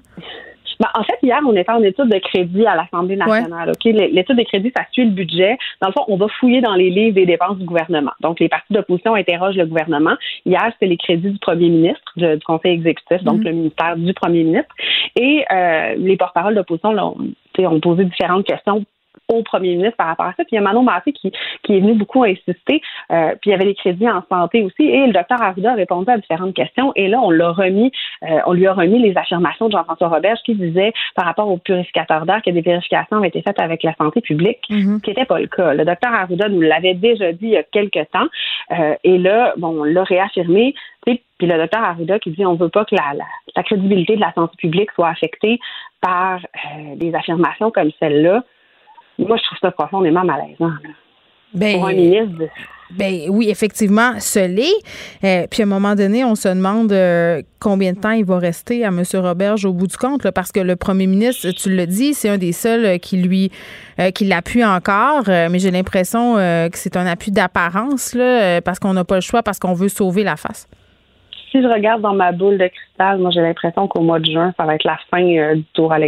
Ben, 0.80 0.88
en 0.94 1.04
fait, 1.04 1.18
hier, 1.22 1.40
on 1.46 1.56
était 1.56 1.72
en 1.72 1.84
étude 1.84 2.08
de 2.08 2.20
crédit 2.20 2.66
à 2.66 2.76
l'Assemblée 2.76 3.18
nationale. 3.18 3.72
Ok, 3.72 3.84
L'étude 3.84 4.38
de 4.38 4.44
crédit, 4.44 4.72
ça 4.76 4.86
suit 4.92 5.04
le 5.04 5.12
budget. 5.12 5.58
Dans 5.82 5.90
le 5.90 5.94
fond, 5.94 6.06
on 6.08 6.16
va 6.16 6.28
fouiller 6.40 6.62
dans 6.62 6.76
les 6.76 6.90
livres 6.90 7.16
des 7.16 7.26
dépenses 7.26 7.58
du 7.58 7.66
gouvernement. 7.66 8.14
Donc, 8.22 8.40
les 8.40 8.48
partis 8.48 8.72
d'opposition 8.72 9.16
interrogent 9.16 9.58
le 9.58 9.66
gouvernement. 9.66 10.16
Hier, 10.46 10.64
c'était 10.74 10.88
les 10.88 10.98
crédits 10.98 11.32
du 11.32 11.40
premier 11.40 11.70
ministre, 11.70 12.14
du 12.16 12.40
Conseil 12.46 12.74
exécutif, 12.74 13.24
donc 13.24 13.40
mhm. 13.40 13.44
le 13.44 13.52
ministère 13.52 13.98
du 13.98 14.14
premier 14.14 14.44
ministre. 14.44 14.74
Et 15.20 15.44
euh, 15.52 15.96
les 15.98 16.16
porte-paroles 16.16 16.56
d'opposition 16.56 17.18
ont 17.60 17.80
posé 17.82 18.06
différentes 18.06 18.46
questions 18.46 18.86
au 19.30 19.44
premier 19.44 19.76
ministre 19.76 19.98
par 19.98 20.08
rapport 20.08 20.26
à 20.26 20.34
ça. 20.34 20.44
Puis 20.44 20.54
il 20.54 20.56
y 20.56 20.58
a 20.58 20.62
Manon 20.62 20.84
Massé 20.84 21.14
qui, 21.14 21.32
qui 21.64 21.78
est 21.78 21.80
venu 21.80 21.94
beaucoup 21.94 22.24
insister. 22.24 22.82
Euh, 23.12 23.32
puis 23.42 23.50
il 23.50 23.52
y 23.52 23.54
avait 23.54 23.66
les 23.66 23.76
crédits 23.76 24.10
en 24.10 24.24
santé 24.30 24.64
aussi. 24.64 24.84
Et 24.84 25.08
le 25.08 25.14
docteur 25.14 25.42
Arruda 25.42 25.72
a 25.72 25.76
répondu 25.76 26.10
à 26.10 26.18
différentes 26.18 26.54
questions. 26.54 26.92
Et 26.96 27.08
là, 27.08 27.20
on 27.22 27.30
l'a 27.30 27.52
remis, 27.52 27.92
euh, 28.24 28.40
on 28.46 28.54
lui 28.54 28.68
a 28.68 28.74
remis 28.74 29.00
les 29.00 29.16
affirmations 29.18 29.68
de 29.68 29.74
Jean-François 29.74 30.08
Roberge 30.08 30.40
qui 30.46 30.56
disait 30.56 30.94
par 31.16 31.26
rapport 31.26 31.50
aux 31.50 31.58
purificateurs 31.58 32.26
d'air 32.26 32.42
que 32.44 32.50
des 32.50 32.62
vérifications 32.62 33.18
avaient 33.18 33.28
été 33.28 33.42
faites 33.42 33.60
avec 33.60 33.84
la 33.84 33.94
santé 33.96 34.22
publique, 34.22 34.60
ce 34.70 35.00
qui 35.02 35.10
n'était 35.10 35.26
pas 35.26 35.40
le 35.40 35.48
cas. 35.48 35.74
Le 35.74 35.86
docteur 35.86 36.14
Arruda 36.14 36.50
nous 36.50 36.62
l'avait 36.62 36.96
déjà 36.96 37.32
dit 37.32 37.46
il 37.46 37.50
y 37.52 37.58
a 37.58 37.64
quelques 37.64 38.10
temps. 38.12 38.28
Euh, 38.72 38.96
et 39.04 39.18
là, 39.18 39.54
bon, 39.58 39.82
on 39.82 39.84
l'a 39.84 40.04
réaffirmé. 40.04 40.74
Puis 41.06 41.22
le 41.42 41.58
docteur 41.58 41.84
Arruda 41.84 42.20
qui 42.20 42.32
dit 42.32 42.46
on 42.46 42.56
veut 42.56 42.70
pas 42.70 42.84
que 42.86 42.96
la, 42.96 43.14
la, 43.56 43.64
crédibilité 43.64 44.16
de 44.16 44.22
la 44.22 44.34
santé 44.34 44.56
publique 44.58 44.92
soit 44.92 45.08
affectée 45.08 45.60
par 46.02 46.40
des 46.96 47.14
affirmations 47.16 47.72
comme 47.72 47.92
celle-là. 48.00 48.44
Moi, 49.28 49.38
je 49.38 49.44
trouve 49.44 49.58
ça 49.62 49.72
profondément 49.72 50.24
malaisant. 50.24 50.72
Ben, 51.54 51.76
pour 51.76 51.88
un 51.88 51.94
ministre. 51.94 52.46
Ben 52.92 53.26
oui, 53.30 53.50
effectivement, 53.50 54.20
ce 54.20 54.40
l'est. 54.40 54.66
Euh, 55.24 55.46
puis 55.50 55.62
à 55.62 55.66
un 55.66 55.70
moment 55.70 55.96
donné, 55.96 56.24
on 56.24 56.34
se 56.34 56.50
demande 56.50 56.92
euh, 56.92 57.42
combien 57.60 57.94
de 57.94 58.00
temps 58.00 58.12
il 58.12 58.26
va 58.26 58.40
rester 58.40 58.84
à 58.84 58.88
M. 58.88 59.04
Roberge 59.14 59.66
au 59.66 59.74
bout 59.74 59.86
du 59.86 59.96
compte, 59.96 60.30
parce 60.32 60.52
que 60.52 60.60
le 60.60 60.76
premier 60.76 61.06
ministre, 61.06 61.52
tu 61.52 61.76
le 61.76 61.86
dis, 61.86 62.16
c'est 62.16 62.30
un 62.30 62.40
des 62.40 62.52
seuls 62.52 62.86
euh, 62.86 62.98
qui 62.98 63.18
lui 63.18 63.52
qui 64.16 64.24
l'appuie 64.24 64.64
encore. 64.64 65.24
mais 65.28 65.60
j'ai 65.60 65.72
l'impression 65.72 66.36
que 66.36 66.78
c'est 66.78 66.96
un 66.96 67.06
appui 67.06 67.32
d'apparence, 67.32 68.16
parce 68.64 68.80
qu'on 68.80 68.94
n'a 68.94 69.04
pas 69.04 69.16
le 69.16 69.22
choix, 69.22 69.44
parce 69.44 69.60
qu'on 69.60 69.74
veut 69.74 69.90
sauver 69.90 70.24
la 70.24 70.38
face 70.38 70.70
si 71.52 71.62
je 71.62 71.68
regarde 71.68 72.02
dans 72.02 72.14
ma 72.14 72.32
boule 72.32 72.58
de 72.58 72.68
cristal, 72.68 73.20
moi 73.20 73.32
j'ai 73.32 73.42
l'impression 73.42 73.88
qu'au 73.88 74.02
mois 74.02 74.20
de 74.20 74.26
juin, 74.26 74.54
ça 74.58 74.66
va 74.66 74.76
être 74.76 74.84
la 74.84 74.98
fin 75.10 75.24
euh, 75.24 75.56
du 75.56 75.64
tour 75.74 75.92
à 75.92 76.00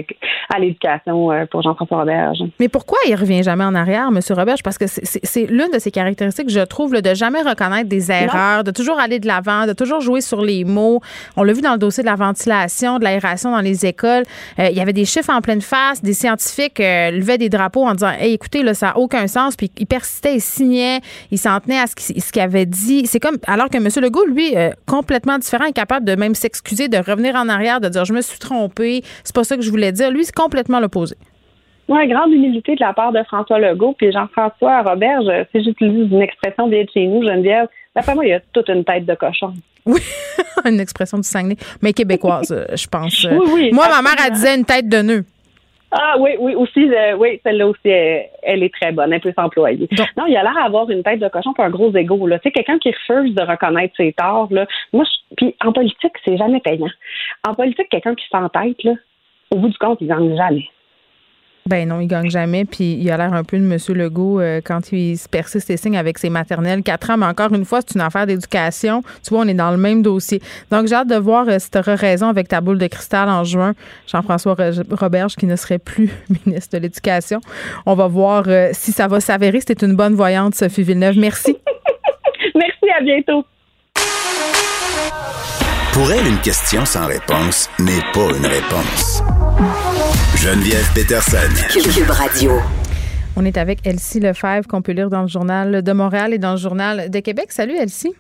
l'éducation 0.60 1.32
euh, 1.32 1.46
pour 1.46 1.62
Jean-François 1.62 2.00
Roberge. 2.00 2.40
Mais 2.60 2.70
pourquoi 2.70 3.00
il 3.08 3.16
revient 3.16 3.44
jamais 3.44 3.64
en 3.64 3.76
arrière, 3.76 4.08
M. 4.08 4.20
Roberge? 4.32 4.62
Parce 4.64 4.78
que 4.78 4.86
c'est 4.88 5.46
l'une 5.48 5.72
de 5.74 5.80
ses 5.80 5.92
caractéristiques, 5.92 6.50
je 6.50 6.62
trouve, 6.62 7.00
de 7.02 7.14
jamais 7.14 7.42
reconnaître 7.42 7.90
des 7.90 8.12
erreurs, 8.12 8.64
de 8.64 8.72
toujours 8.72 9.00
aller 9.00 9.20
de 9.20 9.28
l'avant, 9.28 9.66
de 9.66 9.74
toujours 9.74 10.02
jouer 10.02 10.22
sur 10.22 10.42
les 10.42 10.64
mots. 10.64 11.00
On 11.38 11.44
l'a 11.44 11.54
vu 11.54 11.62
dans 11.62 11.74
le 11.74 11.80
dossier 11.80 12.04
de 12.04 12.10
la 12.10 12.16
ventilation, 12.16 13.00
de 13.00 13.04
l'aération 13.04 13.52
dans 13.52 13.62
les 13.62 13.86
écoles. 13.86 14.24
Euh, 14.60 14.68
il 14.70 14.78
y 14.78 14.82
avait 14.82 14.94
des 14.94 15.06
chiffres 15.06 15.32
en 15.32 15.42
pleine 15.42 15.62
face, 15.62 16.02
des 16.02 16.14
scientifiques 16.14 16.80
levaient 16.80 17.38
des 17.38 17.50
drapeaux 17.50 17.86
en 17.86 17.94
disant 17.94 18.12
Hey, 18.12 18.34
écoutez, 18.34 18.64
là, 18.64 18.74
ça 18.74 18.88
n'a 18.88 18.98
aucun 18.98 19.28
sens. 19.28 19.56
Puis 19.56 19.72
il 19.78 19.88
persistait, 19.88 20.36
il 20.36 20.42
signait, 20.42 21.00
il 21.32 21.38
s'en 21.38 21.60
tenait 21.60 21.80
à 21.80 21.88
ce 21.88 22.32
qu'il 22.32 22.42
avait 22.42 22.66
dit. 22.66 23.06
C'est 23.08 23.20
comme 23.20 23.38
alors 23.48 23.70
que 23.70 23.78
M. 23.78 23.88
Legault, 24.02 24.26
lui, 24.26 24.56
complètement 24.86 25.31
différent, 25.38 25.66
incapable 25.66 26.06
de 26.06 26.16
même 26.16 26.36
s'excuser, 26.36 26.88
de 26.88 26.98
revenir 26.98 27.36
en 27.36 27.50
arrière, 27.50 27.82
de 27.82 27.90
dire 27.90 28.06
je 28.06 28.14
me 28.14 28.22
suis 28.22 28.40
trompé, 28.40 29.04
c'est 29.24 29.36
pas 29.36 29.44
ça 29.44 29.56
que 29.56 29.62
je 29.62 29.70
voulais 29.70 29.92
dire. 29.92 30.12
Lui, 30.12 30.26
c'est 30.26 30.36
complètement 30.36 30.80
l'opposé. 30.80 31.16
Oui, 31.88 32.08
grande 32.08 32.32
humilité 32.32 32.76
de 32.76 32.82
la 32.82 32.94
part 32.94 33.12
de 33.12 33.22
François 33.24 33.60
Legault. 33.60 33.94
Puis 33.98 34.12
Jean-François 34.12 34.82
Robert, 34.82 35.22
si 35.52 35.64
j'utilise 35.64 36.12
une 36.12 36.22
expression 36.22 36.68
bien 36.68 36.84
de 36.84 36.90
chez 36.94 37.06
nous, 37.06 37.24
Geneviève, 37.24 37.68
d'après 37.96 38.16
moi, 38.16 38.26
il 38.26 38.30
y 38.30 38.34
a 38.34 38.40
toute 38.54 38.70
une 38.70 38.86
tête 38.86 39.06
de 39.06 39.16
cochon. 39.16 39.54
Oui, 39.86 40.00
une 40.66 40.80
expression 40.80 41.18
du 41.18 41.28
Saguenay, 41.28 41.58
mais 41.82 41.92
québécoise, 41.92 42.56
je 42.74 42.88
pense. 42.88 43.28
Oui, 43.30 43.50
oui, 43.54 43.70
moi, 43.74 43.88
ma 43.90 44.02
mère, 44.02 44.16
elle 44.26 44.34
disait 44.34 44.56
une 44.56 44.66
tête 44.66 44.88
de 44.88 45.02
nœud. 45.02 45.26
Ah 45.92 46.16
oui, 46.20 46.32
oui, 46.40 46.56
aussi, 46.56 46.90
euh, 46.90 47.16
oui, 47.18 47.42
celle-là 47.44 47.68
aussi, 47.68 47.90
elle, 47.90 48.64
est 48.64 48.74
très 48.74 48.94
bonne, 48.94 49.12
elle 49.12 49.20
peut 49.20 49.34
s'employer. 49.38 49.90
Non, 50.18 50.26
il 50.26 50.38
a 50.38 50.44
l'air 50.44 50.54
d'avoir 50.54 50.90
une 50.90 51.04
tête 51.04 51.20
de 51.20 51.28
cochon 51.28 51.54
pour 51.54 51.66
un 51.66 51.70
gros 51.70 51.94
ego. 51.96 52.28
Là. 52.28 52.40
Tu 52.40 52.44
sais, 52.44 52.52
quelqu'un 52.52 52.80
qui 52.80 52.92
refuse 52.92 53.36
de 53.36 53.42
reconnaître 53.42 53.94
ses 53.98 54.14
torts, 54.14 54.48
là, 54.52 54.66
moi, 54.94 55.04
puis 55.36 55.56
en 55.64 55.74
politique, 55.74 56.14
c'est 56.26 56.38
jamais 56.38 56.62
payant. 56.62 56.90
En 57.48 57.56
politique, 57.56 57.90
quelqu'un 57.90 58.16
qui 58.16 58.26
s'entête, 58.30 58.82
là, 58.84 58.94
au 59.52 59.58
bout 59.58 59.70
du 59.70 59.78
compte, 59.78 60.00
il 60.02 60.08
gagne 60.08 60.36
jamais. 60.38 60.68
Ben 61.68 61.88
non, 61.88 62.00
il 62.00 62.08
gagne 62.08 62.30
jamais. 62.30 62.66
Puis 62.66 62.94
il 63.00 63.12
a 63.12 63.18
l'air 63.18 63.34
un 63.34 63.44
peu 63.44 63.58
de 63.58 63.64
M. 63.64 63.78
Legault 63.96 64.40
euh, 64.40 64.62
quand 64.64 64.92
il 64.92 65.18
se 65.18 65.30
persiste 65.30 65.70
et 65.70 65.78
signe 65.78 65.98
avec 65.98 66.18
ses 66.18 66.30
maternelles. 66.30 66.82
Quatre 66.82 67.12
ans, 67.12 67.18
mais 67.18 67.28
encore 67.28 67.54
une 67.54 67.66
fois, 67.66 67.82
c'est 67.82 67.96
une 67.96 68.02
affaire 68.02 68.26
d'éducation. 68.26 69.04
Tu 69.24 69.30
vois, 69.30 69.42
on 69.42 69.48
est 69.48 69.54
dans 69.54 69.72
le 69.72 69.78
même 69.78 70.02
dossier. 70.02 70.42
Donc, 70.72 70.88
j'ai 70.88 70.96
hâte 70.96 71.08
de 71.08 71.16
voir 71.16 71.48
euh, 71.48 71.60
si 71.60 71.70
tu 71.70 71.78
auras 71.78 71.96
raison 71.96 72.28
avec 72.28 72.48
ta 72.48 72.62
boule 72.62 72.80
de 72.80 72.88
cristal 72.88 73.30
en 73.30 73.44
juin. 73.44 73.74
Jean-François 74.08 74.56
Roberge, 74.92 75.36
qui 75.36 75.46
ne 75.46 75.56
serait 75.56 75.80
plus 75.80 76.10
ministre 76.46 76.78
de 76.78 76.82
l'Éducation. 76.82 77.42
On 77.86 77.94
va 77.94 78.08
voir 78.08 78.46
euh, 78.48 78.70
si 78.74 78.92
ça 78.92 79.08
va 79.08 79.20
s'avérer. 79.20 79.60
C'était 79.60 79.86
une 79.86 79.96
bonne 79.96 80.16
voyante, 80.16 80.56
Sophie 80.56 80.84
Villeneuve. 80.84 81.18
Merci. 81.18 81.58
Merci, 82.56 82.90
à 82.98 83.04
bientôt. 83.04 83.46
Pour 85.94 86.10
elle, 86.10 86.26
une 86.26 86.40
question 86.40 86.86
sans 86.86 87.06
réponse 87.06 87.70
n'est 87.78 88.00
pas 88.14 88.30
une 88.38 88.46
réponse. 88.46 89.22
Geneviève 90.38 90.90
Peterson. 90.96 91.50
Cube 91.70 92.10
Radio. 92.10 92.54
On 93.36 93.44
est 93.44 93.58
avec 93.58 93.86
Elsie 93.86 94.22
Lefebvre, 94.22 94.68
qu'on 94.68 94.82
peut 94.82 94.94
lire 94.94 95.10
dans 95.10 95.24
le 95.24 95.28
Journal 95.28 95.84
de 95.84 95.92
Montréal 95.92 96.34
et 96.34 96.38
dans 96.38 96.52
le 96.52 96.58
Journal 96.58 97.10
de 97.10 97.20
Québec. 97.20 97.48
Salut, 97.50 97.76
Elsie. 97.76 98.14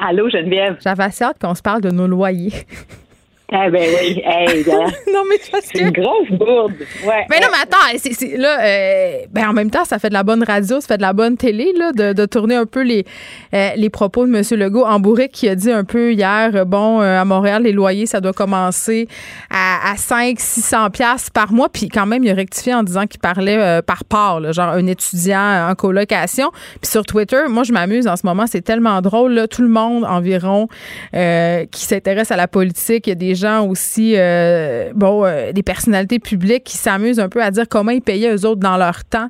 Allô, 0.00 0.30
Geneviève. 0.30 0.78
J'avais 0.82 1.04
assez 1.04 1.24
hâte 1.24 1.36
qu'on 1.38 1.54
se 1.54 1.60
parle 1.60 1.82
de 1.82 1.90
nos 1.90 2.06
loyers. 2.06 2.52
Ah 3.52 3.68
ben 3.70 3.82
oui, 4.00 4.22
hey, 4.26 4.64
non 4.66 5.22
mais 5.28 5.36
parce 5.52 5.66
c'est 5.72 5.78
une 5.80 5.90
grosse 5.90 6.30
bourde. 6.30 6.72
Ouais. 7.06 7.26
Mais 7.28 7.40
non, 7.40 7.48
mais 7.52 7.58
attends, 7.62 7.98
c'est, 7.98 8.14
c'est- 8.14 8.36
là, 8.38 8.58
euh, 8.64 9.18
ben 9.30 9.48
en 9.48 9.52
même 9.52 9.70
temps, 9.70 9.84
ça 9.84 9.98
fait 9.98 10.08
de 10.08 10.14
la 10.14 10.22
bonne 10.22 10.42
radio, 10.42 10.80
ça 10.80 10.86
fait 10.88 10.96
de 10.96 11.02
la 11.02 11.12
bonne 11.12 11.36
télé 11.36 11.72
là, 11.78 11.92
de, 11.92 12.14
de 12.14 12.26
tourner 12.26 12.54
un 12.56 12.64
peu 12.64 12.82
les 12.82 13.04
euh, 13.52 13.68
les 13.76 13.90
propos 13.90 14.26
de 14.26 14.34
M. 14.34 14.42
Legault 14.58 14.84
en 14.86 14.98
bourrique 14.98 15.32
qui 15.32 15.48
a 15.48 15.54
dit 15.54 15.70
un 15.70 15.84
peu 15.84 16.12
hier, 16.14 16.50
euh, 16.54 16.64
bon, 16.64 17.02
euh, 17.02 17.20
à 17.20 17.24
Montréal, 17.26 17.64
les 17.64 17.72
loyers, 17.72 18.06
ça 18.06 18.20
doit 18.22 18.32
commencer 18.32 19.08
à, 19.50 19.92
à 19.92 19.96
5 19.96 20.40
600 20.40 20.88
pièces 20.90 21.28
par 21.28 21.52
mois, 21.52 21.68
puis 21.68 21.88
quand 21.90 22.06
même, 22.06 22.24
il 22.24 22.30
a 22.30 22.34
rectifié 22.34 22.74
en 22.74 22.82
disant 22.82 23.06
qu'il 23.06 23.20
parlait 23.20 23.58
euh, 23.58 23.82
par 23.82 24.04
part, 24.04 24.40
là, 24.40 24.52
genre 24.52 24.70
un 24.70 24.86
étudiant 24.86 25.68
en 25.70 25.74
colocation. 25.74 26.50
Puis 26.80 26.90
sur 26.90 27.04
Twitter, 27.04 27.42
moi, 27.50 27.62
je 27.62 27.72
m'amuse 27.72 28.06
en 28.06 28.16
ce 28.16 28.26
moment, 28.26 28.46
c'est 28.46 28.62
tellement 28.62 29.02
drôle, 29.02 29.34
là, 29.34 29.46
tout 29.48 29.62
le 29.62 29.68
monde 29.68 30.04
environ 30.04 30.66
euh, 31.14 31.66
qui 31.70 31.82
s'intéresse 31.82 32.30
à 32.30 32.36
la 32.36 32.48
politique, 32.48 33.06
il 33.06 33.10
y 33.10 33.12
a 33.12 33.16
des 33.16 33.34
gens 33.34 33.43
aussi, 33.62 34.14
euh, 34.16 34.92
bon, 34.94 35.24
euh, 35.24 35.52
des 35.52 35.62
personnalités 35.62 36.18
publiques 36.18 36.64
qui 36.64 36.76
s'amusent 36.76 37.20
un 37.20 37.28
peu 37.28 37.42
à 37.42 37.50
dire 37.50 37.68
comment 37.68 37.90
ils 37.90 38.02
payaient 38.02 38.34
eux 38.34 38.46
autres 38.46 38.60
dans 38.60 38.76
leur 38.76 39.04
temps. 39.04 39.28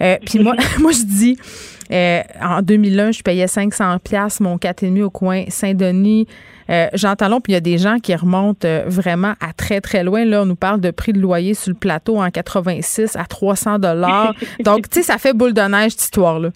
Euh, 0.00 0.16
puis 0.24 0.38
moi, 0.38 0.54
moi, 0.80 0.92
je 0.92 1.04
dis, 1.04 1.36
en 2.42 2.62
2001, 2.62 3.12
je 3.12 3.22
payais 3.22 3.46
500 3.46 3.98
pièces 4.00 4.40
mon 4.40 4.56
4,5 4.56 5.02
au 5.02 5.10
coin 5.10 5.44
Saint-Denis. 5.48 6.26
Jean 6.94 7.14
Talon, 7.14 7.40
puis 7.40 7.52
il 7.52 7.54
y 7.54 7.58
a 7.58 7.60
des 7.60 7.78
gens 7.78 8.00
qui 8.00 8.12
remontent 8.12 8.66
vraiment 8.86 9.34
à 9.40 9.52
très, 9.52 9.80
très 9.80 10.02
loin. 10.02 10.24
Là, 10.24 10.42
on 10.42 10.46
nous 10.46 10.56
parle 10.56 10.80
de 10.80 10.90
prix 10.90 11.12
de 11.12 11.20
loyer 11.20 11.54
sur 11.54 11.70
le 11.70 11.76
plateau 11.76 12.20
en 12.20 12.28
86 12.28 13.14
à 13.14 13.24
300 13.24 13.78
dollars. 13.78 14.34
Donc, 14.64 14.90
tu 14.90 14.98
sais, 14.98 15.02
ça 15.04 15.18
fait 15.18 15.32
boule 15.32 15.54
de 15.54 15.60
neige, 15.60 15.92
cette 15.92 16.02
histoire-là. 16.02 16.50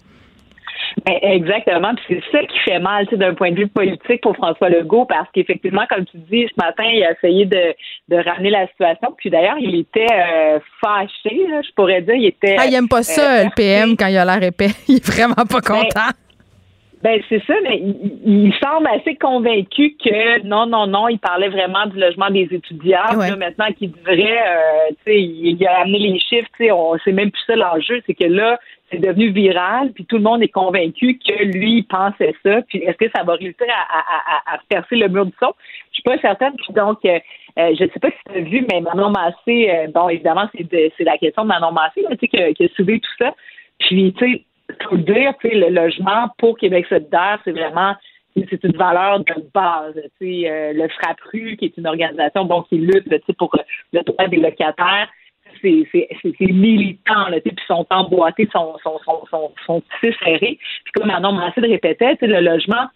Ben, 1.05 1.17
exactement. 1.21 1.93
Puis 1.95 2.21
c'est 2.31 2.37
ça 2.37 2.45
qui 2.45 2.59
fait 2.59 2.79
mal, 2.79 3.05
tu 3.05 3.11
sais, 3.11 3.17
d'un 3.17 3.33
point 3.33 3.51
de 3.51 3.57
vue 3.57 3.67
politique 3.67 4.21
pour 4.21 4.35
François 4.35 4.69
Legault, 4.69 5.05
parce 5.05 5.27
qu'effectivement, 5.33 5.85
comme 5.89 6.05
tu 6.05 6.17
dis, 6.29 6.47
ce 6.47 6.63
matin, 6.63 6.83
il 6.83 7.03
a 7.03 7.13
essayé 7.13 7.45
de, 7.45 7.73
de 8.09 8.17
ramener 8.17 8.51
la 8.51 8.67
situation. 8.67 9.13
Puis 9.17 9.29
d'ailleurs, 9.29 9.57
il 9.59 9.79
était 9.79 10.05
euh, 10.11 10.59
fâché, 10.79 11.47
là, 11.49 11.61
je 11.63 11.73
pourrais 11.75 12.01
dire. 12.01 12.15
Il 12.15 12.27
était. 12.27 12.55
Ah, 12.59 12.67
il 12.67 12.75
aime 12.75 12.87
pas 12.87 13.03
ça, 13.03 13.39
euh, 13.39 13.43
le 13.45 13.49
PM, 13.55 13.95
quand 13.97 14.07
il 14.07 14.17
a 14.17 14.25
l'air 14.25 14.43
épais. 14.43 14.69
Il 14.87 14.97
est 14.97 15.05
vraiment 15.05 15.45
pas 15.45 15.61
content. 15.61 16.11
Ben 17.03 17.19
c'est 17.29 17.43
ça, 17.45 17.55
mais 17.63 17.77
il, 17.79 18.21
il 18.25 18.53
semble 18.63 18.87
assez 18.87 19.15
convaincu 19.15 19.95
que 19.97 20.45
non, 20.45 20.67
non, 20.67 20.85
non, 20.85 21.07
il 21.07 21.17
parlait 21.17 21.49
vraiment 21.49 21.87
du 21.87 21.99
logement 21.99 22.29
des 22.29 22.47
étudiants. 22.51 23.17
Ouais. 23.17 23.31
Là, 23.31 23.37
maintenant 23.37 23.71
qu'il 23.75 23.91
devrait, 23.91 24.39
euh, 24.39 24.89
tu 24.89 25.11
sais, 25.11 25.19
il, 25.19 25.57
il 25.59 25.67
a 25.67 25.79
amené 25.81 25.97
les 25.97 26.19
chiffres, 26.19 26.47
tu 26.57 26.65
sais, 26.65 26.71
on 26.71 26.95
c'est 27.03 27.11
même 27.11 27.31
plus 27.31 27.41
ça 27.47 27.55
l'enjeu, 27.55 28.03
c'est 28.05 28.13
que 28.13 28.25
là, 28.25 28.59
c'est 28.91 28.99
devenu 28.99 29.29
viral, 29.31 29.91
puis 29.93 30.05
tout 30.05 30.17
le 30.17 30.23
monde 30.23 30.43
est 30.43 30.49
convaincu 30.49 31.17
que 31.17 31.43
lui, 31.45 31.83
pensait 31.83 32.35
ça. 32.43 32.61
Puis 32.67 32.79
est-ce 32.79 32.97
que 32.97 33.09
ça 33.15 33.23
va 33.23 33.33
réussir 33.35 33.65
à, 33.69 33.97
à, 33.99 34.53
à, 34.53 34.55
à 34.55 34.59
percer 34.69 34.97
le 34.97 35.07
mur 35.07 35.25
du 35.25 35.33
son? 35.39 35.53
Je 35.89 35.93
suis 35.95 36.03
pas 36.03 36.17
certaine. 36.19 36.53
Puis 36.57 36.73
donc, 36.73 36.99
euh, 37.05 37.19
euh, 37.57 37.73
je 37.77 37.83
ne 37.85 37.89
sais 37.89 37.99
pas 37.99 38.09
si 38.09 38.17
tu 38.33 38.39
as 38.39 38.41
vu, 38.41 38.65
mais 38.71 38.81
Manon 38.81 39.09
Massé, 39.09 39.69
euh, 39.69 39.87
bon, 39.93 40.09
évidemment, 40.09 40.47
c'est 40.55 40.69
de- 40.69 40.91
c'est 40.97 41.03
la 41.03 41.17
question 41.17 41.43
de 41.43 41.47
Manon 41.47 41.71
Massé, 41.71 42.01
là, 42.01 42.09
tu 42.11 42.17
sais, 42.21 42.27
qui, 42.27 42.41
a- 42.41 42.53
qui 42.53 42.65
a 42.65 42.67
soulevé 42.75 42.99
tout 42.99 43.11
ça. 43.17 43.33
Puis, 43.79 44.13
tu 44.17 44.25
sais, 44.33 44.45
faut 44.87 44.95
le 44.95 45.03
dire, 45.03 45.33
tu 45.41 45.49
sais, 45.49 45.55
le 45.55 45.69
logement 45.69 46.29
pour 46.37 46.57
Québec 46.57 46.85
solidaire, 46.87 47.39
c'est 47.43 47.51
vraiment 47.51 47.95
c'est 48.33 48.63
une 48.63 48.77
valeur 48.77 49.19
de 49.19 49.33
base. 49.53 49.93
Tu 50.19 50.41
sais, 50.43 50.49
euh, 50.49 50.71
le 50.73 50.87
FRAPRU, 50.87 51.57
qui 51.57 51.65
est 51.65 51.77
une 51.77 51.85
organisation 51.87 52.45
bon, 52.45 52.61
qui 52.63 52.77
lutte 52.77 53.03
tu 53.09 53.19
sais, 53.27 53.33
pour 53.33 53.53
le 53.91 54.01
droit 54.03 54.27
des 54.27 54.37
locataires, 54.37 55.09
c'est 55.61 55.87
c'est- 55.91 56.07
c'est- 56.21 56.33
c'est 56.37 56.51
militant, 56.51 57.27
là, 57.29 57.39
tu 57.41 57.49
sais, 57.49 57.55
puis 57.55 57.65
sont 57.67 57.85
emboîtés, 57.89 58.47
sont, 58.51 58.75
sont, 58.83 58.99
sont, 59.05 59.21
sont, 59.29 59.51
sont 59.65 59.81
tissés 59.99 60.15
serrés. 60.23 60.57
Puis 60.83 60.91
comme 60.95 61.07
Manon 61.07 61.33
Massé 61.33 61.61
le 61.61 61.69
répétait, 61.69 62.13
tu 62.17 62.19
sais, 62.21 62.27
le 62.27 62.41
logement, 62.41 62.87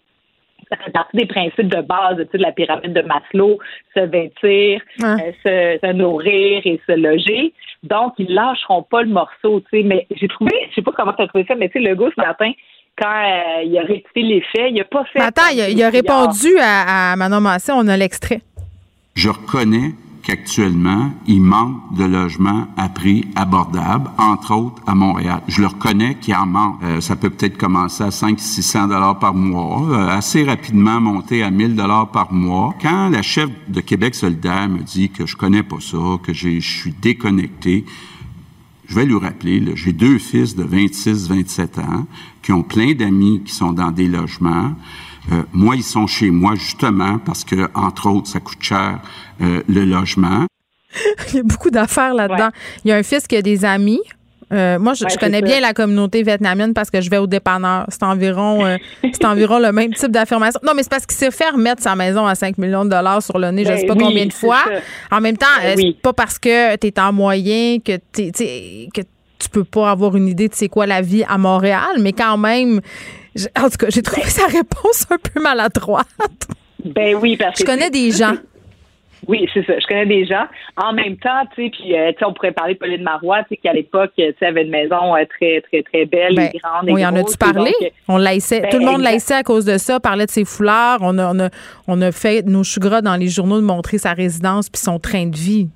ça 0.68 0.76
fait 0.78 0.90
partie 0.90 1.16
des 1.16 1.26
principes 1.26 1.68
de 1.68 1.80
base 1.82 2.16
tu 2.18 2.24
sais, 2.32 2.38
de 2.38 2.42
la 2.42 2.52
pyramide 2.52 2.92
de 2.92 3.02
Maslow, 3.02 3.58
se 3.94 4.00
vêtir, 4.00 4.80
Hein. 5.02 5.16
euh, 5.44 5.76
se, 5.80 5.86
se 5.86 5.92
nourrir 5.92 6.62
et 6.64 6.80
se 6.86 6.92
loger. 6.92 7.52
Donc, 7.82 8.14
ils 8.18 8.32
lâcheront 8.34 8.82
pas 8.82 9.02
le 9.02 9.08
morceau, 9.10 9.60
tu 9.60 9.66
sais. 9.78 9.82
Mais 9.84 10.06
j'ai 10.16 10.26
trouvé, 10.28 10.50
je 10.70 10.74
sais 10.76 10.82
pas 10.82 10.92
comment 10.96 11.12
tu 11.12 11.22
as 11.22 11.28
trouvé 11.28 11.44
ça, 11.46 11.54
mais 11.54 11.68
tu 11.68 11.74
sais, 11.80 11.88
le 11.88 11.94
gars, 11.94 12.08
ce 12.16 12.20
matin, 12.20 12.50
quand 12.98 13.06
euh, 13.06 13.62
il 13.64 13.78
a 13.78 13.82
rectifié 13.82 14.22
les 14.22 14.40
faits, 14.40 14.70
il 14.72 14.80
a 14.80 14.84
pas 14.84 15.04
fait... 15.04 15.18
Mais 15.20 15.26
attends, 15.26 15.50
il 15.52 15.60
a, 15.60 15.68
il 15.68 15.82
a 15.82 15.90
répondu 15.90 16.48
à, 16.60 17.12
à 17.12 17.16
Manon 17.16 17.40
Massé, 17.42 17.70
on 17.74 17.86
a 17.88 17.96
l'extrait. 17.96 18.40
Je 19.14 19.28
reconnais 19.28 19.90
qu'actuellement, 20.26 21.12
il 21.28 21.40
manque 21.40 21.94
de 21.94 22.02
logements 22.02 22.66
à 22.76 22.88
prix 22.88 23.26
abordable, 23.36 24.10
entre 24.18 24.56
autres 24.56 24.82
à 24.84 24.96
Montréal. 24.96 25.40
Je 25.46 25.60
le 25.60 25.68
reconnais 25.68 26.16
qu'il 26.20 26.34
en 26.34 26.46
manque. 26.46 26.80
Euh, 26.82 27.00
ça 27.00 27.14
peut 27.14 27.30
peut-être 27.30 27.56
commencer 27.56 28.02
à 28.02 28.08
500-600 28.08 28.88
dollars 28.88 29.20
par 29.20 29.34
mois, 29.34 29.86
euh, 29.88 30.08
assez 30.08 30.42
rapidement 30.42 31.00
monter 31.00 31.44
à 31.44 31.52
1000 31.52 31.76
dollars 31.76 32.10
par 32.10 32.32
mois. 32.32 32.74
Quand 32.82 33.08
la 33.08 33.22
chef 33.22 33.48
de 33.68 33.80
Québec 33.80 34.16
solidaire 34.16 34.68
me 34.68 34.82
dit 34.82 35.10
que 35.10 35.26
je 35.26 35.36
connais 35.36 35.62
pas 35.62 35.78
ça, 35.78 35.96
que 36.20 36.32
je 36.32 36.58
suis 36.58 36.92
déconnecté, 36.92 37.84
je 38.88 38.96
vais 38.96 39.04
lui 39.04 39.18
rappeler, 39.18 39.62
j'ai 39.76 39.92
deux 39.92 40.18
fils 40.18 40.56
de 40.56 40.64
26-27 40.64 41.80
ans 41.80 42.06
qui 42.42 42.50
ont 42.50 42.64
plein 42.64 42.94
d'amis 42.94 43.42
qui 43.44 43.54
sont 43.54 43.72
dans 43.72 43.92
des 43.92 44.08
logements. 44.08 44.72
Euh, 45.32 45.42
moi, 45.52 45.74
ils 45.76 45.82
sont 45.82 46.06
chez 46.06 46.30
moi 46.30 46.54
justement 46.54 47.18
parce 47.18 47.44
que, 47.44 47.68
entre 47.74 48.08
autres, 48.10 48.28
ça 48.28 48.40
coûte 48.40 48.62
cher 48.62 49.00
euh, 49.40 49.62
le 49.68 49.84
logement. 49.84 50.46
Il 51.30 51.36
y 51.36 51.40
a 51.40 51.42
beaucoup 51.42 51.70
d'affaires 51.70 52.14
là-dedans. 52.14 52.50
Il 52.84 52.88
y 52.88 52.92
a 52.92 52.96
un 52.96 53.02
fils 53.02 53.26
qui 53.26 53.36
a 53.36 53.42
des 53.42 53.64
amis. 53.64 54.00
Euh, 54.52 54.78
moi, 54.78 54.94
je, 54.94 55.02
Ouais, 55.02 55.10
je 55.10 55.14
c'est 55.14 55.18
connais 55.20 55.42
bien 55.42 55.58
la 55.58 55.74
communauté 55.74 56.22
vietnamienne 56.22 56.72
parce 56.72 56.88
que 56.88 57.00
je 57.00 57.10
vais 57.10 57.18
au 57.18 57.26
dépanneur. 57.26 57.84
C'est 57.88 58.04
environ, 58.04 58.64
euh, 58.64 58.76
c'est 59.02 59.24
environ 59.24 59.58
le 59.58 59.72
même 59.72 59.92
type 59.92 60.12
d'affirmation. 60.12 60.60
Non, 60.64 60.72
mais 60.76 60.84
c'est 60.84 60.88
parce 60.90 61.04
qu'il 61.04 61.16
s'est 61.18 61.32
fait 61.32 61.50
remettre 61.50 61.82
sa 61.82 61.96
maison 61.96 62.24
à 62.24 62.36
5 62.36 62.56
millions 62.58 62.84
de 62.84 62.90
dollars 62.90 63.20
sur 63.22 63.38
le 63.40 63.50
nez, 63.50 63.64
je 63.64 63.70
Ben 63.70 63.78
sais 63.80 63.86
pas 63.86 63.94
oui, 63.94 64.04
combien 64.04 64.26
de 64.26 64.32
fois. 64.32 64.60
ça. 64.64 65.16
En 65.16 65.20
même 65.20 65.36
temps, 65.36 65.46
Ben 65.60 65.70
euh, 65.70 65.74
oui. 65.76 65.94
c'est 65.96 66.02
pas 66.02 66.12
parce 66.12 66.38
que 66.38 66.76
tu 66.76 66.86
es 66.86 67.00
en 67.00 67.12
moyen 67.12 67.78
que 67.84 67.96
t'es- 68.12 68.30
t'sais, 68.30 68.88
que 68.94 69.00
tu 69.38 69.48
peux 69.50 69.64
pas 69.64 69.90
avoir 69.90 70.16
une 70.16 70.28
idée 70.28 70.46
de 70.48 70.54
c'est 70.54 70.68
quoi 70.68 70.86
la 70.86 71.02
vie 71.02 71.24
à 71.28 71.36
Montréal, 71.38 71.96
mais 72.00 72.12
quand 72.12 72.38
même, 72.38 72.80
en 73.58 73.68
tout 73.70 73.76
cas, 73.78 73.86
j'ai 73.90 74.02
trouvé 74.02 74.26
sa 74.28 74.46
réponse 74.46 75.06
un 75.10 75.18
peu 75.18 75.40
maladroite. 75.40 76.06
Ben 76.84 77.16
oui, 77.16 77.36
parce 77.36 77.58
Je 77.58 77.64
que... 77.64 77.70
connais 77.70 77.90
des 77.90 78.10
gens. 78.10 78.34
Oui, 79.28 79.48
c'est 79.52 79.64
ça. 79.66 79.72
Je 79.80 79.86
connais 79.88 80.06
des 80.06 80.24
gens. 80.24 80.44
En 80.76 80.92
même 80.92 81.16
temps, 81.16 81.42
tu 81.54 81.64
sais, 81.64 81.70
puis 81.70 81.96
euh, 81.98 82.12
tu 82.12 82.18
sais, 82.18 82.24
on 82.26 82.32
pourrait 82.32 82.52
parler 82.52 82.74
de 82.74 82.78
Pauline 82.78 83.02
Marois, 83.02 83.40
tu 83.42 83.48
sais, 83.50 83.56
qui 83.56 83.66
à 83.68 83.72
l'époque, 83.72 84.12
tu 84.16 84.22
sais, 84.38 84.46
avait 84.46 84.62
une 84.62 84.70
maison 84.70 85.16
euh, 85.16 85.24
très, 85.36 85.62
très, 85.62 85.82
très 85.82 86.04
belle 86.04 86.36
Ben, 86.36 86.50
et 86.54 86.58
grande. 86.58 86.88
et 86.88 86.92
on 86.92 87.08
en 87.08 87.12
grosse, 87.12 87.34
a-tu 87.34 87.52
parlé? 87.52 87.72
donc, 87.80 87.90
on 88.08 88.18
laissait, 88.18 88.60
ben, 88.60 88.70
tout 88.70 88.78
le 88.78 88.84
monde 88.84 89.00
exact. 89.00 89.12
laissait 89.12 89.34
à 89.34 89.42
cause 89.42 89.64
de 89.64 89.78
ça, 89.78 89.98
parlait 89.98 90.26
de 90.26 90.30
ses 90.30 90.44
foulards. 90.44 90.98
On 91.00 91.18
a, 91.18 91.34
on 91.34 91.40
a, 91.40 91.48
on 91.88 92.00
a 92.02 92.12
fait 92.12 92.42
nos 92.46 92.62
choux-gras 92.62 93.00
dans 93.00 93.16
les 93.16 93.26
journaux 93.28 93.56
de 93.60 93.66
montrer 93.66 93.98
sa 93.98 94.12
résidence 94.12 94.68
puis 94.70 94.80
son 94.80 95.00
train 95.00 95.26
de 95.26 95.36
vie. 95.36 95.68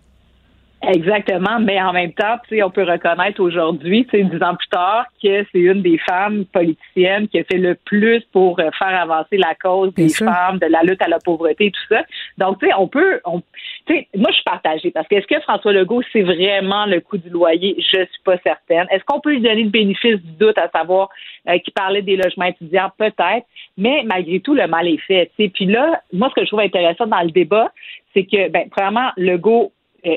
Exactement, 0.82 1.60
mais 1.60 1.80
en 1.80 1.92
même 1.92 2.12
temps, 2.14 2.38
tu 2.48 2.56
sais, 2.56 2.62
on 2.62 2.70
peut 2.70 2.84
reconnaître 2.84 3.38
aujourd'hui, 3.40 4.06
tu 4.06 4.16
sais, 4.16 4.24
dix 4.24 4.42
ans 4.42 4.54
plus 4.54 4.68
tard, 4.68 5.04
que 5.22 5.44
c'est 5.52 5.58
une 5.58 5.82
des 5.82 5.98
femmes 5.98 6.46
politiciennes 6.46 7.28
qui 7.28 7.38
a 7.38 7.44
fait 7.44 7.58
le 7.58 7.74
plus 7.74 8.24
pour 8.32 8.58
euh, 8.60 8.70
faire 8.78 8.98
avancer 8.98 9.36
la 9.36 9.54
cause 9.54 9.92
Bien 9.92 10.06
des 10.06 10.10
sûr. 10.10 10.26
femmes, 10.26 10.58
de 10.58 10.66
la 10.66 10.82
lutte 10.82 11.02
à 11.02 11.08
la 11.08 11.18
pauvreté 11.18 11.66
et 11.66 11.70
tout 11.70 11.86
ça. 11.90 12.02
Donc, 12.38 12.60
tu 12.60 12.66
sais, 12.66 12.72
on 12.78 12.88
peut, 12.88 13.20
on, 13.26 13.42
tu 13.86 13.94
sais, 13.94 14.08
moi, 14.16 14.30
je 14.30 14.36
suis 14.36 14.44
partagée 14.44 14.90
parce 14.90 15.06
que 15.06 15.16
est-ce 15.16 15.26
que 15.26 15.38
François 15.42 15.72
Legault, 15.72 16.02
c'est 16.14 16.22
vraiment 16.22 16.86
le 16.86 17.00
coût 17.00 17.18
du 17.18 17.28
loyer? 17.28 17.76
Je 17.78 17.98
suis 17.98 18.22
pas 18.24 18.38
certaine. 18.38 18.86
Est-ce 18.90 19.04
qu'on 19.04 19.20
peut 19.20 19.32
lui 19.32 19.42
donner 19.42 19.64
le 19.64 19.70
bénéfice 19.70 20.16
du 20.16 20.32
doute 20.38 20.56
à 20.56 20.70
savoir 20.70 21.10
euh, 21.46 21.58
qu'il 21.58 21.74
parlait 21.74 22.02
des 22.02 22.16
logements 22.16 22.46
étudiants? 22.46 22.90
Peut-être, 22.96 23.46
mais 23.76 24.02
malgré 24.06 24.40
tout, 24.40 24.54
le 24.54 24.66
mal 24.66 24.88
est 24.88 25.00
fait, 25.06 25.30
tu 25.36 25.44
sais. 25.44 25.50
Puis 25.50 25.66
là, 25.66 26.00
moi, 26.10 26.30
ce 26.30 26.36
que 26.36 26.40
je 26.40 26.46
trouve 26.46 26.60
intéressant 26.60 27.06
dans 27.06 27.20
le 27.20 27.30
débat, 27.30 27.70
c'est 28.14 28.24
que, 28.24 28.48
ben, 28.48 28.66
premièrement, 28.70 29.10
Legault 29.18 29.72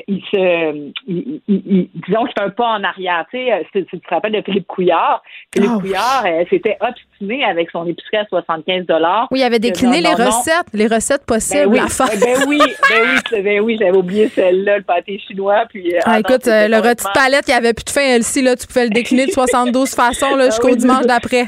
il 0.08 0.20
se, 0.30 0.92
il, 1.06 1.40
il- 1.48 1.62
il- 1.66 1.90
disons 2.06 2.24
que 2.24 2.30
c'est 2.36 2.42
un 2.42 2.50
pas 2.50 2.68
en 2.68 2.84
arrière. 2.84 3.24
Tu 3.30 3.38
sais, 3.38 3.52
euh, 3.52 3.62
si 3.72 3.84
tu 3.86 4.00
te 4.00 4.08
rappelles 4.14 4.32
de 4.32 4.42
Philippe 4.42 4.66
Couillard. 4.66 5.22
Philippe 5.54 5.70
Ah 5.72 5.76
oui. 5.76 5.80
Couillard 5.82 6.24
euh, 6.26 6.44
s'était 6.50 6.76
obstiné 6.80 7.44
avec 7.44 7.70
son 7.70 7.86
épicerie 7.86 8.16
à 8.18 8.24
75 8.26 8.86
dollars. 8.86 9.28
Oui, 9.30 9.40
il 9.40 9.42
avait 9.44 9.58
décliné 9.58 10.00
les 10.00 10.14
recettes, 10.14 10.66
les 10.72 10.86
recettes 10.86 11.24
possibles 11.26 11.64
Ben 11.70 11.72
oui, 11.72 11.78
à 11.80 11.88
faire. 11.88 12.06
ben 12.20 12.44
oui, 12.48 12.58
ben 12.58 13.02
oui, 13.02 13.18
tu- 13.28 13.42
ben 13.42 13.60
oui, 13.60 13.76
j'avais 13.80 13.96
oublié 13.96 14.28
celle-là, 14.28 14.78
le 14.78 14.82
pâté 14.84 15.18
chinois. 15.26 15.64
Puis, 15.68 15.94
euh, 15.94 16.00
Ah, 16.04 16.18
écoute, 16.20 16.46
euh, 16.48 16.68
le 16.68 16.76
rôti 16.78 17.04
de 17.04 17.12
palette, 17.12 17.44
il 17.48 17.50
n'y 17.52 17.56
avait 17.56 17.72
plus 17.74 17.84
de 17.84 17.90
fin, 17.90 18.00
Elsie, 18.02 18.42
là, 18.42 18.56
tu 18.56 18.66
pouvais 18.66 18.84
le 18.84 18.90
décliner 18.90 19.26
de 19.26 19.30
72 19.32 19.94
façons 19.94 20.34
là, 20.36 20.44
Ah 20.44 20.50
jusqu'au 20.50 20.68
oui, 20.68 20.76
dimanche 20.76 21.06
d'après. 21.06 21.46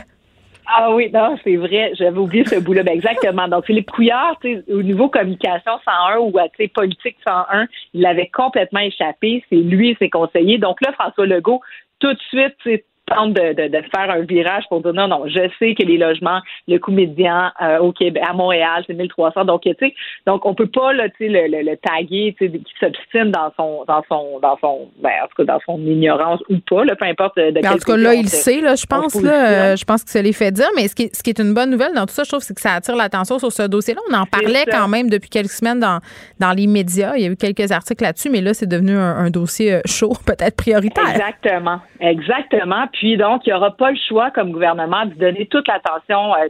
Ah 0.68 0.90
oui, 0.92 1.10
non, 1.12 1.38
c'est 1.44 1.56
vrai. 1.56 1.92
J'avais 1.94 2.18
oublié 2.18 2.44
ce 2.44 2.56
bout-là. 2.56 2.82
Ben 2.82 2.94
exactement. 2.94 3.46
Donc, 3.48 3.66
Philippe 3.66 3.90
Couillard, 3.90 4.36
au 4.68 4.82
niveau 4.82 5.08
communication 5.08 5.72
101 5.84 6.18
ou 6.18 6.32
sais, 6.56 6.68
politique 6.68 7.16
101, 7.26 7.66
il 7.94 8.05
avait 8.05 8.28
complètement 8.28 8.80
échappé. 8.80 9.44
C'est 9.48 9.56
lui 9.56 9.90
et 9.90 9.97
ses 9.98 10.10
conseillers. 10.10 10.59
Donc 10.59 10.80
là, 10.80 10.93
François 10.93 11.26
Legault, 11.26 11.60
tout 12.01 12.12
de 12.12 12.18
suite, 12.28 12.82
tente 13.07 13.35
de, 13.35 13.53
de, 13.53 13.69
de, 13.69 13.83
faire 13.95 14.11
un 14.11 14.20
virage 14.20 14.65
pour 14.69 14.83
dire 14.83 14.93
non, 14.93 15.09
non, 15.09 15.24
je 15.27 15.49
sais 15.59 15.74
que 15.74 15.83
les 15.83 15.97
logements, 15.97 16.41
le 16.69 16.78
coût 16.78 16.93
médian 16.93 17.51
euh, 17.62 17.78
au 17.78 17.93
Québec, 17.93 18.23
à 18.27 18.33
Montréal, 18.33 18.85
c'est 18.87 18.95
1300. 18.95 19.45
Donc, 19.45 19.62
tu 19.62 19.73
sais, 19.78 19.95
donc 20.27 20.45
on 20.45 20.55
peut 20.55 20.69
pas 20.69 20.93
là, 20.93 21.09
tu 21.09 21.16
sais, 21.19 21.28
le, 21.28 21.47
le, 21.49 21.62
le 21.62 21.77
taguer, 21.77 22.35
tu 22.39 22.47
sais, 22.47 22.59
qui 22.59 22.73
s'obstine 22.81 23.31
dans 23.31 23.53
son, 23.57 23.85
dans 23.87 24.03
son, 24.09 24.41
dans 24.41 24.59
son, 24.61 24.89
ben, 25.03 25.11
en 25.23 25.27
tout 25.28 25.45
cas, 25.45 25.53
dans 25.53 25.61
son 25.65 25.78
ignorance 25.81 26.41
ou 26.49 26.57
pas, 26.69 26.85
là, 26.85 26.97
peu 26.97 27.05
importe 27.05 27.37
de 27.37 27.66
En 27.66 27.73
tout 27.74 27.91
cas, 27.91 27.97
là, 27.97 28.15
il 28.15 28.28
sait, 28.28 28.61
là, 28.61 28.74
je 28.74 28.87
pense, 28.87 29.20
là, 29.23 29.73
euh, 29.73 29.77
je 29.77 29.85
pense 29.85 30.05
que 30.05 30.11
ça 30.11 30.23
les 30.23 30.33
fait 30.33 30.51
dire. 30.51 30.69
Mais 30.77 30.89
ce 30.89 30.95
qui, 30.95 31.05
est, 31.05 31.16
ce 31.16 31.23
qui 31.23 31.31
est 31.31 31.39
une 31.39 31.55
bonne 31.55 31.70
nouvelle 31.70 31.95
dans 31.95 32.07
tout 32.07 32.15
ça, 32.15 32.24
je 32.24 32.28
trouve, 32.28 32.43
c'est 32.43 32.55
que 32.55 32.61
ça 32.61 32.74
attire 32.74 32.97
l'attention 32.97 33.39
sur 33.39 33.53
ce 33.53 33.62
dossier-là. 33.62 34.01
On 34.11 34.15
en 34.15 34.27
parlait 34.27 34.65
quand 34.70 34.89
même 34.89 35.09
depuis 35.09 35.31
quelques 35.31 35.51
semaines 35.51 35.81
dans, 35.81 36.01
dans 36.41 36.53
les 36.53 36.66
médias. 36.66 37.15
Il 37.16 37.23
y 37.23 37.27
a 37.27 37.31
eu 37.31 37.37
quelques 37.37 37.70
articles 37.73 38.03
là-dessus, 38.03 38.31
mais 38.31 38.41
là, 38.41 38.55
c'est 38.55 38.69
devenu 38.69 38.97
un, 38.97 39.16
un 39.16 39.31
dossier 39.31 39.74
euh, 39.74 39.81
chaud, 39.87 40.12
peut-être 40.27 40.57
prioritaire. 40.57 41.09
Exactement. 41.11 41.81
Exactement. 42.01 42.87
Puis 42.98 43.18
donc, 43.18 43.43
il 43.47 43.51
n'y 43.51 43.52
aura 43.52 43.73
pas 43.73 43.90
le 43.90 43.98
choix 44.09 44.31
comme 44.31 44.52
gouvernement 44.52 45.05
de 45.05 45.14
donner 45.14 45.47
toute 45.47 45.68
l'attention 45.68 46.35
euh, 46.35 46.48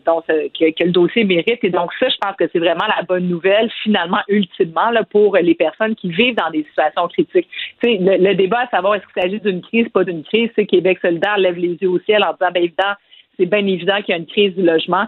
que, 0.56 0.70
que, 0.70 0.84
le 0.84 0.92
dossier 0.92 1.24
mérite. 1.24 1.58
Et 1.62 1.70
donc, 1.70 1.90
ça, 1.98 2.08
je 2.08 2.14
pense 2.20 2.36
que 2.36 2.44
c'est 2.52 2.60
vraiment 2.60 2.86
la 2.86 3.02
bonne 3.02 3.26
nouvelle, 3.26 3.68
finalement, 3.82 4.20
ultimement, 4.28 4.90
là, 4.90 5.02
pour 5.02 5.36
les 5.36 5.54
personnes 5.56 5.96
qui 5.96 6.08
vivent 6.10 6.36
dans 6.36 6.50
des 6.50 6.64
situations 6.68 7.08
critiques. 7.08 7.48
Tu 7.82 7.96
sais, 7.96 7.98
le, 8.00 8.34
débat 8.34 8.60
à 8.60 8.68
savoir 8.68 8.94
est-ce 8.94 9.04
qu'il 9.12 9.22
s'agit 9.22 9.40
d'une 9.40 9.60
crise, 9.60 9.88
pas 9.88 10.04
d'une 10.04 10.22
crise, 10.22 10.50
c'est 10.54 10.66
Québec 10.66 10.98
solidaire 11.02 11.36
lève 11.36 11.56
les 11.56 11.76
yeux 11.80 11.90
au 11.90 11.98
ciel 12.00 12.22
en 12.22 12.32
disant, 12.32 12.52
ben 12.54 12.62
évident, 12.62 12.94
c'est 13.36 13.46
bien 13.46 13.66
évident 13.66 13.96
qu'il 14.02 14.10
y 14.10 14.12
a 14.12 14.18
une 14.18 14.26
crise 14.26 14.54
du 14.54 14.62
logement. 14.62 15.06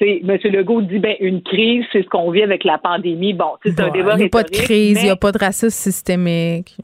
M. 0.00 0.38
Legault 0.44 0.80
dit 0.80 0.98
ben 0.98 1.14
une 1.20 1.42
crise, 1.42 1.84
c'est 1.92 2.02
ce 2.02 2.08
qu'on 2.08 2.30
vit 2.30 2.42
avec 2.42 2.64
la 2.64 2.78
pandémie. 2.78 3.34
Bon, 3.34 3.52
c'est 3.62 3.78
un 3.80 3.90
débat 3.90 4.14
Il 4.14 4.20
n'y 4.20 4.24
a 4.24 4.28
pas 4.30 4.44
de 4.44 4.50
crise, 4.50 5.02
il 5.02 5.04
n'y 5.04 5.10
a 5.10 5.16
pas 5.16 5.30
de 5.30 5.38
racisme 5.38 5.68
systémique. 5.68 6.74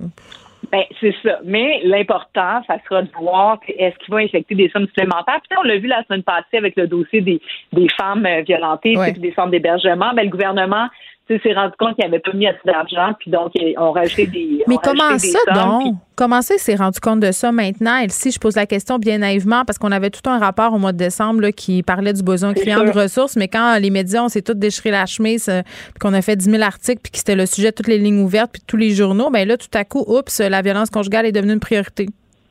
Ben, 0.73 0.83
c'est 1.01 1.15
ça. 1.23 1.39
Mais 1.45 1.81
l'important, 1.85 2.63
ça 2.67 2.77
sera 2.89 3.03
de 3.03 3.11
voir 3.19 3.59
est-ce 3.69 3.97
qu'il 3.99 4.13
va 4.13 4.21
infecter 4.21 4.55
des 4.55 4.69
sommes 4.71 4.87
supplémentaires. 4.87 5.41
Puis 5.49 5.59
on 5.59 5.63
l'a 5.63 5.79
vu 5.79 5.87
la 5.87 6.03
semaine 6.05 6.23
passée 6.23 6.57
avec 6.57 6.77
le 6.77 6.87
dossier 6.87 7.21
des, 7.21 7.41
des 7.73 7.87
femmes 7.97 8.27
euh, 8.27 8.43
violentées, 8.43 8.95
et 9.07 9.13
des 9.13 9.33
centres 9.33 9.51
d'hébergement. 9.51 10.13
Ben, 10.15 10.25
le 10.25 10.31
gouvernement 10.31 10.89
s'est 11.29 11.53
rendu 11.53 11.75
compte 11.79 11.97
qu'il 11.97 12.05
avait 12.05 12.21
pas 12.21 12.33
mis 12.33 12.47
assez 12.47 12.59
d'argent, 12.65 13.15
puis 13.19 13.31
donc 13.31 13.53
on 13.79 13.93
rajouté 13.93 14.27
des. 14.27 14.63
Mais 14.67 14.77
comment 14.83 15.19
ça, 15.19 15.39
donc? 15.53 15.97
Comment 16.15 16.41
ça, 16.41 16.55
il 16.55 16.59
s'est 16.59 16.77
rendu 16.77 16.99
compte 17.01 17.21
de 17.21 17.31
ça 17.31 17.53
maintenant? 17.53 18.03
si 18.09 18.31
je 18.31 18.39
pose 18.39 18.57
la 18.57 18.67
question 18.67 18.99
bien 18.99 19.19
naïvement, 19.19 19.65
parce 19.67 19.79
qu'on 19.79 19.93
avait 19.93 20.11
tout 20.11 20.29
un 20.31 20.39
rapport 20.39 20.73
au 20.73 20.79
mois 20.79 20.93
de 20.93 20.97
décembre 20.97 21.51
qui 21.51 21.83
parlait 21.83 22.13
du 22.13 22.23
besoin 22.23 22.55
client 22.55 22.85
de 22.85 22.91
ressources, 22.91 23.37
mais 23.37 23.49
quand 23.49 23.79
les 23.79 23.91
médias, 23.91 24.23
on 24.23 24.29
s'est 24.29 24.43
tous 24.43 24.55
déchiré 24.55 24.93
la 24.93 25.05
chemise, 25.05 25.49
euh, 25.49 25.63
puis 25.63 25.99
qu'on 26.01 26.15
a 26.15 26.23
fait 26.23 26.37
10 26.37 26.51
000 26.51 26.63
articles, 26.63 27.01
puis 27.03 27.13
que 27.13 27.19
c'était 27.19 27.35
le 27.35 27.45
sujet 27.45 27.71
de 27.71 27.75
toutes 27.75 27.89
les 27.89 27.99
lignes 27.99 28.21
ouvertes, 28.21 28.53
puis 28.53 28.63
tous 28.67 28.77
les 28.77 28.91
journaux, 28.91 29.31
ben 29.31 29.47
là, 29.47 29.57
tout 29.57 29.67
à 29.75 29.85
coup, 29.85 30.05
oups, 30.07 30.41
la 30.41 30.63
violence 30.63 30.89
conjugale 30.91 31.27
est 31.27 31.33
devenue 31.33 31.53
une 31.53 31.61
priorité. 31.61 32.07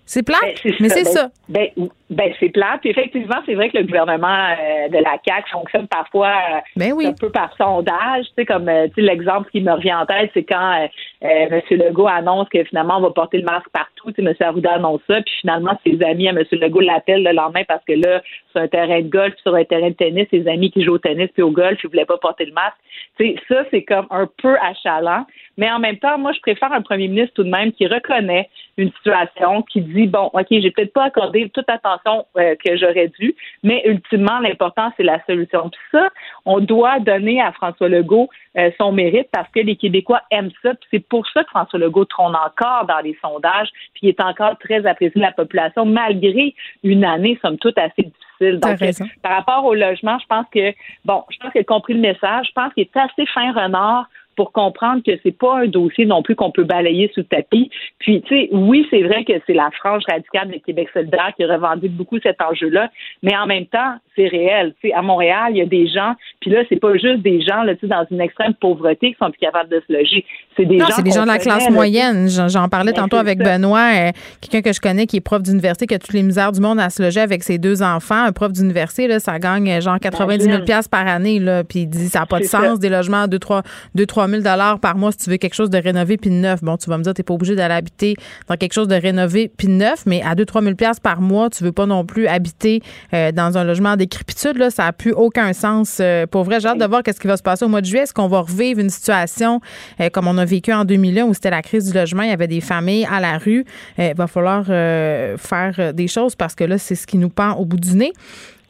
C'est 0.07 0.23
plat, 0.23 0.37
ben, 0.41 0.73
mais 0.79 0.89
c'est 0.89 1.05
ça. 1.05 1.29
Ben, 1.49 1.67
ben 2.11 2.31
c'est 2.39 2.49
plat. 2.49 2.77
Puis 2.79 2.91
effectivement, 2.91 3.41
c'est 3.47 3.55
vrai 3.55 3.69
que 3.71 3.77
le 3.79 3.85
gouvernement 3.85 4.27
euh, 4.27 4.87
de 4.89 4.97
la 4.97 5.17
CAQ 5.25 5.49
fonctionne 5.51 5.87
parfois 5.87 6.27
euh, 6.27 6.59
ben 6.75 6.93
oui. 6.93 7.07
un 7.07 7.13
peu 7.13 7.31
par 7.31 7.55
sondage. 7.57 8.25
Tu 8.25 8.33
sais, 8.37 8.45
comme 8.45 8.69
euh, 8.69 8.87
l'exemple 8.97 9.49
qui 9.49 9.61
me 9.61 9.71
revient 9.71 9.95
en 9.95 10.05
tête, 10.05 10.29
c'est 10.35 10.43
quand 10.43 10.87
M. 11.21 11.61
Legault 11.71 12.07
annonce 12.07 12.47
que 12.49 12.63
finalement 12.65 12.97
on 12.97 13.01
va 13.01 13.09
porter 13.09 13.39
le 13.39 13.45
masque 13.45 13.69
partout. 13.73 14.11
Tu 14.11 14.23
sais, 14.23 14.29
M. 14.29 14.35
Arruda 14.39 14.73
annonce 14.73 15.01
ça, 15.07 15.21
puis 15.21 15.33
finalement 15.41 15.75
ses 15.85 15.99
amis 16.03 16.27
à 16.27 16.31
M. 16.31 16.43
Legault 16.51 16.81
l'appellent 16.81 17.23
le 17.23 17.31
lendemain 17.31 17.63
parce 17.67 17.83
que 17.85 17.93
là, 17.93 18.21
sur 18.51 18.61
un 18.61 18.67
terrain 18.67 19.01
de 19.01 19.09
golf, 19.09 19.33
sur 19.41 19.55
un 19.55 19.63
terrain 19.63 19.89
de 19.89 19.95
tennis, 19.95 20.27
ses 20.29 20.47
amis 20.47 20.69
qui 20.69 20.83
jouent 20.83 20.93
au 20.93 20.99
tennis 20.99 21.29
puis 21.33 21.41
au 21.41 21.51
golf, 21.51 21.79
ils 21.83 21.89
voulaient 21.89 22.05
pas 22.05 22.19
porter 22.19 22.45
le 22.45 22.53
masque. 22.53 22.77
Tu 23.17 23.25
sais, 23.25 23.35
ça 23.47 23.63
c'est 23.71 23.83
comme 23.83 24.05
un 24.11 24.29
peu 24.37 24.55
achalant. 24.61 25.25
Mais 25.57 25.71
en 25.71 25.79
même 25.79 25.97
temps, 25.97 26.17
moi, 26.17 26.33
je 26.33 26.39
préfère 26.41 26.71
un 26.73 26.81
premier 26.81 27.07
ministre 27.07 27.33
tout 27.35 27.43
de 27.43 27.49
même 27.49 27.71
qui 27.71 27.87
reconnaît 27.87 28.49
une 28.77 28.91
situation, 28.93 29.61
qui 29.63 29.81
dit 29.81 30.07
bon, 30.07 30.29
ok, 30.33 30.47
j'ai 30.49 30.71
peut-être 30.71 30.93
pas 30.93 31.05
accordé 31.05 31.49
toute 31.49 31.69
attention 31.69 32.25
euh, 32.37 32.55
que 32.63 32.75
j'aurais 32.75 33.07
dû, 33.19 33.33
mais 33.63 33.81
ultimement, 33.85 34.39
l'important 34.39 34.91
c'est 34.97 35.03
la 35.03 35.23
solution. 35.25 35.69
Puis 35.69 35.81
ça, 35.91 36.09
on 36.45 36.59
doit 36.59 36.99
donner 36.99 37.41
à 37.41 37.51
François 37.53 37.87
Legault 37.87 38.29
euh, 38.57 38.71
son 38.77 38.91
mérite 38.91 39.27
parce 39.31 39.49
que 39.51 39.61
les 39.61 39.75
Québécois 39.75 40.21
aiment 40.31 40.51
ça. 40.61 40.73
Puis 40.73 40.87
c'est 40.91 41.07
pour 41.07 41.25
ça 41.27 41.43
que 41.43 41.49
François 41.49 41.79
Legault 41.79 42.05
trône 42.05 42.35
encore 42.35 42.85
dans 42.85 42.99
les 42.99 43.17
sondages, 43.21 43.69
puis 43.93 44.03
il 44.03 44.09
est 44.09 44.21
encore 44.21 44.57
très 44.59 44.85
apprécié 44.85 45.19
de 45.21 45.25
la 45.25 45.31
population 45.31 45.85
malgré 45.85 46.53
une 46.83 47.05
année 47.05 47.39
somme 47.41 47.57
toute 47.57 47.77
assez 47.77 48.03
difficile. 48.03 48.59
Donc, 48.59 48.81
euh, 48.81 48.91
par 49.21 49.37
rapport 49.37 49.63
au 49.63 49.73
logement, 49.73 50.17
je 50.19 50.25
pense 50.27 50.45
que 50.51 50.73
bon, 51.05 51.23
je 51.29 51.37
pense 51.37 51.51
qu'il 51.53 51.61
a 51.61 51.63
compris 51.63 51.93
le 51.93 52.01
message. 52.01 52.47
Je 52.47 52.51
pense 52.53 52.73
qu'il 52.73 52.83
est 52.83 52.97
assez 52.97 53.25
fin 53.27 53.53
renard 53.53 54.07
pour 54.35 54.51
comprendre 54.51 55.01
que 55.05 55.11
c'est 55.23 55.37
pas 55.37 55.61
un 55.61 55.67
dossier 55.67 56.05
non 56.05 56.21
plus 56.21 56.35
qu'on 56.35 56.51
peut 56.51 56.63
balayer 56.63 57.09
sous 57.13 57.21
le 57.21 57.25
tapis. 57.25 57.69
Puis, 57.99 58.21
tu 58.23 58.35
sais, 58.35 58.49
oui, 58.51 58.85
c'est 58.89 59.03
vrai 59.03 59.23
que 59.23 59.33
c'est 59.47 59.53
la 59.53 59.69
frange 59.71 60.03
radicale 60.07 60.51
de 60.51 60.57
Québec 60.57 60.89
solidaire 60.93 61.31
qui 61.35 61.45
revendique 61.45 61.93
beaucoup 61.93 62.19
cet 62.21 62.41
enjeu-là, 62.41 62.89
mais 63.23 63.35
en 63.35 63.45
même 63.45 63.65
temps, 63.65 63.95
c'est 64.15 64.27
réel. 64.27 64.73
Tu 64.81 64.89
sais, 64.89 64.93
à 64.93 65.01
Montréal, 65.01 65.47
il 65.51 65.57
y 65.57 65.61
a 65.61 65.65
des 65.65 65.87
gens, 65.87 66.13
puis 66.39 66.51
là, 66.51 66.63
c'est 66.69 66.79
pas 66.79 66.93
juste 66.93 67.21
des 67.21 67.41
gens 67.41 67.63
là, 67.63 67.75
tu 67.75 67.81
sais, 67.81 67.87
dans 67.87 68.05
une 68.11 68.21
extrême 68.21 68.53
pauvreté 68.53 69.11
qui 69.11 69.17
sont 69.17 69.29
plus 69.31 69.39
capables 69.39 69.69
de 69.69 69.81
se 69.87 69.93
loger. 69.93 70.25
C'est 70.55 70.65
des 70.65 70.77
non, 70.77 70.85
gens. 70.85 70.93
c'est 70.95 71.03
des 71.03 71.11
gens 71.11 71.23
de 71.23 71.27
la 71.27 71.39
classe 71.39 71.69
moyenne. 71.69 72.27
J'en 72.29 72.69
parlais 72.69 72.93
ben, 72.93 73.01
tantôt 73.01 73.17
avec 73.17 73.39
Benoît, 73.39 73.91
euh, 73.93 74.11
quelqu'un 74.41 74.69
que 74.69 74.73
je 74.73 74.79
connais 74.79 75.05
qui 75.05 75.17
est 75.17 75.21
prof 75.21 75.41
d'université, 75.41 75.85
qui 75.87 75.93
a 75.93 75.99
toutes 75.99 76.13
les 76.13 76.23
misères 76.23 76.51
du 76.51 76.61
monde 76.61 76.79
à 76.79 76.89
se 76.89 77.01
loger 77.01 77.19
avec 77.19 77.43
ses 77.43 77.57
deux 77.57 77.83
enfants. 77.83 78.23
Un 78.25 78.31
prof 78.31 78.51
d'université, 78.51 79.07
là, 79.07 79.19
ça 79.19 79.39
gagne 79.39 79.69
euh, 79.69 79.81
genre 79.81 79.99
90 79.99 80.43
000 80.43 80.63
par 80.89 81.07
année, 81.07 81.39
là, 81.39 81.63
puis 81.63 81.79
il 81.79 81.87
dit 81.87 82.07
ça 82.07 82.19
n'a 82.19 82.25
pas 82.25 82.39
de 82.39 82.45
sens, 82.45 82.79
des 82.79 82.89
logements 82.89 83.23
à 83.23 83.27
2-3 83.27 84.24
000 84.27 84.43
par 84.81 84.97
mois 84.97 85.11
si 85.11 85.17
tu 85.19 85.29
veux 85.29 85.37
quelque 85.37 85.53
chose 85.53 85.69
de 85.69 85.77
rénové 85.77 86.17
puis 86.17 86.29
neuf. 86.29 86.63
Bon, 86.63 86.77
tu 86.77 86.89
vas 86.89 86.97
me 86.97 87.03
dire, 87.03 87.13
tu 87.13 87.21
n'es 87.21 87.23
pas 87.23 87.33
obligé 87.33 87.55
d'aller 87.55 87.73
habiter 87.73 88.15
dans 88.47 88.55
quelque 88.55 88.73
chose 88.73 88.87
de 88.87 88.95
rénové 88.95 89.51
puis 89.55 89.67
neuf, 89.67 90.05
mais 90.05 90.21
à 90.21 90.35
2-3 90.35 90.63
000 90.63 90.75
par 91.01 91.21
mois, 91.21 91.49
tu 91.49 91.63
veux 91.63 91.71
pas 91.71 91.85
non 91.85 92.05
plus 92.05 92.27
habiter 92.27 92.81
euh, 93.13 93.31
dans 93.31 93.57
un 93.57 93.63
logement 93.63 93.89
en 93.89 93.95
décrépitude. 93.95 94.57
Là, 94.57 94.69
ça 94.69 94.83
n'a 94.83 94.93
plus 94.93 95.11
aucun 95.13 95.53
sens. 95.53 95.97
Euh, 95.99 96.25
pour 96.25 96.43
vrai, 96.43 96.59
j'ai 96.59 96.67
hâte 96.67 96.79
de 96.79 96.85
voir 96.85 97.03
qu'est-ce 97.03 97.19
qui 97.19 97.27
va 97.27 97.37
se 97.37 97.43
passer 97.43 97.65
au 97.65 97.69
mois 97.69 97.81
de 97.81 97.85
juillet. 97.85 98.03
Est-ce 98.03 98.13
qu'on 98.13 98.27
va 98.27 98.41
revivre 98.41 98.79
une 98.79 98.89
situation 98.89 99.61
euh, 99.99 100.09
comme 100.09 100.27
on 100.27 100.37
a 100.37 100.45
vécu 100.45 100.73
en 100.73 100.85
2001 100.85 101.25
où 101.25 101.33
c'était 101.33 101.49
la 101.49 101.61
crise 101.61 101.91
du 101.91 101.97
logement, 101.97 102.23
il 102.23 102.29
y 102.29 102.33
avait 102.33 102.47
des 102.47 102.61
familles 102.61 103.07
à 103.11 103.19
la 103.19 103.37
rue. 103.37 103.65
il 103.97 104.13
va 104.15 104.27
falloir 104.27 104.65
faire 104.65 105.93
des 105.93 106.07
choses 106.07 106.35
parce 106.35 106.55
que 106.55 106.63
là, 106.63 106.77
c'est 106.77 106.95
ce 106.95 107.07
qui 107.07 107.17
nous 107.17 107.29
pend 107.29 107.53
au 107.53 107.65
bout 107.65 107.79
du 107.79 107.95
nez. 107.95 108.13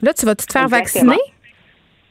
Là, 0.01 0.13
tu 0.13 0.25
vas 0.25 0.35
te 0.35 0.43
faire 0.51 0.67
vacciner? 0.67 1.17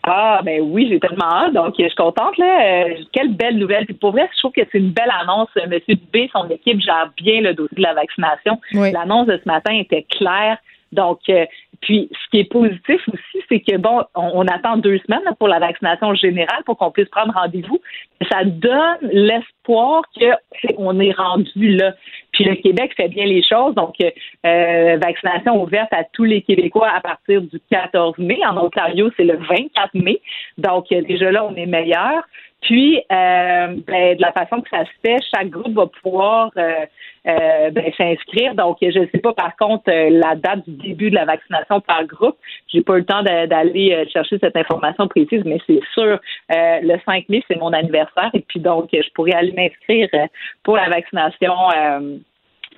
Ah, 0.07 0.41
ben 0.45 0.61
oui, 0.61 0.87
j'ai 0.91 1.01
tellement 1.01 1.25
hâte. 1.25 1.55
Donc, 1.55 1.75
je 1.79 1.85
suis 1.85 1.95
contente. 1.95 2.37
Là. 2.37 2.87
Euh, 2.87 2.95
quelle 3.13 3.33
belle 3.33 3.57
nouvelle. 3.57 3.87
Puis 3.87 3.95
pour 3.95 4.13
vrai, 4.13 4.29
je 4.35 4.39
trouve 4.39 4.53
que 4.53 4.61
c'est 4.71 4.79
une 4.79 4.91
belle 4.91 5.13
annonce. 5.21 5.49
Monsieur 5.57 5.95
Dubé, 5.95 6.31
son 6.33 6.49
équipe 6.51 6.81
gère 6.81 7.11
bien 7.17 7.41
le 7.41 7.55
dossier 7.55 7.77
de 7.77 7.83
la 7.83 7.95
vaccination. 7.95 8.61
L'annonce 8.73 9.27
de 9.27 9.41
ce 9.43 9.49
matin 9.49 9.75
était 9.75 10.03
claire. 10.03 10.59
Donc, 10.93 11.21
euh, 11.29 11.47
puis, 11.81 12.09
ce 12.13 12.31
qui 12.31 12.41
est 12.41 12.51
positif 12.51 13.01
aussi, 13.09 13.45
c'est 13.49 13.61
que, 13.61 13.77
bon, 13.77 14.03
on, 14.15 14.47
attend 14.47 14.77
deux 14.77 14.99
semaines 14.99 15.29
pour 15.39 15.49
la 15.49 15.59
vaccination 15.59 16.15
générale 16.15 16.63
pour 16.65 16.79
qu'on 16.79 16.91
puisse 16.91 17.09
prendre 17.09 17.35
rendez-vous. 17.35 17.81
Ça 18.31 18.45
donne 18.45 18.99
l'espoir 19.03 20.03
qu'on 20.13 21.01
est 21.01 21.13
rendu 21.13 21.77
là. 21.77 21.95
Puis 22.35 22.45
le 22.45 22.57
Québec 22.57 22.93
fait 22.97 23.09
bien 23.09 23.25
les 23.25 23.43
choses. 23.43 23.75
Donc, 23.75 23.95
euh, 24.01 24.99
vaccination 25.01 25.63
ouverte 25.63 25.93
à 25.93 26.05
tous 26.13 26.25
les 26.25 26.43
Québécois 26.43 26.91
à 26.95 27.01
partir 27.01 27.41
du 27.41 27.61
14 27.71 28.19
mai. 28.19 28.39
En 28.47 28.59
Ontario, 28.59 29.11
c'est 29.17 29.25
le 29.25 29.37
24 29.37 29.95
mai. 29.95 30.21
Donc, 30.59 30.89
déjà 30.91 31.31
là, 31.31 31.47
on 31.47 31.55
est 31.55 31.67
meilleur. 31.67 32.23
Puis, 32.65 32.97
euh, 33.13 33.77
ben, 33.87 34.17
de 34.17 34.23
la 34.23 34.33
façon 34.33 34.63
que 34.63 34.71
ça 34.71 34.85
se 34.85 34.91
fait, 35.05 35.19
chaque 35.35 35.51
groupe 35.51 35.75
va 35.75 35.87
pouvoir 36.03 36.51
euh, 36.57 36.87
euh, 37.27 37.71
ben, 37.71 37.93
s'inscrire. 37.97 38.55
Donc, 38.55 38.79
je 38.81 38.99
ne 38.99 39.07
sais 39.09 39.19
pas 39.19 39.35
par 39.35 39.55
contre 39.57 39.85
la 39.87 40.35
date 40.35 40.69
du 40.69 40.77
début 40.89 41.11
de 41.11 41.15
la 41.15 41.27
vaccination 41.27 41.83
par 41.83 42.05
groupe. 42.07 42.37
J'ai 42.69 42.81
pas 42.81 42.95
eu 42.95 43.01
le 43.01 43.05
temps 43.05 43.23
d'aller 43.23 44.07
chercher 44.11 44.39
cette 44.39 44.57
information 44.57 45.07
précise, 45.09 45.43
mais 45.45 45.59
c'est 45.67 45.83
sûr, 45.93 46.19
le 46.49 46.97
5 47.05 47.29
mai, 47.29 47.43
c'est 47.49 47.59
mon 47.59 47.73
anniversaire. 47.73 48.31
Et 48.33 48.41
puis 48.41 48.61
donc, 48.61 48.89
je 48.93 49.11
pourrais 49.15 49.35
aller 49.35 49.53
m'inscrire 49.53 50.09
pour 50.63 50.77
la 50.77 50.89
vaccination 50.89 51.53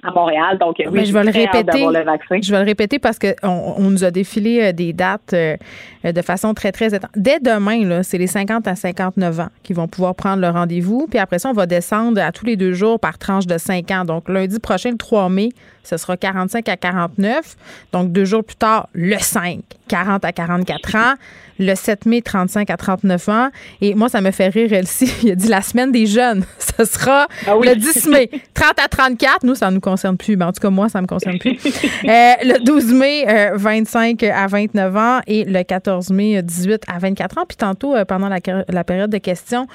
à 0.07 0.11
Montréal. 0.13 0.59
Donc, 0.59 0.77
oui, 0.91 1.05
je 1.05 1.13
vais 1.13 1.25
le 1.25 1.31
répéter. 1.31 2.43
Je 2.43 2.53
vais 2.53 2.59
le 2.59 2.65
répéter 2.65 2.99
parce 2.99 3.19
qu'on 3.19 3.75
on 3.77 3.91
nous 3.91 4.05
a 4.05 4.11
défilé 4.11 4.63
euh, 4.63 4.73
des 4.73 4.93
dates 4.93 5.33
euh, 5.33 5.57
de 6.05 6.23
façon 6.23 6.55
très, 6.55 6.73
très 6.73 6.89
Dès 7.17 7.41
demain, 7.41 8.03
c'est 8.03 8.19
les 8.19 8.27
50 8.27 8.69
à 8.69 8.77
59 8.77 9.41
ans 9.41 9.49
qui 9.63 9.73
vont 9.73 9.89
pouvoir 9.89 10.15
prendre 10.15 10.41
le 10.41 10.49
rendez-vous. 10.49 11.07
Puis 11.09 11.19
après 11.19 11.39
ça, 11.39 11.51
on 11.51 11.53
va 11.53 11.67
descendre 11.67 12.21
à 12.21 12.33
tous 12.33 12.47
les 12.47 12.57
deux 12.57 12.73
jours 12.73 13.01
par 13.01 13.19
tranche 13.19 13.47
de 13.47 13.59
5 13.59 13.91
ans. 13.91 14.05
Donc, 14.05 14.29
lundi 14.29 14.59
prochain, 14.59 14.91
le 14.91 14.97
3 14.97 15.29
mai, 15.29 15.49
ce 15.83 15.97
sera 15.97 16.17
45 16.17 16.69
à 16.69 16.77
49. 16.77 17.57
Donc, 17.93 18.13
deux 18.13 18.25
jours 18.25 18.45
plus 18.45 18.57
tard, 18.57 18.89
le 18.93 19.19
5, 19.19 19.61
40 19.89 20.25
à 20.25 20.33
44 20.33 20.95
ans. 20.97 21.15
Le 21.59 21.75
7 21.75 22.05
mai, 22.07 22.21
35 22.21 22.69
à 22.71 22.77
39 22.77 23.29
ans. 23.29 23.49
Et 23.81 23.95
moi, 23.95 24.09
ça 24.09 24.21
me 24.21 24.31
fait 24.31 24.49
rire, 24.49 24.73
Elsie. 24.73 25.11
Il 25.23 25.31
a 25.31 25.35
dit 25.35 25.49
la 25.49 25.63
semaine 25.63 25.91
des 25.91 26.07
jeunes. 26.07 26.45
Ce 26.59 26.85
sera 26.85 27.27
ah 27.47 27.55
le 27.63 27.75
10 27.75 28.09
mai, 28.09 28.31
30 28.53 28.79
à 28.85 28.89
34. 28.89 29.45
Nous, 29.45 29.55
ça 29.55 29.71
nous 29.71 29.81
concerne 29.81 29.96
Ben, 30.37 30.47
en 30.47 30.53
tout 30.53 30.61
cas, 30.61 30.71
moi, 30.71 30.89
ça 30.89 31.01
me 31.01 31.07
concerne 31.07 31.39
plus. 31.39 31.59
Euh, 32.05 32.35
le 32.43 32.65
12 32.65 32.93
mai, 32.93 33.27
25 33.55 34.23
euh, 34.23 34.31
à 34.33 34.47
29 34.47 34.97
ans. 34.97 35.21
Et 35.27 35.45
le 35.45 35.63
14 35.63 36.11
mai, 36.11 36.43
18 36.43 36.83
à 36.87 36.99
24 36.99 37.39
ans. 37.39 37.45
Puis 37.47 37.57
tantôt, 37.57 37.95
euh, 37.95 38.05
pendant 38.05 38.29
la 38.29 38.85
période 38.85 39.11
de 39.11 39.19
questions, 39.19 39.67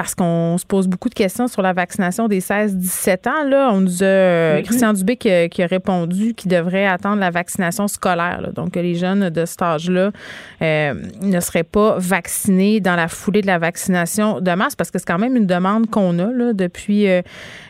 parce 0.00 0.14
qu'on 0.14 0.56
se 0.56 0.64
pose 0.64 0.88
beaucoup 0.88 1.10
de 1.10 1.14
questions 1.14 1.46
sur 1.46 1.60
la 1.60 1.74
vaccination 1.74 2.26
des 2.26 2.40
16-17 2.40 3.28
ans. 3.28 3.44
Là, 3.46 3.68
on 3.70 3.82
nous 3.82 4.02
a 4.02 4.06
euh, 4.06 4.56
Mhm. 4.56 4.62
Christian 4.62 4.92
Dubé 4.94 5.16
qui, 5.18 5.30
a- 5.30 5.46
qui 5.50 5.62
a 5.62 5.66
répondu 5.66 6.32
qu'il 6.32 6.50
devrait 6.50 6.86
attendre 6.86 7.20
la 7.20 7.28
vaccination 7.30 7.86
scolaire. 7.86 8.40
là. 8.40 8.48
donc, 8.50 8.70
que 8.70 8.80
les 8.80 8.94
jeunes 8.94 9.28
de 9.28 9.44
cet 9.44 9.60
âge-là 9.60 10.10
euh, 10.62 10.94
ne 11.20 11.38
seraient 11.40 11.64
pas 11.64 11.96
vaccinés 11.98 12.80
dans 12.80 12.96
la 12.96 13.08
foulée 13.08 13.42
de 13.42 13.46
la 13.46 13.58
vaccination 13.58 14.40
de 14.40 14.50
masse, 14.52 14.74
parce 14.74 14.90
que 14.90 14.98
c'est 14.98 15.04
quand 15.06 15.18
même 15.18 15.36
une 15.36 15.46
demande 15.46 15.90
qu'on 15.90 16.18
a 16.18 16.32
là, 16.32 16.52
depuis 16.54 17.06
euh, 17.06 17.20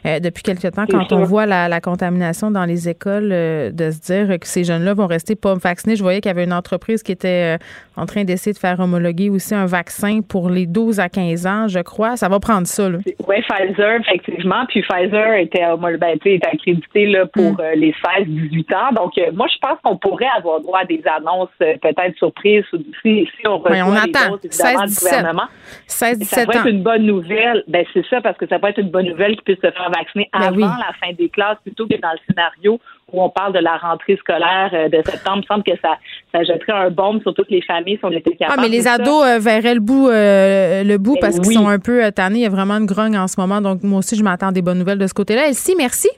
depuis 0.04 0.42
quelque 0.44 0.68
temps 0.68 0.84
quand 0.88 1.12
on 1.12 1.24
voit 1.24 1.46
la, 1.46 1.68
la 1.68 1.80
contamination 1.80 2.50
dans 2.52 2.64
les 2.64 2.88
écoles, 2.88 3.30
euh, 3.32 3.70
de 3.72 3.90
se 3.90 3.98
dire 3.98 4.38
que 4.38 4.46
ces 4.46 4.62
jeunes-là 4.62 4.94
vont 4.94 5.06
rester 5.08 5.34
pas 5.34 5.54
vaccinés. 5.56 5.96
Je 5.96 6.02
voyais 6.02 6.20
qu'il 6.20 6.30
y 6.30 6.34
avait 6.36 6.44
une 6.44 6.52
entreprise 6.52 7.02
qui 7.02 7.10
était 7.12 7.58
en 7.96 8.06
train 8.06 8.22
d'essayer 8.24 8.52
de 8.52 8.58
faire 8.58 8.78
homologuer 8.78 9.30
aussi 9.30 9.54
un 9.54 9.66
vaccin 9.66 10.20
pour 10.26 10.48
les 10.48 10.66
12 10.66 11.00
à 11.00 11.08
15 11.08 11.46
ans, 11.46 11.66
je 11.68 11.80
crois. 11.80 12.16
Ça 12.20 12.28
va 12.28 12.38
prendre 12.38 12.66
ça. 12.66 12.86
Oui, 12.86 13.40
Pfizer, 13.48 14.00
effectivement. 14.00 14.66
Puis 14.68 14.82
Pfizer 14.82 15.34
était, 15.38 15.64
homol- 15.64 15.96
ben, 15.96 16.18
était 16.22 16.38
accrédité 16.46 17.06
là, 17.06 17.24
pour 17.24 17.52
Mm. 17.52 17.60
euh, 17.60 17.74
les 17.76 17.94
16-18 18.18 18.74
ans. 18.74 18.92
Donc, 18.94 19.16
euh, 19.16 19.30
moi, 19.32 19.46
je 19.50 19.56
pense 19.58 19.78
qu'on 19.82 19.96
pourrait 19.96 20.28
avoir 20.36 20.60
droit 20.60 20.80
à 20.80 20.84
des 20.84 21.02
annonces 21.06 21.48
euh, 21.62 21.76
peut-être 21.80 22.14
surprises 22.18 22.64
si, 23.00 23.26
si 23.40 23.48
on 23.48 23.56
reçoit 23.56 23.70
Oui, 23.72 23.82
on 23.82 23.92
attend. 23.96 24.32
doses, 24.32 24.44
évidemment, 24.44 24.84
du 24.84 24.92
16-17. 24.92 25.00
gouvernement. 25.00 25.48
16-17 25.86 26.24
ça 26.24 26.44
pourrait 26.44 26.56
être 26.58 26.66
une 26.68 26.82
bonne 26.82 27.06
nouvelle. 27.06 27.64
Ben, 27.68 27.86
c'est 27.94 28.04
ça, 28.10 28.20
parce 28.20 28.36
que 28.36 28.46
ça 28.48 28.58
peut 28.58 28.68
être 28.68 28.78
une 28.80 28.90
bonne 28.90 29.06
nouvelle 29.06 29.32
qu'ils 29.36 29.44
puissent 29.44 29.56
se 29.64 29.70
faire 29.70 29.90
vacciner 29.90 30.28
Ben 30.34 30.42
avant 30.42 30.56
oui. 30.56 30.62
la 30.62 30.92
fin 31.00 31.12
des 31.14 31.30
classes 31.30 31.56
plutôt 31.64 31.86
que 31.86 31.98
dans 31.98 32.12
le 32.12 32.18
scénario 32.28 32.78
où 33.12 33.22
on 33.22 33.30
parle 33.30 33.52
de 33.52 33.58
la 33.58 33.76
rentrée 33.76 34.16
scolaire 34.16 34.70
euh, 34.72 34.88
de 34.88 34.96
septembre. 35.04 35.38
Il 35.38 35.40
me 35.42 35.46
semble 35.46 35.62
que 35.64 35.72
ça, 35.82 35.96
ça 36.32 36.42
jetterait 36.44 36.72
un 36.72 36.90
bombe 36.90 37.20
sur 37.22 37.34
toutes 37.34 37.50
les 37.50 37.62
familles 37.62 37.96
si 37.98 38.04
on 38.04 38.10
était 38.10 38.32
Ah, 38.40 38.46
capable. 38.46 38.62
mais 38.62 38.68
les 38.68 38.86
ados 38.88 39.24
euh, 39.26 39.38
verraient 39.38 39.74
le 39.74 39.80
bout, 39.80 40.08
euh, 40.08 40.82
le 40.84 40.98
bout 40.98 41.14
Ben 41.14 41.20
parce 41.20 41.38
qu'ils 41.40 41.52
sont 41.54 41.68
un 41.68 41.78
peu 41.78 42.04
euh, 42.04 42.10
tannés. 42.10 42.40
Il 42.40 42.42
y 42.42 42.46
a 42.46 42.50
vraiment 42.50 42.74
une 42.78 42.86
grogne 42.86 43.16
en 43.18 43.28
ce 43.28 43.40
moment. 43.40 43.60
Donc, 43.60 43.82
moi 43.82 43.98
aussi, 44.00 44.16
je 44.16 44.22
m'attends 44.22 44.52
des 44.52 44.62
bonnes 44.62 44.78
nouvelles 44.78 44.98
de 44.98 45.06
ce 45.06 45.14
côté-là. 45.14 45.48
Elsie, 45.48 45.74
merci. 45.76 46.08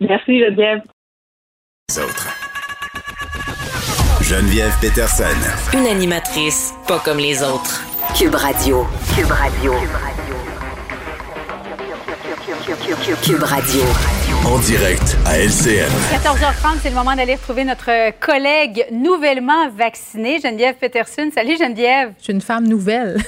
Merci, 0.00 0.40
Geneviève. 0.40 0.82
Geneviève 4.22 4.72
Peterson. 4.80 5.24
Une 5.76 5.86
animatrice 5.86 6.72
pas 6.88 6.98
comme 7.04 7.18
les 7.18 7.42
autres. 7.42 7.82
Cube 8.18 8.34
Radio. 8.34 8.86
Cube 9.16 9.30
Radio. 9.30 9.72
Cube 9.72 9.90
Radio. 9.92 10.21
En 14.46 14.58
direct 14.60 15.16
à 15.26 15.36
LCN. 15.36 15.90
14h30, 16.12 16.78
c'est 16.80 16.90
le 16.90 16.94
moment 16.94 17.16
d'aller 17.16 17.34
retrouver 17.34 17.64
notre 17.64 18.16
collègue 18.20 18.86
nouvellement 18.92 19.68
vaccinée, 19.70 20.38
Geneviève 20.40 20.76
Peterson. 20.76 21.28
Salut 21.34 21.56
Geneviève. 21.56 22.12
Je 22.18 22.24
suis 22.24 22.32
une 22.32 22.40
femme 22.40 22.68
nouvelle. 22.68 23.20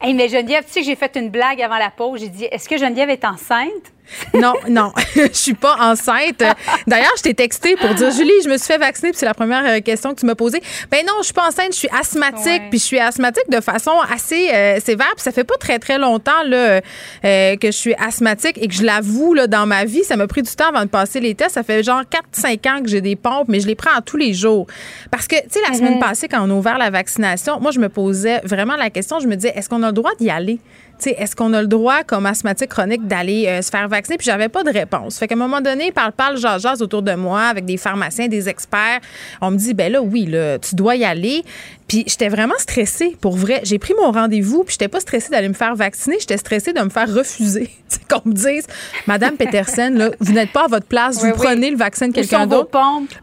Hey, 0.00 0.14
mais 0.14 0.28
Geneviève, 0.28 0.64
tu 0.64 0.72
sais 0.72 0.80
que 0.80 0.86
j'ai 0.86 0.96
fait 0.96 1.16
une 1.16 1.28
blague 1.28 1.60
avant 1.60 1.76
la 1.76 1.90
pause. 1.90 2.20
J'ai 2.20 2.28
dit, 2.28 2.44
est-ce 2.44 2.66
que 2.66 2.78
Geneviève 2.78 3.10
est 3.10 3.26
enceinte? 3.26 3.92
Non, 4.34 4.54
non, 4.68 4.92
je 5.14 5.28
suis 5.32 5.54
pas 5.54 5.76
enceinte. 5.80 6.42
D'ailleurs, 6.86 7.12
je 7.16 7.22
t'ai 7.22 7.34
texté 7.34 7.76
pour 7.76 7.94
dire 7.94 8.10
Julie, 8.10 8.32
je 8.44 8.48
me 8.48 8.56
suis 8.56 8.66
fait 8.66 8.78
vacciner, 8.78 9.10
puis 9.10 9.18
c'est 9.18 9.26
la 9.26 9.34
première 9.34 9.64
euh, 9.66 9.80
question 9.80 10.14
que 10.14 10.20
tu 10.20 10.26
m'as 10.26 10.34
posée. 10.34 10.62
Ben 10.90 11.04
non, 11.06 11.14
je 11.20 11.24
suis 11.24 11.34
pas 11.34 11.46
enceinte, 11.46 11.72
je 11.72 11.78
suis 11.78 11.88
asthmatique, 11.88 12.62
puis 12.70 12.78
je 12.78 12.84
suis 12.84 12.98
asthmatique 12.98 13.48
de 13.48 13.60
façon 13.60 13.92
assez 14.12 14.50
euh, 14.52 14.80
sévère, 14.80 15.12
puis 15.14 15.22
ça 15.22 15.32
fait 15.32 15.44
pas 15.44 15.56
très 15.56 15.78
très 15.78 15.98
longtemps 15.98 16.42
là 16.46 16.80
euh, 17.24 17.56
que 17.56 17.66
je 17.66 17.76
suis 17.76 17.94
asthmatique 17.94 18.58
et 18.60 18.68
que 18.68 18.74
je 18.74 18.82
l'avoue 18.82 19.34
là 19.34 19.46
dans 19.46 19.66
ma 19.66 19.84
vie, 19.84 20.04
ça 20.04 20.16
m'a 20.16 20.26
pris 20.26 20.42
du 20.42 20.54
temps 20.54 20.68
avant 20.68 20.82
de 20.82 20.90
passer 20.90 21.20
les 21.20 21.34
tests, 21.34 21.54
ça 21.54 21.62
fait 21.62 21.82
genre 21.82 22.02
4 22.08 22.24
5 22.32 22.66
ans 22.66 22.82
que 22.82 22.88
j'ai 22.88 23.00
des 23.00 23.16
pompes, 23.16 23.48
mais 23.48 23.60
je 23.60 23.66
les 23.66 23.74
prends 23.74 23.96
à 23.96 24.00
tous 24.00 24.16
les 24.16 24.34
jours. 24.34 24.66
Parce 25.10 25.26
que 25.26 25.36
tu 25.36 25.50
sais 25.50 25.60
la 25.68 25.76
semaine 25.76 25.98
passée 25.98 26.28
quand 26.28 26.46
on 26.46 26.50
a 26.50 26.54
ouvert 26.54 26.78
la 26.78 26.90
vaccination, 26.90 27.60
moi 27.60 27.70
je 27.70 27.80
me 27.80 27.88
posais 27.88 28.40
vraiment 28.44 28.76
la 28.76 28.90
question, 28.90 29.20
je 29.20 29.26
me 29.26 29.34
disais 29.34 29.52
est-ce 29.54 29.68
qu'on 29.68 29.82
a 29.82 29.88
le 29.88 29.92
droit 29.92 30.12
d'y 30.18 30.30
aller? 30.30 30.58
Est-ce 31.06 31.34
qu'on 31.34 31.52
a 31.52 31.60
le 31.60 31.68
droit, 31.68 32.04
comme 32.04 32.26
asthmatique 32.26 32.70
chronique, 32.70 33.06
d'aller 33.06 33.46
euh, 33.46 33.62
se 33.62 33.70
faire 33.70 33.88
vacciner? 33.88 34.16
Puis 34.16 34.26
j'avais 34.26 34.48
pas 34.48 34.62
de 34.62 34.70
réponse. 34.70 35.18
Fait 35.18 35.28
qu'à 35.28 35.34
un 35.34 35.38
moment 35.38 35.60
donné, 35.60 35.92
parle, 35.92 36.12
parle, 36.12 36.36
jase, 36.36 36.82
autour 36.82 37.02
de 37.02 37.14
moi 37.14 37.42
avec 37.42 37.64
des 37.64 37.76
pharmaciens, 37.76 38.28
des 38.28 38.48
experts. 38.48 39.00
On 39.40 39.50
me 39.50 39.56
dit, 39.56 39.74
ben 39.74 39.92
là, 39.92 40.02
oui, 40.02 40.26
là, 40.26 40.58
tu 40.58 40.74
dois 40.74 40.96
y 40.96 41.04
aller. 41.04 41.42
Puis 41.90 42.04
j'étais 42.06 42.28
vraiment 42.28 42.54
stressée, 42.58 43.16
pour 43.20 43.36
vrai. 43.36 43.62
J'ai 43.64 43.80
pris 43.80 43.94
mon 44.00 44.12
rendez-vous, 44.12 44.62
puis 44.62 44.74
j'étais 44.74 44.86
pas 44.86 45.00
stressée 45.00 45.28
d'aller 45.30 45.48
me 45.48 45.54
faire 45.54 45.74
vacciner. 45.74 46.18
J'étais 46.20 46.36
stressée 46.36 46.72
de 46.72 46.80
me 46.80 46.88
faire 46.88 47.12
refuser. 47.12 47.68
Qu'on 48.08 48.22
me 48.28 48.32
dise, 48.32 48.64
Madame 49.08 49.36
Peterson, 49.36 49.90
là, 49.96 50.10
vous 50.20 50.32
n'êtes 50.32 50.52
pas 50.52 50.66
à 50.66 50.68
votre 50.68 50.86
place, 50.86 51.16
Oui, 51.20 51.30
vous 51.30 51.34
oui. 51.40 51.46
prenez 51.48 51.68
le 51.72 51.76
vaccin 51.76 52.06
de 52.06 52.12
quelqu'un 52.12 52.46
d'autre. 52.46 52.70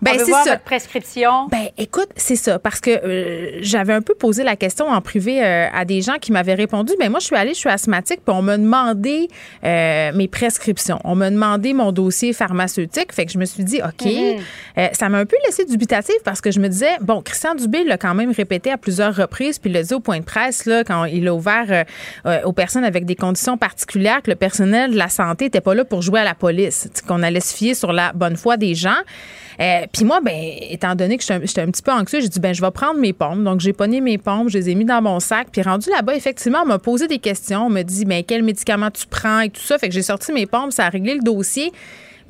Ben, 0.02 0.15
c'est 0.18 0.26
ça. 0.31 0.44
votre 0.45 0.64
prescription. 0.64 1.48
Ben, 1.49 1.68
écoute, 1.77 2.10
c'est 2.18 2.35
ça, 2.35 2.60
parce 2.60 2.81
que 2.81 2.89
euh, 2.91 3.60
j'avais 3.61 3.94
un 3.94 4.02
peu 4.02 4.15
posé 4.15 4.44
la 4.44 4.57
question 4.57 4.89
en 4.89 4.99
privé 4.99 5.41
euh, 5.41 5.68
à 5.73 5.85
des 5.85 6.02
gens 6.02 6.15
qui 6.19 6.34
m'avaient 6.34 6.53
répondu. 6.56 6.91
Ben 6.99 7.10
moi, 7.10 7.22
je 7.22 7.27
suis 7.27 7.38
allée, 7.38 7.53
je 7.53 7.60
suis 7.60 7.69
asthmatique, 7.69 8.19
puis 8.26 8.35
on 8.35 8.41
m'a 8.41 8.57
demandé 8.57 9.30
euh, 9.64 10.11
mes 10.14 10.27
prescriptions. 10.27 10.99
On 11.06 11.15
m'a 11.15 11.30
demandé 11.30 11.72
mon 11.73 11.94
dossier 11.94 12.34
pharmaceutique. 12.34 13.14
Fait 13.14 13.26
que 13.26 13.31
je 13.31 13.38
me 13.38 13.45
suis 13.45 13.64
dit, 13.64 13.80
OK, 13.81 14.03
Mhm. 14.06 14.41
euh, 14.77 14.88
ça 14.91 15.07
m'a 15.07 15.19
un 15.19 15.26
peu 15.26 15.38
laissé 15.45 15.64
dubitatif 15.64 16.15
parce 16.26 16.41
que 16.41 16.52
je 16.52 16.60
me 16.60 16.68
disais, 16.68 16.98
bon, 16.99 17.22
Christian 17.22 17.56
Dubé 17.56 17.85
l'a 17.85 17.98
quand 17.98 18.14
même 18.14 18.31
répété 18.31 18.57
à 18.66 18.78
plusieurs 18.78 19.16
reprises, 19.16 19.60
puis 19.60 19.70
il 19.70 19.74
l'a 19.74 19.84
dit 19.84 19.94
au 19.94 20.00
point 20.00 20.20
de 20.20 20.26
presse, 20.26 20.66
là, 20.66 20.84
quand 20.84 21.06
il 21.06 21.28
a 21.28 21.34
ouvert 21.34 21.66
euh, 21.70 21.84
euh, 22.26 22.44
aux 22.44 22.54
personnes 22.54 22.84
avec 22.84 23.06
des 23.06 23.16
conditions 23.16 23.58
particulières, 23.58 24.22
que 24.22 24.32
le 24.32 24.36
personnel 24.36 24.92
de 24.92 24.98
la 24.98 25.10
santé 25.10 25.46
n'était 25.46 25.62
pas 25.62 25.76
là 25.76 25.86
pour 25.86 26.02
jouer 26.02 26.20
à 26.20 26.24
la 26.24 26.36
police, 26.36 26.90
qu'on 27.08 27.24
allait 27.24 27.40
se 27.40 27.56
fier 27.56 27.74
sur 27.74 27.94
la 27.94 28.14
bonne 28.14 28.36
foi 28.36 28.58
des 28.58 28.76
gens. 28.76 28.98
Euh, 29.60 29.86
puis 29.92 30.06
moi, 30.06 30.20
ben, 30.22 30.36
étant 30.70 30.96
donné 30.96 31.18
que 31.18 31.24
j'étais 31.24 31.34
un, 31.34 31.42
j'étais 31.44 31.62
un 31.62 31.72
petit 31.72 31.82
peu 31.82 31.92
anxieux, 31.92 32.20
j'ai 32.22 32.30
dit, 32.30 32.40
ben, 32.40 32.54
je 32.54 32.62
vais 32.62 32.72
prendre 32.72 33.00
mes 33.00 33.14
pompes. 33.14 33.44
Donc, 33.44 33.60
j'ai 33.60 33.74
pogné 33.74 34.02
mes 34.02 34.18
pompes, 34.18 34.50
je 34.50 34.58
les 34.58 34.70
ai 34.70 34.76
mis 34.76 34.86
dans 34.86 35.02
mon 35.02 35.20
sac. 35.20 35.48
Puis 35.52 35.62
rendu 35.62 35.90
là-bas, 35.90 36.16
effectivement, 36.16 36.60
on 36.64 36.68
m'a 36.68 36.80
posé 36.80 37.08
des 37.08 37.20
questions. 37.20 37.66
On 37.66 37.70
m'a 37.70 37.84
dit, 37.84 38.06
ben, 38.06 38.24
quel 38.26 38.44
médicament 38.44 38.92
tu 38.92 39.08
prends 39.08 39.42
et 39.42 39.50
tout 39.50 39.62
ça. 39.62 39.78
Fait 39.78 39.88
que 39.88 39.94
j'ai 39.94 40.04
sorti 40.04 40.32
mes 40.32 40.46
pompes, 40.46 40.74
ça 40.74 40.86
a 40.86 40.90
réglé 40.90 41.16
le 41.16 41.22
dossier. 41.22 41.72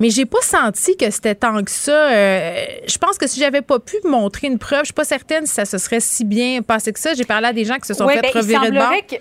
Mais 0.00 0.10
j'ai 0.10 0.26
pas 0.26 0.40
senti 0.42 0.96
que 0.96 1.10
c'était 1.10 1.34
tant 1.34 1.62
que 1.64 1.70
ça. 1.70 2.10
Euh, 2.10 2.64
je 2.86 2.98
pense 2.98 3.18
que 3.18 3.26
si 3.26 3.40
j'avais 3.40 3.62
pas 3.62 3.78
pu 3.78 3.96
montrer 4.04 4.46
une 4.46 4.58
preuve, 4.58 4.80
je 4.80 4.86
suis 4.86 4.92
pas 4.94 5.04
certaine 5.04 5.46
si 5.46 5.54
ça 5.54 5.64
se 5.64 5.78
serait 5.78 6.00
si 6.00 6.24
bien 6.24 6.62
passé 6.62 6.92
que 6.92 7.00
ça. 7.00 7.14
J'ai 7.14 7.24
parlé 7.24 7.48
à 7.48 7.52
des 7.52 7.64
gens 7.64 7.76
qui 7.78 7.86
se 7.88 7.94
sont 7.94 8.04
Ouais, 8.06 8.14
fait 8.14 8.22
ben, 8.22 8.30
revirer 8.32 8.70
de 8.70 8.74
bord. 8.74 8.82
semblerait 8.84 9.02
que 9.02 9.16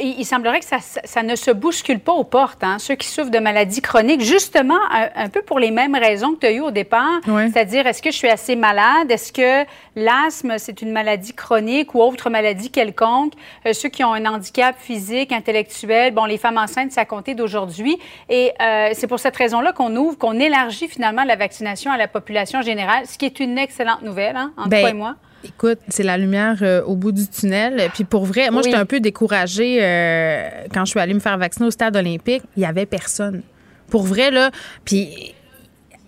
il, 0.00 0.20
il 0.20 0.24
semblerait 0.24 0.60
que 0.60 0.64
ça, 0.66 0.78
ça- 0.80 1.00
ça 1.04 1.22
ne 1.22 1.36
se 1.36 1.50
bouscule 1.50 2.00
pas 2.00 2.12
aux 2.12 2.24
portes, 2.24 2.62
hein, 2.64 2.78
ceux 2.78 2.94
qui 2.94 3.06
souffrent 3.08 3.30
de 3.30 3.38
maladies 3.38 3.80
chroniques, 3.82 4.20
justement, 4.22 4.78
un, 4.90 5.08
un 5.14 5.28
peu 5.28 5.42
pour 5.42 5.58
les 5.58 5.70
mêmes 5.70 5.94
raisons 5.94 6.34
que 6.34 6.40
tu 6.40 6.46
as 6.46 6.52
eues 6.52 6.60
au 6.60 6.70
départ. 6.70 7.20
C'est-à-dire, 7.52 7.86
est-ce 7.86 8.02
que 8.02 8.10
je 8.10 8.16
suis 8.16 8.28
assez 8.28 8.56
malade? 8.56 9.10
Est-ce 9.10 9.32
que 9.32 9.64
l'asthme, 9.96 10.54
c'est 10.58 10.82
une 10.82 10.90
maladie 10.92 11.32
chronique 11.34 11.94
ou 11.94 12.02
autre 12.02 12.30
maladie 12.30 12.70
quelconque? 12.70 13.32
Euh, 13.66 13.72
ceux 13.72 13.88
qui 13.88 14.02
ont 14.04 14.12
un 14.12 14.24
handicap 14.26 14.74
physique, 14.78 15.32
intellectuel, 15.32 16.12
bon, 16.12 16.24
les 16.24 16.38
femmes 16.38 16.58
enceintes, 16.58 16.96
à 16.98 17.04
compter 17.04 17.34
d'aujourd'hui. 17.34 17.98
Et 18.28 18.52
euh, 18.60 18.90
c'est 18.94 19.06
pour 19.06 19.18
cette 19.20 19.36
raison-là 19.36 19.72
qu'on 19.72 19.94
ouvre, 19.96 20.18
qu'on 20.18 20.38
élargit 20.38 20.88
finalement 20.88 21.24
la 21.24 21.36
vaccination 21.36 21.90
à 21.92 21.96
la 21.96 22.08
population 22.08 22.62
générale, 22.62 23.06
ce 23.06 23.16
qui 23.18 23.26
est 23.26 23.40
une 23.40 23.58
excellente 23.58 24.02
nouvelle, 24.02 24.36
hein, 24.36 24.52
entre 24.56 24.68
Ben, 24.68 24.80
toi 24.80 24.90
et 24.90 24.94
moi. 24.94 25.14
Écoute, 25.44 25.78
c'est 25.88 26.02
la 26.02 26.16
lumière 26.16 26.56
euh, 26.62 26.82
au 26.84 26.96
bout 26.96 27.12
du 27.12 27.26
tunnel. 27.28 27.90
Puis 27.92 28.04
pour 28.04 28.24
vrai, 28.24 28.50
moi, 28.50 28.60
Oui. 28.62 28.68
j'étais 28.70 28.80
un 28.80 28.86
peu 28.86 29.00
découragée 29.00 29.78
euh, 29.82 30.48
quand 30.72 30.84
je 30.84 30.90
suis 30.90 31.00
allée 31.00 31.14
me 31.14 31.20
faire 31.20 31.36
vacciner 31.38 31.66
au 31.66 31.70
stade 31.70 31.96
olympique. 31.96 32.42
Il 32.56 32.62
y 32.62 32.66
avait 32.66 32.86
personne. 32.86 33.42
Pour 33.90 34.04
vrai, 34.04 34.30
là. 34.30 34.50
Puis 34.84 35.34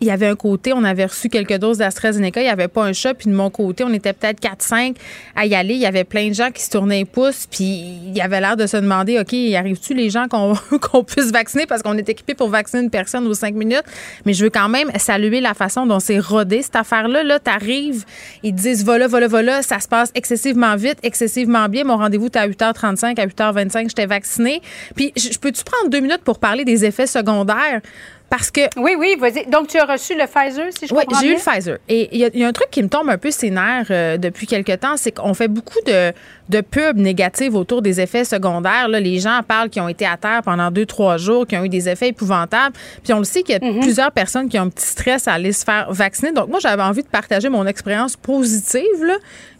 il 0.01 0.07
y 0.07 0.11
avait 0.11 0.27
un 0.27 0.37
côté, 0.37 0.73
on 0.75 0.85
avait 0.85 1.07
reçu 1.07 1.29
quelques 1.29 1.57
doses 1.57 1.79
d'AstraZeneca, 1.79 2.41
il 2.41 2.45
n'y 2.45 2.51
avait 2.51 2.69
pas 2.69 2.85
un 2.85 2.93
chat, 2.93 3.15
puis 3.15 3.31
de 3.31 3.35
mon 3.35 3.49
côté, 3.49 3.83
on 3.83 3.93
était 3.93 4.13
peut-être 4.13 4.41
4-5 4.41 4.95
à 5.35 5.47
y 5.47 5.55
aller. 5.55 5.75
Il 5.75 5.81
y 5.81 5.87
avait 5.87 6.05
plein 6.05 6.29
de 6.29 6.35
gens 6.35 6.51
qui 6.51 6.63
se 6.63 6.71
tournaient 6.71 6.99
les 6.99 7.05
pouces, 7.05 7.47
puis 7.51 7.65
il 7.65 8.17
y 8.17 8.21
avait 8.21 8.41
l'air 8.41 8.57
de 8.57 8.67
se 8.67 8.77
demander, 8.77 9.19
OK, 9.19 9.35
arrive-tu 9.55 9.95
les 9.95 10.11
gens 10.11 10.29
qu'on 10.29 10.55
qu'on 10.79 11.03
puisse 11.03 11.33
vacciner? 11.33 11.67
Parce 11.67 11.83
qu'on 11.83 11.97
est 11.97 12.09
équipé 12.09 12.35
pour 12.35 12.51
vacciner 12.51 12.83
une 12.83 12.91
personne 12.91 13.27
aux 13.27 13.35
5 13.35 13.55
minutes? 13.55 13.85
Mais 14.27 14.35
je 14.35 14.45
veux 14.45 14.51
quand 14.51 14.69
même 14.69 14.91
saluer 14.99 15.41
la 15.41 15.55
façon 15.55 15.87
dont 15.87 16.01
c'est 16.01 16.19
rodé, 16.19 16.63
cette 16.63 16.77
affaire-là. 16.77 17.23
Là, 17.23 17.39
t'arrives, 17.39 18.05
ils 18.43 18.55
te 18.55 18.61
disent, 18.61 18.85
voilà, 18.85 19.07
voilà, 19.07 19.29
voilà, 19.29 19.63
ça 19.63 19.81
se 19.81 19.89
passe 19.89 20.11
excessivement 20.15 20.77
vite, 20.77 20.99
excessivement 21.03 21.69
bien. 21.69 21.85
Mon 21.85 21.97
rendez-vous 21.97 22.27
était 22.27 22.39
à 22.39 22.49
8h35, 22.49 23.19
à 23.19 23.27
8h25, 23.27 23.89
j'étais 23.89 24.07
vaccinée. 24.07 24.61
Puis, 24.95 25.13
je 25.17 25.39
peux-tu 25.39 25.65
prendre 25.65 25.91
deux 25.91 26.01
minutes 26.01 26.23
pour 26.23 26.39
parler 26.39 26.65
des 26.65 26.85
effets 26.85 27.07
secondaires? 27.07 27.81
Parce 28.29 28.51
que. 28.51 28.63
Oui, 28.77 28.97
oui, 28.99 29.15
vas-y. 29.21 29.47
Donc, 29.47 29.69
tu 29.69 29.79
as 29.79 29.85
reçu 29.85 30.15
le 30.15 30.27
Pfizer, 30.27 30.67
si 30.77 30.89
je 30.89 30.95
Oui, 30.95 31.05
comprends 31.05 31.21
j'ai 31.21 31.29
eu 31.29 31.35
le 31.35 31.39
Pfizer. 31.39 31.79
Et 31.89 32.09
il 32.13 32.19
y, 32.19 32.25
a- 32.25 32.31
il 32.35 32.41
y 32.41 32.45
a 32.45 32.49
un 32.49 32.53
truc 32.53 32.69
qui 32.73 32.83
me 32.83 32.89
tombe 32.89 33.09
un 33.09 33.19
peu 33.19 33.31
ses 33.31 33.51
nerfs 33.51 33.87
euh, 33.91 34.17
depuis 34.17 34.49
quelque 34.49 34.73
temps, 34.73 34.97
c'est 34.97 35.13
qu'on 35.13 35.33
fait 35.33 35.47
beaucoup 35.47 35.79
de, 35.87 36.13
de 36.49 36.61
pubs 36.61 36.97
négatives 36.97 37.55
autour 37.55 37.83
des 37.83 38.01
effets 38.01 38.25
secondaires. 38.25 38.89
Là, 38.89 38.99
les 38.99 39.21
gens 39.21 39.41
parlent 39.47 39.71
qui 39.71 39.81
ont 39.81 39.89
été 39.89 40.05
à 40.07 40.17
terre 40.17 40.43
pendant 40.45 40.73
deux, 40.73 40.87
trois 40.87 41.19
jours, 41.19 41.47
qui 41.47 41.57
ont 41.57 41.65
eu 41.65 41.69
des 41.69 41.89
effets 41.89 42.09
épouvantables. 42.09 42.75
Puis 43.05 43.13
on 43.13 43.19
le 43.19 43.25
sait 43.25 43.43
qu'il 43.45 43.55
y 43.61 43.65
a 43.65 43.71
Mhm. 43.73 43.81
plusieurs 43.81 44.11
personnes 44.11 44.49
qui 44.49 44.59
ont 44.59 44.63
un 44.63 44.71
petit 44.71 44.87
stress 44.87 45.29
à 45.29 45.35
aller 45.35 45.53
se 45.53 45.65
faire 45.65 45.87
vacciner. 45.93 46.33
Donc 46.33 46.49
moi, 46.49 46.59
j'avais 46.59 46.83
envie 46.83 47.03
de 47.05 47.09
partager 47.09 47.49
mon 47.49 47.65
expérience 47.67 48.17
positive. 48.17 48.83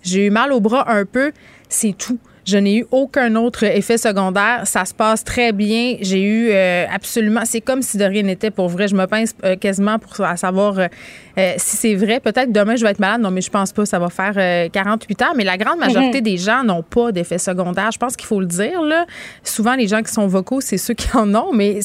J'ai 0.03 0.27
eu 0.27 0.31
mal 0.31 0.53
au 0.53 0.59
bras 0.61 0.91
un 0.91 1.05
peu, 1.05 1.31
c'est 1.69 1.97
tout. 1.97 2.19
Je 2.47 2.59
n'ai 2.59 2.77
eu 2.77 2.87
aucun 2.93 3.35
autre 3.35 3.65
effet 3.65 3.99
secondaire. 3.99 4.63
Ça 4.67 4.85
se 4.85 4.95
passe 4.95 5.25
très 5.25 5.51
bien. 5.51 5.97
J'ai 6.01 6.23
eu 6.23 6.51
euh, 6.51 6.87
absolument. 6.89 7.41
C'est 7.45 7.61
comme 7.61 7.83
si 7.83 7.99
de 7.99 8.05
rien 8.05 8.23
n'était 8.23 8.53
pour 8.53 8.69
vrai. 8.69 8.87
Je 8.87 8.95
me 8.95 9.05
pince 9.07 9.35
euh, 9.45 9.57
quasiment 9.57 9.99
pour 9.99 10.15
savoir 10.15 10.79
euh, 10.79 11.55
si 11.57 11.77
c'est 11.77 11.95
vrai. 11.97 12.21
Peut-être 12.21 12.53
demain, 12.53 12.77
je 12.77 12.85
vais 12.85 12.93
être 12.93 13.01
malade. 13.01 13.21
Non, 13.21 13.33
mais 13.33 13.41
je 13.41 13.51
pense 13.51 13.73
pas. 13.73 13.85
Ça 13.85 13.99
va 13.99 14.11
faire 14.11 14.71
48 14.71 15.23
heures. 15.23 15.35
Mais 15.37 15.43
la 15.43 15.57
grande 15.57 15.81
majorité 15.81 16.19
mhm. 16.19 16.25
des 16.25 16.37
gens 16.37 16.63
n'ont 16.63 16.85
pas 16.85 17.11
d'effet 17.11 17.39
secondaire. 17.39 17.91
Je 17.91 17.99
pense 17.99 18.15
qu'il 18.15 18.29
faut 18.29 18.39
le 18.39 18.47
dire. 18.47 18.81
Là. 18.81 19.07
Souvent, 19.43 19.75
les 19.75 19.89
gens 19.89 20.03
qui 20.03 20.13
sont 20.13 20.29
vocaux, 20.29 20.61
c'est 20.61 20.79
ceux 20.79 20.95
qui 20.95 21.09
en 21.17 21.35
ont. 21.35 21.53
Mais 21.53 21.81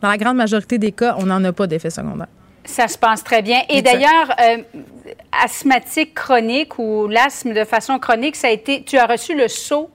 dans 0.00 0.08
la 0.08 0.18
grande 0.18 0.36
majorité 0.36 0.78
des 0.78 0.90
cas, 0.90 1.14
on 1.20 1.26
n'en 1.26 1.44
a 1.44 1.52
pas 1.52 1.68
d'effet 1.68 1.90
secondaire. 1.90 2.26
Ça 2.64 2.88
se 2.88 2.96
passe 2.96 3.24
très 3.24 3.42
bien. 3.42 3.62
Et 3.68 3.82
d'ailleurs, 3.82 4.34
asthmatique 5.32 6.14
chronique 6.14 6.78
ou 6.78 7.08
l'asthme 7.08 7.52
de 7.52 7.64
façon 7.64 7.98
chronique, 7.98 8.36
ça 8.36 8.48
a 8.48 8.50
été. 8.50 8.84
Tu 8.84 8.98
as 8.98 9.06
reçu 9.06 9.34
le 9.34 9.48
saut 9.48 9.90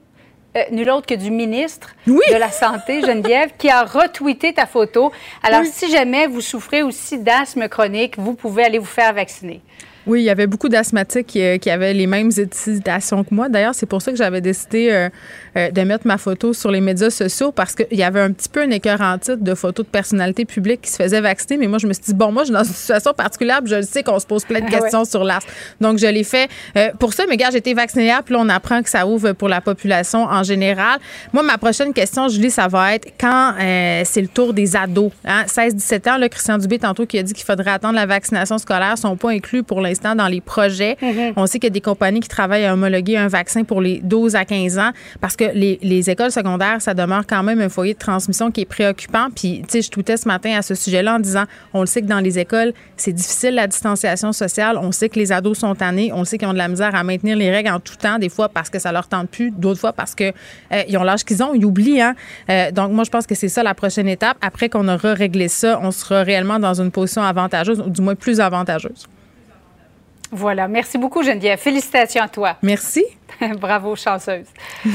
euh, 0.56 0.62
nul 0.70 0.88
autre 0.90 1.06
que 1.06 1.14
du 1.14 1.30
ministre 1.30 1.94
de 2.06 2.34
la 2.34 2.50
Santé, 2.50 3.02
Geneviève, 3.02 3.50
qui 3.58 3.68
a 3.68 3.84
retweeté 3.84 4.54
ta 4.54 4.64
photo. 4.64 5.12
Alors, 5.42 5.62
si 5.64 5.90
jamais 5.90 6.26
vous 6.26 6.40
souffrez 6.40 6.82
aussi 6.82 7.18
d'asthme 7.18 7.68
chronique, 7.68 8.18
vous 8.18 8.34
pouvez 8.34 8.64
aller 8.64 8.78
vous 8.78 8.86
faire 8.86 9.12
vacciner. 9.12 9.60
Oui, 10.08 10.22
il 10.22 10.24
y 10.24 10.30
avait 10.30 10.46
beaucoup 10.46 10.70
d'asthmatiques 10.70 11.26
qui, 11.26 11.70
avaient 11.70 11.92
les 11.92 12.06
mêmes 12.06 12.30
hésitations 12.30 13.24
que 13.24 13.34
moi. 13.34 13.50
D'ailleurs, 13.50 13.74
c'est 13.74 13.84
pour 13.84 14.00
ça 14.00 14.10
que 14.10 14.16
j'avais 14.16 14.40
décidé 14.40 14.88
euh, 14.90 15.10
euh, 15.54 15.70
de 15.70 15.82
mettre 15.82 16.06
ma 16.06 16.16
photo 16.16 16.54
sur 16.54 16.70
les 16.70 16.80
médias 16.80 17.10
sociaux 17.10 17.52
parce 17.52 17.74
qu'il 17.74 17.98
y 17.98 18.02
avait 18.02 18.22
un 18.22 18.32
petit 18.32 18.48
peu 18.48 18.62
un 18.62 18.70
écœur 18.70 19.02
en 19.02 19.18
titre 19.18 19.44
de 19.44 19.54
photos 19.54 19.84
de 19.84 19.90
personnalités 19.90 20.46
publiques 20.46 20.80
qui 20.80 20.90
se 20.90 20.96
faisaient 20.96 21.20
vacciner. 21.20 21.58
Mais 21.58 21.66
moi, 21.66 21.78
je 21.78 21.86
me 21.86 21.92
suis 21.92 22.04
dit, 22.04 22.14
bon, 22.14 22.32
moi, 22.32 22.44
je 22.44 22.46
suis 22.46 22.54
dans 22.54 22.64
une 22.64 22.72
situation 22.72 23.12
particulière, 23.12 23.60
je 23.66 23.82
sais 23.82 24.02
qu'on 24.02 24.18
se 24.18 24.24
pose 24.24 24.46
plein 24.46 24.60
de 24.60 24.64
ah 24.68 24.80
questions 24.80 25.04
sur 25.04 25.24
l'asthme. 25.24 25.50
Donc, 25.78 25.98
je 25.98 26.06
l'ai 26.06 26.24
fait 26.24 26.48
euh, 26.78 26.88
pour 26.98 27.12
ça. 27.12 27.24
Mais 27.28 27.36
gars, 27.36 27.50
j'ai 27.50 27.58
été 27.58 27.74
vaccinée 27.74 28.10
puis 28.24 28.34
là, 28.34 28.40
on 28.40 28.48
apprend 28.48 28.82
que 28.82 28.88
ça 28.88 29.06
ouvre 29.06 29.32
pour 29.32 29.50
la 29.50 29.60
population 29.60 30.24
en 30.24 30.42
général. 30.42 31.00
Moi, 31.34 31.42
ma 31.42 31.58
prochaine 31.58 31.92
question, 31.92 32.28
Julie, 32.28 32.50
ça 32.50 32.66
va 32.66 32.94
être 32.94 33.12
quand 33.20 33.52
c'est 33.58 34.22
le 34.22 34.28
tour 34.28 34.54
des 34.54 34.74
ados. 34.74 35.12
Hein? 35.26 35.44
16-17 35.46 36.10
ans, 36.10 36.16
là, 36.16 36.30
Christian 36.30 36.56
Dubé, 36.56 36.78
tantôt, 36.78 37.04
qui 37.04 37.18
a 37.18 37.22
dit 37.22 37.34
qu'il 37.34 37.44
faudrait 37.44 37.72
attendre 37.72 37.96
la 37.96 38.06
vaccination 38.06 38.56
scolaire, 38.56 38.96
sont 38.96 39.14
pas 39.14 39.32
inclus 39.32 39.62
pour 39.62 39.82
l'instant 39.82 39.97
dans 40.02 40.28
les 40.28 40.40
projets. 40.40 40.96
Mm-hmm. 41.02 41.32
On 41.36 41.46
sait 41.46 41.58
qu'il 41.58 41.68
y 41.68 41.72
a 41.72 41.74
des 41.74 41.80
compagnies 41.80 42.20
qui 42.20 42.28
travaillent 42.28 42.64
à 42.64 42.72
homologuer 42.72 43.16
un 43.16 43.28
vaccin 43.28 43.64
pour 43.64 43.80
les 43.80 44.00
12 44.02 44.36
à 44.36 44.44
15 44.44 44.78
ans 44.78 44.90
parce 45.20 45.36
que 45.36 45.44
les, 45.54 46.10
écoles 46.10 46.30
secondaires, 46.30 46.80
ça 46.80 46.94
demeure 46.94 47.26
quand 47.26 47.42
même 47.42 47.60
un 47.60 47.68
foyer 47.68 47.94
de 47.94 47.98
transmission 47.98 48.50
qui 48.50 48.62
est 48.62 48.66
préoccupant. 48.66 49.28
Puis, 49.34 49.62
tu 49.62 49.72
sais, 49.72 49.82
je 49.82 49.90
toutais 49.90 50.16
ce 50.16 50.28
matin 50.28 50.56
à 50.56 50.62
ce 50.62 50.74
sujet-là 50.74 51.16
en 51.16 51.18
disant, 51.18 51.44
on 51.74 51.80
le 51.80 51.86
sait 51.86 52.02
que 52.02 52.06
dans 52.06 52.20
les 52.20 52.38
écoles, 52.38 52.72
c'est 52.96 53.12
difficile 53.12 53.54
la 53.54 53.66
distanciation 53.66 54.32
sociale. 54.32 54.78
On 54.80 54.92
sait 54.92 55.08
que 55.08 55.18
les 55.18 55.32
ados 55.32 55.58
sont 55.58 55.74
tannés. 55.74 56.10
On 56.14 56.24
sait 56.24 56.38
qu'ils 56.38 56.48
ont 56.48 56.52
de 56.52 56.58
la 56.58 56.68
misère 56.68 56.94
à 56.94 57.04
maintenir 57.04 57.36
les 57.36 57.50
règles 57.50 57.70
en 57.70 57.80
tout 57.80 57.96
temps, 57.96 58.18
des 58.18 58.28
fois 58.28 58.48
parce 58.48 58.70
que 58.70 58.78
ça 58.78 58.92
leur 58.92 59.08
tente 59.08 59.28
plus, 59.28 59.50
d'autres 59.50 59.80
fois 59.80 59.92
parce 59.92 60.14
que 60.14 60.32
euh, 60.72 60.82
ils 60.88 60.96
ont 60.96 61.04
l'âge 61.04 61.24
qu'ils 61.24 61.42
ont, 61.42 61.54
ils 61.54 61.64
oublient. 61.64 62.00
Hein? 62.00 62.14
Euh, 62.50 62.70
donc, 62.70 62.92
moi, 62.92 63.04
je 63.04 63.10
pense 63.10 63.26
que 63.26 63.34
c'est 63.34 63.48
ça 63.48 63.62
la 63.62 63.74
prochaine 63.74 64.08
étape. 64.08 64.36
Après 64.40 64.68
qu'on 64.68 64.88
aura 64.88 65.14
réglé 65.14 65.48
ça, 65.48 65.78
on 65.82 65.90
sera 65.90 66.22
réellement 66.22 66.58
dans 66.58 66.80
une 66.80 66.90
position 66.90 67.22
avantageuse, 67.22 67.80
ou 67.80 67.90
du 67.90 68.02
moins 68.02 68.14
plus 68.14 68.40
avantageuse. 68.40 69.06
Voilà. 70.30 70.68
Merci 70.68 70.98
beaucoup, 70.98 71.22
Geneviève. 71.22 71.58
Félicitations 71.58 72.22
à 72.22 72.28
toi. 72.28 72.56
Merci. 72.62 73.04
Bravo, 73.60 73.96
chanceuse. 73.96 74.46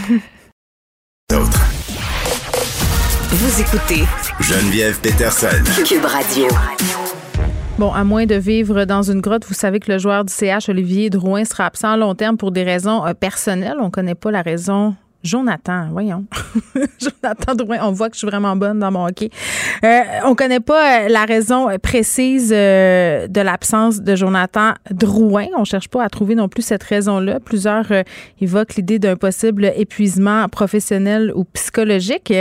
Vous 3.36 3.62
écoutez 3.62 4.04
Geneviève 4.40 5.00
Peterson. 5.02 5.48
Cube 5.86 6.06
Radio. 6.06 6.48
Bon, 7.80 7.92
à 7.92 8.04
moins 8.04 8.28
de 8.28 8.36
vivre 8.36 8.86
dans 8.86 9.02
une 9.02 9.20
grotte, 9.20 9.46
vous 9.48 9.56
savez 9.56 9.80
que 9.80 9.92
le 9.92 9.98
joueur 9.98 10.24
du 10.24 10.32
CH, 10.32 10.70
Olivier 10.70 11.10
Drouin, 11.10 11.44
sera 11.44 11.66
absent 11.66 11.90
à 11.90 11.98
long 11.98 12.14
terme 12.14 12.38
pour 12.38 12.52
des 12.52 12.64
raisons 12.64 13.06
euh, 13.06 13.14
personnelles. 13.16 13.78
On 13.80 13.86
ne 13.86 13.90
connaît 13.90 14.16
pas 14.16 14.30
la 14.30 14.44
raison 14.44 14.96
Jonathan, 15.24 15.88
voyons. 15.90 16.26
Jonathan 17.00 17.56
Drouin, 17.56 17.78
on 17.84 17.94
voit 17.94 18.10
que 18.10 18.16
je 18.16 18.20
suis 18.20 18.28
vraiment 18.28 18.58
bonne 18.58 18.80
dans 18.80 18.92
mon 18.92 19.06
hockey. 19.08 19.30
Euh, 19.86 20.02
on 20.26 20.36
connaît 20.36 20.60
pas 20.60 21.06
euh, 21.06 21.08
la 21.08 21.24
raison 21.24 21.70
précise 21.82 22.52
euh, 22.54 23.28
de 23.28 23.40
l'absence 23.40 24.02
de 24.02 24.16
Jonathan 24.18 24.74
Drouin. 24.92 25.46
On 25.58 25.64
cherche 25.64 25.88
pas 25.88 26.04
à 26.04 26.10
trouver 26.10 26.36
non 26.36 26.50
plus 26.50 26.62
cette 26.62 26.84
raison-là. 26.84 27.40
Plusieurs 27.40 27.90
euh, 27.94 28.04
évoquent 28.42 28.76
l'idée 28.76 29.00
d'un 29.00 29.16
possible 29.16 29.72
épuisement 29.78 30.50
professionnel 30.50 31.32
ou 31.36 31.46
psychologique. 31.46 32.34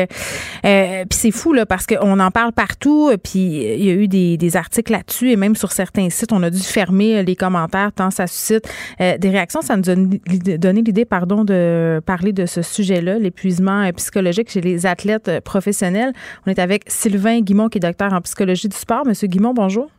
puis 0.62 1.06
c'est 1.10 1.30
fou 1.30 1.52
là 1.52 1.64
parce 1.66 1.86
qu'on 1.86 2.18
en 2.18 2.30
parle 2.32 2.52
partout. 2.52 3.12
Puis 3.22 3.38
il 3.38 3.84
y 3.84 3.90
a 3.90 3.94
eu 3.94 4.08
des, 4.08 4.36
des 4.36 4.56
articles 4.56 4.90
là-dessus 4.90 5.30
et 5.30 5.36
même 5.36 5.54
sur 5.54 5.70
certains 5.70 6.10
sites, 6.10 6.32
on 6.32 6.42
a 6.42 6.50
dû 6.50 6.58
fermer 6.58 7.22
les 7.22 7.36
commentaires 7.36 7.92
tant 7.92 8.10
ça 8.10 8.26
suscite 8.26 8.68
des 8.98 9.30
réactions. 9.30 9.62
Ça 9.62 9.76
nous 9.76 9.88
a 9.88 9.94
donné 9.94 10.82
l'idée, 10.82 11.04
pardon, 11.04 11.44
de 11.44 12.00
parler 12.04 12.32
de 12.32 12.44
ce 12.46 12.62
sujet-là, 12.72 13.18
l'épuisement 13.18 13.82
euh, 13.82 13.92
psychologique 13.92 14.50
chez 14.50 14.60
les 14.60 14.86
athlètes 14.86 15.28
euh, 15.28 15.40
professionnels. 15.40 16.12
On 16.46 16.50
est 16.50 16.58
avec 16.58 16.84
Sylvain 16.88 17.40
Guimont, 17.40 17.68
qui 17.68 17.78
est 17.78 17.80
docteur 17.80 18.12
en 18.12 18.20
psychologie 18.20 18.68
du 18.68 18.76
sport. 18.76 19.06
Monsieur 19.06 19.28
Guimont, 19.28 19.54
bonjour. 19.54 19.90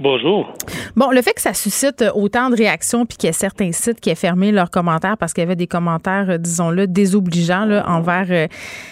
Bonjour. 0.00 0.52
Bon, 0.96 1.12
le 1.12 1.22
fait 1.22 1.34
que 1.34 1.40
ça 1.40 1.54
suscite 1.54 2.04
autant 2.16 2.50
de 2.50 2.56
réactions 2.56 3.06
puis 3.06 3.16
qu'il 3.16 3.28
y 3.28 3.30
a 3.30 3.32
certains 3.32 3.70
sites 3.70 4.00
qui 4.00 4.10
aient 4.10 4.16
fermé 4.16 4.50
leurs 4.50 4.70
commentaires 4.70 5.16
parce 5.16 5.32
qu'il 5.32 5.42
y 5.42 5.46
avait 5.46 5.54
des 5.54 5.68
commentaires, 5.68 6.30
euh, 6.30 6.38
disons-le, 6.38 6.88
désobligeants 6.88 7.64
là, 7.64 7.88
envers 7.88 8.26
euh, 8.30 8.48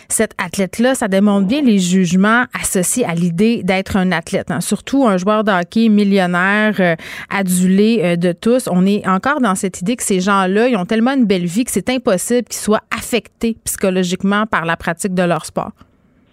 cet 0.08 0.32
athlète-là, 0.38 0.94
ça 0.94 1.08
démontre 1.08 1.48
bien 1.48 1.60
les 1.60 1.80
jugements 1.80 2.44
associés 2.60 3.04
à 3.04 3.14
l'idée 3.14 3.64
d'être 3.64 3.96
un 3.96 4.12
athlète. 4.12 4.52
Hein. 4.52 4.60
Surtout 4.60 5.04
un 5.04 5.16
joueur 5.16 5.42
de 5.42 5.50
hockey 5.50 5.88
millionnaire, 5.88 6.76
euh, 6.78 6.94
adulé 7.30 8.16
de 8.16 8.30
tous. 8.30 8.68
On 8.70 8.86
est 8.86 9.06
encore 9.08 9.40
dans 9.40 9.56
cette 9.56 9.80
idée 9.80 9.96
que 9.96 10.04
ces 10.04 10.20
gens-là, 10.20 10.68
ils 10.68 10.76
ont 10.76 10.86
tellement 10.86 11.14
une 11.14 11.26
belle 11.26 11.46
vie 11.46 11.64
que 11.64 11.72
c'est 11.72 11.90
impossible 11.90 12.46
qu'ils 12.46 12.60
soient 12.60 12.82
affectés 12.96 13.56
psychologiquement 13.64 14.46
par 14.46 14.64
la 14.64 14.76
pratique 14.76 15.14
de 15.14 15.22
leur 15.24 15.46
sport. 15.46 15.72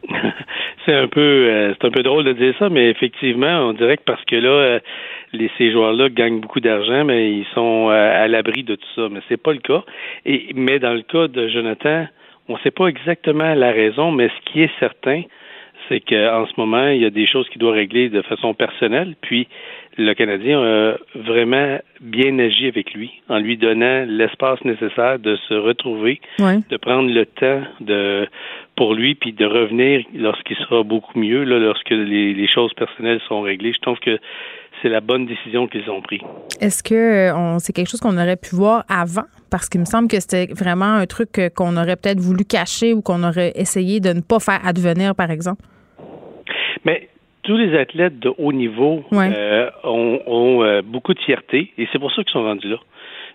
c'est 0.89 0.95
un 0.95 1.07
peu 1.07 1.21
euh, 1.21 1.73
c'est 1.79 1.87
un 1.87 1.91
peu 1.91 2.01
drôle 2.01 2.23
de 2.23 2.33
dire 2.33 2.53
ça, 2.57 2.69
mais 2.69 2.89
effectivement, 2.89 3.69
on 3.69 3.73
dirait 3.73 3.97
que 3.97 4.03
parce 4.05 4.23
que 4.25 4.35
là, 4.35 4.49
euh, 4.49 4.79
les, 5.33 5.51
ces 5.57 5.71
joueurs-là 5.71 6.09
gagnent 6.09 6.39
beaucoup 6.39 6.59
d'argent, 6.59 7.05
mais 7.05 7.31
ils 7.31 7.45
sont 7.53 7.89
euh, 7.89 8.23
à 8.23 8.27
l'abri 8.27 8.63
de 8.63 8.75
tout 8.75 8.87
ça. 8.95 9.07
Mais 9.11 9.19
c'est 9.29 9.41
pas 9.41 9.53
le 9.53 9.59
cas. 9.59 9.83
Et 10.25 10.47
mais 10.55 10.79
dans 10.79 10.93
le 10.93 11.03
cas 11.03 11.27
de 11.27 11.47
Jonathan, 11.47 12.07
on 12.47 12.53
ne 12.53 12.59
sait 12.59 12.71
pas 12.71 12.87
exactement 12.87 13.53
la 13.53 13.71
raison, 13.71 14.11
mais 14.11 14.29
ce 14.29 14.51
qui 14.51 14.63
est 14.63 14.71
certain, 14.79 15.21
c'est 15.87 15.99
qu'en 15.99 16.47
ce 16.47 16.53
moment, 16.57 16.87
il 16.87 17.01
y 17.01 17.05
a 17.05 17.11
des 17.11 17.27
choses 17.27 17.47
qu'il 17.49 17.59
doit 17.59 17.73
régler 17.73 18.09
de 18.09 18.21
façon 18.23 18.55
personnelle. 18.55 19.15
Puis 19.21 19.47
le 19.97 20.13
Canadien 20.13 20.61
a 20.61 20.93
vraiment 21.15 21.79
bien 22.01 22.39
agi 22.39 22.67
avec 22.67 22.93
lui, 22.93 23.11
en 23.27 23.37
lui 23.37 23.57
donnant 23.57 24.05
l'espace 24.07 24.63
nécessaire 24.63 25.19
de 25.19 25.35
se 25.47 25.53
retrouver, 25.53 26.21
de 26.39 26.77
prendre 26.77 27.11
le 27.11 27.25
temps 27.25 27.61
de 27.81 28.27
pour 28.79 28.93
lui, 28.93 29.13
puis 29.13 29.33
de 29.33 29.45
revenir 29.45 30.05
lorsqu'il 30.15 30.55
sera 30.55 30.83
beaucoup 30.83 31.19
mieux, 31.19 31.43
là, 31.43 31.59
lorsque 31.59 31.89
les, 31.89 32.47
choses 32.47 32.73
personnelles 32.75 33.19
sont 33.27 33.41
réglées. 33.41 33.73
Je 33.73 33.81
trouve 33.81 33.99
que 33.99 34.17
c'est 34.81 34.87
la 34.87 35.01
bonne 35.01 35.25
décision 35.25 35.67
qu'ils 35.67 35.89
ont 35.89 36.01
prise. 36.01 36.21
Est-ce 36.61 36.81
que 36.81 36.95
euh, 36.95 37.59
c'est 37.59 37.73
quelque 37.73 37.89
chose 37.89 37.99
qu'on 37.99 38.15
aurait 38.15 38.37
pu 38.37 38.55
voir 38.55 38.85
avant? 38.87 39.27
Parce 39.51 39.67
qu'il 39.67 39.81
me 39.81 39.85
semble 39.85 40.07
que 40.07 40.17
c'était 40.21 40.47
vraiment 40.53 40.93
un 40.93 41.05
truc 41.07 41.41
qu'on 41.57 41.75
aurait 41.75 41.97
peut-être 41.97 42.21
voulu 42.21 42.45
cacher 42.45 42.93
ou 42.93 43.01
qu'on 43.01 43.21
aurait 43.23 43.51
essayé 43.55 43.99
de 43.99 44.13
ne 44.13 44.21
pas 44.21 44.39
faire 44.39 44.65
advenir, 44.65 45.13
par 45.13 45.29
exemple. 45.29 45.61
Mais 46.85 47.09
tous 47.43 47.57
les 47.57 47.77
athlètes 47.77 48.17
de 48.17 48.31
haut 48.37 48.53
niveau 48.53 49.03
euh, 49.11 49.69
ont, 49.83 50.63
euh, 50.63 50.81
beaucoup 50.81 51.13
de 51.13 51.19
fierté 51.19 51.73
et 51.77 51.85
c'est 51.91 51.99
pour 51.99 52.13
ça 52.13 52.23
qu'ils 52.23 52.31
sont 52.31 52.43
rendus 52.43 52.69
là. 52.69 52.77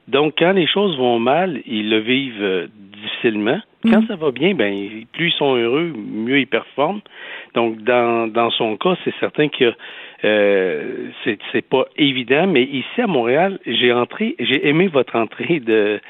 Donc, 0.09 0.37
quand 0.39 0.53
les 0.53 0.67
choses 0.67 0.97
vont 0.97 1.19
mal, 1.19 1.61
ils 1.67 1.91
le 1.91 1.99
vivent 1.99 2.69
difficilement. 3.03 3.61
Quand 3.85 4.03
mm. 4.03 4.07
ça 4.07 4.17
va 4.17 4.31
bien, 4.31 4.55
ben 4.55 4.89
plus 5.13 5.29
ils 5.29 5.33
sont 5.33 5.57
heureux, 5.57 5.93
mieux 5.95 6.41
ils 6.41 6.47
performent. 6.47 7.01
Donc 7.55 7.83
dans, 7.83 8.27
dans 8.27 8.51
son 8.51 8.77
cas, 8.77 8.97
c'est 9.05 9.15
certain 9.21 9.49
que 9.49 9.73
euh, 10.25 11.09
c'est 11.23 11.39
c'est 11.53 11.67
pas 11.67 11.85
évident, 11.97 12.47
mais 12.47 12.63
ici 12.63 13.01
à 13.01 13.07
Montréal, 13.07 13.59
j'ai 13.67 13.93
entré, 13.93 14.37
j'ai 14.39 14.67
aimé 14.67 14.89
votre 14.89 15.17
entrée 15.17 15.61
de, 15.61 16.01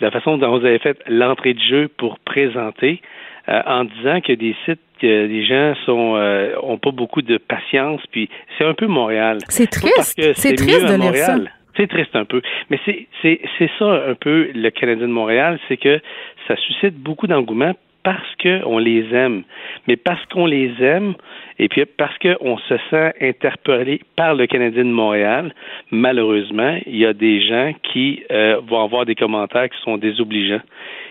la 0.00 0.10
façon 0.10 0.36
dont 0.36 0.58
vous 0.58 0.66
avez 0.66 0.78
fait 0.78 0.98
l'entrée 1.08 1.54
de 1.54 1.60
jeu 1.60 1.88
pour 1.96 2.18
présenter, 2.18 3.00
euh, 3.48 3.62
en 3.66 3.84
disant 3.84 4.20
que 4.20 4.32
des 4.32 4.54
sites 4.64 4.80
que 5.00 5.06
les 5.06 5.46
gens 5.46 5.74
sont 5.86 6.16
euh, 6.16 6.54
ont 6.62 6.78
pas 6.78 6.90
beaucoup 6.90 7.22
de 7.22 7.38
patience, 7.38 8.02
puis 8.10 8.28
c'est 8.58 8.64
un 8.64 8.74
peu 8.74 8.86
Montréal. 8.86 9.38
C'est 9.48 9.70
triste. 9.70 10.20
C'est 10.34 10.54
triste 10.54 10.86
de 10.86 11.00
lire 11.00 11.16
ça. 11.16 11.36
C'est 11.76 11.88
triste 11.88 12.14
un 12.14 12.24
peu. 12.24 12.40
Mais 12.70 12.78
c'est, 12.86 13.40
ça 13.78 14.04
un 14.08 14.14
peu 14.14 14.50
le 14.54 14.70
Canadien 14.70 15.08
de 15.08 15.12
Montréal, 15.12 15.58
c'est 15.68 15.76
que 15.76 16.00
ça 16.46 16.56
suscite 16.56 16.94
beaucoup 16.94 17.26
d'engouement 17.26 17.74
parce 18.04 18.36
qu'on 18.42 18.78
les 18.78 19.12
aime. 19.12 19.42
Mais 19.88 19.96
parce 19.96 20.24
qu'on 20.26 20.46
les 20.46 20.70
aime, 20.80 21.14
et 21.58 21.68
puis 21.68 21.84
parce 21.86 22.16
qu'on 22.18 22.58
se 22.58 22.74
sent 22.90 23.12
interpellé 23.20 24.02
par 24.14 24.34
le 24.34 24.46
Canadien 24.46 24.84
de 24.84 24.90
Montréal, 24.90 25.54
malheureusement, 25.90 26.78
il 26.86 26.96
y 26.96 27.06
a 27.06 27.14
des 27.14 27.40
gens 27.40 27.72
qui 27.82 28.22
euh, 28.30 28.60
vont 28.66 28.84
avoir 28.84 29.06
des 29.06 29.14
commentaires 29.14 29.68
qui 29.70 29.80
sont 29.82 29.96
désobligeants. 29.96 30.60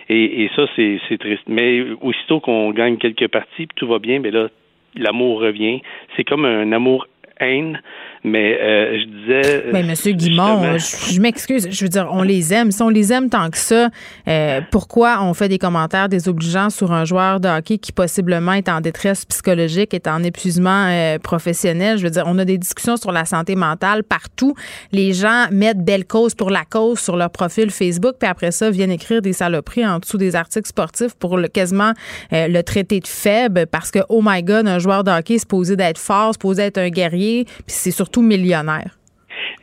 Et, 0.10 0.50
ça, 0.56 0.68
c'est, 0.76 1.00
c'est 1.08 1.18
triste. 1.18 1.44
Mais 1.48 1.82
aussitôt 2.02 2.40
qu'on 2.40 2.72
gagne 2.72 2.98
quelques 2.98 3.30
parties, 3.30 3.66
puis 3.66 3.76
tout 3.76 3.88
va 3.88 4.00
bien, 4.00 4.20
mais 4.20 4.32
là, 4.32 4.50
l'amour 4.96 5.40
revient. 5.40 5.82
C'est 6.16 6.24
comme 6.24 6.46
un 6.46 6.72
amour 6.72 7.08
haine, 7.40 7.80
mais 8.24 8.58
euh, 8.60 9.00
je 9.00 9.06
disais. 9.06 9.64
Mais 9.74 9.84
Monsieur 9.84 10.14
Guimont, 10.14 10.78
je, 10.78 11.20
m'excuse, 11.20 11.68
je 11.70 11.84
veux 11.84 11.90
dire, 11.90 12.08
on 12.12 12.24
les 12.24 12.54
aime. 12.54 12.72
Si 12.72 12.82
on 12.82 12.90
les 12.90 13.12
aime 13.12 13.30
tant 13.30 13.50
que 13.50 13.58
ça, 13.58 13.90
euh, 14.28 14.62
pourquoi 14.72 15.22
on 15.22 15.34
fait 15.34 15.50
des 15.50 15.58
commentaires 15.58 16.08
désobligeants 16.08 16.70
sur 16.70 16.92
un 16.94 17.04
joueur 17.04 17.40
de 17.40 17.50
hockey 17.50 17.78
qui 17.78 17.92
possiblement 17.92 18.54
est 18.54 18.70
en 18.70 18.80
détresse 18.80 19.26
psychologique, 19.26 19.94
est 19.94 20.08
en 20.08 20.24
épuisement 20.24 20.88
euh, 20.88 21.20
professionnel? 21.20 21.98
Je 21.98 22.04
veux 22.04 22.12
dire, 22.12 22.24
on 22.28 22.38
a 22.40 22.46
des 22.46 22.58
discussions 22.58 22.96
sur 22.96 23.12
la 23.12 23.26
santé 23.26 23.56
mentale 23.56 24.04
partout. 24.04 24.56
Les 24.92 25.14
gens 25.14 25.48
mettent 25.52 25.84
belle 25.84 26.06
cause 26.06 26.34
pour 26.34 26.50
la 26.50 26.64
cause 26.64 27.00
sur 27.00 27.18
leur 27.18 27.30
profil 27.30 27.72
Facebook, 27.72 28.16
puis 28.20 28.30
après 28.30 28.52
ça, 28.52 28.72
viennent 28.72 28.92
écrire 28.92 29.22
des 29.22 29.34
saloperies 29.34 29.86
en 29.86 30.00
dessous 30.00 30.18
des 30.18 30.36
articles 30.36 30.68
sportifs 30.68 31.16
pour 31.16 31.38
le, 31.38 31.48
quasiment 31.48 31.92
le 32.32 32.62
traiter 32.62 33.00
de 33.00 33.08
faible 33.08 33.68
parce 33.68 33.92
que, 33.92 34.00
oh 34.10 34.22
my 34.24 34.44
God, 34.44 34.68
un 34.68 34.80
joueur 34.80 35.04
de 35.04 35.12
hockey 35.12 35.36
est 35.36 35.40
supposé 35.40 35.76
d'être 35.76 35.98
fort, 35.98 36.34
supposé 36.34 36.64
être 36.64 36.78
un 36.78 36.90
guerrier, 36.90 37.33
puis 37.46 37.64
c'est 37.68 37.92
surtout 37.92 38.22
millionnaire. 38.22 38.98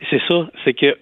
C'est 0.09 0.21
ça, 0.27 0.49
c'est 0.63 0.73
que 0.73 0.97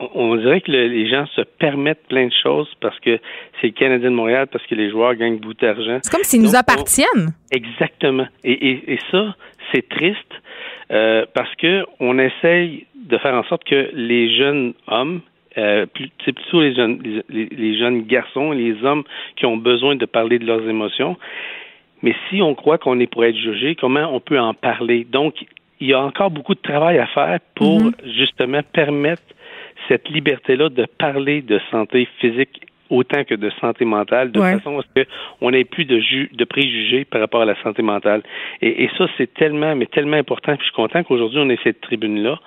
on 0.00 0.36
dirait 0.36 0.60
que 0.60 0.72
les 0.72 1.08
gens 1.08 1.24
se 1.36 1.42
permettent 1.42 2.06
plein 2.08 2.26
de 2.26 2.32
choses 2.42 2.68
parce 2.80 2.98
que 3.00 3.18
c'est 3.60 3.68
le 3.68 3.72
Canadien 3.72 4.10
de 4.10 4.16
Montréal, 4.16 4.48
parce 4.50 4.66
que 4.66 4.74
les 4.74 4.90
joueurs 4.90 5.14
gagnent 5.14 5.38
beaucoup 5.38 5.54
d'argent. 5.54 6.00
C'est 6.02 6.12
comme 6.12 6.24
s'ils 6.24 6.42
nous 6.42 6.56
appartiennent. 6.56 7.32
exactement. 7.52 8.26
Et, 8.42 8.98
ça, 9.10 9.36
c'est 9.72 9.88
triste 9.88 10.18
euh, 10.90 11.24
parce 11.32 11.54
que 11.56 11.84
on 12.00 12.18
essaye 12.18 12.86
de 12.96 13.18
faire 13.18 13.34
en 13.34 13.44
sorte 13.44 13.64
que 13.64 13.90
les 13.94 14.36
jeunes 14.36 14.74
hommes 14.88 15.20
euh, 15.56 15.86
c'est 16.24 16.32
plutôt 16.32 16.62
les 16.62 16.74
jeunes, 16.74 17.22
les, 17.28 17.78
jeunes 17.78 18.02
garçons 18.02 18.52
et 18.52 18.56
les 18.56 18.84
hommes 18.84 19.04
qui 19.36 19.46
ont 19.46 19.56
besoin 19.56 19.94
de 19.94 20.04
parler 20.04 20.40
de 20.40 20.46
leurs 20.46 20.68
émotions. 20.68 21.16
Mais 22.02 22.14
si 22.28 22.42
on 22.42 22.54
croit 22.54 22.78
qu'on 22.78 22.98
est 22.98 23.06
pour 23.06 23.24
être 23.24 23.36
jugé, 23.36 23.76
comment 23.76 24.12
on 24.12 24.18
peut 24.20 24.38
en 24.38 24.52
parler? 24.52 25.06
Donc, 25.08 25.34
il 25.84 25.90
y 25.90 25.92
a 25.92 26.00
encore 26.00 26.30
beaucoup 26.30 26.54
de 26.54 26.62
travail 26.62 26.98
à 26.98 27.06
faire 27.06 27.38
pour 27.54 27.82
mhm. 27.82 27.92
justement 28.16 28.60
permettre 28.72 29.22
cette 29.86 30.08
liberté-là 30.08 30.70
de 30.70 30.86
parler 30.98 31.42
de 31.42 31.60
santé 31.70 32.08
physique 32.20 32.62
autant 32.88 33.24
que 33.24 33.34
de 33.34 33.50
santé 33.60 33.84
mentale, 33.84 34.30
de 34.30 34.40
façon 34.40 34.78
à 34.78 34.82
ce 34.82 35.04
qu'on 35.40 35.50
n'ait 35.50 35.64
plus 35.64 35.84
de, 35.84 36.00
de 36.34 36.44
préjugés 36.44 37.04
par 37.04 37.20
rapport 37.20 37.42
à 37.42 37.44
la 37.44 37.60
santé 37.62 37.82
mentale. 37.82 38.22
Et, 38.62 38.88
ça, 38.96 39.06
c'est 39.18 39.32
tellement, 39.34 39.74
mais 39.74 39.86
tellement 39.86 40.16
important. 40.16 40.52
Puis 40.56 40.66
je 40.66 40.72
suis 40.72 40.76
content 40.76 41.02
qu'aujourd'hui, 41.02 41.40
on 41.42 41.50
ait 41.50 41.58
cette 41.64 41.80
tribune-là 41.80 42.38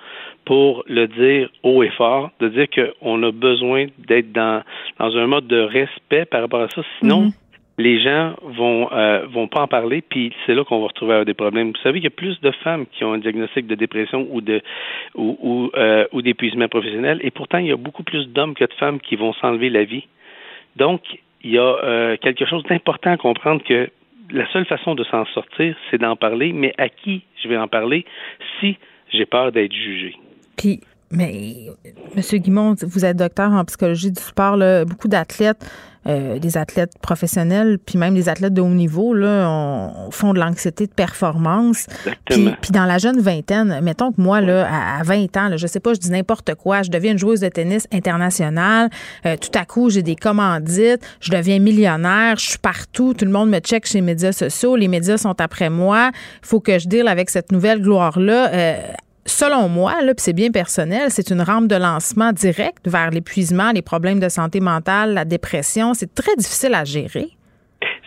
pour 0.44 0.84
le 0.86 1.06
dire 1.06 1.50
haut 1.62 1.82
et 1.82 1.90
fort, 1.90 2.30
de 2.40 2.48
dire 2.48 2.66
qu'on 2.70 3.22
a 3.22 3.30
besoin 3.30 3.86
d'être 3.98 4.32
dans, 4.32 4.62
dans 4.98 5.16
un 5.16 5.26
mode 5.26 5.46
de 5.46 5.60
respect 5.60 6.24
par 6.24 6.40
rapport 6.40 6.62
à 6.62 6.68
ça. 6.68 6.82
Sinon, 7.00 7.26
mhm 7.26 7.32
les 7.78 8.00
gens 8.02 8.34
vont 8.42 8.90
euh, 8.92 9.24
vont 9.26 9.46
pas 9.46 9.62
en 9.62 9.68
parler, 9.68 10.02
puis 10.02 10.32
c'est 10.44 10.54
là 10.54 10.64
qu'on 10.64 10.80
va 10.80 10.88
retrouver 10.88 11.24
des 11.24 11.34
problèmes. 11.34 11.68
Vous 11.68 11.82
savez 11.82 12.00
qu'il 12.00 12.10
y 12.10 12.12
a 12.12 12.16
plus 12.16 12.38
de 12.40 12.50
femmes 12.50 12.86
qui 12.86 13.04
ont 13.04 13.12
un 13.12 13.18
diagnostic 13.18 13.68
de 13.68 13.76
dépression 13.76 14.26
ou 14.30 14.40
de 14.40 14.60
ou 15.14 15.70
euh, 15.76 16.04
ou 16.12 16.20
d'épuisement 16.20 16.68
professionnel, 16.68 17.20
et 17.22 17.30
pourtant 17.30 17.58
il 17.58 17.68
y 17.68 17.72
a 17.72 17.76
beaucoup 17.76 18.02
plus 18.02 18.26
d'hommes 18.26 18.54
que 18.54 18.64
de 18.64 18.72
femmes 18.74 19.00
qui 19.00 19.14
vont 19.14 19.32
s'enlever 19.34 19.70
la 19.70 19.84
vie. 19.84 20.06
Donc 20.76 21.02
il 21.44 21.52
y 21.52 21.58
a 21.58 21.62
euh, 21.84 22.16
quelque 22.16 22.44
chose 22.44 22.64
d'important 22.64 23.12
à 23.12 23.16
comprendre 23.16 23.62
que 23.62 23.88
la 24.30 24.50
seule 24.52 24.66
façon 24.66 24.94
de 24.94 25.04
s'en 25.04 25.24
sortir, 25.26 25.74
c'est 25.90 25.98
d'en 25.98 26.16
parler, 26.16 26.52
mais 26.52 26.74
à 26.78 26.88
qui 26.88 27.22
je 27.42 27.48
vais 27.48 27.56
en 27.56 27.68
parler 27.68 28.04
si 28.58 28.76
j'ai 29.12 29.24
peur 29.24 29.52
d'être 29.52 29.72
jugé? 29.72 30.16
Puis 30.56 30.80
mais, 31.10 31.68
Monsieur 32.14 32.36
Guimond, 32.36 32.74
vous 32.82 33.04
êtes 33.04 33.16
docteur 33.16 33.50
en 33.50 33.64
psychologie 33.64 34.12
du 34.12 34.20
sport. 34.20 34.58
Beaucoup 34.86 35.08
d'athlètes, 35.08 35.64
euh, 36.08 36.38
des 36.38 36.56
athlètes 36.56 36.92
professionnels, 37.00 37.78
puis 37.84 37.98
même 37.98 38.14
des 38.14 38.28
athlètes 38.28 38.54
de 38.54 38.60
haut 38.60 38.68
niveau, 38.68 39.14
là, 39.14 39.46
on, 39.48 40.10
font 40.10 40.32
de 40.32 40.40
l'anxiété 40.40 40.86
de 40.86 40.92
performance. 40.92 41.86
Puis, 42.24 42.54
puis, 42.62 42.70
dans 42.70 42.86
la 42.86 42.98
jeune 42.98 43.20
vingtaine, 43.20 43.80
mettons 43.82 44.12
que 44.12 44.20
moi, 44.20 44.40
là, 44.40 44.66
à, 44.98 45.02
20 45.02 45.36
ans, 45.36 45.48
là, 45.48 45.56
je 45.56 45.66
sais 45.66 45.80
pas, 45.80 45.94
je 45.94 45.98
dis 45.98 46.10
n'importe 46.10 46.54
quoi, 46.54 46.82
je 46.82 46.90
deviens 46.90 47.12
une 47.12 47.18
joueuse 47.18 47.40
de 47.40 47.48
tennis 47.48 47.86
internationale. 47.92 48.88
Euh, 49.26 49.36
tout 49.36 49.56
à 49.58 49.64
coup, 49.64 49.90
j'ai 49.90 50.02
des 50.02 50.16
commandites, 50.16 51.02
je 51.20 51.30
deviens 51.30 51.58
millionnaire, 51.58 52.36
je 52.38 52.50
suis 52.50 52.58
partout, 52.58 53.14
tout 53.14 53.24
le 53.24 53.30
monde 53.30 53.50
me 53.50 53.58
check 53.58 53.86
chez 53.86 53.98
les 53.98 54.02
médias 54.02 54.32
sociaux, 54.32 54.76
les 54.76 54.88
médias 54.88 55.18
sont 55.18 55.40
après 55.40 55.70
moi. 55.70 56.10
Faut 56.42 56.60
que 56.60 56.78
je 56.78 56.88
deal 56.88 57.08
avec 57.08 57.30
cette 57.30 57.52
nouvelle 57.52 57.82
gloire-là. 57.82 58.52
Euh, 58.52 58.76
selon 59.28 59.68
moi, 59.68 60.02
là, 60.02 60.12
c'est 60.16 60.32
bien 60.32 60.50
personnel, 60.50 61.10
c'est 61.10 61.30
une 61.30 61.42
rampe 61.42 61.68
de 61.68 61.76
lancement 61.76 62.32
direct 62.32 62.86
vers 62.86 63.10
l'épuisement, 63.10 63.70
les 63.72 63.82
problèmes 63.82 64.20
de 64.20 64.28
santé 64.28 64.60
mentale, 64.60 65.14
la 65.14 65.24
dépression. 65.24 65.94
C'est 65.94 66.14
très 66.14 66.34
difficile 66.36 66.74
à 66.74 66.84
gérer. 66.84 67.28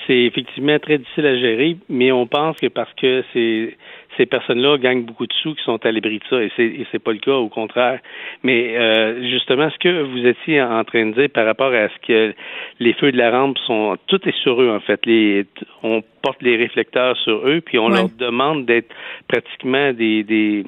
C'est 0.07 0.23
effectivement 0.23 0.77
très 0.79 0.97
difficile 0.97 1.25
à 1.25 1.37
gérer, 1.37 1.77
mais 1.87 2.11
on 2.11 2.27
pense 2.27 2.57
que 2.57 2.67
parce 2.67 2.91
que 2.95 3.23
ces, 3.33 3.77
ces 4.17 4.25
personnes-là 4.25 4.77
gagnent 4.77 5.03
beaucoup 5.03 5.27
de 5.27 5.33
sous 5.41 5.53
qui 5.53 5.63
sont 5.63 5.83
à 5.85 5.91
l'abri 5.91 6.19
de 6.19 6.23
ça, 6.29 6.41
et 6.41 6.51
c'est, 6.55 6.85
c'est 6.91 6.99
pas 6.99 7.11
le 7.11 7.19
cas, 7.19 7.35
au 7.35 7.49
contraire. 7.49 7.99
Mais 8.43 8.75
euh, 8.77 9.21
justement, 9.29 9.69
ce 9.69 9.77
que 9.77 10.01
vous 10.01 10.25
étiez 10.25 10.61
en 10.61 10.83
train 10.83 11.05
de 11.05 11.13
dire 11.13 11.29
par 11.29 11.45
rapport 11.45 11.71
à 11.73 11.87
ce 11.87 12.07
que 12.07 12.33
les 12.79 12.93
feux 12.93 13.11
de 13.11 13.17
la 13.17 13.31
rampe 13.31 13.57
sont, 13.59 13.95
tout 14.07 14.19
est 14.27 14.35
sur 14.41 14.61
eux 14.61 14.69
en 14.69 14.79
fait. 14.79 15.05
Les, 15.05 15.45
on 15.83 16.01
porte 16.21 16.41
les 16.41 16.57
réflecteurs 16.57 17.15
sur 17.17 17.47
eux, 17.47 17.61
puis 17.61 17.79
on 17.79 17.89
leur 17.89 18.09
demande 18.09 18.65
d'être 18.65 18.93
pratiquement 19.27 19.93
des, 19.93 20.23
des 20.23 20.65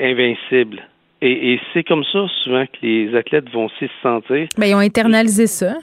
invincible. 0.00 0.82
Et, 1.22 1.58
c'est 1.72 1.84
comme 1.84 2.04
ça 2.04 2.26
souvent 2.42 2.66
que 2.66 2.76
les 2.82 3.14
athlètes 3.14 3.48
vont 3.50 3.66
aussi 3.66 3.86
se 3.86 4.02
sentir. 4.02 4.46
Mais 4.58 4.70
ils 4.70 4.74
ont 4.74 4.78
internalisé 4.78 5.46
ça. 5.46 5.76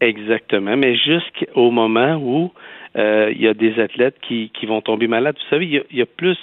Exactement, 0.00 0.76
mais 0.76 0.96
jusqu'au 0.96 1.70
moment 1.70 2.16
où 2.16 2.50
euh, 2.96 3.30
il 3.34 3.42
y 3.42 3.48
a 3.48 3.54
des 3.54 3.78
athlètes 3.78 4.16
qui, 4.26 4.50
qui 4.58 4.66
vont 4.66 4.80
tomber 4.80 5.06
malades. 5.06 5.36
Vous 5.36 5.50
savez, 5.50 5.66
il 5.90 5.98
y 5.98 6.02
a, 6.02 6.06
plus 6.06 6.38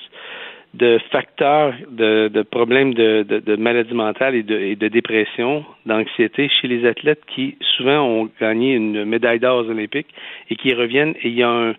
de 0.76 1.00
facteurs 1.12 1.74
de, 1.90 2.28
de 2.28 2.42
problèmes 2.44 2.94
de, 2.94 3.24
de, 3.24 3.56
maladie 3.56 3.94
mentale 3.94 4.36
et 4.36 4.44
de, 4.44 4.58
et 4.58 4.76
de 4.76 4.88
dépression, 4.88 5.66
d'anxiété 5.86 6.50
chez 6.50 6.68
les 6.68 6.88
athlètes 6.88 7.22
qui 7.34 7.58
souvent 7.78 8.02
ont 8.02 8.30
gagné 8.40 8.74
une 8.74 9.06
médaille 9.06 9.40
d'or 9.40 9.66
aux 9.66 9.70
Olympiques 9.70 10.14
et 10.50 10.56
qui 10.56 10.74
reviennent 10.74 11.16
et 11.22 11.30
il 11.30 11.36
y 11.36 11.44
a 11.44 11.50
un, 11.50 11.74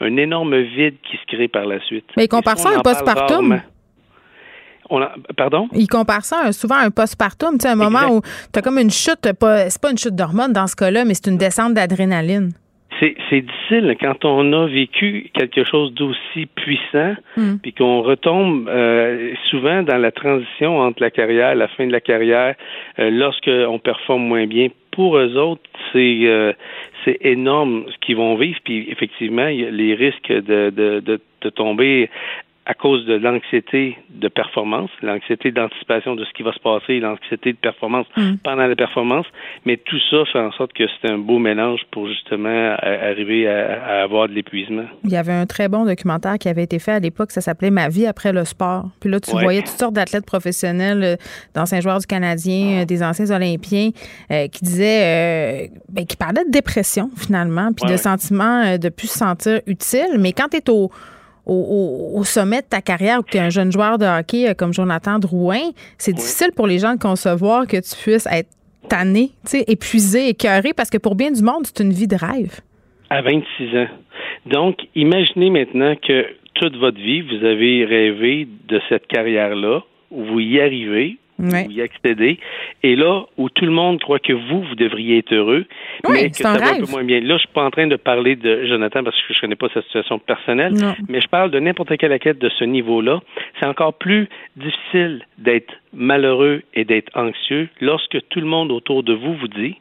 un 0.00 0.16
énorme 0.16 0.60
vide 0.60 0.96
qui 1.02 1.16
se 1.16 1.26
crée 1.26 1.48
par 1.48 1.66
la 1.66 1.80
suite. 1.80 2.06
Mais 2.16 2.24
ils 2.24 2.28
comparent 2.28 2.58
ça 2.58 2.70
à 2.70 2.78
un 2.78 2.80
postpartum 2.80 3.60
pardon? 5.36 5.68
Il 5.72 5.86
compare 5.88 6.24
ça 6.24 6.52
souvent 6.52 6.76
à 6.76 6.84
un 6.86 6.90
postpartum, 6.90 7.58
tu 7.58 7.62
sais, 7.62 7.68
un 7.68 7.76
moment 7.76 8.16
où 8.16 8.20
tu 8.20 8.58
as 8.58 8.62
comme 8.62 8.78
une 8.78 8.90
chute, 8.90 9.32
pas, 9.38 9.70
c'est 9.70 9.80
pas 9.80 9.90
une 9.90 9.98
chute 9.98 10.14
d'hormones 10.14 10.52
dans 10.52 10.66
ce 10.66 10.76
cas-là, 10.76 11.04
mais 11.04 11.14
c'est 11.14 11.30
une 11.30 11.38
descente 11.38 11.74
d'adrénaline. 11.74 12.52
C'est 13.00 13.40
difficile 13.40 13.96
quand 13.98 14.26
on 14.26 14.52
a 14.52 14.66
vécu 14.66 15.30
quelque 15.32 15.64
chose 15.64 15.94
d'aussi 15.94 16.46
puissant, 16.54 17.14
hmm. 17.36 17.56
puis 17.62 17.72
qu'on 17.72 18.02
retombe 18.02 18.68
euh, 18.68 19.32
souvent 19.48 19.82
dans 19.82 19.96
la 19.96 20.12
transition 20.12 20.78
entre 20.78 21.00
la 21.00 21.10
carrière, 21.10 21.54
la 21.54 21.68
fin 21.68 21.86
de 21.86 21.92
la 21.92 22.02
carrière, 22.02 22.56
euh, 22.98 23.10
lorsqu'on 23.10 23.78
performe 23.78 24.24
moins 24.24 24.46
bien. 24.46 24.68
Pour 24.90 25.16
eux 25.16 25.36
autres, 25.36 25.62
c'est 25.92 26.20
euh, 26.24 26.52
c'est 27.04 27.16
énorme 27.22 27.84
ce 27.88 27.96
qu'ils 28.04 28.16
vont 28.16 28.34
vivre, 28.34 28.58
puis 28.64 28.90
effectivement, 28.90 29.44
a 29.44 29.50
les 29.50 29.94
risques 29.94 30.32
de, 30.32 30.70
de, 30.70 31.00
de, 31.00 31.20
de 31.40 31.48
tomber 31.48 32.10
à 32.66 32.74
cause 32.74 33.04
de 33.06 33.14
l'anxiété 33.14 33.96
de 34.10 34.28
performance, 34.28 34.90
l'anxiété 35.02 35.50
d'anticipation 35.50 36.14
de 36.14 36.24
ce 36.24 36.32
qui 36.32 36.42
va 36.42 36.52
se 36.52 36.60
passer, 36.60 37.00
l'anxiété 37.00 37.52
de 37.52 37.58
performance 37.58 38.06
mm. 38.16 38.34
pendant 38.44 38.66
la 38.66 38.76
performance, 38.76 39.26
mais 39.64 39.76
tout 39.78 39.98
ça 40.10 40.24
fait 40.30 40.38
en 40.38 40.52
sorte 40.52 40.72
que 40.74 40.84
c'est 40.86 41.10
un 41.10 41.18
beau 41.18 41.38
mélange 41.38 41.80
pour 41.90 42.06
justement 42.06 42.76
arriver 42.82 43.48
à, 43.48 44.02
avoir 44.02 44.28
de 44.28 44.34
l'épuisement. 44.34 44.84
Il 45.04 45.10
y 45.10 45.16
avait 45.16 45.32
un 45.32 45.46
très 45.46 45.68
bon 45.68 45.84
documentaire 45.84 46.38
qui 46.38 46.48
avait 46.48 46.62
été 46.62 46.78
fait 46.78 46.92
à 46.92 47.00
l'époque, 47.00 47.30
ça 47.30 47.40
s'appelait 47.40 47.70
Ma 47.70 47.88
vie 47.88 48.06
après 48.06 48.32
le 48.32 48.44
sport. 48.44 48.90
Puis 49.00 49.10
là, 49.10 49.20
tu 49.20 49.30
voyais 49.30 49.62
toutes 49.62 49.78
sortes 49.78 49.94
d'athlètes 49.94 50.26
professionnels, 50.26 51.02
euh, 51.02 51.16
d'anciens 51.54 51.80
joueurs 51.80 51.98
du 51.98 52.06
Canadien, 52.06 52.82
euh, 52.82 52.84
des 52.84 53.02
anciens 53.02 53.30
Olympiens, 53.30 53.90
euh, 54.30 54.48
qui 54.48 54.64
disaient, 54.64 55.70
ben, 55.88 56.04
qui 56.04 56.16
parlaient 56.16 56.44
de 56.44 56.50
dépression 56.50 57.10
finalement, 57.16 57.70
puis 57.72 57.90
de 57.90 57.96
sentiment 57.96 58.76
de 58.76 58.88
plus 58.88 59.10
se 59.10 59.18
sentir 59.18 59.60
utile. 59.66 60.16
Mais 60.18 60.32
quand 60.32 60.48
tu 60.48 60.58
es 60.58 60.70
au 60.70 60.90
au, 61.46 62.22
sommet 62.24 62.62
de 62.62 62.66
ta 62.66 62.80
carrière 62.80 63.18
ou 63.18 63.22
que 63.22 63.30
tu 63.30 63.36
es 63.36 63.40
un 63.40 63.50
jeune 63.50 63.72
joueur 63.72 63.98
de 63.98 64.04
hockey 64.04 64.48
euh, 64.48 64.54
comme 64.54 64.72
Jonathan 64.72 65.18
Drouin, 65.18 65.70
c'est 65.98 66.12
difficile 66.12 66.50
pour 66.54 66.66
les 66.66 66.78
gens 66.78 66.94
de 66.94 67.00
concevoir 67.00 67.66
que 67.66 67.76
tu 67.76 67.96
puisses 68.02 68.26
être 68.30 68.48
tanné, 68.88 69.30
épuisé, 69.66 70.28
écœuré, 70.28 70.72
parce 70.74 70.90
que 70.90 70.98
pour 70.98 71.14
bien 71.14 71.30
du 71.30 71.42
monde, 71.42 71.64
c'est 71.64 71.80
une 71.82 71.92
vie 71.92 72.08
de 72.08 72.16
rêve. 72.16 72.60
À 73.08 73.22
26 73.22 73.76
ans. 73.76 73.88
Donc, 74.46 74.78
imaginez 74.94 75.50
maintenant 75.50 75.94
que 75.96 76.26
toute 76.54 76.76
votre 76.76 76.98
vie, 76.98 77.22
vous 77.22 77.44
avez 77.44 77.84
rêvé 77.84 78.48
de 78.68 78.80
cette 78.88 79.06
carrière-là, 79.06 79.80
vous 80.10 80.40
y 80.40 80.60
arrivez, 80.60 81.18
vous 81.40 81.72
y 81.72 81.82
accéder. 81.82 82.38
Et 82.82 82.96
là, 82.96 83.24
où 83.36 83.48
tout 83.48 83.64
le 83.64 83.70
monde 83.70 84.00
croit 84.00 84.18
que 84.18 84.32
vous, 84.32 84.62
vous 84.62 84.74
devriez 84.74 85.18
être 85.18 85.32
heureux, 85.34 85.66
mais 86.08 86.30
que 86.30 86.36
ça 86.36 86.54
va 86.54 86.72
un 86.72 86.80
peu 86.80 86.90
moins 86.90 87.04
bien. 87.04 87.20
Là, 87.20 87.34
je 87.34 87.40
suis 87.40 87.48
pas 87.48 87.64
en 87.64 87.70
train 87.70 87.86
de 87.86 87.96
parler 87.96 88.36
de 88.36 88.66
Jonathan 88.66 89.02
parce 89.04 89.16
que 89.16 89.34
je 89.34 89.40
connais 89.40 89.56
pas 89.56 89.68
sa 89.72 89.82
situation 89.82 90.18
personnelle, 90.18 90.74
mais 91.08 91.20
je 91.20 91.28
parle 91.28 91.50
de 91.50 91.60
n'importe 91.60 91.96
quelle 91.96 92.12
enquête 92.12 92.38
de 92.38 92.48
ce 92.48 92.64
niveau-là. 92.64 93.20
C'est 93.58 93.66
encore 93.66 93.94
plus 93.94 94.28
difficile 94.56 95.22
d'être 95.38 95.74
malheureux 95.92 96.62
et 96.74 96.84
d'être 96.84 97.10
anxieux 97.16 97.68
lorsque 97.80 98.18
tout 98.28 98.40
le 98.40 98.46
monde 98.46 98.70
autour 98.70 99.02
de 99.02 99.12
vous 99.12 99.34
vous 99.34 99.48
dit, 99.48 99.76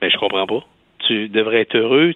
ben, 0.00 0.10
je 0.10 0.16
comprends 0.16 0.46
pas. 0.46 0.64
Tu 1.06 1.28
devrais 1.28 1.60
être 1.60 1.76
heureux, 1.76 2.14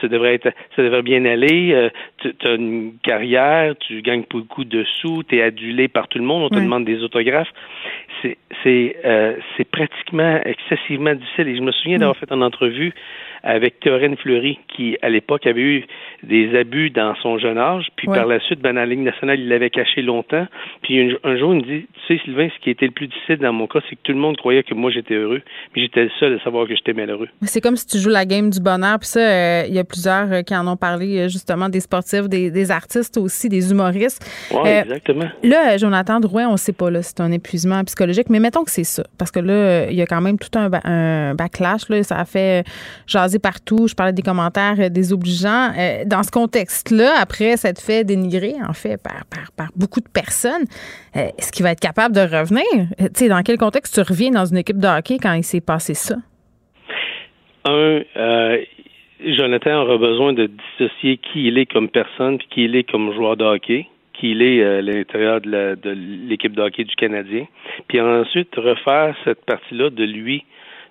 tu, 0.00 0.08
devrais 0.08 0.34
être, 0.34 0.50
ça 0.74 0.82
devrait 0.82 1.02
bien 1.02 1.24
aller, 1.24 1.72
euh, 1.72 1.90
tu 2.18 2.32
as 2.44 2.54
une 2.54 2.94
carrière, 3.02 3.74
tu 3.78 4.02
gagnes 4.02 4.24
beaucoup 4.28 4.64
de 4.64 4.84
sous, 5.00 5.22
tu 5.22 5.36
es 5.36 5.42
adulé 5.42 5.88
par 5.88 6.08
tout 6.08 6.18
le 6.18 6.24
monde, 6.24 6.44
on 6.44 6.48
te 6.48 6.62
demande 6.62 6.84
des 6.84 7.02
autographes. 7.02 7.52
C'est 8.22 8.38
c'est 8.62 8.96
euh, 9.04 9.36
c'est 9.56 9.68
pratiquement 9.68 10.40
excessivement 10.44 11.14
difficile. 11.14 11.48
Et 11.48 11.56
je 11.56 11.62
me 11.62 11.72
souviens 11.72 11.98
d'avoir 11.98 12.16
fait 12.16 12.30
une 12.30 12.42
entrevue 12.42 12.92
avec 13.42 13.80
Théorène 13.80 14.16
Fleury, 14.16 14.58
qui, 14.68 14.96
à 15.02 15.08
l'époque, 15.08 15.46
avait 15.46 15.60
eu 15.60 15.84
des 16.22 16.56
abus 16.58 16.90
dans 16.90 17.14
son 17.16 17.38
jeune 17.38 17.58
âge, 17.58 17.88
puis 17.96 18.06
par 18.06 18.26
la 18.26 18.40
suite, 18.40 18.60
ben, 18.60 18.74
dans 18.74 18.80
la 18.80 18.86
Ligue 18.86 19.00
nationale, 19.00 19.38
il 19.40 19.48
l'avait 19.48 19.70
caché 19.70 20.02
longtemps. 20.02 20.46
Puis 20.82 21.16
un, 21.22 21.36
jour, 21.36 21.54
il 21.54 21.60
me 21.60 21.62
dit, 21.62 21.86
tu 22.06 22.16
sais, 22.16 22.22
Sylvain, 22.24 22.48
ce 22.54 22.62
qui 22.62 22.70
était 22.70 22.86
le 22.86 22.92
plus 22.92 23.08
difficile 23.08 23.36
dans 23.38 23.52
mon 23.52 23.66
cas, 23.66 23.80
c'est 23.88 23.96
que 23.96 24.00
tout 24.02 24.12
le 24.12 24.18
monde 24.18 24.36
croyait 24.36 24.62
que 24.62 24.74
moi, 24.74 24.90
j'étais 24.90 25.14
heureux, 25.14 25.42
mais 25.74 25.82
j'étais 25.82 26.04
le 26.04 26.10
seul 26.18 26.34
à 26.34 26.44
savoir 26.44 26.66
que 26.66 26.74
j'étais 26.74 26.92
malheureux. 26.92 27.28
C'est 27.42 27.60
comme 27.60 27.76
si 27.76 27.86
tu 27.86 27.98
joues 27.98 28.10
la 28.10 28.24
game 28.24 28.50
du 28.50 28.60
bonheur, 28.60 28.98
puis 28.98 29.08
ça, 29.08 29.20
euh, 29.20 29.64
il 29.68 29.74
y 29.74 29.78
a 29.78 29.84
plusieurs 29.84 30.32
euh, 30.32 30.42
qui 30.42 30.54
en 30.54 30.66
ont 30.66 30.76
parlé, 30.76 31.18
euh, 31.18 31.28
justement, 31.28 31.68
des 31.68 31.80
sportifs, 31.80 32.28
des, 32.28 32.70
artistes 32.70 33.16
aussi, 33.16 33.48
des 33.48 33.70
humoristes. 33.70 34.24
Oui, 34.52 34.68
exactement. 34.68 35.28
Là, 35.42 35.76
Jonathan 35.76 36.18
Drouin, 36.20 36.48
on 36.48 36.52
ne 36.52 36.56
sait 36.56 36.72
pas, 36.72 36.90
là, 36.90 37.02
c'est 37.02 37.20
un 37.20 37.30
épuisement 37.30 37.82
psychologique, 37.84 38.28
mais 38.28 38.40
mettons 38.40 38.64
que 38.64 38.70
c'est 38.70 38.84
ça, 38.84 39.04
parce 39.18 39.30
que 39.30 39.40
là, 39.40 39.88
il 39.88 39.96
y 39.96 40.02
a 40.02 40.06
quand 40.06 40.20
même 40.20 40.38
tout 40.38 40.58
un, 40.58 40.70
un 40.84 41.34
backlash, 41.34 41.88
là, 41.88 42.02
ça 42.02 42.18
a 42.18 42.24
fait 42.24 42.64
Je 43.28 43.94
parlais 43.94 44.12
des 44.12 44.22
commentaires 44.22 44.76
euh, 44.78 44.88
désobligeants. 44.88 45.72
Euh, 45.78 46.04
dans 46.06 46.22
ce 46.22 46.30
contexte-là, 46.30 47.14
après 47.20 47.56
s'être 47.56 47.80
fait 47.80 48.04
dénigrer, 48.04 48.54
en 48.68 48.72
fait, 48.72 49.00
par, 49.02 49.68
beaucoup 49.76 50.00
de 50.00 50.08
personnes, 50.08 50.64
euh, 51.16 51.28
est-ce 51.38 51.52
qu'il 51.52 51.62
va 51.62 51.72
être 51.72 51.80
capable 51.80 52.14
de 52.14 52.20
revenir? 52.20 52.64
Tu 52.98 53.06
sais, 53.14 53.28
dans 53.28 53.42
quel 53.42 53.58
contexte 53.58 53.94
tu 53.94 54.00
reviens 54.00 54.30
dans 54.30 54.44
une 54.44 54.58
équipe 54.58 54.78
de 54.78 54.86
hockey 54.86 55.18
quand 55.20 55.32
il 55.32 55.44
s'est 55.44 55.60
passé 55.60 55.94
ça? 55.94 56.16
Un, 57.64 58.02
Jonathan 59.24 59.82
aura 59.82 59.98
besoin 59.98 60.32
de 60.32 60.46
dissocier 60.46 61.16
qui 61.18 61.46
il 61.46 61.58
est 61.58 61.66
comme 61.66 61.88
personne 61.88 62.38
puis 62.38 62.46
qui 62.50 62.64
il 62.64 62.76
est 62.76 62.88
comme 62.88 63.12
joueur 63.14 63.36
de 63.36 63.44
hockey 63.44 63.88
qui 64.12 64.30
il 64.30 64.42
est 64.42 64.64
à 64.64 64.82
l'intérieur 64.82 65.40
de 65.40 65.90
l'équipe 66.28 66.54
de 66.54 66.62
hockey 66.62 66.84
du 66.84 66.94
Canadien, 66.94 67.46
puis 67.88 68.00
ensuite 68.00 68.54
refaire 68.56 69.14
cette 69.24 69.44
partie-là 69.44 69.90
de 69.90 70.04
lui 70.04 70.44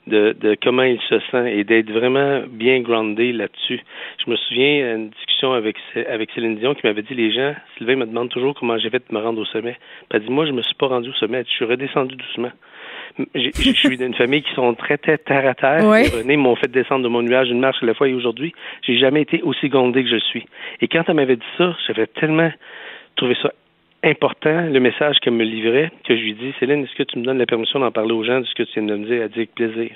de, 0.08 0.36
de 0.40 0.56
comment 0.62 0.84
il 0.84 1.00
se 1.02 1.20
sent 1.32 1.58
et 1.58 1.64
d'être 1.64 1.92
vraiment 1.92 2.42
bien 2.48 2.80
groundé 2.82 3.32
là-dessus. 3.32 3.82
Je 4.24 4.30
me 4.30 4.36
souviens 4.36 4.96
d'une 4.96 5.10
discussion 5.10 5.54
avec, 5.54 5.78
avec 6.10 6.30
Céline 6.32 6.58
Dion 6.58 6.76
qui 6.76 6.86
m'avait 6.86 7.02
dit 7.02 7.14
les 7.14 7.32
gens, 7.32 7.56
Sylvain 7.78 7.96
me 7.96 8.06
demande 8.06 8.30
toujours 8.30 8.54
comment 8.54 8.78
j'ai 8.78 8.90
fait 8.90 9.04
de 9.10 9.16
me 9.16 9.22
rendre 9.22 9.42
au 9.42 9.46
sommet. 9.46 9.78
Elle 10.12 10.24
dit 10.24 10.32
moi 10.32 10.46
je 10.46 10.52
me 10.52 10.62
suis 10.62 10.76
pas 10.76 10.88
rendu 10.88 11.10
au 11.10 11.14
sommet, 11.14 11.44
je 11.48 11.52
suis 11.52 11.66
redescendu 11.66 12.16
doucement. 12.16 12.52
Je 13.34 13.72
suis 13.72 13.98
d'une 13.98 14.14
famille 14.14 14.42
qui 14.42 14.54
sont 14.56 14.74
très, 14.74 14.98
très 14.98 15.18
terre 15.18 15.48
à 15.48 15.54
terre. 15.54 15.86
Ouais. 15.86 16.10
René 16.10 16.36
m'ont 16.36 16.56
fait 16.56 16.70
descendre 16.70 17.04
de 17.04 17.08
mon 17.08 17.22
nuage 17.22 17.50
une 17.50 17.60
marche 17.60 17.82
à 17.82 17.86
la 17.86 17.94
fois 17.94 18.10
et 18.10 18.14
aujourd'hui, 18.14 18.54
j'ai 18.82 18.98
jamais 18.98 19.22
été 19.22 19.42
aussi 19.42 19.70
gondé 19.70 20.04
que 20.04 20.10
je 20.10 20.20
suis. 20.20 20.46
Et 20.82 20.88
quand 20.88 21.04
elle 21.08 21.16
m'avait 21.16 21.38
dit 21.38 21.46
ça, 21.58 21.76
j'avais 21.88 22.08
tellement 22.08 22.52
trouvé 23.16 23.36
ça 23.42 23.52
important, 24.04 24.62
le 24.62 24.80
message 24.80 25.18
qu'elle 25.20 25.34
me 25.34 25.44
livrait, 25.44 25.92
que 26.08 26.16
je 26.16 26.22
lui 26.22 26.34
dis, 26.34 26.54
Céline, 26.60 26.84
est-ce 26.84 26.96
que 26.96 27.04
tu 27.04 27.20
me 27.20 27.24
donnes 27.24 27.40
la 27.40 27.46
permission 27.46 27.80
d'en 27.80 27.92
parler 27.92 28.14
aux 28.14 28.24
gens 28.24 28.40
de 28.40 28.46
ce 28.46 28.54
que 28.54 28.64
tu 28.64 28.80
viens 28.80 28.84
de 28.84 28.96
me 28.96 29.06
dire? 29.06 29.24
Elle 29.24 29.30
dit 29.30 29.40
avec 29.40 29.56
plaisir. 29.56 29.92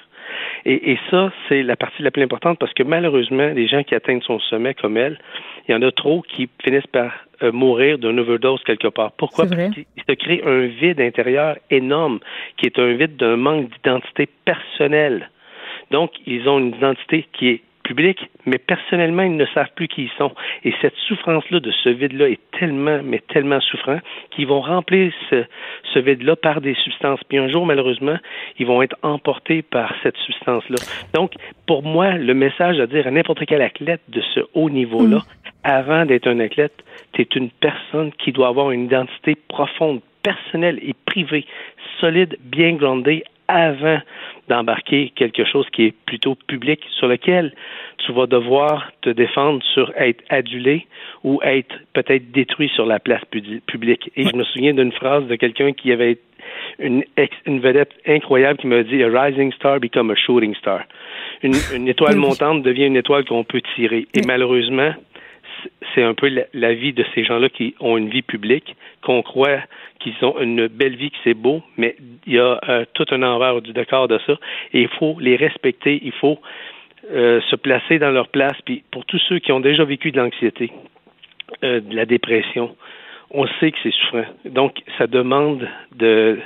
Et, 0.66 0.98
ça, 1.10 1.32
c'est 1.48 1.64
la 1.64 1.76
partie 1.76 2.04
la 2.04 2.12
plus 2.12 2.22
importante 2.22 2.60
parce 2.60 2.74
que 2.74 2.84
malheureusement, 2.84 3.48
les 3.48 3.68
gens 3.68 3.84
qui 3.84 3.96
atteignent 3.96 4.22
son 4.22 4.40
sommet 4.40 4.74
comme 4.74 4.98
elle, 4.98 5.20
il 5.68 5.72
y 5.72 5.76
en 5.76 5.82
a 5.82 5.92
trop 5.92 6.22
qui 6.22 6.50
finissent 6.64 6.88
par 6.88 7.12
euh, 7.42 7.52
mourir 7.52 7.98
d'un 7.98 8.18
overdose 8.18 8.62
quelque 8.64 8.88
part. 8.88 9.12
Pourquoi? 9.14 9.46
Parce 9.46 9.74
qu'il 9.74 9.86
se 10.08 10.14
crée 10.14 10.42
un 10.46 10.66
vide 10.66 11.00
intérieur 11.00 11.58
énorme, 11.70 12.20
qui 12.58 12.66
est 12.66 12.78
un 12.78 12.94
vide 12.94 13.16
d'un 13.16 13.38
manque 13.38 13.70
d'identité 13.70 14.28
personnelle. 14.46 15.30
Donc, 15.92 16.12
ils 16.26 16.48
ont 16.48 16.60
une 16.60 16.76
identité 16.76 17.28
qui 17.34 17.50
est 17.50 17.62
public, 17.90 18.30
mais 18.46 18.60
personnellement, 18.60 19.24
ils 19.24 19.36
ne 19.36 19.48
savent 19.48 19.74
plus 19.76 19.88
qui 19.88 20.04
ils 20.04 20.12
sont. 20.18 20.32
Et 20.64 20.74
cette 20.80 20.96
souffrance-là, 21.08 21.60
de 21.60 21.72
ce 21.72 21.90
vide-là, 21.90 22.30
est 22.30 22.40
tellement, 22.60 23.00
mais 23.04 23.20
tellement 23.34 23.60
souffrant 23.62 24.00
qu'ils 24.30 24.46
vont 24.46 24.62
remplir 24.62 25.12
ce, 25.32 25.44
ce 25.92 25.98
vide-là 25.98 26.36
par 26.36 26.62
des 26.62 26.76
substances. 26.76 27.20
Puis 27.28 27.40
un 27.40 27.48
jour, 27.48 27.66
malheureusement, 27.66 28.18
ils 28.60 28.68
vont 28.68 28.84
être 28.84 28.96
emportés 29.02 29.64
par 29.64 29.96
cette 30.04 30.18
substance-là. 30.18 30.76
Donc, 31.16 31.34
pour 31.66 31.82
moi, 31.82 32.14
le 32.14 32.36
message 32.36 32.80
à 32.80 32.86
dire 32.86 33.08
à 33.08 33.12
n'importe 33.12 33.44
quel 33.48 33.64
athlète 33.64 34.02
de 34.10 34.22
ce 34.36 34.42
haut 34.54 34.70
niveau-là, 34.70 35.18
mm. 35.18 35.50
avant 35.64 36.06
d'être 36.06 36.28
un 36.28 36.40
athlète, 36.40 36.84
tu 37.14 37.24
es 37.24 37.28
une 37.36 37.50
personne 37.50 38.12
qui 38.20 38.32
doit 38.32 38.50
avoir 38.50 38.70
une 38.70 38.86
identité 38.86 39.36
profonde, 39.48 40.02
personnelle 40.22 40.78
et 40.84 40.94
privée, 41.06 41.46
solide, 42.00 42.38
bien 42.44 42.74
groundée 42.74 43.24
avant 43.50 44.00
d'embarquer 44.48 45.12
quelque 45.16 45.44
chose 45.44 45.68
qui 45.72 45.86
est 45.86 45.96
plutôt 46.06 46.36
public, 46.36 46.80
sur 46.98 47.08
lequel 47.08 47.54
tu 47.98 48.14
vas 48.14 48.28
devoir 48.28 48.92
te 49.02 49.10
défendre 49.10 49.62
sur 49.74 49.92
être 49.98 50.24
adulé 50.30 50.88
ou 51.24 51.40
être 51.44 51.76
peut-être 51.94 52.32
détruit 52.32 52.70
sur 52.74 52.86
la 52.86 53.00
place 53.00 53.24
publique. 53.68 54.12
Et 54.16 54.24
je 54.24 54.36
me 54.36 54.44
souviens 54.44 54.74
d'une 54.74 54.92
phrase 54.92 55.26
de 55.28 55.36
quelqu'un 55.36 55.74
qui 55.74 55.92
avait 55.92 56.18
une, 56.80 57.04
une 57.46 57.60
vedette 57.60 57.92
incroyable 58.08 58.60
qui 58.60 58.68
m'a 58.68 58.84
dit 58.84 59.04
A 59.04 59.10
rising 59.10 59.52
star 59.54 59.80
become 59.80 60.12
a 60.12 60.16
shooting 60.16 60.56
star. 60.56 60.82
Une, 61.44 61.56
une 61.76 61.88
étoile 61.88 62.16
montante 62.16 62.64
devient 62.64 62.86
une 62.86 62.98
étoile 62.98 63.26
qu'on 63.26 63.44
peut 63.44 63.62
tirer. 63.76 64.08
Et 64.14 64.22
malheureusement, 64.26 64.94
c'est 65.94 66.04
un 66.04 66.14
peu 66.14 66.30
la, 66.54 66.74
vie 66.74 66.94
de 66.94 67.06
ces 67.14 67.24
gens-là 67.24 67.50
qui 67.50 67.76
ont 67.80 67.98
une 67.98 68.10
vie 68.10 68.22
publique, 68.22 68.76
qu'on 69.02 69.22
croit 69.22 69.60
qu'ils 70.00 70.14
ont 70.22 70.40
une 70.40 70.68
belle 70.68 70.96
vie, 70.96 71.12
que 71.12 71.18
c'est 71.24 71.34
beau, 71.34 71.62
mais 71.78 71.96
il 72.26 72.34
y 72.34 72.40
a 72.40 72.60
euh, 72.70 72.86
tout 72.94 73.06
un 73.12 73.24
envers 73.24 73.62
du 73.62 73.74
décor 73.74 74.08
de 74.08 74.20
ça, 74.26 74.34
et 74.74 74.82
il 74.82 74.88
faut 74.88 75.18
les 75.20 75.36
respecter, 75.36 76.00
il 76.04 76.14
faut 76.14 76.40
euh, 77.12 77.42
se 77.50 77.56
placer 77.56 78.00
dans 78.00 78.12
leur 78.12 78.30
place. 78.30 78.56
Puis 78.66 78.84
pour 78.92 79.06
tous 79.06 79.20
ceux 79.28 79.40
qui 79.40 79.52
ont 79.52 79.60
déjà 79.60 79.84
vécu 79.84 80.12
de 80.12 80.18
l'anxiété, 80.18 80.72
euh, 81.64 81.82
de 81.82 81.96
la 81.96 82.06
dépression, 82.06 82.76
on 83.32 83.46
sait 83.60 83.72
que 83.72 83.78
c'est 83.84 83.94
souffrant. 83.94 84.26
Donc, 84.46 84.78
ça 84.98 85.08
demande 85.08 85.68
de 85.96 86.40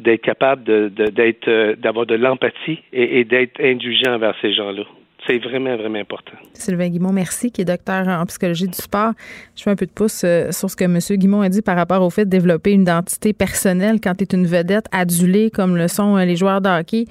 d'être 0.00 0.22
capable 0.22 0.64
de, 0.64 0.88
d'être 0.88 1.74
d'avoir 1.74 2.06
de 2.06 2.14
l'empathie 2.14 2.80
et 2.92 3.24
d'être 3.24 3.60
indulgent 3.62 4.10
envers 4.10 4.34
ces 4.40 4.52
gens-là. 4.52 4.84
C'est 5.26 5.38
vraiment, 5.38 5.76
vraiment 5.76 6.00
important. 6.00 6.32
Sylvain 6.54 6.88
Guimont, 6.88 7.12
merci, 7.12 7.52
qui 7.52 7.60
est 7.60 7.64
docteur 7.64 8.08
en 8.08 8.26
psychologie 8.26 8.66
du 8.66 8.76
sport. 8.76 9.12
Je 9.54 9.62
fais 9.62 9.70
un 9.70 9.76
peu 9.76 9.86
de 9.86 9.92
pouce 9.92 10.22
euh, 10.24 10.50
sur 10.50 10.68
ce 10.68 10.74
que 10.74 10.84
M. 10.84 10.98
Guimont 11.16 11.42
a 11.42 11.48
dit 11.48 11.62
par 11.62 11.76
rapport 11.76 12.02
au 12.02 12.10
fait 12.10 12.24
de 12.24 12.30
développer 12.30 12.72
une 12.72 12.82
identité 12.82 13.32
personnelle 13.32 14.00
quand 14.02 14.14
tu 14.16 14.24
es 14.24 14.36
une 14.36 14.46
vedette 14.46 14.86
adulée 14.90 15.50
comme 15.50 15.76
le 15.76 15.86
sont 15.86 16.16
euh, 16.16 16.24
les 16.24 16.34
joueurs 16.34 16.60
de 16.60 16.68
hockey 16.68 17.04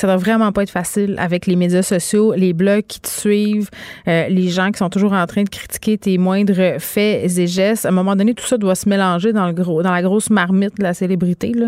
ça 0.00 0.06
doit 0.06 0.16
vraiment 0.16 0.52
pas 0.52 0.62
être 0.62 0.70
facile 0.70 1.16
avec 1.18 1.46
les 1.46 1.56
médias 1.56 1.82
sociaux, 1.82 2.32
les 2.34 2.52
blogs 2.52 2.86
qui 2.86 3.00
te 3.00 3.08
suivent, 3.08 3.68
euh, 4.06 4.28
les 4.28 4.48
gens 4.48 4.70
qui 4.70 4.78
sont 4.78 4.90
toujours 4.90 5.12
en 5.12 5.26
train 5.26 5.42
de 5.42 5.48
critiquer 5.48 5.98
tes 5.98 6.18
moindres 6.18 6.80
faits 6.80 7.38
et 7.38 7.46
gestes. 7.46 7.84
À 7.84 7.88
un 7.88 7.92
moment 7.92 8.14
donné, 8.14 8.34
tout 8.34 8.46
ça 8.46 8.58
doit 8.58 8.74
se 8.74 8.88
mélanger 8.88 9.32
dans 9.32 9.46
le 9.46 9.52
gros, 9.52 9.82
dans 9.82 9.92
la 9.92 10.02
grosse 10.02 10.30
marmite 10.30 10.76
de 10.78 10.82
la 10.82 10.94
célébrité. 10.94 11.52
Là. 11.52 11.66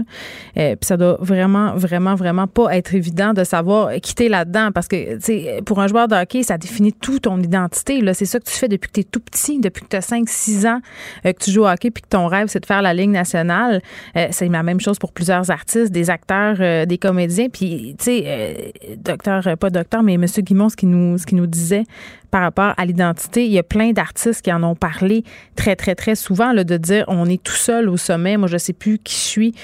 Euh, 0.56 0.76
puis 0.76 0.86
ça 0.86 0.96
doit 0.96 1.16
vraiment, 1.20 1.74
vraiment, 1.74 2.14
vraiment 2.14 2.46
pas 2.46 2.76
être 2.76 2.94
évident 2.94 3.32
de 3.32 3.42
savoir 3.42 3.92
quitter 4.00 4.28
là-dedans 4.28 4.70
parce 4.72 4.86
que, 4.86 5.16
tu 5.16 5.20
sais, 5.22 5.60
pour 5.64 5.80
un 5.80 5.88
joueur 5.88 6.06
de 6.06 6.14
hockey, 6.14 6.42
ça 6.42 6.56
définit 6.56 6.92
tout 6.92 7.18
ton 7.18 7.40
identité. 7.40 8.00
Là. 8.00 8.14
C'est 8.14 8.26
ça 8.26 8.38
que 8.38 8.44
tu 8.44 8.56
fais 8.56 8.68
depuis 8.68 8.88
que 8.88 8.94
tu 8.94 9.00
es 9.00 9.04
tout 9.04 9.20
petit, 9.20 9.58
depuis 9.58 9.82
que 9.82 9.88
tu 9.88 9.96
as 9.96 10.08
5-6 10.08 10.68
ans 10.68 10.80
euh, 11.26 11.32
que 11.32 11.42
tu 11.42 11.50
joues 11.50 11.62
au 11.62 11.68
hockey 11.68 11.90
puis 11.90 12.02
que 12.02 12.08
ton 12.08 12.26
rêve, 12.26 12.46
c'est 12.48 12.60
de 12.60 12.66
faire 12.66 12.82
la 12.82 12.94
Ligue 12.94 13.10
nationale. 13.10 13.82
c'est 14.30 14.48
la 14.48 14.62
même 14.62 14.80
chose 14.80 14.98
pour 14.98 15.12
plusieurs 15.12 15.50
artistes, 15.50 15.90
des 15.92 16.10
acteurs, 16.10 16.86
des 16.86 16.98
comédiens. 16.98 17.48
Puis, 17.48 17.94
tu 17.98 18.04
sais, 18.04 18.19
euh, 18.26 18.54
docteur, 18.96 19.46
euh, 19.46 19.56
pas 19.56 19.70
docteur, 19.70 20.02
mais 20.02 20.14
M. 20.14 20.24
Guimont, 20.24 20.68
ce 20.68 20.76
qu'il 20.76 20.90
nous, 20.90 21.18
ce 21.18 21.26
qui 21.26 21.34
nous 21.34 21.46
disait 21.46 21.84
par 22.30 22.42
rapport 22.42 22.74
à 22.76 22.84
l'identité, 22.84 23.44
il 23.44 23.50
y 23.50 23.58
a 23.58 23.62
plein 23.62 23.90
d'artistes 23.90 24.42
qui 24.42 24.52
en 24.52 24.62
ont 24.62 24.76
parlé 24.76 25.24
très, 25.56 25.74
très, 25.74 25.94
très 25.94 26.14
souvent, 26.14 26.52
là, 26.52 26.62
de 26.62 26.76
dire 26.76 27.04
on 27.08 27.26
est 27.26 27.42
tout 27.42 27.52
seul 27.52 27.88
au 27.88 27.96
sommet, 27.96 28.36
moi, 28.36 28.48
je 28.48 28.56
sais 28.56 28.72
plus 28.72 28.98
qui 28.98 29.14
je 29.14 29.20
suis. 29.20 29.54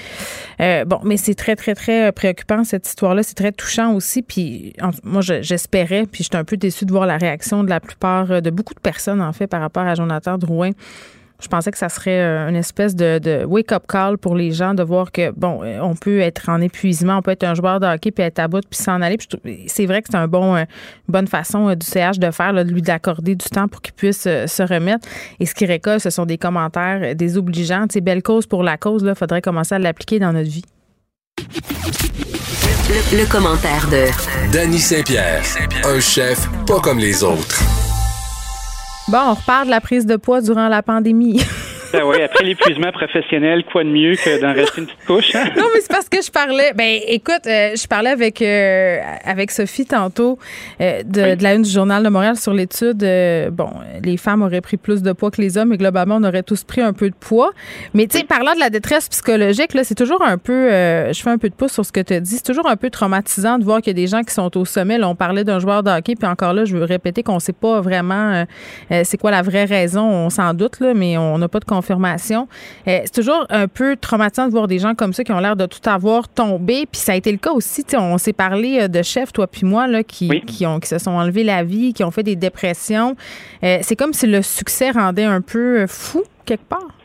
Euh, 0.59 0.83
bon, 0.83 0.99
mais 1.03 1.17
c'est 1.17 1.35
très, 1.35 1.55
très, 1.55 1.75
très 1.75 2.11
préoccupant, 2.11 2.63
cette 2.63 2.87
histoire-là. 2.87 3.23
C'est 3.23 3.35
très 3.35 3.51
touchant 3.51 3.93
aussi. 3.93 4.21
Puis, 4.21 4.73
moi, 5.03 5.21
j'espérais, 5.21 6.05
puis 6.11 6.23
j'étais 6.23 6.37
un 6.37 6.43
peu 6.43 6.57
déçue 6.57 6.85
de 6.85 6.91
voir 6.91 7.05
la 7.05 7.17
réaction 7.17 7.63
de 7.63 7.69
la 7.69 7.79
plupart, 7.79 8.41
de 8.41 8.49
beaucoup 8.49 8.73
de 8.73 8.79
personnes, 8.79 9.21
en 9.21 9.31
fait, 9.31 9.47
par 9.47 9.61
rapport 9.61 9.83
à 9.83 9.95
Jonathan 9.95 10.37
Drouin 10.37 10.71
je 11.39 11.47
pensais 11.47 11.71
que 11.71 11.77
ça 11.77 11.89
serait 11.89 12.19
euh, 12.19 12.49
une 12.49 12.55
espèce 12.55 12.95
de, 12.95 13.45
wake-up 13.45 13.83
call 13.87 14.17
pour 14.17 14.35
les 14.35 14.51
gens 14.51 14.73
de 14.73 14.83
voir 14.83 15.11
que, 15.11 15.31
bon, 15.31 15.61
euh, 15.63 15.79
on 15.81 15.95
peut 15.95 16.19
être 16.19 16.49
en 16.49 16.61
épuisement, 16.61 17.17
on 17.17 17.21
peut 17.21 17.31
être 17.31 17.43
un 17.43 17.53
joueur 17.53 17.79
de 17.79 17.85
hockey 17.85 18.11
puis 18.11 18.23
être 18.23 18.39
à 18.39 18.47
bout 18.47 18.63
puis 18.67 18.79
s'en 18.79 19.01
aller. 19.01 19.17
C'est 19.67 19.85
vrai 19.85 20.01
que 20.01 20.07
c'est 20.09 20.17
un 20.17 20.27
bon, 20.27 20.55
euh, 20.55 20.61
une 20.61 21.11
bonne 21.11 21.27
façon 21.27 21.73
du 21.75 21.85
CH 21.85 22.17
de 22.17 22.31
faire, 22.31 22.53
de 22.53 22.61
lui 22.61 22.81
d'accorder 22.81 23.35
du 23.35 23.45
temps 23.49 23.67
pour 23.67 23.81
qu'il 23.81 23.93
puisse 23.93 24.23
se 24.23 24.63
remettre. 24.63 25.07
Et 25.39 25.45
ce 25.45 25.53
qui 25.53 25.65
récolte, 25.65 26.01
ce 26.01 26.09
sont 26.09 26.25
des 26.25 26.37
commentaires 26.37 27.15
désobligeants. 27.15 27.85
C'est 27.91 28.01
belle 28.01 28.23
cause 28.23 28.47
pour 28.47 28.63
la 28.63 28.77
cause, 28.77 29.03
il 29.07 29.15
faudrait 29.15 29.41
commencer 29.41 29.75
à 29.75 29.79
l'appliquer 29.79 30.19
dans 30.19 30.33
notre 30.33 30.49
vie. 30.49 30.65
Le, 32.89 33.29
commentaire 33.29 33.87
de 33.89 34.07
Danny 34.51 34.79
Saint-Pierre, 34.79 35.43
un 35.83 35.99
chef 35.99 36.47
pas 36.65 36.79
comme 36.79 36.99
les 36.99 37.23
autres. 37.23 37.86
Bon, 39.09 39.19
on 39.19 39.33
repart 39.35 39.65
de 39.65 39.69
la 39.69 39.79
prise 39.79 40.05
de 40.05 40.17
poids 40.17 40.41
durant 40.41 40.67
la 40.67 40.83
pandémie. 40.83 41.41
Ben 41.93 42.03
oui, 42.05 42.21
après 42.21 42.43
l'épuisement 42.43 42.91
professionnel, 42.91 43.63
quoi 43.71 43.83
de 43.83 43.89
mieux 43.89 44.15
que 44.15 44.41
d'en 44.41 44.53
rester 44.53 44.81
une 44.81 44.87
petite 44.87 45.05
couche? 45.05 45.35
Hein? 45.35 45.45
Non, 45.55 45.65
mais 45.73 45.81
c'est 45.81 45.91
parce 45.91 46.09
que 46.09 46.21
je 46.21 46.31
parlais. 46.31 46.73
Ben, 46.73 46.99
écoute, 47.07 47.45
euh, 47.47 47.71
je 47.75 47.87
parlais 47.87 48.09
avec 48.09 48.41
euh, 48.41 48.99
avec 49.23 49.51
Sophie 49.51 49.85
tantôt 49.85 50.37
euh, 50.81 51.03
de, 51.03 51.41
la 51.41 51.53
une 51.53 51.61
du 51.61 51.69
journal 51.69 52.03
de 52.03 52.09
Montréal 52.09 52.35
sur 52.35 52.53
l'étude. 52.53 52.99
bon, 53.51 53.69
les 54.03 54.17
femmes 54.17 54.41
auraient 54.41 54.61
pris 54.61 54.77
plus 54.77 55.01
de 55.01 55.11
poids 55.13 55.31
que 55.31 55.41
les 55.41 55.57
hommes, 55.57 55.73
et 55.73 55.77
globalement, 55.77 56.17
on 56.17 56.23
aurait 56.23 56.43
tous 56.43 56.63
pris 56.63 56.81
un 56.81 56.93
peu 56.93 57.09
de 57.09 57.15
poids. 57.15 57.51
Mais 57.93 58.07
tu 58.07 58.17
sais, 58.17 58.23
parlant 58.23 58.53
de 58.53 58.59
la 58.59 58.69
détresse 58.69 59.07
psychologique, 59.09 59.73
là, 59.73 59.83
c'est 59.83 59.95
toujours 59.95 60.21
un 60.21 60.37
peu. 60.37 60.69
je 60.69 61.19
fais 61.21 61.29
un 61.29 61.37
peu 61.37 61.49
de 61.49 61.55
pouce 61.55 61.71
sur 61.71 61.85
ce 61.85 61.91
que 61.91 62.01
tu 62.01 62.13
as 62.13 62.19
dit. 62.19 62.35
C'est 62.35 62.45
toujours 62.45 62.67
un 62.67 62.75
peu 62.75 62.89
traumatisant 62.89 63.59
de 63.59 63.63
voir 63.63 63.81
qu'il 63.81 63.91
y 63.91 63.95
a 63.99 64.01
des 64.01 64.07
gens 64.07 64.23
qui 64.23 64.33
sont 64.33 64.55
au 64.57 64.65
sommet. 64.65 64.97
Là, 64.97 65.07
on 65.07 65.15
parlait 65.15 65.43
d'un 65.43 65.59
joueur 65.59 65.83
de 65.83 65.91
hockey, 65.91 66.15
puis 66.15 66.27
encore 66.27 66.53
là, 66.53 66.65
je 66.65 66.75
veux 66.75 66.83
répéter 66.83 67.23
qu'on 67.23 67.35
ne 67.35 67.39
sait 67.39 67.53
pas 67.53 67.81
vraiment 67.81 68.45
c'est 69.03 69.17
quoi 69.17 69.31
la 69.31 69.41
vraie 69.41 69.65
raison. 69.65 70.03
On 70.03 70.29
s'en 70.29 70.53
doute 70.53 70.79
là, 70.79 70.93
mais 70.93 71.17
on 71.17 71.37
n'a 71.37 71.47
pas 71.47 71.59
de 71.59 71.65
confirmation. 71.77 72.47
Euh, 72.87 73.01
c'est 73.05 73.13
toujours 73.13 73.45
un 73.49 73.67
peu 73.67 73.95
traumatisant 73.95 74.47
de 74.47 74.51
voir 74.51 74.67
des 74.67 74.79
gens 74.79 74.95
comme 74.95 75.13
ça 75.13 75.23
qui 75.23 75.31
ont 75.31 75.39
l'air 75.39 75.55
de 75.55 75.65
tout 75.65 75.87
avoir 75.87 76.27
tombé. 76.27 76.87
Puis 76.91 76.99
ça 76.99 77.11
a 77.11 77.15
été 77.15 77.31
le 77.31 77.37
cas 77.37 77.51
aussi. 77.51 77.85
On 77.93 78.17
s'est 78.17 78.33
parlé 78.33 78.79
euh, 78.81 78.87
de 78.87 79.01
chefs, 79.03 79.31
toi 79.31 79.47
puis 79.47 79.65
moi, 79.65 79.87
là, 79.87 80.03
qui, 80.03 80.41
qui, 80.41 80.65
ont, 80.65 80.79
qui 80.79 80.87
se 80.87 80.97
sont 80.97 81.11
enlevés 81.11 81.43
la 81.43 81.63
vie, 81.63 81.93
qui 81.93 82.03
ont 82.03 82.11
fait 82.11 82.23
des 82.23 82.35
dépressions. 82.35 83.15
Euh, 83.63 83.79
c'est 83.81 83.95
comme 83.95 84.13
si 84.13 84.27
le 84.27 84.41
succès 84.41 84.91
rendait 84.91 85.23
un 85.23 85.41
peu 85.41 85.85
fou 85.87 86.23
quelque 86.45 86.67
part. 86.67 86.96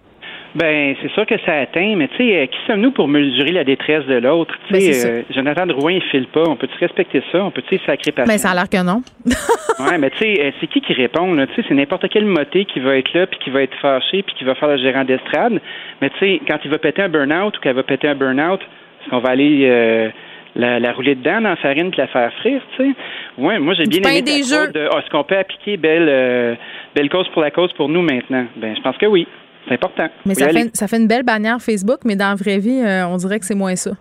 Ben, 0.54 0.94
c'est 1.00 1.10
sûr 1.12 1.24
que 1.24 1.34
ça 1.46 1.54
atteint, 1.60 1.94
mais 1.96 2.08
tu 2.08 2.16
sais, 2.18 2.36
euh, 2.36 2.46
qui 2.46 2.58
sommes-nous 2.66 2.90
pour 2.90 3.08
mesurer 3.08 3.52
la 3.52 3.64
détresse 3.64 4.04
de 4.04 4.16
l'autre? 4.16 4.54
Tu 4.66 4.74
ben, 4.74 4.80
sais, 4.80 5.08
euh, 5.08 5.22
Jonathan 5.30 5.66
Drouin, 5.66 5.92
il 5.92 6.02
file 6.02 6.26
pas. 6.26 6.44
On 6.46 6.56
peut-tu 6.56 6.76
respecter 6.78 7.22
ça? 7.32 7.42
On 7.42 7.50
peut-tu 7.50 7.78
sacrer 7.86 8.12
Mais 8.18 8.24
ben, 8.26 8.38
ça 8.38 8.50
a 8.50 8.54
l'air 8.54 8.68
que 8.68 8.82
non. 8.84 9.02
ouais, 9.88 9.96
mais 9.98 10.10
tu 10.10 10.18
sais, 10.18 10.36
euh, 10.40 10.50
c'est 10.60 10.66
qui 10.66 10.82
qui 10.82 10.92
répond, 10.92 11.32
là? 11.32 11.46
Tu 11.46 11.54
sais, 11.54 11.64
c'est 11.68 11.74
n'importe 11.74 12.06
quel 12.10 12.26
moté 12.26 12.66
qui 12.66 12.80
va 12.80 12.96
être 12.96 13.14
là, 13.14 13.26
puis 13.26 13.38
qui 13.42 13.50
va 13.50 13.62
être 13.62 13.74
fâché, 13.80 14.22
puis 14.22 14.34
qui 14.34 14.44
va 14.44 14.54
faire 14.54 14.68
le 14.68 14.76
gérant 14.76 15.04
d'estrade. 15.04 15.58
Mais 16.02 16.10
tu 16.10 16.18
sais, 16.18 16.40
quand 16.46 16.58
il 16.64 16.70
va 16.70 16.78
péter 16.78 17.00
un 17.00 17.08
burn-out 17.08 17.56
ou 17.56 17.60
qu'elle 17.60 17.76
va 17.76 17.82
péter 17.82 18.08
un 18.08 18.14
burn-out, 18.14 18.60
est-ce 18.60 19.10
qu'on 19.10 19.20
va 19.20 19.30
aller... 19.30 20.12
la, 20.54 20.92
rouler 20.92 21.14
dedans 21.14 21.40
dans 21.40 21.48
la 21.48 21.56
farine 21.56 21.90
puis 21.90 21.98
la 21.98 22.08
faire 22.08 22.30
frire, 22.34 22.60
tu 22.76 22.84
sais? 22.84 22.90
Ouais, 23.38 23.58
moi 23.58 23.72
j'ai 23.72 23.84
bien 23.84 24.02
aimé 24.02 24.20
des 24.20 24.42
jeux. 24.42 24.70
de 24.70 24.80
est-ce 24.80 25.08
qu'on 25.08 25.24
peut 25.24 25.38
appliquer 25.38 25.78
belle 25.78 26.58
belle 26.94 27.08
cause 27.08 27.26
pour 27.30 27.40
la 27.40 27.50
cause 27.50 27.72
pour 27.72 27.88
nous 27.88 28.02
maintenant? 28.02 28.44
Ben 28.56 28.76
je 28.76 28.82
pense 28.82 28.98
que 28.98 29.06
oui. 29.06 29.26
C'est 29.66 29.74
important. 29.74 30.08
Mais 30.26 30.34
ça 30.34 30.48
fait, 30.48 30.70
ça 30.74 30.88
fait, 30.88 30.96
une 30.96 31.06
belle 31.06 31.22
bannière 31.22 31.60
Facebook, 31.60 32.00
mais 32.04 32.16
dans 32.16 32.28
la 32.28 32.34
vraie 32.34 32.58
vie, 32.58 32.80
euh, 32.84 33.06
on 33.06 33.16
dirait 33.16 33.38
que 33.38 33.46
c'est 33.46 33.54
moins 33.54 33.76
ça. 33.76 33.92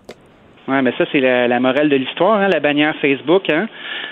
Oui, 0.68 0.76
mais 0.84 0.92
ça, 0.98 1.06
c'est 1.12 1.20
la, 1.20 1.60
morale 1.60 1.90
de 1.90 1.96
l'histoire, 1.96 2.40
hein, 2.40 2.48
la 2.48 2.60
bannière 2.60 2.96
Facebook. 3.02 3.44
Hein. 3.52 3.68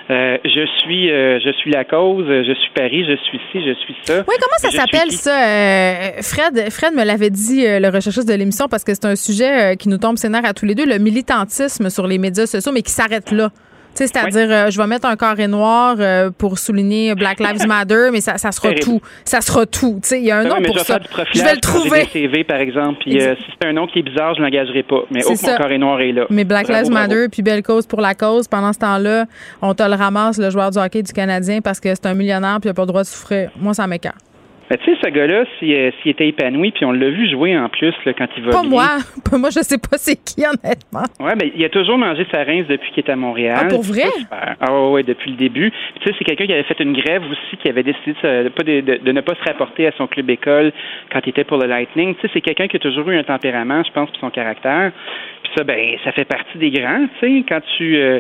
Euh, 0.10 0.38
je 0.44 0.66
suis 0.80 1.12
euh, 1.12 1.40
je 1.40 1.52
suis 1.52 1.72
la 1.72 1.86
cause, 1.86 2.26
je 2.28 2.54
suis 2.54 2.72
Paris, 2.76 3.06
je 3.06 3.16
suis 3.16 3.40
ci, 3.52 3.64
je 3.64 3.74
suis 3.76 3.96
ça. 4.04 4.24
Oui, 4.28 4.36
comment 4.40 4.58
ça 4.58 4.72
s'appelle 4.72 5.12
ça? 5.12 6.22
Fred, 6.24 6.72
Fred 6.72 6.94
me 6.94 7.04
l'avait 7.04 7.30
dit, 7.30 7.64
le 7.66 7.90
recherchiste 7.90 8.28
de 8.28 8.34
l'émission, 8.34 8.68
parce 8.68 8.84
que 8.84 8.94
c'est 8.94 9.06
un 9.06 9.16
sujet 9.16 9.78
qui 9.78 9.90
nous 9.90 9.98
tombe 9.98 10.18
scénaire 10.18 10.46
à 10.46 10.54
tous 10.54 10.66
les 10.66 10.76
deux, 10.76 10.86
le 10.86 10.98
militantisme 10.98 11.90
sur 11.90 12.08
les 12.08 12.18
médias 12.18 12.48
sociaux, 12.48 12.72
mais 12.74 12.82
qui 12.82 12.92
s'arrête 12.92 13.32
là 13.32 13.50
c'est-à-dire, 14.08 14.48
euh, 14.50 14.70
je 14.70 14.78
vais 14.78 14.88
mettre 14.88 15.08
un 15.08 15.16
carré 15.16 15.48
noir 15.48 15.96
euh, 16.00 16.32
pour 16.36 16.58
souligner 16.58 17.16
Black 17.16 17.40
Lives 17.40 17.68
Matter, 17.68 18.10
mais 18.12 18.22
ça, 18.22 18.38
ça 18.38 18.52
sera 18.52 18.74
tout. 18.74 19.02
Ça 19.26 19.42
sera 19.42 19.66
tout. 19.66 20.00
il 20.12 20.26
y 20.26 20.32
a 20.32 20.40
un 20.40 20.44
nom 20.44 20.62
pour 20.62 20.80
ça. 20.80 21.00
Je 21.34 21.44
vais 21.44 21.54
le 21.54 21.60
trouver. 21.60 22.06
CV, 22.12 22.44
par 22.44 22.58
exemple. 22.58 23.00
Puis 23.02 23.22
euh, 23.22 23.36
si 23.36 23.44
c'est 23.60 23.68
un 23.68 23.74
nom 23.74 23.88
qui 23.88 24.00
est 24.00 24.04
bizarre, 24.04 24.36
je 24.36 24.42
l'engagerai 24.42 24.84
pas. 24.84 25.04
Mais 25.12 25.22
oh, 25.26 25.34
mon 25.42 25.58
carré 25.58 25.78
noir 25.78 26.02
est 26.02 26.12
là. 26.12 26.26
Mais 26.30 26.44
Black 26.44 26.68
Lives 26.68 26.92
Matter, 26.92 27.28
puis 27.30 27.42
belle 27.42 27.64
cause 27.64 27.86
pour 27.86 28.02
la 28.02 28.14
cause. 28.14 28.48
Pendant 28.48 28.74
ce 28.74 28.80
temps-là, 28.80 29.26
on 29.62 29.74
te 29.74 29.84
le 29.84 29.96
ramasse, 29.96 30.38
le 30.38 30.50
joueur 30.50 30.72
du 30.72 30.78
hockey 30.78 31.04
du 31.04 31.14
Canadien, 31.14 31.62
parce 31.62 31.80
que 31.80 31.90
c'est 31.90 32.06
un 32.06 32.14
millionnaire, 32.14 32.58
puis 32.62 32.68
il 32.68 32.72
n'a 32.72 32.74
pas 32.74 32.84
le 32.84 32.88
droit 32.88 33.02
de 33.02 33.08
souffrir. 33.08 33.52
Moi, 33.58 33.74
ça 33.74 33.88
m'écarte. 33.88 34.29
Ben, 34.70 34.78
tu 34.78 34.92
sais, 34.94 35.00
ce 35.04 35.10
gars-là, 35.10 35.46
euh, 35.64 35.92
s'il 36.02 36.12
était 36.12 36.28
épanoui, 36.28 36.72
puis 36.72 36.86
on 36.86 36.92
l'a 36.92 37.10
vu 37.10 37.28
jouer 37.28 37.58
en 37.58 37.70
plus 37.70 37.94
là, 38.06 38.14
quand 38.14 38.28
il 38.38 38.44
va. 38.44 38.52
Pas 38.52 38.64
moi. 38.64 38.86
Pas 39.30 39.38
moi, 39.38 39.50
je 39.50 39.62
sais 39.62 39.78
pas 39.78 39.98
c'est 39.98 40.16
qui, 40.16 40.46
honnêtement. 40.46 41.06
Ouais, 41.20 41.34
mais 41.40 41.52
il 41.56 41.66
a 41.66 41.70
toujours 41.70 41.98
mangé 41.98 42.26
sa 42.32 42.44
rince 42.44 42.68
depuis 42.68 42.92
qu'il 42.92 43.04
est 43.04 43.10
à 43.10 43.16
Montréal. 43.16 43.58
Ah, 43.62 43.66
pour 43.66 43.82
vrai? 43.82 44.04
Ah, 44.32 44.90
ouais, 44.90 45.04
depuis 45.04 45.32
le 45.32 45.38
début. 45.38 45.72
tu 45.72 46.08
sais, 46.08 46.16
c'est 46.18 46.24
quelqu'un 46.24 46.46
qui 46.46 46.54
avait 46.54 46.64
fait 46.64 46.80
une 46.80 46.94
grève 46.94 47.24
aussi, 47.24 47.58
qui 47.58 47.68
avait 47.68 47.84
décidé 47.84 48.14
de, 48.22 48.50
pas 48.50 48.64
de, 48.64 49.12
ne 49.12 49.22
pas 49.22 49.34
se 49.36 49.44
rapporter 49.44 49.88
à 49.88 49.92
son 49.98 50.08
club 50.08 50.30
école 50.30 50.72
quand 51.12 51.20
il 51.26 51.30
était 51.30 51.44
pour 51.44 51.58
le 51.58 51.66
Lightning. 51.66 52.16
Tu 52.16 52.22
sais, 52.22 52.32
c'est 52.34 52.42
quelqu'un 52.42 52.68
qui 52.68 52.78
a 52.78 52.80
toujours 52.80 53.10
eu 53.10 53.18
un 53.18 53.24
tempérament, 53.24 53.84
je 53.84 53.92
pense, 53.92 54.10
pour 54.12 54.20
son 54.20 54.30
caractère. 54.30 54.92
Puis 55.44 55.52
ça, 55.58 55.64
ben, 55.64 55.98
ça 56.04 56.12
fait 56.12 56.26
partie 56.26 56.58
des 56.58 56.70
grands, 56.70 57.08
tu 57.20 57.40
sais, 57.40 57.46
quand 57.48 57.62
tu. 57.76 57.98
Euh, 57.98 58.20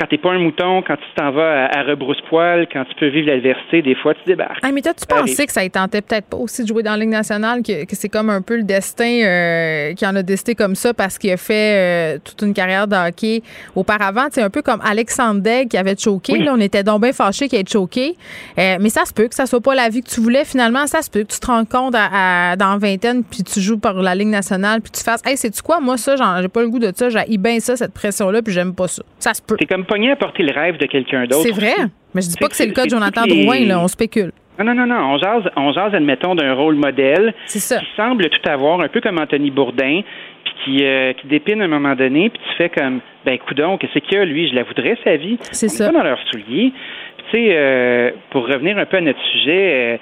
quand 0.00 0.06
t'es 0.06 0.16
pas 0.16 0.30
un 0.30 0.38
mouton, 0.38 0.82
quand 0.86 0.96
tu 0.96 1.04
t'en 1.14 1.30
vas 1.30 1.66
à, 1.66 1.82
rebrousse-poil, 1.82 2.66
quand 2.72 2.84
tu 2.86 2.94
peux 2.94 3.08
vivre 3.08 3.26
l'adversité, 3.26 3.82
des 3.82 3.94
fois, 3.94 4.14
tu 4.14 4.22
débarques. 4.26 4.60
Ah, 4.62 4.72
mais 4.72 4.80
toi, 4.80 4.94
tu 4.94 5.04
pensais 5.04 5.44
que 5.46 5.52
ça 5.52 5.68
tentait 5.68 6.00
peut-être 6.00 6.26
pas 6.26 6.38
aussi 6.38 6.62
de 6.62 6.68
jouer 6.68 6.82
dans 6.82 6.92
la 6.92 6.96
Ligue 6.96 7.10
nationale, 7.10 7.62
que, 7.62 7.84
c'est 7.90 8.08
comme 8.08 8.30
un 8.30 8.40
peu 8.40 8.56
le 8.56 8.62
destin 8.62 9.20
euh, 9.22 9.92
qui 9.92 10.06
en 10.06 10.16
a 10.16 10.22
décidé 10.22 10.54
comme 10.54 10.74
ça 10.74 10.94
parce 10.94 11.18
qu'il 11.18 11.30
a 11.30 11.36
fait 11.36 12.14
euh, 12.14 12.18
toute 12.24 12.40
une 12.40 12.54
carrière 12.54 12.88
de 12.88 12.96
hockey 12.96 13.42
auparavant. 13.76 14.28
C'est 14.30 14.40
un 14.40 14.48
peu 14.48 14.62
comme 14.62 14.80
Alexandre 14.82 15.42
Degg 15.42 15.68
qui 15.68 15.76
avait 15.76 15.96
choqué. 15.98 16.38
Là, 16.38 16.54
on 16.54 16.60
était 16.60 16.82
donc 16.82 17.02
bien 17.02 17.12
fâchés 17.12 17.48
qu'il 17.48 17.58
ait 17.58 17.64
choqué. 17.70 18.14
Euh, 18.58 18.78
mais 18.80 18.88
ça 18.88 19.04
se 19.04 19.12
peut 19.12 19.28
que 19.28 19.34
ça 19.34 19.44
soit 19.44 19.60
pas 19.60 19.74
la 19.74 19.90
vie 19.90 20.02
que 20.02 20.08
tu 20.08 20.20
voulais 20.20 20.46
finalement. 20.46 20.86
Ça 20.86 21.02
se 21.02 21.10
peut 21.10 21.24
que 21.24 21.32
tu 21.32 21.40
te 21.40 21.46
rends 21.46 21.66
compte 21.66 21.94
à, 21.94 22.56
dans 22.56 22.78
vingtaine 22.78 23.22
puis 23.22 23.42
tu 23.42 23.60
joues 23.60 23.78
par 23.78 23.94
la 23.94 24.14
Ligue 24.14 24.28
nationale 24.28 24.80
puis 24.80 24.92
tu 24.92 25.02
fasses 25.02 25.20
Hey, 25.26 25.36
c'est-tu 25.36 25.60
quoi? 25.60 25.80
Moi, 25.80 25.98
ça, 25.98 26.16
j'ai 26.40 26.48
pas 26.48 26.62
le 26.62 26.70
goût 26.70 26.78
de 26.78 26.90
ça. 26.94 27.10
J'ai 27.10 27.36
bien 27.36 27.60
ça, 27.60 27.76
cette 27.76 27.92
pression-là, 27.92 28.40
puis 28.40 28.54
j'aime 28.54 28.74
pas 28.74 28.88
ça. 28.88 29.02
Ça 29.18 29.34
se 29.34 29.42
peut 29.42 29.56
pogné 29.90 30.12
à 30.12 30.16
porter 30.16 30.44
le 30.44 30.52
rêve 30.52 30.76
de 30.78 30.86
quelqu'un 30.86 31.24
d'autre. 31.24 31.42
C'est 31.42 31.50
vrai? 31.50 31.74
Mais 32.14 32.22
je 32.22 32.28
dis 32.28 32.36
pas 32.40 32.48
que 32.48 32.54
c'est 32.54 32.66
le 32.66 32.72
cas 32.72 32.84
de 32.84 32.90
Jonathan 32.90 33.26
Drouin, 33.26 33.66
là. 33.66 33.80
On 33.80 33.88
spécule. 33.88 34.30
Non, 34.58 34.64
non, 34.64 34.74
non, 34.74 34.86
non. 34.86 35.14
On 35.14 35.18
jase, 35.18 35.50
on 35.56 35.72
jase 35.72 35.94
admettons, 35.94 36.34
d'un 36.34 36.54
rôle 36.54 36.76
modèle. 36.76 37.34
C'est 37.46 37.58
ça. 37.58 37.80
Qui 37.80 37.86
semble 37.96 38.28
tout 38.28 38.48
avoir, 38.48 38.80
un 38.80 38.88
peu 38.88 39.00
comme 39.00 39.18
Anthony 39.18 39.50
Bourdin, 39.50 40.02
puis 40.44 40.54
qui, 40.64 40.84
euh, 40.84 41.12
qui 41.14 41.26
dépine 41.26 41.60
à 41.62 41.64
un 41.64 41.68
moment 41.68 41.94
donné, 41.96 42.30
puis 42.30 42.40
tu 42.48 42.56
fais 42.56 42.68
comme, 42.68 43.00
ben, 43.24 43.38
coudon, 43.38 43.78
qu'est-ce 43.78 43.98
qu'il 43.98 44.18
y 44.18 44.20
a, 44.20 44.24
lui? 44.24 44.48
Je 44.48 44.54
la 44.54 44.62
voudrais, 44.62 44.96
sa 45.02 45.16
vie. 45.16 45.38
C'est 45.50 45.68
ça. 45.68 45.86
Pas 45.86 45.98
dans 45.98 46.04
leurs 46.04 46.20
souliers. 46.30 46.72
Puis, 47.16 47.26
tu 47.30 47.36
sais, 47.36 47.48
euh, 47.52 48.10
pour 48.30 48.46
revenir 48.46 48.78
un 48.78 48.86
peu 48.86 48.98
à 48.98 49.00
notre 49.00 49.22
sujet, 49.32 49.94
euh, 49.94 49.96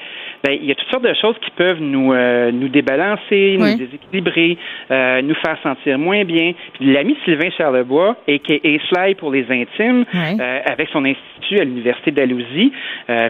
ben, 0.44 0.52
il 0.52 0.66
y 0.66 0.73
a 0.73 0.74
toutes 0.74 0.90
sortes 0.90 1.05
de 1.05 1.15
choses 1.15 1.36
qui 1.44 1.51
peuvent 1.51 1.81
nous, 1.81 2.12
euh, 2.12 2.52
nous 2.52 2.69
débalancer, 2.69 3.56
nous 3.59 3.77
déséquilibrer, 3.77 4.56
euh, 4.90 5.23
nous 5.23 5.35
faire 5.35 5.56
sentir 5.62 5.98
moins 5.98 6.24
bien. 6.24 6.52
L'ami 6.81 7.16
Sylvain 7.24 7.51
Charlebois, 7.56 8.16
et 8.27 8.39
qui 8.39 8.55
est 8.55 8.81
Sly 8.89 9.15
pour 9.16 9.32
les 9.32 9.44
intimes, 9.51 10.05
euh, 10.15 10.60
avec 10.65 10.89
son 10.90 11.05
institut 11.05 11.60
à 11.60 11.65
l'Université 11.65 12.10
d'Alousie, 12.10 12.73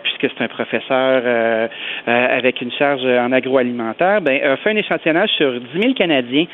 puisque 0.03 0.33
c'est 0.35 0.45
un 0.45 0.49
professeur 0.49 1.71
avec 2.07 2.61
une 2.61 2.73
charge 2.73 3.05
en 3.05 3.33
agroalimentaire, 3.33 4.21
ben, 4.21 4.43
a 4.43 4.57
fait 4.57 4.71
un 4.71 4.77
échantillonnage 4.77 5.31
sur 5.31 5.53
10 5.53 5.81
000 5.81 5.95
Canadiens 5.95 6.47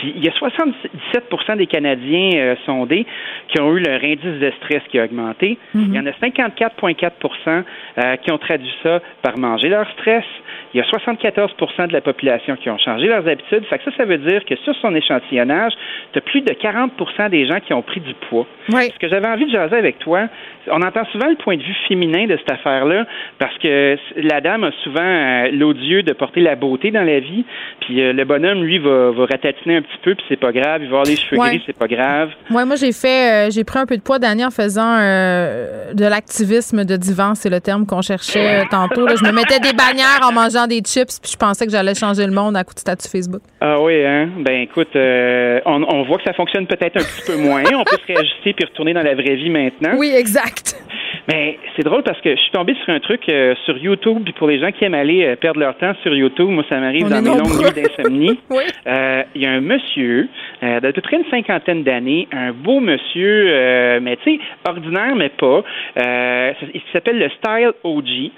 puis 0.00 0.14
il 0.16 0.24
y 0.24 0.28
a 0.28 0.32
77% 0.32 1.56
des 1.58 1.66
Canadiens 1.66 2.30
euh, 2.34 2.54
sondés 2.64 3.04
qui 3.48 3.60
ont 3.60 3.76
eu 3.76 3.80
leur 3.80 4.02
indice 4.02 4.40
de 4.40 4.50
stress 4.56 4.82
qui 4.90 4.98
a 4.98 5.04
augmenté. 5.04 5.58
Mhm. 5.74 5.84
Il 5.88 5.94
y 5.94 5.98
en 5.98 6.06
a 6.06 6.12
54,4% 6.12 7.64
euh, 7.98 8.16
qui 8.16 8.32
ont 8.32 8.38
traduit 8.38 8.72
ça 8.82 9.00
par 9.20 9.36
manger 9.36 9.68
leur 9.68 9.86
stress. 9.90 10.24
Il 10.74 10.78
y 10.78 10.80
a 10.80 10.84
74% 10.84 11.88
de 11.88 11.92
la 11.92 12.00
population 12.00 12.56
qui 12.56 12.70
ont 12.70 12.78
changé 12.78 13.06
leurs 13.06 13.26
habitudes. 13.26 13.64
Ça, 13.68 13.76
ça 13.96 14.04
veut 14.04 14.18
dire 14.18 14.44
que 14.44 14.54
sur 14.56 14.74
son 14.76 14.94
échantillonnage, 14.94 15.72
tu 16.12 16.18
as 16.18 16.22
plus 16.22 16.42
de 16.42 16.52
40% 16.52 17.30
des 17.30 17.46
gens 17.46 17.60
qui 17.60 17.72
ont 17.72 17.82
pris 17.82 18.00
du 18.00 18.14
poids. 18.28 18.46
Ce 18.68 18.98
que 18.98 19.08
j'avais 19.08 19.26
envie 19.26 19.46
de 19.46 19.50
jaser 19.50 19.76
avec 19.76 19.98
toi, 19.98 20.28
on 20.68 20.82
entend 20.82 21.04
souvent 21.12 21.28
le 21.28 21.36
point 21.36 21.56
de 21.56 21.62
vue 21.62 21.74
féminin 21.88 22.26
de 22.26 22.36
cette 22.36 22.52
affaire-là, 22.52 23.06
parce 23.38 23.56
que 23.58 23.96
la 24.16 24.40
dame 24.40 24.64
a 24.64 24.70
souvent 24.84 25.00
euh, 25.00 25.50
l'odieux 25.52 26.02
de 26.02 26.12
porter 26.12 26.40
la 26.40 26.54
beauté 26.54 26.90
dans 26.90 27.02
la 27.02 27.18
vie, 27.20 27.44
puis 27.80 27.96
le 28.12 28.24
bonhomme, 28.24 28.62
lui, 28.62 28.78
va, 28.78 29.10
va 29.10 29.26
ratatiner 29.26 29.76
un 29.76 29.82
petit 29.82 29.98
peu, 30.02 30.14
puis 30.14 30.24
c'est 30.28 30.38
pas 30.38 30.52
grave. 30.52 30.82
Il 30.82 30.88
va 30.90 31.00
avoir 31.00 31.04
les 31.04 31.16
cheveux 31.16 31.36
gris, 31.36 31.62
c'est 31.66 31.76
pas 31.76 31.88
grave. 31.88 32.30
Ouais, 32.50 32.64
moi, 32.64 32.76
j'ai 32.76 32.92
fait, 32.92 33.48
euh, 33.48 33.50
j'ai 33.50 33.64
pris 33.64 33.78
un 33.78 33.86
peu 33.86 33.96
de 33.96 34.02
poids 34.02 34.18
dernier 34.18 34.44
en 34.44 34.50
faisant 34.50 34.96
euh, 34.98 35.92
de 35.94 36.04
l'activisme 36.04 36.84
de 36.84 36.96
divan, 36.96 37.34
c'est 37.34 37.50
le 37.50 37.60
terme 37.60 37.86
qu'on 37.86 38.02
cherchait 38.02 38.60
euh, 38.60 38.64
tantôt. 38.70 39.08
Je 39.08 39.24
me 39.24 39.32
mettais 39.32 39.60
des 39.60 39.72
bannières 39.72 40.20
en 40.22 40.32
mangeant 40.32 40.59
des 40.66 40.80
chips, 40.80 41.20
puis 41.20 41.30
je 41.32 41.36
pensais 41.36 41.66
que 41.66 41.72
j'allais 41.72 41.94
changer 41.94 42.26
le 42.26 42.32
monde 42.32 42.56
à 42.56 42.64
coup 42.64 42.74
de 42.74 42.80
statut 42.80 43.08
Facebook. 43.08 43.42
Ah 43.60 43.80
oui, 43.80 44.04
hein? 44.04 44.28
Ben 44.38 44.62
écoute, 44.62 44.94
on, 44.94 45.84
on, 45.88 46.02
voit 46.04 46.18
que 46.18 46.24
ça 46.24 46.32
fonctionne 46.32 46.66
peut-être 46.66 46.96
un 46.96 47.04
petit 47.04 47.32
peu 47.32 47.36
moins. 47.36 47.62
on 47.74 47.84
peut 47.84 47.96
se 47.96 48.06
réajuster 48.06 48.52
puis 48.52 48.64
retourner 48.64 48.94
dans 48.94 49.02
la 49.02 49.14
vraie 49.14 49.36
vie 49.36 49.50
maintenant. 49.50 49.92
Oui, 49.96 50.12
exact. 50.16 50.76
Mais 51.30 51.58
c'est 51.76 51.84
drôle 51.84 52.02
parce 52.02 52.20
que 52.20 52.30
je 52.30 52.40
suis 52.40 52.50
tombé 52.50 52.74
sur 52.84 52.92
un 52.92 53.00
truc 53.00 53.22
euh, 53.28 53.54
sur 53.64 53.76
YouTube, 53.76 54.22
puis 54.24 54.32
pour 54.32 54.48
les 54.48 54.58
gens 54.58 54.72
qui 54.72 54.84
aiment 54.84 54.94
aller 54.94 55.24
euh, 55.24 55.36
perdre 55.36 55.60
leur 55.60 55.76
temps 55.76 55.92
sur 56.02 56.14
YouTube, 56.14 56.48
moi 56.48 56.64
ça 56.68 56.78
m'arrive 56.78 57.08
dans 57.08 57.22
mes 57.22 57.28
longues 57.28 57.60
nuits 57.60 57.82
d'insomnie. 57.82 58.38
Euh, 58.86 59.22
il 59.34 59.42
y 59.42 59.46
a 59.46 59.50
un 59.50 59.60
monsieur 59.60 60.28
d'à 60.60 60.92
peu 60.92 61.00
près 61.00 61.16
une 61.16 61.28
cinquantaine 61.30 61.82
d'années, 61.82 62.28
un 62.32 62.52
beau 62.52 62.80
monsieur, 62.80 64.00
mais 64.00 64.16
tu 64.16 64.36
sais, 64.36 64.40
ordinaire 64.66 65.14
mais 65.16 65.28
pas. 65.28 65.62
il 65.96 66.80
s'appelle 66.92 67.18
le 67.18 67.28
Style 67.30 67.72
OG. 67.84 68.30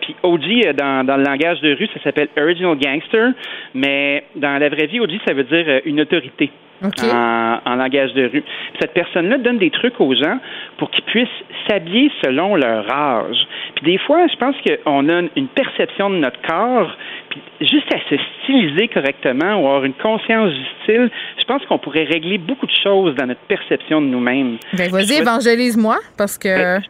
Puis 0.00 0.16
OG, 0.22 0.74
dans, 0.76 1.04
dans 1.06 1.16
le 1.16 1.24
langage 1.24 1.60
de 1.60 1.74
rue, 1.74 1.88
ça 1.94 2.02
s'appelle 2.02 2.28
Original 2.36 2.76
Gangster, 2.76 3.32
mais 3.74 4.24
dans 4.36 4.58
la 4.58 4.68
vraie 4.68 4.86
vie, 4.86 5.00
OG, 5.00 5.20
ça 5.26 5.34
veut 5.34 5.44
dire 5.44 5.80
une 5.84 6.00
autorité 6.00 6.50
en, 6.84 7.76
langage 7.76 8.12
de 8.14 8.28
rue. 8.28 8.44
cette 8.80 8.92
personne-là 8.92 9.38
donne 9.38 9.58
des 9.58 9.70
trucs 9.70 10.00
aux 10.00 10.14
gens 10.14 10.38
pour 10.78 10.90
qu'ils 10.90 11.04
puissent 11.04 11.28
s'habiller 11.68 12.10
selon 12.24 12.56
leur 12.56 12.90
âge. 12.90 13.46
Puis 13.76 13.92
des 13.92 13.98
fois, 13.98 14.26
je 14.26 14.36
pense 14.36 14.54
qu'on 14.64 15.08
a 15.08 15.22
une 15.36 15.48
perception 15.48 16.10
de 16.10 16.16
notre 16.16 16.40
corps 16.42 16.96
Puis 17.30 17.40
juste 17.60 17.92
à 17.94 17.98
se 18.10 18.20
styliser 18.42 18.88
correctement 18.88 19.56
ou 19.56 19.66
avoir 19.66 19.84
une 19.84 19.94
conscience 19.94 20.50
du 20.50 20.64
style, 20.82 21.10
je 21.38 21.44
pense 21.44 21.64
qu'on 21.66 21.78
pourrait 21.78 22.04
régler 22.04 22.38
beaucoup 22.38 22.66
de 22.66 22.76
choses 22.82 23.14
dans 23.14 23.26
notre 23.26 23.40
perception 23.40 24.00
de 24.00 24.06
nous-mêmes. 24.06 24.58
Ben, 24.74 24.90
vas-y, 24.90 25.20
évangélise-moi, 25.20 25.98
parce 26.16 26.38
que... 26.38 26.48
Ben, 26.48 26.82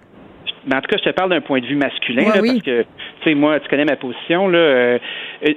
ben, 0.67 0.79
en 0.79 0.81
tout 0.81 0.89
cas, 0.89 0.97
je 0.99 1.11
te 1.11 1.15
parle 1.15 1.31
d'un 1.31 1.41
point 1.41 1.61
de 1.61 1.67
vue 1.67 1.77
masculin, 1.77 2.25
là, 2.25 2.41
parce 2.41 2.63
que, 2.63 2.83
tu 2.83 2.87
sais, 3.25 3.35
moi, 3.35 3.59
tu 3.61 3.69
connais 3.69 3.85
ma 3.85 3.97
position, 3.97 4.49
là. 4.49 4.59
Euh, 4.59 4.99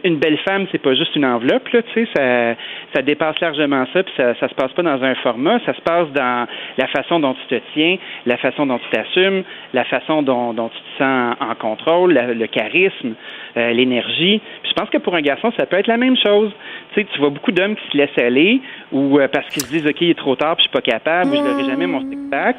une 0.04 0.18
belle 0.18 0.38
femme, 0.40 0.66
c'est 0.72 0.82
pas 0.82 0.96
juste 0.96 1.16
une 1.16 1.26
enveloppe, 1.26 1.68
là, 1.70 1.82
tu 1.84 1.94
sais, 1.94 2.10
ça, 2.16 2.56
ça 2.94 3.02
dépasse 3.02 3.40
largement 3.40 3.86
ça, 3.94 4.04
puis 4.04 4.14
ça, 4.18 4.34
ça 4.40 4.50
se 4.50 4.56
passe 4.56 4.72
pas 4.74 4.82
dans 4.82 5.04
un 5.04 5.16
format, 5.16 5.60
ça 5.66 5.74
se 5.74 5.82
passe 5.82 6.10
dans 6.12 6.48
la 6.78 6.88
façon 6.88 7.20
dont 7.20 7.36
tu 7.36 7.56
te 7.56 7.62
tiens, 7.74 7.98
la 8.26 8.38
façon 8.38 8.66
dont 8.66 8.80
tu 8.80 8.90
t'assumes, 8.90 9.44
la 9.74 9.84
façon 9.86 10.24
dont, 10.24 10.54
dont, 10.54 10.70
tu 10.70 10.78
te 10.78 11.04
sens 11.04 11.36
en 11.40 11.56
contrôle, 11.56 12.14
le 12.14 12.48
charisme, 12.48 13.14
euh, 13.58 13.72
l'énergie. 13.72 14.42
Je 14.68 14.74
pense 14.74 14.90
que 14.90 14.98
pour 14.98 15.16
un 15.16 15.22
garçon, 15.22 15.52
ça 15.58 15.66
peut 15.66 15.78
être 15.78 15.88
la 15.88 15.96
même 15.96 16.18
chose. 16.18 16.52
Tu 16.94 17.02
sais, 17.02 17.08
tu 17.14 17.20
vois 17.20 17.30
beaucoup 17.30 17.54
d'hommes 17.54 17.76
qui 17.76 17.88
se 17.90 17.98
laissent 17.98 18.18
aller, 18.18 18.60
ou 18.92 19.18
euh, 19.18 19.30
parce 19.30 19.48
qu'ils 19.48 19.64
se 19.64 19.70
disent, 19.70 19.88
OK, 19.88 20.02
il 20.02 20.10
est 20.10 20.18
trop 20.18 20.36
tard, 20.36 20.58
puis 20.58 20.66
je 20.66 20.70
suis 20.70 20.74
pas 20.74 20.82
capable, 20.82 21.30
ou 21.30 21.36
je 21.36 21.42
n'aurai 21.42 21.64
jamais 21.64 21.88
mon 21.88 22.02
stick-back. 22.02 22.58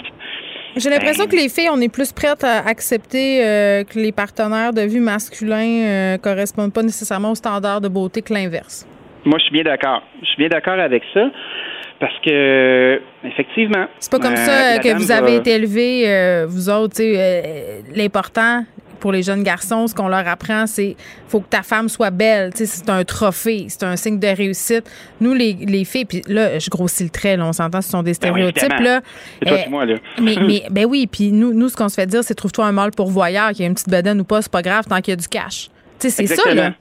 J'ai 0.77 0.90
l'impression 0.90 1.24
ben, 1.24 1.31
que 1.31 1.36
les 1.36 1.48
filles, 1.48 1.70
on 1.73 1.81
est 1.81 1.93
plus 1.93 2.12
prêtes 2.12 2.44
à 2.44 2.59
accepter 2.66 3.43
euh, 3.43 3.82
que 3.85 3.98
les 3.98 4.12
partenaires 4.12 4.74
de 4.74 4.82
vue 4.82 5.01
masculins 5.01 5.57
euh, 5.57 6.19
correspondent 6.19 6.73
pas 6.73 6.82
nécessairement 6.82 7.31
aux 7.31 7.35
standards 7.35 7.81
de 7.81 7.89
beauté 7.89 8.20
que 8.20 8.35
l'inverse. 8.35 8.86
Moi, 9.24 9.39
je 9.39 9.44
suis 9.44 9.53
bien 9.53 9.65
d'accord. 9.65 10.03
Je 10.20 10.27
suis 10.27 10.36
bien 10.36 10.48
d'accord 10.48 10.78
avec 10.78 11.03
ça. 11.15 11.31
Parce 11.98 12.12
que, 12.23 13.01
effectivement. 13.24 13.86
C'est 14.01 14.12
pas 14.12 14.19
comme 14.19 14.35
euh, 14.35 14.36
ça 14.36 14.78
que 14.78 14.94
vous 14.98 15.11
avez 15.11 15.36
été 15.36 15.53
élevés, 15.53 16.44
vous 16.47 16.69
autres. 16.69 17.01
L'important, 17.97 18.65
pour 18.98 19.12
les 19.12 19.23
jeunes 19.23 19.43
garçons, 19.43 19.86
ce 19.86 19.94
qu'on 19.94 20.09
leur 20.09 20.27
apprend, 20.27 20.66
c'est 20.66 20.97
faut 21.28 21.40
que 21.40 21.48
ta 21.48 21.62
femme 21.62 21.89
soit 21.89 22.10
belle. 22.10 22.51
C'est 22.55 22.90
un 22.90 23.05
trophée, 23.05 23.66
c'est 23.68 23.85
un 23.85 23.97
signe 23.97 24.18
de 24.18 24.27
réussite. 24.27 24.85
Nous, 25.20 25.35
les, 25.35 25.55
les 25.55 25.85
filles, 25.85 26.05
puis 26.05 26.23
là, 26.28 26.59
je 26.59 26.70
grossis 26.70 27.05
le 27.05 27.10
trait, 27.10 27.36
là, 27.36 27.47
on 27.47 27.52
s'entend, 27.52 27.81
ce 27.81 27.90
sont 27.90 28.02
des 28.02 28.10
ben 28.10 28.14
stéréotypes. 28.14 28.81
là. 28.81 29.01
C'est 29.43 29.48
toi, 29.48 29.59
moi, 29.68 29.86
là. 29.86 29.94
mais, 30.20 30.36
mais, 30.47 30.62
ben 30.70 30.85
oui, 30.86 31.06
puis 31.06 31.32
nous, 31.32 31.52
nous, 31.52 31.68
ce 31.68 31.77
qu'on 31.77 31.89
se 31.89 31.94
fait 31.94 32.06
dire, 32.06 32.23
c'est 32.23 32.35
trouve-toi 32.35 32.66
un 32.66 32.73
mâle 32.73 32.90
pourvoyeur, 32.97 33.51
qui 33.51 33.62
a 33.62 33.66
une 33.66 33.74
petite 33.74 33.90
bedaine 33.90 34.20
ou 34.20 34.24
pas, 34.24 34.43
c'est 34.43 34.52
pas 34.52 34.62
grave 34.62 34.85
tant 34.89 35.01
qu'il 35.01 35.12
y 35.12 35.14
a 35.14 35.16
du 35.16 35.28
cash. 35.28 35.68
C'est 35.98 36.10
ça, 36.10 36.55
là. 36.55 36.73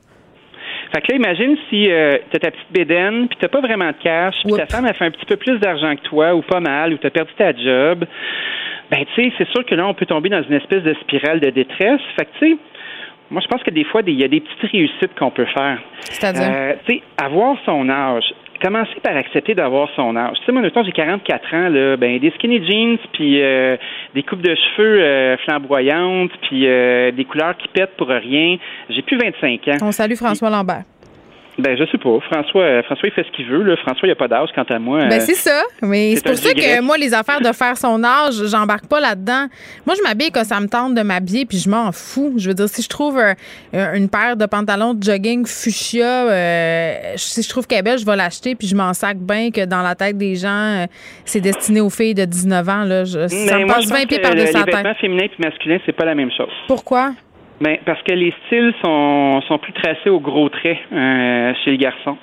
Fait 0.94 1.02
que 1.02 1.12
là, 1.12 1.18
imagine 1.18 1.58
si 1.70 1.92
euh, 1.92 2.18
tu 2.30 2.38
as 2.38 2.40
ta 2.40 2.52
petite 2.52 2.72
bédaine, 2.72 3.28
puis 3.28 3.38
t'as 3.42 3.48
pas 3.48 3.60
vraiment 3.60 3.88
de 3.88 3.98
cash, 4.02 4.36
puis 4.44 4.54
ta 4.54 4.66
femme 4.66 4.86
a 4.86 4.94
fait 4.94 5.06
un 5.06 5.12
petit 5.12 5.26
peu 5.26 5.36
plus 5.36 5.60
d'argent 5.60 5.94
que 5.96 6.02
toi, 6.04 6.34
ou 6.36 6.42
pas 6.42 6.60
mal, 6.60 6.94
ou 6.94 6.98
tu 6.98 7.08
as 7.08 7.10
perdu 7.10 7.32
ta 7.38 7.52
job 7.54 8.06
ben 8.91 9.06
tu 9.14 9.24
sais, 9.24 9.34
c'est 9.38 9.48
sûr 9.49 9.66
que 9.66 9.76
là, 9.76 9.88
on 9.88 9.94
peut 9.94 10.06
tomber 10.06 10.30
dans 10.30 10.44
une 10.44 10.53
espèce 10.53 10.84
de 10.84 10.94
spirale 11.02 11.40
de 11.40 11.49
détresse. 11.49 12.02
Fait 12.18 12.26
que 12.26 12.32
tu 12.40 12.52
sais, 12.52 12.57
moi, 13.32 13.41
je 13.41 13.48
pense 13.48 13.64
que 13.64 13.72
des 13.72 13.84
fois, 13.86 14.02
il 14.06 14.20
y 14.20 14.24
a 14.24 14.28
des 14.28 14.40
petites 14.40 14.72
réussites 14.72 15.16
qu'on 15.18 15.32
peut 15.32 15.45
faire. 15.45 15.80
C'est-à-dire? 16.02 16.48
Euh, 16.48 16.74
tu 16.86 16.95
sais, 16.95 17.02
avoir 17.18 17.57
son 17.66 17.90
âge. 17.90 18.34
Commencer 18.64 18.99
par 19.03 19.18
accepter 19.18 19.53
d'avoir 19.53 19.90
son 19.95 20.16
âge. 20.16 20.38
Tu 20.40 20.45
sais, 20.45 20.52
moi, 20.52 20.70
temps, 20.72 20.84
j'ai 20.84 20.91
44 20.91 21.53
ans, 21.53 21.70
là, 21.70 21.98
ben, 21.98 22.20
des 22.20 22.32
skinny 22.32 22.66
jeans, 22.66 22.98
puis 23.14 23.41
euh, 23.41 23.76
des 24.14 24.24
coupes 24.24 24.41
de 24.41 24.56
cheveux 24.56 25.02
euh, 25.02 25.38
flamboyantes, 25.40 26.32
puis 26.44 26.62
des 26.62 27.26
couleurs 27.30 27.57
qui 27.57 27.68
pètent 27.68 27.98
pour 27.98 28.07
rien. 28.07 28.57
J'ai 28.90 29.02
plus 29.02 29.18
25 29.18 29.68
ans. 29.68 29.78
On 29.82 29.91
salue 29.91 30.14
François 30.14 30.49
Lambert. 30.49 30.84
Ben, 31.57 31.77
je 31.77 31.86
sais 31.90 31.98
pas. 31.98 32.19
François, 32.30 32.61
euh, 32.61 32.84
François, 32.84 33.07
il 33.07 33.11
fait 33.14 33.23
ce 33.23 33.32
qu'il 33.32 33.45
veut. 33.45 33.64
Là. 33.64 33.77
François, 33.77 34.07
il 34.07 34.11
a 34.11 34.15
pas 34.15 34.27
d'âge, 34.27 34.49
quant 34.53 34.64
à 34.64 34.80
moi. 34.80 35.06
Ben, 35.06 35.22
c'est 35.22 35.36
ça. 35.36 35.64
Mais 35.82 36.15
c'est 36.15 36.26
pour 36.26 36.38
ça 36.38 36.53
que 36.53 36.82
moi, 36.82 36.98
les 36.98 37.14
affaires 37.14 37.40
de 37.40 37.52
faire 37.53 37.77
son 37.77 38.03
âge, 38.03 38.34
j'embarque 38.45 38.88
pas 38.88 38.99
là-dedans. 38.99 39.48
Moi, 39.86 39.95
je 39.98 40.03
m'habille 40.03 40.32
quand 40.32 40.44
ça 40.44 40.60
me 40.60 40.68
tente 40.68 40.95
de 40.95 41.02
m'habiller, 41.02 41.45
puis 41.45 41.57
je 41.57 41.69
m'en 41.69 41.91
fous. 41.94 42.34
Je 42.38 42.49
veux 42.49 42.53
dire, 42.53 42.68
si 42.68 42.82
je 42.82 42.90
trouve 42.90 43.18
euh, 43.18 43.94
une 43.94 44.10
paire 44.10 44.36
de 44.36 44.45
pantalons 44.45 44.94
de 44.94 45.03
jogging 45.03 45.45
fuchsia, 45.45 46.30
euh, 46.30 47.14
si 47.15 47.41
je 47.41 47.49
trouve 47.49 47.68
qu'elle 47.68 47.80
est 47.80 47.84
belle, 47.84 47.99
je 47.99 48.06
vais 48.06 48.15
l'acheter, 48.18 48.56
puis 48.56 48.68
je 48.68 48.76
m'en 48.76 48.94
sac 48.94 49.18
bien 49.18 49.49
que 49.52 49.65
dans 49.65 49.82
la 49.82 49.95
tête 49.95 50.18
des 50.18 50.36
gens, 50.36 50.86
c'est 51.23 51.41
destiné 51.41 51.80
aux 51.80 51.90
filles 51.90 52.15
de 52.15 52.26
19 52.26 52.69
ans. 52.69 52.84
Là. 52.84 53.06
ça 53.06 53.19
me 53.27 53.68
passe 53.68 53.90
20 53.90 54.07
pieds 54.07 54.19
par-dessus 54.19 54.53
la 54.53 54.64
tête. 54.64 54.68
Les 54.68 54.73
vêtements 54.73 54.95
féminins 54.95 55.26
et 55.26 55.41
masculins, 55.41 55.80
c'est 55.86 55.95
pas 55.95 56.06
la 56.06 56.15
même 56.15 56.32
chose. 56.32 56.52
Pourquoi? 56.68 57.14
Ben, 57.61 57.77
parce 57.86 58.02
que 58.03 58.14
les 58.14 58.34
styles 58.45 58.73
sont, 58.84 59.41
sont 59.48 59.57
plus 59.57 59.73
tracés 59.73 60.10
au 60.10 60.19
gros 60.19 60.49
trait 60.49 60.80
euh, 60.91 61.53
chez 61.64 61.72
les 61.72 61.77
garçons. 61.77 62.18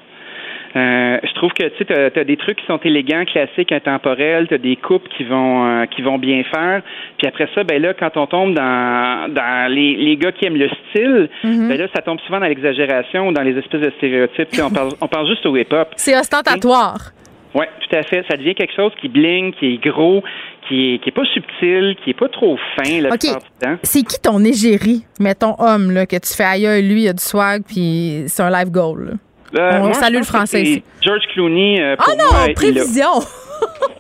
Euh, 0.75 1.19
je 1.23 1.35
trouve 1.35 1.53
que 1.53 1.65
tu 1.69 1.93
as, 1.93 2.25
des 2.25 2.37
trucs 2.39 2.59
qui 2.59 2.67
sont 2.67 2.79
élégants, 2.79 3.25
classiques, 3.27 3.73
intemporels, 3.73 4.49
tu 4.49 4.55
as 4.55 4.59
des 4.59 4.77
coupes 4.77 5.07
qui 5.17 5.25
vont 5.25 5.67
euh, 5.67 5.87
qui 5.87 6.01
vont 6.01 6.19
bien 6.19 6.43
faire. 6.45 6.81
Puis 7.19 7.27
après 7.27 7.47
ça, 7.55 7.63
ben 7.63 7.81
là, 7.81 7.93
quand 7.93 8.17
on 8.17 8.27
tombe 8.27 8.55
dans, 8.55 9.31
dans 9.33 9.71
les, 9.71 9.97
les 9.97 10.17
gars 10.17 10.33
qui 10.33 10.47
aiment 10.47 10.57
le 10.57 10.69
style, 10.69 11.29
mm-hmm. 11.45 11.69
ben 11.69 11.79
là, 11.79 11.89
ça 11.95 12.01
tombe 12.01 12.21
souvent 12.21 12.41
dans 12.41 12.47
l'exagération 12.47 13.29
ou 13.29 13.33
dans 13.33 13.43
les 13.43 13.59
espèces 13.59 13.83
de 13.83 13.93
stéréotypes. 13.99 14.49
on 14.63 14.71
parle 14.71 14.91
on 15.01 15.09
parle 15.09 15.29
juste 15.29 15.45
au 15.45 15.55
hip-hop. 15.57 15.89
C'est 15.97 16.17
ostentatoire. 16.19 17.13
Oui, 17.55 17.67
tout 17.81 17.97
à 17.97 18.03
fait. 18.03 18.25
Ça 18.31 18.37
devient 18.39 18.55
quelque 18.55 18.75
chose 18.75 18.93
qui 18.99 19.09
bling, 19.09 19.53
qui 19.53 19.75
est 19.75 19.85
gros, 19.85 20.23
qui 20.69 20.95
est, 20.95 20.99
qui 21.03 21.09
est 21.09 21.13
pas 21.13 21.25
subtil, 21.33 21.97
qui 22.03 22.11
est 22.11 22.19
pas 22.19 22.29
trop 22.29 22.57
fin 22.77 23.01
la 23.01 23.11
plupart 23.11 23.39
du 23.41 23.49
temps. 23.61 23.77
C'est 23.83 24.03
qui 24.03 24.21
ton 24.21 24.43
égérie, 24.45 25.05
mettons 25.21 25.55
homme, 25.59 25.91
là, 25.91 26.07
que 26.07 26.17
tu 26.17 26.35
fais 26.35 26.45
ailleurs, 26.45 26.81
lui, 26.81 27.03
il 27.03 27.09
a 27.09 27.13
du 27.13 27.23
swag, 27.23 27.63
puis 27.67 28.25
c'est 28.27 28.43
un 28.43 28.51
live 28.51 28.71
goal. 28.71 29.19
Euh, 29.59 29.81
On 29.83 29.93
salue 29.93 30.17
le 30.17 30.23
français 30.23 30.63
ici. 30.63 30.83
George 31.03 31.23
Clooney. 31.35 31.83
Euh, 31.83 31.97
oh 31.99 32.13
non, 32.19 32.55
prévision! 32.55 33.21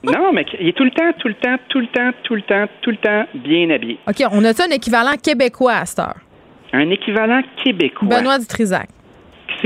non, 0.02 0.32
mais 0.32 0.46
il 0.60 0.68
est 0.68 0.76
tout 0.76 0.84
le 0.84 0.90
temps, 0.90 1.12
tout 1.18 1.28
le 1.28 1.34
temps, 1.34 1.56
tout 1.68 1.80
le 1.80 1.86
temps, 1.88 2.10
tout 2.22 2.34
le 2.34 2.42
temps, 2.42 2.64
tout 2.80 2.90
le 2.90 2.96
temps 2.96 3.26
bien 3.34 3.70
habillé. 3.70 3.98
OK, 4.08 4.22
on 4.30 4.44
a-tu 4.44 4.62
un 4.62 4.70
équivalent 4.70 5.14
québécois 5.22 5.74
à 5.74 5.84
cette 5.84 5.98
heure? 5.98 6.16
Un 6.72 6.88
équivalent 6.90 7.42
québécois. 7.62 8.08
Benoît 8.08 8.38
Dutrisac. 8.38 8.88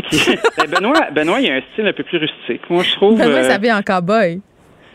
Qui... 0.08 0.36
ben 0.58 0.66
Benoît, 0.68 1.10
Benoît, 1.12 1.40
il 1.40 1.50
a 1.50 1.54
un 1.54 1.62
style 1.72 1.86
un 1.86 1.92
peu 1.92 2.02
plus 2.02 2.18
rustique. 2.18 2.68
Moi, 2.68 2.82
je 2.82 2.92
trouve. 2.96 3.18
Benoît 3.18 3.38
euh... 3.38 3.48
s'habille 3.48 3.72
en 3.72 3.82
cowboy. 3.82 4.40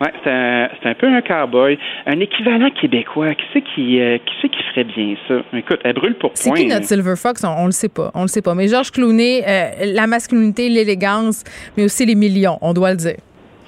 Oui, 0.01 0.07
c'est 0.23 0.31
un, 0.31 0.69
un, 0.83 0.93
peu 0.95 1.07
un 1.07 1.21
cowboy. 1.21 1.77
Un 2.07 2.19
équivalent 2.19 2.71
québécois. 2.71 3.35
Qui 3.35 3.43
c'est 3.53 3.61
qui, 3.61 4.01
euh, 4.01 4.17
qui, 4.17 4.49
qui 4.49 4.63
ferait 4.71 4.83
bien 4.83 5.15
ça? 5.27 5.35
Écoute, 5.53 5.79
elle 5.83 5.93
brûle 5.93 6.15
pour 6.15 6.31
point. 6.31 6.41
C'est 6.41 6.53
qui 6.53 6.65
notre 6.65 6.85
Silver 6.85 7.15
Fox? 7.15 7.43
On, 7.43 7.61
ne 7.61 7.65
le 7.67 7.71
sait 7.71 7.89
pas. 7.89 8.11
On 8.15 8.23
le 8.23 8.27
sait 8.27 8.41
pas. 8.41 8.55
Mais 8.55 8.67
Georges 8.67 8.91
Clooney, 8.91 9.43
euh, 9.47 9.93
la 9.93 10.07
masculinité, 10.07 10.69
l'élégance, 10.69 11.43
mais 11.77 11.83
aussi 11.83 12.05
les 12.05 12.15
millions, 12.15 12.57
on 12.61 12.73
doit 12.73 12.91
le 12.91 12.97
dire. 12.97 13.17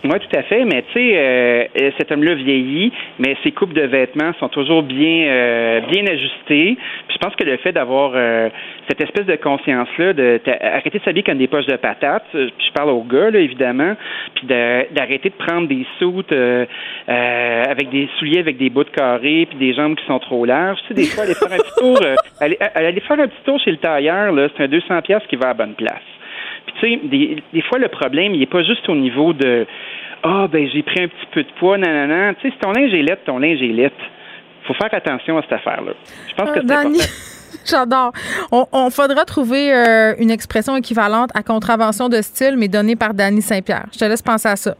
Oui, 0.03 0.19
tout 0.19 0.37
à 0.37 0.43
fait. 0.43 0.65
Mais 0.65 0.83
tu 0.91 0.99
sais, 0.99 1.13
euh, 1.17 1.91
cet 1.97 2.11
homme-là 2.11 2.35
vieillit, 2.35 2.91
mais 3.19 3.37
ses 3.41 3.51
coupes 3.51 3.73
de 3.73 3.83
vêtements 3.83 4.33
sont 4.37 4.49
toujours 4.49 4.83
bien, 4.83 5.27
euh, 5.27 5.79
bien 5.89 6.05
ajustées. 6.05 6.77
Puis 7.07 7.15
je 7.15 7.17
pense 7.19 7.33
que 7.37 7.45
le 7.45 7.55
fait 7.57 7.71
d'avoir 7.71 8.11
euh, 8.13 8.49
cette 8.89 8.99
espèce 8.99 9.25
de 9.25 9.37
conscience-là, 9.37 10.11
de 10.11 10.41
de 10.43 10.99
s'habiller 11.05 11.23
comme 11.23 11.37
des 11.37 11.47
poches 11.47 11.65
de 11.67 11.77
patates, 11.77 12.25
puis 12.31 12.51
je 12.67 12.71
parle 12.73 12.89
aux 12.89 13.03
gars, 13.03 13.31
là, 13.31 13.39
évidemment, 13.39 13.95
puis 14.35 14.45
d'arrêter 14.45 15.29
de, 15.29 15.35
prendre 15.35 15.67
des 15.67 15.85
soutes 15.99 16.33
avec 17.07 17.89
des 17.89 18.09
souliers 18.19 18.39
avec 18.39 18.57
des 18.57 18.69
bouts 18.69 18.83
de 18.83 18.89
carré, 18.89 19.47
puis 19.49 19.57
des 19.57 19.73
jambes 19.73 19.95
qui 19.95 20.05
sont 20.05 20.19
trop 20.19 20.45
larges. 20.45 20.79
Tu 20.81 20.87
sais, 20.89 20.93
des 20.93 21.05
fois, 21.05 21.23
aller 21.23 21.33
faire 21.33 21.51
un 21.51 21.57
petit 21.57 21.79
tour, 21.79 21.99
aller, 22.41 22.57
aller, 22.59 22.99
faire 22.99 23.19
un 23.19 23.27
petit 23.27 23.43
tour 23.45 23.59
chez 23.59 23.71
le 23.71 23.77
tailleur, 23.77 24.33
là, 24.33 24.49
c'est 24.55 24.63
un 24.63 24.67
200 24.67 25.01
pièces 25.01 25.23
qui 25.29 25.37
va 25.37 25.49
à 25.49 25.53
bonne 25.53 25.75
place. 25.75 26.01
Puis 26.83 26.99
tu 26.99 27.01
sais, 27.01 27.07
des, 27.07 27.43
des, 27.53 27.61
fois, 27.61 27.79
le 27.79 27.87
problème, 27.87 28.33
il 28.33 28.39
n'est 28.39 28.45
pas 28.45 28.63
juste 28.63 28.87
au 28.89 28.95
niveau 28.95 29.33
de 29.33 29.65
Ah, 30.23 30.47
ben 30.51 30.67
j'ai 30.73 30.83
pris 30.83 31.03
un 31.03 31.07
petit 31.07 31.27
peu 31.31 31.43
de 31.43 31.49
poids, 31.59 31.77
nanana. 31.77 32.33
Tu 32.35 32.47
sais, 32.47 32.53
si 32.53 32.59
ton 32.59 32.71
linge 32.71 32.93
est 32.93 33.01
lettre, 33.01 33.23
ton 33.25 33.39
linge 33.39 33.61
est 33.61 33.73
lettre. 33.73 33.95
faut 34.67 34.73
faire 34.73 34.93
attention 34.93 35.37
à 35.37 35.41
cette 35.43 35.53
affaire-là. 35.53 35.93
Je 36.29 36.35
pense 36.35 36.51
que 36.51 36.61
c'est 36.61 36.71
important. 36.71 36.99
J'adore. 37.65 38.11
On, 38.51 38.65
on, 38.73 38.89
faudra 38.89 39.25
trouver 39.25 39.73
euh, 39.73 40.15
une 40.19 40.31
expression 40.31 40.75
équivalente 40.75 41.29
à 41.35 41.43
contravention 41.43 42.09
de 42.09 42.17
style, 42.21 42.55
mais 42.57 42.67
donnée 42.67 42.95
par 42.95 43.13
Danny 43.13 43.41
Saint-Pierre. 43.41 43.85
Je 43.93 43.99
te 43.99 44.05
laisse 44.05 44.21
penser 44.21 44.49
à 44.49 44.55
ça. 44.55 44.75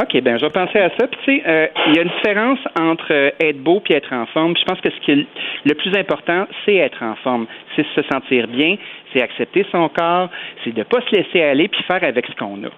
OK, 0.00 0.20
ben 0.22 0.38
je 0.38 0.44
vais 0.44 0.50
penser 0.50 0.78
à 0.78 0.90
ça. 0.98 1.06
Puis 1.06 1.18
tu 1.24 1.36
sais, 1.36 1.42
euh, 1.46 1.66
il 1.88 1.96
y 1.96 1.98
a 1.98 2.02
une 2.02 2.10
différence 2.10 2.58
entre 2.80 3.12
euh, 3.12 3.30
être 3.38 3.62
beau 3.62 3.80
puis 3.80 3.94
être 3.94 4.12
en 4.12 4.26
forme. 4.26 4.54
je 4.56 4.64
pense 4.64 4.80
que 4.80 4.90
ce 4.90 5.00
qui 5.04 5.12
est 5.12 5.26
le 5.64 5.74
plus 5.74 5.96
important, 5.96 6.46
c'est 6.64 6.74
être 6.74 7.02
en 7.02 7.14
forme, 7.16 7.46
c'est 7.76 7.86
se 7.94 8.02
sentir 8.10 8.48
bien, 8.48 8.76
c'est 9.14 9.22
accepter 9.22 9.64
son 9.70 9.88
corps, 9.88 10.28
c'est 10.64 10.74
de 10.74 10.82
pas 10.82 10.98
se 11.08 11.16
laisser 11.16 11.42
aller 11.42 11.68
puis 11.68 11.82
faire 11.86 12.02
avec 12.02 12.26
ce 12.26 12.34
qu'on 12.36 12.62
a. 12.64 12.70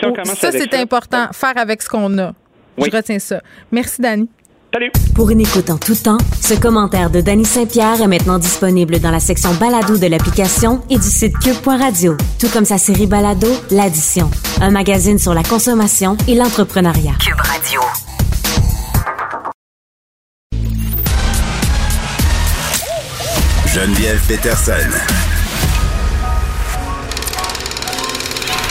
Si 0.00 0.06
oh, 0.06 0.14
ça, 0.24 0.52
c'est 0.52 0.74
important, 0.74 1.28
faire 1.32 1.56
avec 1.56 1.82
ce 1.82 1.88
qu'on 1.88 2.18
a. 2.18 2.32
Je 2.78 2.96
retiens 2.96 3.18
ça. 3.18 3.40
Merci, 3.70 4.00
Dani. 4.00 4.28
Salut. 4.72 4.90
Pour 5.14 5.28
une 5.30 5.40
écoute 5.40 5.68
en 5.68 5.76
tout 5.76 5.94
temps, 5.94 6.16
ce 6.40 6.58
commentaire 6.58 7.10
de 7.10 7.20
Danny 7.20 7.44
Saint-Pierre 7.44 8.00
est 8.00 8.08
maintenant 8.08 8.38
disponible 8.38 9.00
dans 9.00 9.10
la 9.10 9.20
section 9.20 9.50
balado 9.60 9.98
de 9.98 10.06
l'application 10.06 10.80
et 10.88 10.96
du 10.96 11.02
site 11.02 11.34
cube.radio, 11.40 12.16
tout 12.40 12.48
comme 12.50 12.64
sa 12.64 12.78
série 12.78 13.06
balado 13.06 13.48
L'Addition, 13.70 14.30
un 14.62 14.70
magazine 14.70 15.18
sur 15.18 15.34
la 15.34 15.42
consommation 15.42 16.16
et 16.26 16.34
l'entrepreneuriat. 16.34 17.12
Cube 17.20 17.36
Radio. 17.36 17.80
Geneviève 23.66 24.26
Peterson. 24.26 25.21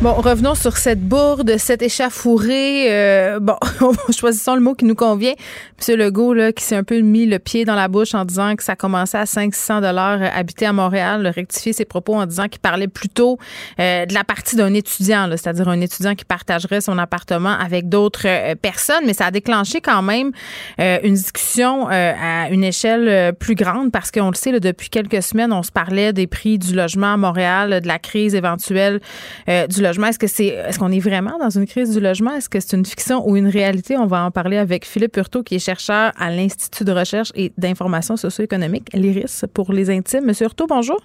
Bon, 0.00 0.12
revenons 0.12 0.54
sur 0.54 0.76
cette 0.76 1.00
bourde, 1.00 1.56
cette 1.58 1.82
échafourée. 1.82 2.86
Euh, 2.88 3.40
bon, 3.40 3.56
choisissons 4.16 4.54
le 4.54 4.60
mot 4.60 4.74
qui 4.76 4.84
nous 4.84 4.94
convient. 4.94 5.32
Monsieur 5.76 5.96
Legault, 5.96 6.34
là, 6.34 6.52
qui 6.52 6.62
s'est 6.62 6.76
un 6.76 6.84
peu 6.84 7.00
mis 7.00 7.26
le 7.26 7.40
pied 7.40 7.64
dans 7.64 7.74
la 7.74 7.88
bouche 7.88 8.14
en 8.14 8.24
disant 8.24 8.54
que 8.54 8.62
ça 8.62 8.76
commençait 8.76 9.18
à 9.18 9.26
500 9.26 9.80
dollars 9.80 10.22
euh, 10.22 10.28
habiter 10.32 10.66
à 10.66 10.72
Montréal, 10.72 11.24
le 11.24 11.30
rectifier 11.30 11.72
ses 11.72 11.84
propos 11.84 12.14
en 12.14 12.26
disant 12.26 12.46
qu'il 12.46 12.60
parlait 12.60 12.86
plutôt 12.86 13.38
euh, 13.80 14.06
de 14.06 14.14
la 14.14 14.22
partie 14.22 14.54
d'un 14.54 14.72
étudiant, 14.72 15.28
c'est-à-dire 15.32 15.66
un 15.66 15.80
étudiant 15.80 16.14
qui 16.14 16.24
partagerait 16.24 16.80
son 16.80 16.96
appartement 16.96 17.58
avec 17.58 17.88
d'autres 17.88 18.54
personnes. 18.54 19.02
Mais 19.04 19.14
ça 19.14 19.26
a 19.26 19.30
déclenché 19.32 19.80
quand 19.80 20.02
même 20.02 20.30
une 20.78 21.14
discussion 21.14 21.88
à 21.88 22.50
une 22.50 22.62
échelle 22.62 23.34
plus 23.34 23.56
grande 23.56 23.90
parce 23.90 24.12
qu'on 24.12 24.28
le 24.28 24.36
sait, 24.36 24.52
là, 24.52 24.60
depuis 24.60 24.90
quelques 24.90 25.22
semaines, 25.24 25.52
on 25.52 25.64
se 25.64 25.72
parlait 25.72 26.12
des 26.12 26.28
prix 26.28 26.58
du 26.58 26.74
logement 26.74 27.14
à 27.14 27.16
Montréal, 27.16 27.80
de 27.80 27.88
la 27.88 27.98
crise 27.98 28.36
éventuelle 28.36 29.00
du 29.46 29.82
est-ce 29.90 30.78
qu'on 30.78 30.92
est 30.92 30.98
vraiment 30.98 31.38
dans 31.38 31.50
une 31.50 31.66
crise 31.66 31.92
du 31.92 32.00
logement? 32.00 32.34
Est-ce 32.34 32.48
que 32.48 32.60
c'est 32.60 32.76
une 32.76 32.84
fiction 32.84 33.28
ou 33.28 33.36
une 33.36 33.48
réalité? 33.48 33.96
On 33.96 34.06
va 34.06 34.24
en 34.24 34.30
parler 34.30 34.56
avec 34.56 34.84
Philippe 34.84 35.16
Hurtaud, 35.16 35.42
qui 35.42 35.54
est 35.56 35.58
chercheur 35.58 36.12
à 36.16 36.30
l'Institut 36.30 36.84
de 36.84 36.92
recherche 36.92 37.32
et 37.34 37.52
d'information 37.56 38.16
socio-économique, 38.16 38.88
l'IRIS, 38.94 39.44
pour 39.54 39.72
les 39.72 39.90
intimes. 39.90 40.24
Monsieur 40.24 40.46
Hurtaud, 40.46 40.66
bonjour. 40.66 41.00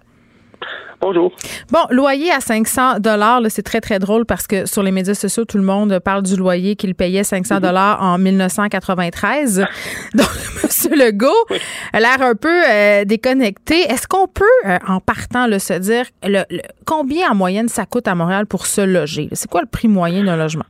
Bonjour. 1.02 1.34
Bon, 1.70 1.80
loyer 1.90 2.32
à 2.32 2.40
500 2.40 3.00
dollars, 3.00 3.42
c'est 3.50 3.62
très 3.62 3.82
très 3.82 4.00
drôle 4.00 4.26
parce 4.26 4.48
que 4.48 4.66
sur 4.66 4.84
les 4.84 4.92
médias 4.92 5.14
sociaux, 5.14 5.44
tout 5.44 5.58
le 5.58 5.64
monde 5.64 6.00
parle 6.00 6.24
du 6.24 6.38
loyer 6.38 6.78
qu'il 6.78 6.96
payait 6.96 7.26
500 7.26 7.60
dollars 7.60 8.02
en 8.02 8.18
1993. 8.18 9.66
Donc, 10.14 10.28
M. 10.64 10.98
Legault 10.98 11.46
a 11.92 12.00
l'air 12.00 12.22
un 12.22 12.36
peu 12.36 12.64
euh, 12.70 13.04
déconnecté. 13.04 13.82
Est-ce 13.82 14.08
qu'on 14.08 14.28
peut, 14.28 14.46
euh, 14.66 14.78
en 14.88 15.02
partant, 15.02 15.46
le 15.48 15.60
se 15.60 15.74
dire 15.74 16.06
le, 16.24 16.44
combien 16.86 17.32
en 17.32 17.36
moyenne 17.36 17.68
ça 17.68 17.86
coûte 17.86 18.08
à 18.08 18.16
Montréal 18.16 18.46
pour 18.46 18.66
se 18.66 18.82
loger? 18.82 19.28
C'est 19.34 19.50
quoi 19.50 19.62
le 19.62 19.68
prix 19.68 19.90
moyen 19.90 20.24
d'un 20.24 20.38
logement? 20.38 20.66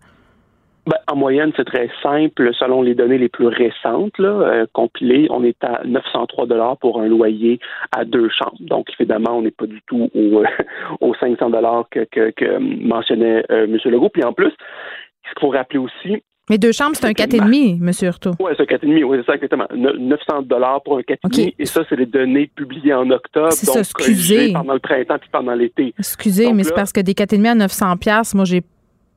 Ben, 0.85 0.97
en 1.09 1.15
moyenne, 1.15 1.51
c'est 1.55 1.65
très 1.65 1.89
simple. 2.01 2.51
Selon 2.59 2.81
les 2.81 2.93
données 2.93 3.17
les 3.17 3.29
plus 3.29 3.47
récentes, 3.47 4.17
là, 4.17 4.29
euh, 4.29 4.65
compilées, 4.73 5.27
on 5.29 5.43
est 5.43 5.63
à 5.63 5.81
903 5.85 6.45
dollars 6.45 6.77
pour 6.77 6.99
un 6.99 7.07
loyer 7.07 7.59
à 7.91 8.03
deux 8.03 8.29
chambres. 8.29 8.57
Donc, 8.59 8.87
évidemment, 8.99 9.37
on 9.37 9.41
n'est 9.43 9.51
pas 9.51 9.65
du 9.65 9.81
tout 9.87 10.09
au, 10.13 10.43
aux 11.01 11.15
500 11.15 11.49
dollars 11.51 11.85
que, 11.89 12.05
que, 12.11 12.57
mentionnait 12.59 13.45
euh, 13.49 13.65
M. 13.65 13.77
Legault. 13.85 14.09
Puis 14.09 14.23
en 14.23 14.33
plus, 14.33 14.51
ce 14.51 15.33
qu'il 15.33 15.39
faut 15.39 15.49
rappeler 15.49 15.79
aussi, 15.79 16.21
mais 16.49 16.57
deux 16.57 16.73
chambres, 16.73 16.91
c'est 16.95 17.05
un 17.05 17.11
4,5, 17.11 17.77
M. 17.81 17.91
Hurtaud. 18.01 18.31
Oui, 18.41 18.51
c'est 18.57 18.63
un 18.63 18.75
4,5, 18.75 19.03
oui, 19.05 19.17
c'est 19.21 19.25
ça, 19.25 19.35
exactement. 19.35 19.65
900 19.73 20.41
dollars 20.41 20.83
pour 20.83 20.97
un 20.97 21.01
4,5. 21.01 21.53
Et 21.57 21.65
ça, 21.65 21.83
c'est 21.87 21.95
les 21.95 22.05
données 22.05 22.51
publiées 22.53 22.93
en 22.93 23.09
octobre. 23.11 23.53
C'est 23.53 23.65
ça, 23.65 23.79
excusez. 23.79 24.51
pendant 24.51 24.73
le 24.73 24.79
printemps 24.79 25.19
puis 25.19 25.29
pendant 25.31 25.53
l'été. 25.53 25.93
Excusez, 25.97 26.51
mais 26.51 26.63
c'est 26.63 26.73
parce 26.73 26.91
que 26.91 26.99
des 26.99 27.13
4,5 27.13 27.47
à 27.47 27.55
900 27.55 27.95
moi, 28.35 28.43
j'ai 28.43 28.61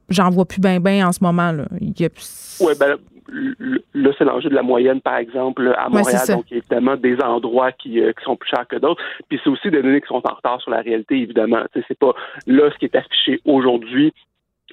j'en 0.08 0.30
vois 0.30 0.44
plus 0.44 0.60
bien 0.60 0.80
ben 0.80 1.04
en 1.04 1.12
ce 1.12 1.22
moment. 1.22 1.52
Là. 1.52 1.64
Oui, 2.60 2.72
ben 2.78 2.96
là, 3.94 4.10
c'est 4.16 4.24
l'enjeu 4.24 4.48
de 4.48 4.54
la 4.54 4.62
moyenne, 4.62 5.00
par 5.00 5.16
exemple, 5.16 5.74
à 5.76 5.88
Montréal. 5.88 6.22
donc, 6.28 6.44
il 6.50 6.54
y 6.54 6.56
a 6.56 6.58
évidemment 6.58 6.96
des 6.96 7.20
endroits 7.20 7.72
qui, 7.72 8.00
euh, 8.00 8.12
qui 8.12 8.24
sont 8.24 8.36
plus 8.36 8.48
chers 8.48 8.66
que 8.68 8.76
d'autres. 8.76 9.02
Puis 9.28 9.40
c'est 9.42 9.50
aussi 9.50 9.70
des 9.70 9.82
données 9.82 10.00
qui 10.00 10.08
sont 10.08 10.22
en 10.24 10.34
retard 10.34 10.60
sur 10.60 10.70
la 10.70 10.80
réalité, 10.80 11.16
évidemment. 11.16 11.62
C'est 11.74 11.98
pas 11.98 12.14
là 12.46 12.70
ce 12.72 12.78
qui 12.78 12.84
est 12.84 12.96
affiché 12.96 13.40
aujourd'hui 13.44 14.12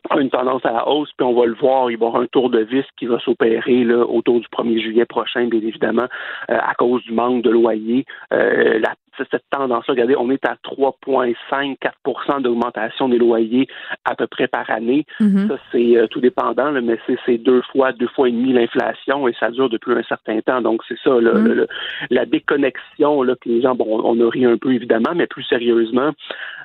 a 0.10 0.20
une 0.20 0.30
tendance 0.30 0.66
à 0.66 0.72
la 0.72 0.88
hausse, 0.88 1.12
puis 1.18 1.26
on 1.26 1.34
va 1.34 1.46
le 1.46 1.54
voir, 1.54 1.90
il 1.90 1.98
va 1.98 2.06
y 2.06 2.08
avoir 2.08 2.22
un 2.22 2.28
tour 2.28 2.50
de 2.50 2.60
vis 2.60 2.84
qui 2.98 3.06
va 3.06 3.20
s'opérer 3.20 3.86
autour 3.94 4.40
du 4.40 4.48
1er 4.48 4.82
juillet 4.82 5.06
prochain, 5.06 5.48
bien 5.48 5.62
évidemment, 5.62 6.08
euh, 6.50 6.58
à 6.60 6.74
cause 6.76 7.02
du 7.04 7.14
manque 7.14 7.44
de 7.44 7.50
loyers. 7.50 8.06
Euh, 8.34 8.80
la, 8.80 8.96
cette 9.18 9.44
tendance-là, 9.50 9.94
regardez, 9.94 10.16
on 10.18 10.30
est 10.32 10.46
à 10.46 10.56
3,5-4% 10.64 12.42
d'augmentation 12.42 13.10
des 13.10 13.18
loyers 13.18 13.68
à 14.06 14.16
peu 14.16 14.28
près 14.28 14.48
par 14.48 14.70
année. 14.70 15.06
Mm-hmm. 15.20 15.48
Ça, 15.48 15.58
c'est 15.72 15.98
euh, 15.98 16.08
tout 16.08 16.22
dépendant, 16.22 16.72
là, 16.72 16.82
mais 16.82 16.98
c'est 17.26 17.38
deux 17.38 17.62
fois, 17.72 17.92
deux 17.94 18.08
fois 18.08 18.30
et 18.30 18.32
demi 18.32 18.54
l'inflation 18.54 19.28
et 19.28 19.34
ça 19.40 19.52
dure 19.52 19.70
depuis 19.70 19.94
un 19.94 20.04
certain 20.04 20.40
temps. 20.42 20.62
Donc, 20.62 20.82
c'est 20.88 20.98
ça, 21.04 21.12
mm-hmm. 21.12 21.68
la 22.10 22.26
déconnexion 22.26 23.24
là, 23.24 23.36
que 23.36 23.50
les 23.50 23.62
gens, 23.62 23.76
bon, 23.76 24.02
on 24.04 24.20
a 24.26 24.30
ri 24.30 24.46
un 24.46 24.58
peu 24.58 24.74
évidemment, 24.74 25.14
mais 25.16 25.28
plus 25.28 25.44
sérieusement, 25.44 26.12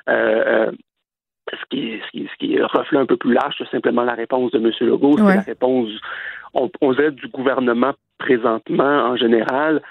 euh, 0.09 0.71
ce 1.51 1.65
qui, 1.69 1.99
ce, 2.05 2.11
qui, 2.11 2.29
ce 2.31 2.37
qui 2.37 2.61
reflète 2.61 3.01
un 3.01 3.05
peu 3.05 3.17
plus 3.17 3.33
large, 3.33 3.55
c'est 3.57 3.69
simplement 3.69 4.03
la 4.03 4.13
réponse 4.13 4.51
de 4.51 4.59
M. 4.59 4.71
Legault. 4.81 5.17
C'est 5.17 5.23
la 5.23 5.41
réponse, 5.41 5.89
on, 6.53 6.69
on 6.81 6.91
du 6.91 7.27
gouvernement 7.27 7.93
présentement 8.17 8.83
en 8.83 9.15
général. 9.15 9.81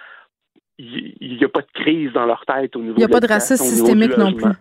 Il 0.78 1.36
n'y 1.38 1.44
a 1.44 1.48
pas 1.48 1.60
de 1.60 1.72
crise 1.74 2.12
dans 2.12 2.26
leur 2.26 2.44
tête 2.46 2.76
au 2.76 2.80
niveau 2.80 2.94
Il 2.96 2.98
n'y 2.98 3.04
a 3.04 3.08
pas 3.08 3.20
de 3.20 3.26
racisme 3.26 3.64
systémique 3.64 4.16
non 4.16 4.32
plus. 4.32 4.52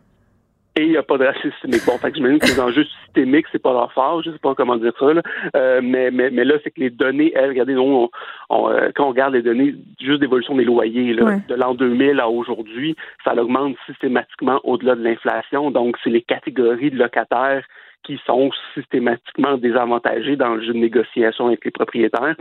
Et 0.78 0.84
il 0.84 0.90
n'y 0.92 0.98
a 0.98 1.04
pas 1.04 1.18
de 1.18 1.26
racisme 1.26 1.52
systémique. 1.54 1.86
Bon, 1.88 1.98
fait 1.98 2.12
que 2.12 2.18
j'imagine 2.18 2.38
que 2.38 2.46
les 2.46 2.60
enjeux 2.60 2.86
systémiques, 3.04 3.48
c'est 3.52 3.62
pas 3.62 3.74
leur 3.74 3.92
fort, 3.94 4.22
je 4.22 4.30
sais 4.30 4.38
pas 4.38 4.54
comment 4.54 4.76
dire 4.78 4.94
ça, 5.00 5.12
là. 5.12 5.24
Euh, 5.56 5.82
mais, 5.84 6.12
mais, 6.12 6.30
mais 6.30 6.44
là, 6.44 6.56
c'est 6.64 6.70
que 6.70 6.80
les 6.80 6.92
données, 6.92 7.32
elles, 7.36 7.50
regardez, 7.50 7.76
on, 7.78 8.10
euh, 8.52 8.92
quand 8.96 9.06
on 9.06 9.10
regarde 9.10 9.34
les 9.34 9.42
données 9.42 9.74
juste 10.00 10.20
d'évolution 10.20 10.56
des 10.56 10.66
loyers, 10.66 11.14
là, 11.14 11.40
de 11.48 11.56
l'an 11.56 11.74
2000 11.74 12.20
à 12.20 12.30
aujourd'hui, 12.30 12.96
ça 13.24 13.34
augmente 13.36 13.76
systématiquement 13.88 14.60
au-delà 14.64 14.96
de 14.96 15.04
l'inflation. 15.04 15.72
Donc, 15.72 15.98
c'est 16.04 16.12
les 16.12 16.22
catégories 16.22 16.92
de 16.92 16.98
locataires 16.98 17.64
qui 18.04 18.20
sont 18.28 18.52
systématiquement 18.76 19.58
désavantagés 19.58 20.36
dans 20.36 20.56
le 20.56 20.62
jeu 20.62 20.74
de 20.74 20.78
négociation 20.78 21.48
avec 21.48 21.66
les 21.66 21.72
propriétaires. 21.72 22.36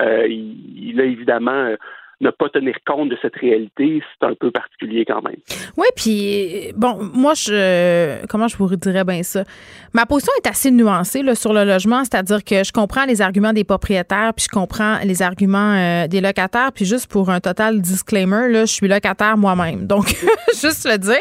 Euh, 0.00 0.28
il, 0.28 0.90
il 0.90 1.00
a 1.00 1.04
évidemment 1.04 1.74
ne 2.20 2.30
pas 2.30 2.48
tenir 2.48 2.76
compte 2.86 3.08
de 3.08 3.16
cette 3.22 3.36
réalité, 3.36 4.02
c'est 4.12 4.26
un 4.26 4.34
peu 4.34 4.50
particulier 4.50 5.04
quand 5.06 5.22
même. 5.22 5.36
Oui, 5.76 5.86
puis 5.96 6.72
bon, 6.76 6.98
moi, 7.14 7.34
je 7.34 8.26
comment 8.26 8.48
je 8.48 8.56
vous 8.56 8.76
dirais 8.76 9.04
bien 9.04 9.22
ça? 9.22 9.44
Ma 9.92 10.06
position 10.06 10.32
est 10.42 10.48
assez 10.48 10.70
nuancée 10.70 11.22
là, 11.22 11.34
sur 11.34 11.52
le 11.52 11.64
logement, 11.64 12.04
c'est-à-dire 12.04 12.44
que 12.44 12.62
je 12.64 12.72
comprends 12.72 13.04
les 13.04 13.22
arguments 13.22 13.52
des 13.52 13.64
propriétaires, 13.64 14.32
puis 14.36 14.46
je 14.48 14.48
comprends 14.48 14.98
les 15.04 15.22
arguments 15.22 15.74
euh, 15.74 16.06
des 16.06 16.20
locataires, 16.20 16.72
puis 16.72 16.84
juste 16.84 17.06
pour 17.06 17.30
un 17.30 17.40
total 17.40 17.80
disclaimer, 17.80 18.48
là, 18.48 18.64
je 18.66 18.72
suis 18.72 18.88
locataire 18.88 19.36
moi-même, 19.36 19.86
donc 19.86 20.14
juste 20.60 20.88
le 20.88 20.98
dire. 20.98 21.16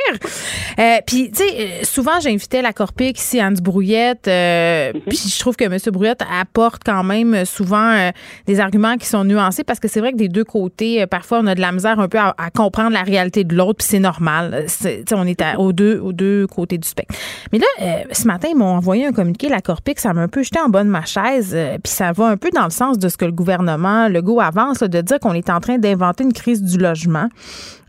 Euh, 0.80 0.98
puis, 1.06 1.32
tu 1.32 1.44
sais, 1.44 1.84
souvent, 1.84 2.20
j'invitais 2.20 2.62
la 2.62 2.74
Corpic 2.74 3.18
ici, 3.20 3.40
Anne 3.40 3.56
Brouillette, 3.56 4.28
euh, 4.28 4.94
mhm. 4.94 5.02
puis 5.08 5.18
je 5.18 5.40
trouve 5.40 5.56
que 5.56 5.66
M. 5.66 5.78
Brouillette 5.92 6.24
apporte 6.32 6.84
quand 6.86 7.04
même 7.04 7.46
souvent 7.46 8.12
des 8.46 8.60
arguments 8.60 8.98
qui 8.98 9.08
sont 9.08 9.24
nuancés, 9.24 9.64
parce 9.64 9.80
que 9.80 9.88
c'est 9.88 10.00
vrai 10.00 10.12
que 10.12 10.18
des 10.18 10.30
deux 10.30 10.44
côtés, 10.44 10.89
euh, 10.98 11.08
parfois, 11.08 11.40
on 11.40 11.48
a 11.48 11.56
de 11.56 11.62
la 11.62 11.72
misère 11.72 12.00
un 12.00 12.08
peu 12.08 12.18
à, 12.18 12.34
comprendre 12.56 12.92
la 12.92 13.04
réalité 13.04 13.44
de 13.44 13.56
l'autre, 13.56 13.80
puis 13.80 13.88
c'est 13.88 14.00
normal. 14.00 14.66
on 15.14 15.28
est 15.28 15.44
aux, 15.58 15.74
deux, 15.74 16.00
aux 16.00 16.14
deux 16.14 16.48
côtés 16.48 16.78
du 16.78 16.88
spectre. 16.88 17.16
Mais 17.52 17.60
là, 17.60 17.66
euh, 17.82 18.04
ce 18.12 18.28
matin, 18.28 18.50
ils 18.52 18.58
m'ont 18.58 18.76
envoyé 18.76 19.06
un 19.06 19.12
communiqué, 19.12 19.50
la 19.50 19.62
Corpic, 19.62 20.00
ça 20.00 20.14
m'a 20.14 20.22
un 20.22 20.28
peu 20.28 20.44
jeté 20.44 20.60
en 20.60 20.70
bas 20.70 20.84
de 20.84 20.90
ma 20.90 21.06
chaise, 21.06 21.52
euh, 21.54 21.78
puis 21.84 21.92
ça 21.92 22.12
va 22.12 22.26
un 22.28 22.38
peu 22.38 22.50
dans 22.52 22.64
le 22.64 22.70
sens 22.70 22.98
de 22.98 23.10
ce 23.10 23.18
que 23.18 23.26
le 23.26 23.32
gouvernement, 23.32 24.08
le 24.08 24.22
go 24.22 24.40
avance, 24.40 24.80
de 24.80 25.02
dire 25.02 25.20
qu'on 25.20 25.34
est 25.34 25.50
en 25.50 25.60
train 25.60 25.78
d'inventer 25.78 26.24
une 26.24 26.34
crise 26.34 26.64
du 26.64 26.78
logement. 26.78 27.30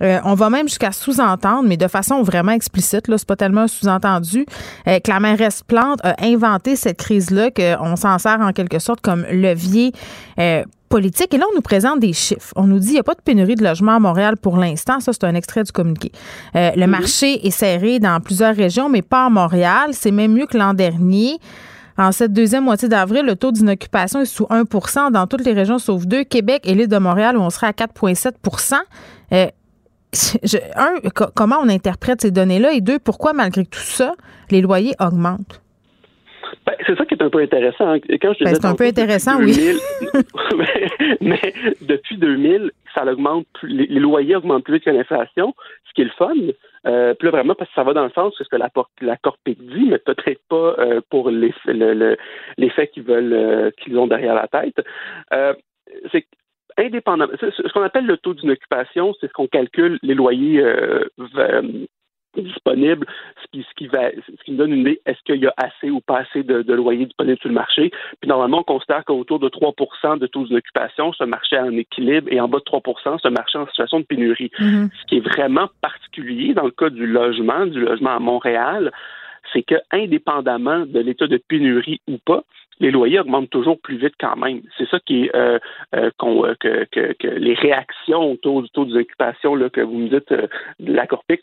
on 0.01 0.35
va 0.35 0.51
même 0.51 0.69
jusqu'à 0.69 0.93
sous-entendre, 0.93 1.69
mais 1.69 1.77
de 1.77 1.89
façon 1.89 2.23
vraiment 2.23 2.53
explicite, 2.53 3.09
là, 3.09 3.19
c'est 3.19 3.29
pas 3.29 3.37
tellement 3.37 3.69
sous-entendu, 3.69 4.47
que 4.87 5.11
la 5.11 5.21
mairesse 5.21 5.63
Plante 5.63 6.01
a 6.05 6.15
inventé 6.25 6.77
cette 6.77 6.99
crise-là, 6.99 7.51
qu'on 7.51 7.97
s'en 7.97 8.19
sert 8.19 8.41
en 8.41 8.53
quelque 8.53 8.79
sorte 8.79 9.01
comme 9.01 9.25
levier 9.31 9.93
politique. 10.91 11.33
Et 11.33 11.39
là, 11.39 11.47
on 11.51 11.55
nous 11.55 11.63
présente 11.63 12.01
des 12.01 12.13
chiffres. 12.13 12.53
On 12.57 12.65
nous 12.65 12.79
dit 12.79 12.87
qu'il 12.87 12.95
n'y 12.95 13.01
a 13.01 13.05
pas 13.05 13.15
de 13.15 13.23
pénurie 13.23 13.55
de 13.55 13.65
logements 13.65 13.97
à 13.97 14.01
Montréal 14.01 14.37
pour 14.37 14.59
l'instant. 14.59 15.01
Ça, 15.01 15.13
c'est 15.15 15.25
un 15.25 15.35
extrait 15.35 15.63
du 15.63 15.73
communiqué. 15.73 16.13
Euh, 16.57 16.73
le 16.77 16.85
mhm. 16.85 16.91
marché 16.91 17.47
est 17.47 17.51
serré 17.51 17.99
dans 18.01 18.21
plusieurs 18.21 18.55
régions, 18.55 18.91
mais 18.91 19.01
pas 19.01 19.27
à 19.27 19.31
Montréal. 19.31 19.91
C'est 19.93 20.11
même 20.11 20.35
mieux 20.35 20.47
que 20.47 20.59
l'an 20.59 20.75
dernier. 20.75 21.39
En 21.97 22.13
cette 22.13 22.33
deuxième 22.33 22.65
moitié 22.65 22.89
d'avril, 22.89 23.25
le 23.25 23.37
taux 23.37 23.53
d'inoccupation 23.53 24.21
est 24.21 24.27
sous 24.27 24.45
1% 24.45 25.13
dans 25.13 25.27
toutes 25.27 25.45
les 25.45 25.53
régions 25.53 25.79
sauf 25.79 26.07
deux, 26.07 26.25
Québec 26.25 26.63
et 26.65 26.75
l'île 26.75 26.89
de 26.89 26.99
Montréal, 26.99 27.37
où 27.37 27.41
on 27.41 27.51
serait 27.51 27.69
à 27.69 27.73
4,7 27.73 28.75
euh, 29.33 29.47
un, 30.77 31.11
comment 31.35 31.57
on 31.63 31.69
interprète 31.69 32.23
ces 32.23 32.31
données-là? 32.31 32.73
Et 32.73 32.81
deux, 32.81 32.99
pourquoi, 32.99 33.33
malgré 33.33 33.65
tout 33.65 33.79
ça, 33.81 34.15
les 34.51 34.61
loyers 34.61 34.95
augmentent? 34.99 35.61
Ben, 36.67 36.75
c'est 36.87 36.97
ça 36.97 37.05
qui 37.05 37.15
est 37.15 37.23
un 37.23 37.31
peu 37.31 37.41
intéressant. 37.41 37.93
Hein. 37.93 37.99
Quand 38.21 38.33
je 38.39 38.45
ben, 38.45 38.55
c'est 38.55 38.67
un 38.67 38.75
peu 38.75 38.85
intéressant, 38.85 39.39
oui. 39.39 39.79
mais, 41.21 41.41
depuis 41.81 42.17
2000, 42.17 42.71
ça 42.95 43.05
augmente 43.05 43.47
les, 43.63 43.87
loyers 43.87 44.37
augmentent 44.37 44.65
plus 44.65 44.75
vite 44.75 44.85
que 44.85 44.91
l'inflation, 44.91 45.55
ce 45.89 45.93
qui 45.95 46.03
est 46.03 46.05
le 46.05 46.11
fun. 46.11 46.35
Euh, 46.87 47.15
puis 47.15 47.27
là, 47.27 47.33
vraiment, 47.33 47.55
parce 47.55 47.69
que 47.71 47.75
ça 47.75 47.85
va 47.85 47.93
dans 47.93 48.05
le 48.05 48.11
sens 48.11 48.37
de 48.39 48.45
ce 48.45 48.49
que 48.49 48.57
la, 48.57 48.71
la 49.01 49.17
Corpic 49.17 49.59
dit, 49.61 49.87
mais 49.89 49.99
peut-être 49.99 50.41
pas 50.49 50.75
euh, 50.79 51.01
pour 51.11 51.31
l'effet 51.31 51.73
le, 51.73 52.17
qu'ils 52.93 53.03
veulent 53.03 53.33
euh, 53.33 53.71
qu'ils 53.83 53.99
ont 53.99 54.07
derrière 54.07 54.35
la 54.35 54.49
tête. 54.49 54.81
Euh, 55.33 55.55
c'est 56.13 56.27
indépendamment. 56.79 57.33
Ce 57.41 57.73
qu'on 57.73 57.83
appelle 57.83 58.07
le 58.07 58.17
taux 58.17 58.35
d'inoccupation, 58.35 59.15
c'est 59.21 59.27
ce 59.27 59.33
qu'on 59.33 59.49
calcule 59.49 59.99
les 60.03 60.15
loyers 60.15 60.65
disponible, 62.37 63.07
ce 63.43 63.47
qui, 63.53 63.67
ce 63.69 63.75
qui, 63.77 63.87
va, 63.89 64.11
ce 64.11 64.45
qui 64.45 64.53
me 64.53 64.57
donne 64.57 64.73
une 64.73 64.81
idée, 64.81 65.01
est-ce 65.07 65.19
qu'il 65.25 65.41
y 65.43 65.47
a 65.47 65.55
assez 65.57 65.91
ou 65.91 66.01
pas 66.01 66.19
assez 66.19 66.43
de, 66.43 66.73
loyers 66.73 67.07
disponibles 67.07 67.39
sur 67.39 67.49
le 67.49 67.55
marché? 67.55 67.91
Puis 68.21 68.29
normalement, 68.29 68.61
on 68.61 68.63
constate 68.63 69.05
qu'autour 69.05 69.39
de 69.39 69.49
3 69.49 69.73
de 70.19 70.27
taux 70.27 70.47
d'occupation, 70.47 71.13
ce 71.13 71.25
marché 71.25 71.57
est 71.57 71.61
en 71.61 71.77
équilibre 71.77 72.29
et 72.31 72.41
en 72.41 72.49
bas 72.49 72.59
de 72.59 72.65
3 72.65 72.81
ce 73.23 73.29
marché 73.29 73.59
en 73.59 73.67
situation 73.67 74.01
de 74.01 74.05
pénurie. 74.05 74.51
Mm-hmm. 74.59 74.89
Ce 75.01 75.07
qui 75.07 75.17
est 75.17 75.27
vraiment 75.27 75.69
particulier 75.81 76.55
dans 76.55 76.65
le 76.65 76.71
cas 76.71 76.91
du 76.91 77.07
logement, 77.07 77.67
du 77.67 77.81
logement 77.81 78.17
à 78.17 78.19
Montréal, 78.19 78.93
c'est 79.53 79.63
que, 79.63 79.77
indépendamment 79.91 80.87
de 80.87 81.01
l'état 81.01 81.27
de 81.27 81.41
pénurie 81.49 82.01
ou 82.09 82.19
pas, 82.19 82.45
les 82.79 82.91
loyers 82.91 83.21
augmentent 83.21 83.51
toujours 83.51 83.79
plus 83.79 83.99
vite 83.99 84.15
quand 84.19 84.37
même. 84.37 84.63
C'est 84.79 84.89
ça 84.89 84.99
qui 85.01 85.25
est 85.25 85.37
euh, 85.37 85.59
euh, 85.95 86.11
euh 86.23 86.55
que, 86.59 86.87
que, 86.91 87.13
que, 87.13 87.29
les 87.29 87.55
réactions 87.55 88.33
autour 88.33 88.63
du 88.63 88.71
taux 88.71 88.87
d'occupation 88.87 89.57
que 89.69 89.81
vous 89.83 89.99
me 89.99 90.09
dites 90.09 90.33
de 90.33 90.93
la 90.93 91.07
Corpic 91.07 91.43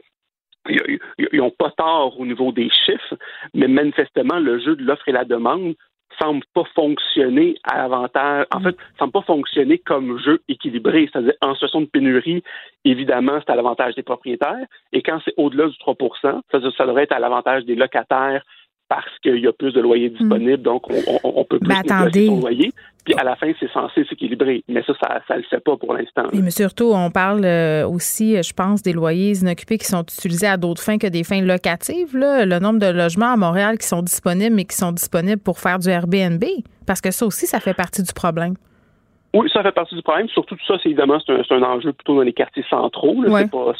ils 0.70 1.00
n'ont 1.34 1.52
pas 1.52 1.72
tort 1.72 2.20
au 2.20 2.26
niveau 2.26 2.52
des 2.52 2.70
chiffres, 2.70 3.16
mais 3.54 3.68
manifestement, 3.68 4.40
le 4.40 4.60
jeu 4.60 4.76
de 4.76 4.84
l'offre 4.84 5.08
et 5.08 5.12
la 5.12 5.26
demande 5.26 5.76
semble 6.20 6.44
pas 6.54 6.64
fonctionner 6.76 7.58
à 7.64 7.84
avantage, 7.84 8.46
en 8.52 8.60
fait, 8.62 8.76
semble 8.98 9.12
pas 9.12 9.22
fonctionner 9.22 9.78
comme 9.78 10.20
jeu 10.20 10.42
équilibré. 10.48 11.10
C'est-à-dire, 11.12 11.34
en 11.42 11.54
situation 11.54 11.82
de 11.82 11.86
pénurie, 11.86 12.44
évidemment, 12.86 13.40
c'est 13.40 13.52
à 13.52 13.56
l'avantage 13.56 13.96
des 13.96 14.04
propriétaires. 14.04 14.66
Et 14.94 15.02
quand 15.02 15.20
c'est 15.24 15.34
au-delà 15.38 15.68
du 15.68 15.78
3 15.78 15.96
ça, 16.22 16.42
ça 16.52 16.86
devrait 16.86 17.04
être 17.04 17.12
à 17.12 17.20
l'avantage 17.20 17.66
des 17.66 17.76
locataires 17.76 18.44
parce 18.90 19.20
qu'il 19.22 19.40
y 19.40 19.48
a 19.48 19.54
plus 19.54 19.74
de 19.74 19.82
loyers 19.82 20.10
disponibles, 20.10 20.64
donc 20.64 20.84
on, 21.24 21.44
peut 21.44 21.60
plus 21.60 21.68
de 21.68 22.42
loyer. 22.42 22.72
Puis 23.04 23.14
à 23.16 23.24
la 23.24 23.36
fin, 23.36 23.52
c'est 23.60 23.72
censé 23.72 24.04
s'équilibrer. 24.06 24.64
Mais 24.68 24.84
ça, 24.84 24.94
ça 25.28 25.36
ne 25.36 25.40
le 25.40 25.46
fait 25.50 25.60
pas 25.60 25.78
pour 25.78 25.94
l'instant. 25.94 26.24
Mais 26.34 26.52
surtout, 26.52 26.92
on 26.94 27.10
parle 27.10 27.46
euh, 27.46 27.88
aussi, 27.88 28.42
je 28.42 28.54
pense, 28.54 28.82
des 28.82 28.94
loyers 28.94 29.38
inoccupés 29.38 29.78
qui 29.78 29.86
sont 29.86 30.04
utilisés 30.04 30.48
à 30.48 30.58
d'autres 30.58 30.82
fins 30.82 30.98
que 30.98 31.08
des 31.08 31.24
fins 31.24 31.42
locatives. 31.42 32.16
Le 32.16 32.60
nombre 32.60 32.80
de 32.80 32.88
logements 32.88 33.34
à 33.34 33.38
Montréal 33.38 33.78
qui 33.78 33.88
sont 33.88 34.02
disponibles, 34.02 34.56
mais 34.56 34.66
qui 34.66 34.76
sont 34.76 34.92
disponibles 34.92 35.42
pour 35.42 35.60
faire 35.60 35.80
du 35.80 35.90
Airbnb. 35.90 36.44
Parce 36.86 37.02
que 37.02 37.12
ça 37.12 37.26
aussi, 37.26 37.48
ça 37.48 37.60
fait 37.60 37.74
partie 37.74 38.04
du 38.04 38.14
problème. 38.14 38.56
Oui, 39.34 39.50
ça 39.52 39.62
fait 39.62 39.72
partie 39.72 39.96
du 39.96 40.02
problème. 40.02 40.30
Surtout 40.30 40.56
tout 40.56 40.66
ça, 40.66 40.76
c'est 40.82 40.90
évidemment 40.90 41.20
c'est 41.26 41.52
un, 41.52 41.64
enjeu 41.64 41.94
plutôt 41.94 42.16
dans 42.16 42.22
les 42.22 42.34
quartiers 42.34 42.66
centraux. 42.70 43.16
C'est 43.26 43.52
pas, 43.52 43.74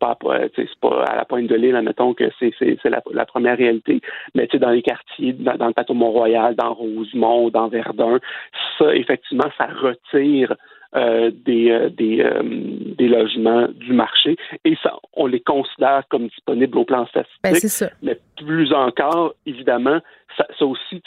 pas, 0.00 0.14
pas, 0.16 0.38
pas 0.80 1.04
à 1.04 1.16
la 1.16 1.24
pointe 1.24 1.46
de 1.46 1.54
l'île, 1.54 1.76
admettons 1.76 2.14
que 2.14 2.24
c'est 2.38 2.54
la, 2.84 3.02
la, 3.12 3.26
première 3.26 3.56
réalité. 3.56 4.00
Mais 4.34 4.48
dans 4.54 4.70
les 4.70 4.82
quartiers, 4.82 5.32
dans, 5.32 5.66
le 5.66 5.72
plateau 5.72 5.94
Mont-Royal, 5.94 6.54
dans 6.56 6.74
Rosemont, 6.74 7.50
dans 7.50 7.68
Verdun, 7.68 8.18
ça, 8.78 8.94
effectivement, 8.94 9.50
ça 9.58 9.66
retire 9.66 10.54
euh, 10.96 11.32
des, 11.44 11.72
euh, 11.72 11.88
des, 11.90 12.20
euh, 12.20 12.42
des, 12.96 13.08
logements 13.08 13.66
du 13.68 13.92
marché 13.92 14.36
et 14.64 14.76
ça, 14.80 14.94
on 15.14 15.26
les 15.26 15.40
considère 15.40 16.04
comme 16.08 16.28
disponibles 16.28 16.78
au 16.78 16.84
plan 16.84 17.04
statistique. 17.06 17.40
Ben, 17.42 17.54
ça. 17.56 17.90
Mais 18.00 18.16
plus 18.36 18.72
encore, 18.72 19.34
évidemment, 19.44 19.98
ça, 20.36 20.46
ça 20.56 20.64
aussi, 20.64 21.02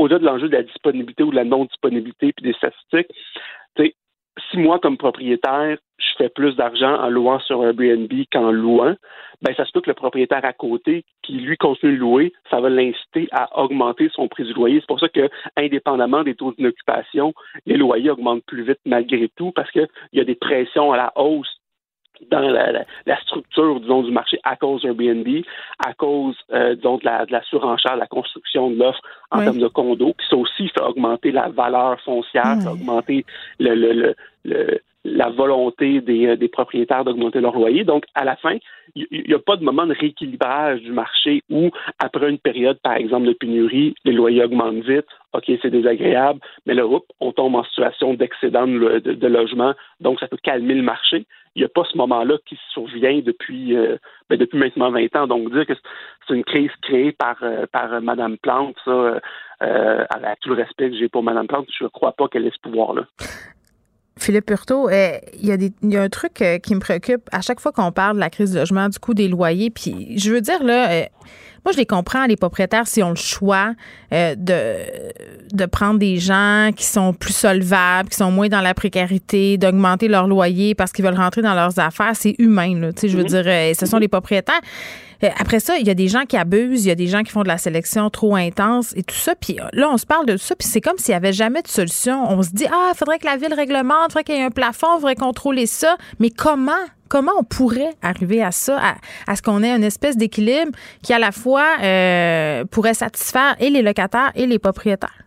au-delà 0.00 0.18
de 0.18 0.24
l'enjeu 0.24 0.48
de 0.48 0.56
la 0.56 0.62
disponibilité 0.62 1.22
ou 1.22 1.30
de 1.30 1.36
la 1.36 1.44
non-disponibilité 1.44 2.32
puis 2.32 2.44
des 2.44 2.54
statistiques, 2.54 3.10
si 4.50 4.58
moi, 4.58 4.78
comme 4.78 4.96
propriétaire, 4.96 5.76
je 5.98 6.06
fais 6.16 6.28
plus 6.28 6.56
d'argent 6.56 6.94
en 6.94 7.08
louant 7.08 7.40
sur 7.40 7.64
Airbnb 7.64 8.10
qu'en 8.32 8.50
louant, 8.50 8.94
ben 9.42 9.54
ça 9.54 9.64
se 9.64 9.72
peut 9.72 9.80
que 9.80 9.90
le 9.90 9.94
propriétaire 9.94 10.44
à 10.44 10.52
côté, 10.52 11.04
qui 11.22 11.32
lui 11.32 11.56
continue 11.56 11.94
de 11.94 11.98
louer, 11.98 12.32
ça 12.50 12.60
va 12.60 12.68
l'inciter 12.68 13.28
à 13.32 13.60
augmenter 13.60 14.08
son 14.12 14.28
prix 14.28 14.44
du 14.44 14.52
loyer. 14.52 14.80
C'est 14.80 14.86
pour 14.86 15.00
ça 15.00 15.08
que, 15.08 15.28
indépendamment 15.56 16.22
des 16.22 16.34
taux 16.34 16.54
d'occupation, 16.58 17.32
les 17.66 17.76
loyers 17.76 18.10
augmentent 18.10 18.44
plus 18.46 18.62
vite 18.62 18.80
malgré 18.86 19.28
tout 19.36 19.52
parce 19.52 19.70
qu'il 19.70 19.88
y 20.12 20.20
a 20.20 20.24
des 20.24 20.34
pressions 20.34 20.92
à 20.92 20.96
la 20.96 21.12
hausse 21.16 21.59
dans 22.30 22.40
la, 22.40 22.84
structure, 23.22 23.80
disons, 23.80 24.02
du 24.02 24.10
marché 24.10 24.38
à 24.44 24.56
cause 24.56 24.82
d'Airbnb, 24.82 25.26
à 25.84 25.94
cause, 25.94 26.36
euh, 26.52 26.74
disons, 26.74 26.98
de 26.98 27.04
la, 27.04 27.26
de 27.26 27.32
la 27.32 27.42
surenchère, 27.42 27.94
de 27.94 28.00
la 28.00 28.06
construction 28.06 28.70
de 28.70 28.76
l'offre 28.76 29.00
en 29.30 29.42
termes 29.42 29.58
de 29.58 29.68
condos, 29.68 30.14
qui 30.14 30.26
ça 30.28 30.36
aussi 30.36 30.68
fait 30.68 30.82
augmenter 30.82 31.32
la 31.32 31.48
valeur 31.48 32.00
foncière, 32.00 32.56
fait 32.62 32.68
augmenter 32.68 33.24
le, 33.58 33.74
le, 33.74 34.14
le, 34.44 34.80
la 35.04 35.30
volonté 35.30 36.00
des, 36.00 36.26
euh, 36.26 36.36
des 36.36 36.48
propriétaires 36.48 37.04
d'augmenter 37.04 37.40
leur 37.40 37.54
loyer. 37.54 37.84
Donc, 37.84 38.04
à 38.14 38.24
la 38.24 38.36
fin, 38.36 38.56
il 38.94 39.06
n'y 39.26 39.34
a 39.34 39.38
pas 39.38 39.56
de 39.56 39.64
moment 39.64 39.86
de 39.86 39.94
rééquilibrage 39.94 40.80
du 40.80 40.92
marché 40.92 41.42
où, 41.48 41.70
après 41.98 42.28
une 42.28 42.38
période, 42.38 42.78
par 42.82 42.94
exemple, 42.94 43.26
de 43.26 43.32
pénurie, 43.32 43.94
les 44.04 44.12
loyers 44.12 44.44
augmentent 44.44 44.84
vite. 44.84 45.06
OK, 45.32 45.44
c'est 45.62 45.70
désagréable, 45.70 46.40
mais 46.66 46.74
là, 46.74 46.82
on 47.20 47.32
tombe 47.32 47.54
en 47.54 47.64
situation 47.64 48.14
d'excédent 48.14 48.66
de, 48.66 48.98
de, 48.98 49.26
logement, 49.28 49.74
donc 50.00 50.18
ça 50.18 50.26
peut 50.26 50.36
calmer 50.42 50.74
le 50.74 50.82
marché. 50.82 51.24
Il 51.56 51.60
n'y 51.60 51.66
a 51.66 51.68
pas 51.68 51.82
ce 51.90 51.96
moment-là 51.98 52.36
qui 52.46 52.58
survient 52.72 53.20
depuis, 53.20 53.76
euh, 53.76 53.96
ben, 54.28 54.38
depuis 54.38 54.58
maintenant 54.58 54.90
20 54.90 55.16
ans. 55.16 55.26
Donc, 55.26 55.52
dire 55.52 55.66
que 55.66 55.74
c'est 56.26 56.34
une 56.34 56.44
crise 56.44 56.70
créée 56.82 57.12
par, 57.12 57.36
euh, 57.42 57.66
par 57.72 58.00
Mme 58.00 58.38
Plante, 58.38 58.76
ça, 58.84 59.20
avec 59.60 60.40
tout 60.40 60.50
le 60.50 60.54
respect 60.54 60.90
que 60.90 60.96
j'ai 60.96 61.08
pour 61.08 61.22
Mme 61.22 61.46
Plante, 61.46 61.66
je 61.76 61.84
ne 61.84 61.88
crois 61.88 62.12
pas 62.12 62.28
qu'elle 62.28 62.46
ait 62.46 62.52
ce 62.54 62.60
pouvoir-là. 62.70 63.02
Philippe 64.20 64.50
Hurtaud, 64.50 64.90
euh, 64.90 65.18
il 65.32 65.46
y, 65.46 65.52
a 65.52 65.56
y 65.82 65.96
a 65.96 66.02
un 66.02 66.08
truc 66.10 66.42
euh, 66.42 66.58
qui 66.58 66.74
me 66.74 66.80
préoccupe 66.80 67.22
à 67.32 67.40
chaque 67.40 67.58
fois 67.58 67.72
qu'on 67.72 67.90
parle 67.90 68.16
de 68.16 68.20
la 68.20 68.28
crise 68.28 68.52
du 68.52 68.58
logement, 68.58 68.88
du 68.88 68.98
coût 68.98 69.14
des 69.14 69.28
loyers. 69.28 69.70
Puis 69.70 70.18
je 70.18 70.30
veux 70.30 70.42
dire, 70.42 70.62
là, 70.62 70.90
euh, 70.90 71.04
moi, 71.64 71.72
je 71.72 71.78
les 71.78 71.86
comprends, 71.86 72.26
les 72.26 72.36
propriétaires, 72.36 72.86
si 72.86 73.02
ont 73.02 73.10
le 73.10 73.16
choix 73.16 73.74
de, 74.12 74.74
de 75.52 75.66
prendre 75.66 75.98
des 75.98 76.18
gens 76.18 76.70
qui 76.74 76.84
sont 76.84 77.12
plus 77.12 77.34
solvables, 77.34 78.08
qui 78.08 78.16
sont 78.16 78.30
moins 78.30 78.48
dans 78.48 78.60
la 78.60 78.74
précarité, 78.74 79.58
d'augmenter 79.58 80.08
leur 80.08 80.26
loyer 80.26 80.74
parce 80.74 80.92
qu'ils 80.92 81.04
veulent 81.04 81.16
rentrer 81.16 81.42
dans 81.42 81.54
leurs 81.54 81.78
affaires. 81.78 82.12
C'est 82.14 82.34
humain, 82.38 82.78
là. 82.78 82.92
Tu 82.92 83.02
sais, 83.02 83.08
je 83.08 83.16
veux 83.16 83.24
dire, 83.24 83.44
ce 83.44 83.86
sont 83.86 83.98
les 83.98 84.08
propriétaires. 84.08 84.60
Euh, 85.22 85.28
après 85.38 85.60
ça, 85.60 85.76
il 85.78 85.86
y 85.86 85.90
a 85.90 85.94
des 85.94 86.08
gens 86.08 86.24
qui 86.24 86.36
abusent, 86.36 86.84
il 86.84 86.88
y 86.88 86.92
a 86.92 86.94
des 86.94 87.06
gens 87.06 87.22
qui 87.22 87.30
font 87.30 87.42
de 87.42 87.48
la 87.48 87.58
sélection 87.58 88.08
trop 88.10 88.36
intense 88.36 88.94
et 88.96 89.02
tout 89.02 89.14
ça. 89.14 89.34
Puis 89.34 89.58
euh, 89.60 89.64
là, 89.72 89.90
on 89.90 89.98
se 89.98 90.06
parle 90.06 90.26
de 90.26 90.36
ça, 90.36 90.54
puis 90.56 90.66
c'est 90.66 90.80
comme 90.80 90.98
s'il 90.98 91.12
n'y 91.12 91.16
avait 91.16 91.32
jamais 91.32 91.62
de 91.62 91.68
solution. 91.68 92.24
On 92.30 92.42
se 92.42 92.50
dit, 92.50 92.66
ah, 92.70 92.90
il 92.94 92.96
faudrait 92.96 93.18
que 93.18 93.26
la 93.26 93.36
ville 93.36 93.52
réglemente, 93.52 94.08
il 94.08 94.12
faudrait 94.12 94.24
qu'il 94.24 94.34
y 94.36 94.38
ait 94.38 94.44
un 94.44 94.50
plafond, 94.50 94.96
il 94.96 95.00
faudrait 95.00 95.14
contrôler 95.16 95.66
ça. 95.66 95.96
Mais 96.18 96.30
comment? 96.30 96.72
Comment 97.10 97.32
on 97.38 97.44
pourrait 97.44 97.94
arriver 98.02 98.40
à 98.42 98.52
ça, 98.52 98.78
à, 99.26 99.34
ce 99.34 99.42
qu'on 99.42 99.62
ait 99.62 99.74
une 99.76 99.82
espèce 99.82 100.16
d'équilibre 100.16 100.70
qui, 101.02 101.12
à 101.12 101.18
la 101.18 101.32
fois, 101.32 101.66
euh, 101.82 102.64
pourrait 102.70 102.94
satisfaire 102.94 103.56
et 103.60 103.68
les 103.68 103.82
locataires 103.82 104.30
et 104.36 104.46
les 104.46 104.60
propriétaires? 104.60 105.22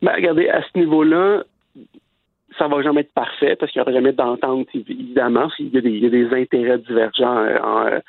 Ben, 0.00 0.12
regardez, 0.16 0.48
à 0.48 0.62
ce 0.62 0.78
niveau-là, 0.78 1.42
ça 2.58 2.68
va 2.68 2.82
jamais 2.82 3.02
être 3.02 3.12
parfait 3.12 3.54
parce 3.56 3.70
qu'il 3.70 3.80
n'y 3.80 3.82
aura 3.82 3.92
jamais 3.92 4.12
d'entente, 4.12 4.66
évidemment. 4.74 5.50
Il 5.58 5.74
y, 5.74 6.06
a 6.06 6.08
des, 6.08 6.28
intérêts 6.34 6.78
divergents 6.78 7.44
en, 7.62 8.00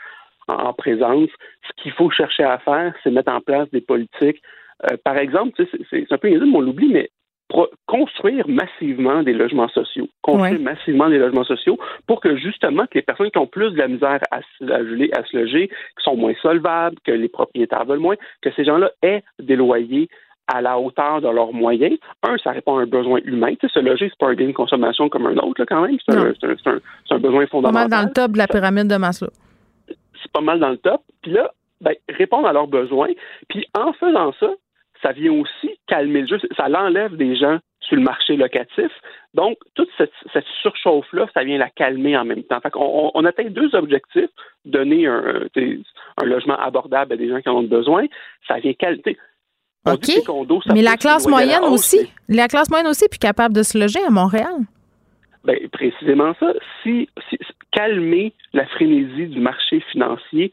en 0.47 0.73
présence. 0.73 1.29
Ce 1.67 1.83
qu'il 1.83 1.91
faut 1.91 2.09
chercher 2.09 2.43
à 2.43 2.57
faire, 2.59 2.93
c'est 3.03 3.11
mettre 3.11 3.31
en 3.31 3.41
place 3.41 3.69
des 3.71 3.81
politiques. 3.81 4.41
Euh, 4.89 4.97
par 5.03 5.17
exemple, 5.17 5.61
c'est 5.89 6.11
un 6.11 6.17
peu 6.17 6.29
mais 6.29 6.55
on 6.55 6.61
l'oublie, 6.61 6.91
mais 6.91 7.09
construire 7.85 8.47
massivement 8.47 9.23
des 9.23 9.33
logements 9.33 9.69
sociaux, 9.69 10.07
construire 10.21 10.59
massivement 10.59 11.09
des 11.09 11.17
logements 11.17 11.43
sociaux 11.43 11.77
pour 12.07 12.21
que 12.21 12.35
justement 12.37 12.85
que 12.85 12.95
les 12.95 13.01
personnes 13.01 13.31
qui 13.31 13.37
ont 13.37 13.47
plus 13.47 13.71
de 13.71 13.77
la 13.77 13.87
misère 13.87 14.19
à 14.31 14.39
se, 14.41 14.63
à, 14.65 15.23
se 15.25 15.37
loger, 15.37 15.67
qui 15.67 16.03
sont 16.03 16.15
moins 16.15 16.33
solvables, 16.41 16.97
que 17.03 17.11
les 17.11 17.29
propriétaires 17.29 17.85
veulent 17.85 17.99
moins, 17.99 18.15
que 18.41 18.51
ces 18.55 18.63
gens-là 18.63 18.91
aient 19.01 19.23
des 19.39 19.55
loyers 19.55 20.09
à 20.47 20.61
la 20.61 20.79
hauteur 20.79 21.21
de 21.21 21.29
leurs 21.29 21.53
moyens. 21.53 21.97
Un, 22.23 22.37
ça 22.37 22.51
répond 22.51 22.77
à 22.77 22.81
un 22.81 22.85
besoin 22.85 23.19
humain. 23.25 23.53
Tu 23.59 23.67
sais, 23.67 23.73
se 23.73 23.79
loger, 23.79 24.09
c'est 24.09 24.19
pas 24.19 24.31
un 24.31 24.35
bien 24.35 24.47
de 24.47 24.53
consommation 24.53 25.07
comme 25.07 25.27
un 25.27 25.37
autre, 25.37 25.63
quand 25.65 25.81
même. 25.81 25.97
C'est 26.07 26.15
un, 26.15 26.33
un, 27.09 27.19
besoin 27.19 27.47
fondamental. 27.47 27.61
Pas 27.61 27.71
mal 27.71 27.89
dans 27.89 28.07
le 28.07 28.13
top 28.13 28.31
de 28.31 28.37
la 28.37 28.47
pyramide 28.47 28.87
de 28.87 28.97
Maslow 28.97 29.29
c'est 30.21 30.31
pas 30.31 30.41
mal 30.41 30.59
dans 30.59 30.69
le 30.69 30.77
top. 30.77 31.01
Puis 31.21 31.31
là, 31.31 31.51
ben, 31.81 31.93
répondre 32.09 32.47
à 32.47 32.53
leurs 32.53 32.67
besoins. 32.67 33.09
Puis 33.49 33.65
en 33.77 33.93
faisant 33.93 34.33
ça, 34.39 34.51
ça 35.01 35.11
vient 35.11 35.33
aussi 35.33 35.79
calmer 35.87 36.21
le 36.21 36.27
jeu. 36.27 36.39
Ça 36.55 36.69
l'enlève 36.69 37.15
des 37.15 37.35
gens 37.35 37.59
sur 37.79 37.95
le 37.95 38.03
marché 38.03 38.35
locatif. 38.35 38.91
Donc, 39.33 39.57
toute 39.75 39.89
cette, 39.97 40.11
surchauffe-là, 40.61 41.27
ça 41.33 41.43
vient 41.43 41.57
la 41.57 41.69
calmer 41.69 42.15
en 42.17 42.25
même 42.25 42.43
temps. 42.43 42.59
Fait 42.61 42.71
on, 42.75 43.11
on, 43.13 43.25
atteint 43.25 43.49
deux 43.49 43.73
objectifs. 43.75 44.29
Donner 44.65 45.07
un, 45.07 45.47
un, 45.55 46.25
logement 46.25 46.57
abordable 46.57 47.13
à 47.13 47.17
des 47.17 47.29
gens 47.29 47.41
qui 47.41 47.49
en 47.49 47.57
ont 47.57 47.63
besoin. 47.63 48.05
Ça 48.47 48.59
vient 48.59 48.73
calmer. 48.73 49.17
OK. 49.87 50.07
Mais 50.73 50.83
la 50.83 50.95
classe 50.95 51.27
moyenne 51.27 51.63
aussi. 51.63 52.11
La 52.29 52.47
classe 52.47 52.69
moyenne 52.69 52.87
aussi, 52.87 53.07
puis 53.09 53.19
capable 53.19 53.55
de 53.55 53.63
se 53.63 53.77
loger 53.77 53.99
à 54.05 54.11
Montréal. 54.11 54.53
Ben, 55.43 55.57
précisément 55.69 56.33
ça. 56.39 56.53
Si, 56.83 57.09
calmer 57.71 58.33
la 58.53 58.65
frénésie 58.65 59.27
du 59.27 59.39
marché 59.39 59.79
financier, 59.91 60.51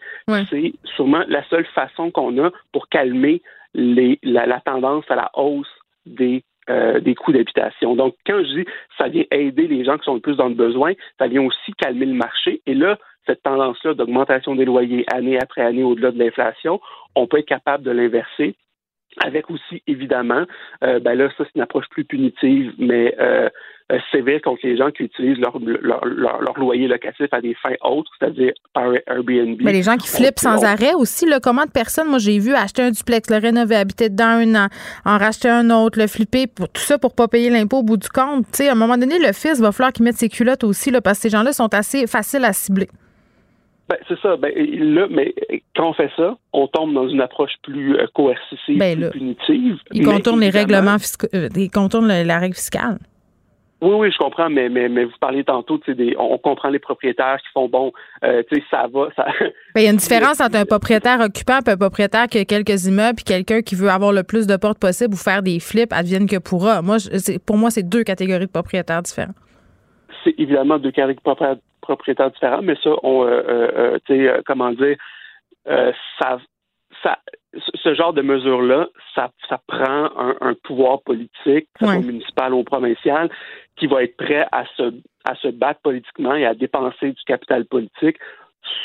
c'est 0.50 0.72
sûrement 0.96 1.24
la 1.28 1.44
seule 1.48 1.66
façon 1.66 2.10
qu'on 2.10 2.42
a 2.44 2.50
pour 2.72 2.88
calmer 2.88 3.42
les, 3.74 4.18
la, 4.22 4.60
tendance 4.60 5.04
à 5.08 5.16
la 5.16 5.30
hausse 5.34 5.68
des 6.06 6.42
euh, 6.70 7.00
des 7.00 7.14
coûts 7.14 7.32
d'habitation. 7.32 7.96
Donc, 7.96 8.14
quand 8.26 8.42
je 8.42 8.60
dis 8.60 8.64
ça 8.98 9.08
vient 9.08 9.24
aider 9.30 9.66
les 9.66 9.84
gens 9.84 9.96
qui 9.96 10.04
sont 10.04 10.14
le 10.14 10.20
plus 10.20 10.36
dans 10.36 10.48
le 10.48 10.54
besoin, 10.54 10.92
ça 11.18 11.26
vient 11.26 11.42
aussi 11.42 11.72
calmer 11.78 12.04
le 12.04 12.12
marché. 12.12 12.60
Et 12.66 12.74
là, 12.74 12.98
cette 13.26 13.42
tendance-là 13.42 13.94
d'augmentation 13.94 14.54
des 14.54 14.66
loyers 14.66 15.06
année 15.12 15.38
après 15.40 15.62
année 15.62 15.82
au-delà 15.82 16.10
de 16.10 16.18
l'inflation, 16.18 16.80
on 17.14 17.26
peut 17.26 17.38
être 17.38 17.46
capable 17.46 17.84
de 17.84 17.90
l'inverser 17.90 18.54
avec 19.24 19.50
aussi, 19.50 19.82
évidemment, 19.86 20.44
euh, 20.84 21.00
ben 21.00 21.14
là, 21.14 21.28
ça, 21.36 21.44
c'est 21.44 21.54
une 21.56 21.62
approche 21.62 21.86
plus 21.90 22.04
punitive, 22.04 22.72
mais 22.78 23.14
euh, 23.18 23.48
euh, 23.90 23.98
sévère 24.12 24.40
contre 24.42 24.60
les 24.64 24.76
gens 24.76 24.90
qui 24.90 25.04
utilisent 25.04 25.38
leur, 25.38 25.58
leur, 25.58 26.04
leur, 26.04 26.58
loyer 26.58 26.86
locatif 26.86 27.26
à 27.32 27.40
des 27.40 27.54
fins 27.54 27.74
autres, 27.82 28.10
c'est-à-dire 28.18 28.52
par 28.74 28.92
Airbnb. 29.06 29.60
Mais 29.62 29.72
les 29.72 29.82
gens 29.82 29.96
qui 29.96 30.08
flippent 30.08 30.38
sans 30.38 30.62
arrêt 30.64 30.94
aussi, 30.94 31.26
le 31.26 31.40
comment 31.40 31.64
de 31.64 31.70
personnes, 31.70 32.08
moi 32.08 32.18
j'ai 32.18 32.38
vu 32.38 32.54
acheter 32.54 32.82
un 32.82 32.90
duplex, 32.90 33.30
le 33.30 33.38
rénover, 33.38 33.76
habiter 33.76 34.10
dedans 34.10 34.24
un 34.24 34.54
an, 34.54 34.68
en 35.04 35.18
racheter 35.18 35.48
un 35.48 35.70
autre, 35.70 35.98
le 35.98 36.06
flipper, 36.06 36.46
pour, 36.46 36.68
tout 36.68 36.82
ça 36.82 36.98
pour 36.98 37.14
pas 37.14 37.28
payer 37.28 37.50
l'impôt 37.50 37.78
au 37.78 37.82
bout 37.82 37.96
du 37.96 38.08
compte. 38.08 38.44
Tu 38.52 38.58
sais, 38.64 38.68
à 38.68 38.72
un 38.72 38.76
moment 38.76 38.98
donné, 38.98 39.18
le 39.18 39.32
fils 39.32 39.60
va 39.60 39.72
falloir 39.72 39.92
qu'il 39.92 40.04
mette 40.04 40.16
ses 40.16 40.28
culottes 40.28 40.64
aussi, 40.64 40.90
là, 40.90 41.00
parce 41.00 41.18
que 41.18 41.22
ces 41.22 41.30
gens-là 41.30 41.52
sont 41.52 41.72
assez 41.74 42.06
faciles 42.06 42.44
à 42.44 42.52
cibler. 42.52 42.88
Ben, 43.88 43.96
c'est 44.06 44.18
ça. 44.20 44.36
Ben, 44.36 44.52
là, 44.56 45.06
mais 45.10 45.34
quand 45.74 45.90
on 45.90 45.94
fait 45.94 46.10
ça, 46.16 46.36
on 46.52 46.66
tombe 46.66 46.92
dans 46.92 47.08
une 47.08 47.20
approche 47.20 47.52
plus 47.62 47.96
euh, 47.96 48.06
coercitive, 48.14 48.78
ben, 48.78 48.98
plus 48.98 49.10
punitive. 49.10 49.78
Il 49.92 50.04
contourne 50.04 50.40
les 50.40 50.50
règlements 50.50 50.98
fiscaux, 50.98 51.26
euh, 51.34 51.48
il 51.56 51.70
contourne 51.70 52.06
la 52.06 52.38
règle 52.38 52.54
fiscale. 52.54 52.98
Oui, 53.80 53.94
oui, 53.94 54.10
je 54.12 54.18
comprends, 54.18 54.50
mais, 54.50 54.68
mais, 54.68 54.88
mais 54.88 55.04
vous 55.04 55.12
parliez 55.20 55.44
tantôt, 55.44 55.78
des, 55.86 56.16
on, 56.18 56.36
comprend 56.38 56.68
les 56.68 56.80
propriétaires 56.80 57.38
qui 57.38 57.48
font 57.54 57.68
bon, 57.68 57.92
euh, 58.24 58.42
tu 58.50 58.56
sais, 58.56 58.64
ça 58.70 58.86
va. 58.92 59.08
Ça... 59.14 59.26
Ben, 59.74 59.82
il 59.82 59.84
y 59.84 59.86
a 59.86 59.90
une 59.90 59.98
différence 59.98 60.40
entre 60.40 60.56
un 60.56 60.64
propriétaire 60.66 61.20
occupant 61.20 61.60
et 61.64 61.70
un 61.70 61.76
propriétaire 61.76 62.26
qui 62.26 62.38
a 62.38 62.44
quelques 62.44 62.86
immeubles 62.86 63.14
puis 63.16 63.24
quelqu'un 63.24 63.62
qui 63.62 63.76
veut 63.76 63.88
avoir 63.88 64.12
le 64.12 64.24
plus 64.24 64.48
de 64.48 64.56
portes 64.56 64.80
possible 64.80 65.14
ou 65.14 65.16
faire 65.16 65.42
des 65.42 65.60
flips, 65.60 65.92
advienne 65.92 66.26
que 66.26 66.38
pourra. 66.38 66.82
Moi, 66.82 66.96
pour 67.46 67.56
moi, 67.56 67.70
c'est 67.70 67.88
deux 67.88 68.02
catégories 68.02 68.46
de 68.46 68.50
propriétaires 68.50 69.02
différents. 69.02 69.34
Évidemment 70.36 70.78
deux 70.78 70.90
catégories 70.90 71.14
de 71.14 71.60
propriétaires 71.80 72.30
différents, 72.30 72.62
mais 72.62 72.76
ça, 72.82 72.90
on, 73.02 73.24
euh, 73.24 73.42
euh, 73.48 73.98
sais, 74.06 74.42
comment 74.46 74.72
dire, 74.72 74.96
ça, 75.64 76.38
ça, 77.02 77.18
ce 77.74 77.94
genre 77.94 78.12
de 78.12 78.22
mesures-là, 78.22 78.88
ça, 79.14 79.30
ça 79.48 79.60
prend 79.66 80.10
un, 80.40 80.54
pouvoir 80.64 81.00
politique, 81.02 81.68
municipal 81.80 82.52
ou 82.52 82.64
provincial, 82.64 83.30
qui 83.76 83.86
va 83.86 84.02
être 84.02 84.16
prêt 84.16 84.46
à 84.52 84.64
se, 84.76 84.94
à 85.24 85.34
se 85.36 85.48
battre 85.48 85.80
politiquement 85.80 86.34
et 86.34 86.46
à 86.46 86.54
dépenser 86.54 87.12
du 87.12 87.22
capital 87.26 87.64
politique 87.66 88.16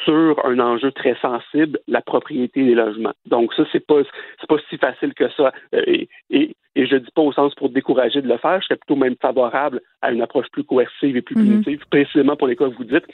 sur 0.04 0.46
un 0.46 0.60
enjeu 0.60 0.92
très 0.92 1.16
sensible, 1.22 1.80
la 1.88 2.02
propriété 2.02 2.64
des 2.64 2.76
logements. 2.76 3.14
Donc 3.26 3.54
ça, 3.54 3.64
c'est 3.72 3.86
pas 3.86 4.02
c'est 4.40 4.48
pas 4.48 4.58
si 4.70 4.78
facile 4.78 5.14
que 5.14 5.30
ça. 5.32 5.52
Euh, 5.74 5.82
et, 5.88 6.10
et, 6.30 6.56
et 6.76 6.86
je 6.88 6.96
dis 6.96 7.12
pas 7.16 7.22
au 7.22 7.32
sens 7.32 7.54
pour 7.56 7.70
décourager 7.70 8.22
de 8.22 8.28
le 8.28 8.38
faire, 8.38 8.60
je 8.62 8.66
serais 8.66 8.78
plutôt 8.78 8.96
même 8.96 9.16
favorable 9.22 9.82
à 10.02 10.12
une 10.12 10.22
approche 10.22 10.48
plus 10.52 10.64
coercive 10.64 11.16
et 11.16 11.22
plus 11.22 11.36
mm-hmm. 11.36 11.64
punitive, 11.64 11.86
précisément 11.90 12.36
pour 12.36 12.48
les 12.48 12.56
cas 12.56 12.70
que 12.70 12.76
vous 12.76 12.84
dites. 12.84 13.06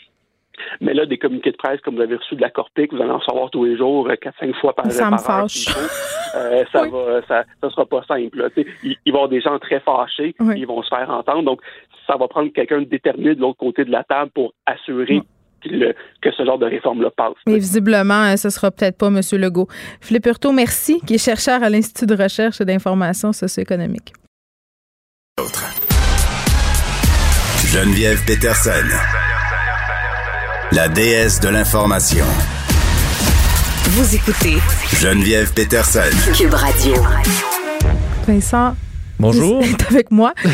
Mais 0.81 0.93
là, 0.93 1.05
des 1.05 1.17
communiqués 1.17 1.51
de 1.51 1.57
presse, 1.57 1.79
comme 1.81 1.95
vous 1.95 2.01
avez 2.01 2.15
reçu 2.15 2.35
de 2.35 2.41
la 2.41 2.49
Corpic, 2.49 2.91
vous 2.93 3.01
allez 3.01 3.11
en 3.11 3.19
recevoir 3.19 3.49
tous 3.49 3.65
les 3.65 3.77
jours, 3.77 4.07
4-5 4.09 4.31
euh, 4.49 4.53
fois 4.53 4.75
par, 4.75 4.91
ça 4.91 5.09
me 5.09 5.17
fâche. 5.17 5.67
Euh, 6.35 6.63
ça 6.71 6.85
va, 6.87 7.21
ça, 7.27 7.43
ça 7.61 7.69
sera 7.69 7.85
pas 7.85 8.03
simple. 8.03 8.49
Il, 8.57 8.65
il, 8.83 8.91
va 8.91 8.97
y 9.05 9.09
avoir 9.09 9.29
des 9.29 9.41
gens 9.41 9.57
très 9.59 9.79
fâchés, 9.79 10.35
ils 10.55 10.67
vont 10.67 10.83
se 10.83 10.89
faire 10.89 11.09
entendre. 11.09 11.43
Donc, 11.43 11.61
ça 12.05 12.17
va 12.17 12.27
prendre 12.27 12.51
quelqu'un 12.51 12.79
de 12.79 12.85
déterminé 12.85 13.35
de 13.35 13.41
l'autre 13.41 13.57
côté 13.57 13.85
de 13.85 13.91
la 13.91 14.03
table 14.03 14.31
pour 14.31 14.53
assurer 14.65 15.21
que 15.61 16.31
ce 16.31 16.45
genre 16.45 16.59
de 16.59 16.65
réforme-là 16.65 17.09
passe. 17.15 17.33
Mais 17.47 17.57
visiblement, 17.57 18.23
euh, 18.25 18.35
ce 18.35 18.47
ne 18.47 18.51
sera 18.51 18.71
peut-être 18.71 18.97
pas 18.97 19.07
M. 19.07 19.21
Legault. 19.33 19.67
Philippe 20.01 20.25
Hurtaud, 20.25 20.51
merci, 20.51 21.01
qui 21.05 21.15
est 21.15 21.23
chercheur 21.23 21.63
à 21.63 21.69
l'Institut 21.69 22.05
de 22.05 22.15
recherche 22.21 22.61
et 22.61 22.65
d'information 22.65 23.33
socio-économique. 23.33 24.13
Geneviève 27.71 28.25
Peterson 28.25 28.87
la 30.71 30.87
déesse 30.87 31.39
de 31.39 31.49
l'information. 31.49 32.25
Vous 33.85 34.15
écoutez 34.15 34.57
Geneviève 34.93 35.51
Peterson. 35.53 36.11
Cube 36.35 36.53
Radio. 36.53 36.93
Vincent. 38.27 38.75
Bonjour. 39.19 39.61
Est 39.63 39.91
avec 39.91 40.11
moi. 40.11 40.33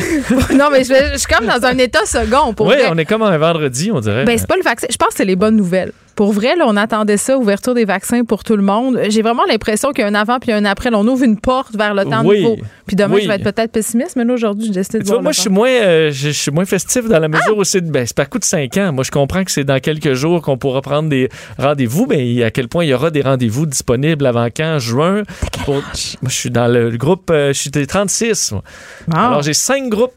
non, 0.54 0.70
mais 0.72 0.84
je, 0.84 1.18
suis 1.18 1.28
comme 1.28 1.46
dans 1.46 1.64
un 1.66 1.78
état 1.78 2.06
second. 2.06 2.54
Pour 2.54 2.68
oui, 2.68 2.76
on 2.90 2.98
est 2.98 3.06
comme 3.06 3.22
un 3.22 3.38
vendredi, 3.38 3.92
on 3.92 4.00
dirait. 4.00 4.26
Ben, 4.26 4.38
c'est 4.38 4.48
pas 4.48 4.58
le 4.58 4.64
vaccin. 4.64 4.88
Je 4.90 4.98
pense 4.98 5.10
que 5.10 5.16
c'est 5.18 5.26
les 5.26 5.36
bonnes 5.36 5.56
nouvelles. 5.56 5.92
Pour 6.16 6.32
vrai, 6.32 6.56
là, 6.56 6.66
on 6.68 6.78
attendait 6.78 7.18
ça, 7.18 7.38
ouverture 7.38 7.74
des 7.74 7.84
vaccins 7.86 8.24
pour 8.24 8.44
tout 8.44 8.56
le 8.56 8.64
monde. 8.64 9.00
J'ai 9.10 9.22
vraiment 9.22 9.44
l'impression 9.48 9.92
qu'il 9.92 10.04
y 10.04 10.06
a 10.06 10.08
un 10.08 10.16
avant 10.16 10.40
puis 10.40 10.52
un 10.52 10.64
après. 10.64 10.90
on 10.94 11.06
ouvre 11.08 11.24
une 11.24 11.38
porte 11.38 11.76
vers 11.76 11.94
le 11.94 12.06
temps 12.06 12.24
nouveau. 12.24 12.58
Puis 12.88 12.96
demain, 12.96 13.18
je 13.22 13.28
vais 13.28 13.36
être 13.36 13.44
peut-être 13.44 13.72
pessimiste, 13.72 14.16
mais 14.16 14.24
là, 14.24 14.34
aujourd'hui, 14.34 14.68
j'ai 14.68 14.74
décidé 14.74 15.00
de 15.00 15.06
voir 15.06 15.22
Moi, 15.22 15.34
je 15.34 15.42
suis, 15.42 15.50
moins, 15.50 15.70
euh, 15.70 16.12
je, 16.12 16.30
suis 16.30 16.52
moins 16.52 16.66
festif 16.66 17.08
dans 17.08 17.20
la 17.20 17.28
mesure 17.28 17.56
ah! 17.58 17.60
où 17.60 17.64
c'est 17.64 17.82
ben, 17.82 18.06
pas 18.16 18.26
coup 18.26 18.40
de 18.40 18.46
cinq 18.46 18.78
ans. 18.78 18.94
Moi, 18.94 19.04
je 19.04 19.12
comprends 19.12 19.44
que 19.44 19.52
c'est 19.52 19.64
dans 19.64 19.80
quelques 19.80 20.14
jours 20.14 20.42
qu'on 20.42 20.58
pourra 20.58 20.82
prendre 20.82 21.10
des 21.10 21.30
rendez-vous, 21.58 22.06
mais 22.08 22.44
à 22.44 22.52
quel 22.52 22.70
point 22.70 22.86
il 22.86 22.90
y 22.90 22.94
aura 22.94 23.12
des 23.12 23.22
rendez-vous 23.22 23.66
disponibles 23.66 24.26
avant 24.26 24.48
quand? 24.56 24.80
Juin? 24.80 25.24
Moi, 25.68 25.82
je 26.24 26.30
suis 26.30 26.52
dans 26.52 26.68
le 26.68 26.96
groupe, 26.98 27.30
euh, 27.30 27.50
je 27.50 27.60
suis 27.60 27.72
des 27.72 27.88
36. 27.88 28.54
Alors, 29.14 29.42
j'ai 29.42 29.54
cinq 29.54 29.90
groupes 29.90 30.14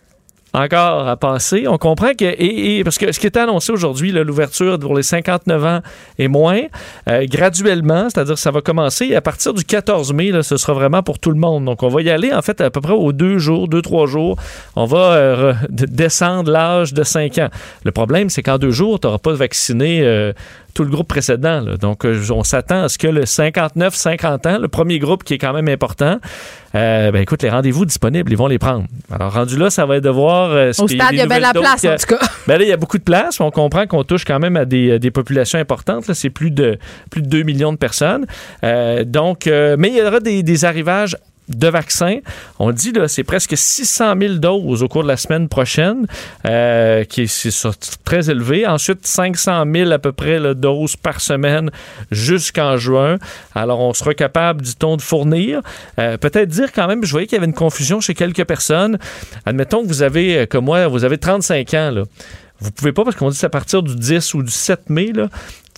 encore 0.55 1.09
à 1.09 1.17
passer. 1.17 1.67
On 1.69 1.79
comprend 1.79 2.13
que, 2.15 2.25
et, 2.25 2.83
parce 2.85 2.99
que 2.99 3.13
ce 3.13 3.21
qui 3.21 3.27
est 3.27 3.37
annoncé 3.37 3.73
aujourd'hui, 3.73 4.13
l'ouverture 4.13 4.79
pour 4.79 4.97
les 4.97 5.03
59 5.03 5.65
ans 5.65 5.81
et 6.19 6.29
moins, 6.29 6.63
euh, 7.09 7.27
graduellement, 7.27 8.09
c'est-à-dire 8.09 8.39
ça 8.39 8.51
va 8.51 8.61
commencer 8.61 9.15
à 9.15 9.21
partir 9.21 9.55
du 9.55 9.65
14 9.65 10.13
mai, 10.13 10.33
ce 10.43 10.57
sera 10.57 10.73
vraiment 10.73 11.03
pour 11.03 11.19
tout 11.19 11.31
le 11.31 11.39
monde. 11.39 11.65
Donc 11.65 11.83
on 11.83 11.89
va 11.89 12.03
y 12.03 12.11
aller 12.11 12.33
en 12.33 12.43
fait 12.43 12.61
à 12.61 12.71
peu 12.71 12.81
près 12.81 12.93
aux 12.93 13.13
deux 13.13 13.39
jours, 13.39 13.69
deux, 13.69 13.83
trois 13.83 14.07
jours. 14.07 14.37
On 14.77 14.85
va 14.85 15.13
euh, 15.13 15.55
descendre 15.69 16.51
l'âge 16.51 16.95
de 16.95 17.03
5 17.03 17.39
ans. 17.39 17.49
Le 17.85 17.93
problème, 17.93 18.31
c'est 18.31 18.43
qu'en 18.43 18.59
deux 18.59 18.71
jours, 18.71 19.01
tu 19.01 19.07
n'auras 19.07 19.19
pas 19.19 19.33
vacciné 19.33 20.01
euh, 20.03 20.33
tout 20.79 20.85
le 20.85 20.91
groupe 20.91 21.09
précédent. 21.09 21.65
Donc, 21.81 22.07
on 22.31 22.45
s'attend 22.45 22.85
à 22.85 22.89
ce 22.89 22.99
que 22.99 23.09
le 23.09 23.23
59-50 23.23 24.49
ans, 24.49 24.59
le 24.61 24.69
premier 24.69 25.01
groupe 25.01 25.25
qui 25.25 25.35
est 25.35 25.39
quand 25.39 25.53
même 25.53 25.67
important, 25.67 26.21
euh, 26.77 27.11
ben 27.11 27.21
écoute, 27.21 27.43
les 27.43 27.51
rendez-vous 27.51 27.85
disponibles, 27.85 28.31
ils 28.31 28.39
vont 28.39 28.47
les 28.47 28.61
prendre. 28.61 28.85
Alors, 29.11 29.33
rendu 29.33 29.57
là, 29.57 29.71
ça 29.71 29.87
va 29.87 29.97
être 29.97 30.05
de 30.05 30.09
voir. 30.09 30.53
Euh, 30.53 30.71
Au 30.79 30.87
stade, 30.87 31.09
il 31.11 31.19
y 31.19 31.21
a 31.21 31.27
bien 31.27 31.41
la 31.41 31.53
place, 31.53 31.85
en 31.85 31.97
tout 31.97 32.15
cas. 32.15 32.25
Ben 32.47 32.59
là, 32.59 32.65
il 32.65 32.69
y 32.69 32.73
a 32.73 32.77
beaucoup 32.77 32.99
de 32.99 33.03
place. 33.03 33.41
On 33.41 33.51
comprend 33.51 33.89
qu'on 33.89 34.05
touche 34.05 34.25
quand 34.25 34.39
même 34.39 34.57
à 34.57 34.67
des, 34.67 35.01
des 35.01 35.11
populations 35.11 35.59
importantes. 35.59 36.05
C'est 36.15 36.31
plus 36.31 36.53
de, 36.53 36.79
plus 37.11 37.23
de 37.23 37.29
2 37.29 37.43
millions 37.43 37.73
de 37.73 37.79
personnes. 37.79 38.25
Euh, 38.63 39.03
donc, 39.03 39.47
mais 39.47 39.89
il 39.89 39.97
y 39.97 40.03
aura 40.03 40.21
des, 40.21 40.45
des 40.45 40.65
arrivages 40.65 41.17
de 41.49 41.69
vaccins. 41.69 42.19
On 42.59 42.73
dit 42.73 42.93
là, 42.93 43.09
c'est 43.09 43.25
presque 43.25 43.57
600 43.57 44.15
000 44.21 44.35
doses 44.35 44.83
au 44.83 44.89
cours 44.89 45.03
de 45.03 45.09
la 45.09 45.17
semaine 45.17 45.49
prochaine, 45.49 46.07
euh, 46.47 47.05
qui 47.05 47.23
est, 47.23 47.69
très 48.05 48.31
élevé. 48.31 48.67
Ensuite, 48.67 49.07
500 49.07 49.65
000 49.73 49.91
à 49.91 49.99
peu 49.99 50.13
près 50.13 50.39
de 50.41 50.53
doses 50.53 50.97
par 50.97 51.21
semaine 51.21 51.71
jusqu'en 52.11 52.77
juin. 52.77 53.17
Alors, 53.55 53.81
on 53.81 53.93
sera 53.93 54.15
capable, 54.15 54.63
dit-on, 54.63 54.97
de 54.97 55.03
fournir. 55.03 55.61
Euh, 55.99 56.17
peut-être 56.17 56.49
dire 56.49 56.73
quand 56.73 56.87
même, 56.87 57.05
je 57.05 57.11
voyais 57.11 57.27
qu'il 57.27 57.37
y 57.37 57.39
avait 57.39 57.47
une 57.47 57.55
confusion 57.55 58.01
chez 58.01 58.15
quelques 58.15 58.45
personnes. 58.45 58.99
Admettons 59.47 59.83
que 59.83 59.89
vous 59.89 60.03
avez, 60.03 60.39
euh, 60.39 60.47
comme 60.47 60.67
moi, 60.67 60.87
vous 60.89 61.05
avez 61.05 61.19
35 61.19 61.75
ans. 61.75 61.91
Là. 61.91 62.03
Vous 62.61 62.73
pouvez 62.73 62.93
pas, 62.93 63.05
parce 63.05 63.17
qu'on 63.17 63.31
dit 63.31 63.37
c'est 63.37 63.47
à 63.47 63.51
partir 63.51 63.83
du 63.83 63.95
10 63.95 64.35
ou 64.35 64.43
du 64.43 64.51
7 64.51 64.91
mai, 64.91 65.13
là, 65.15 65.29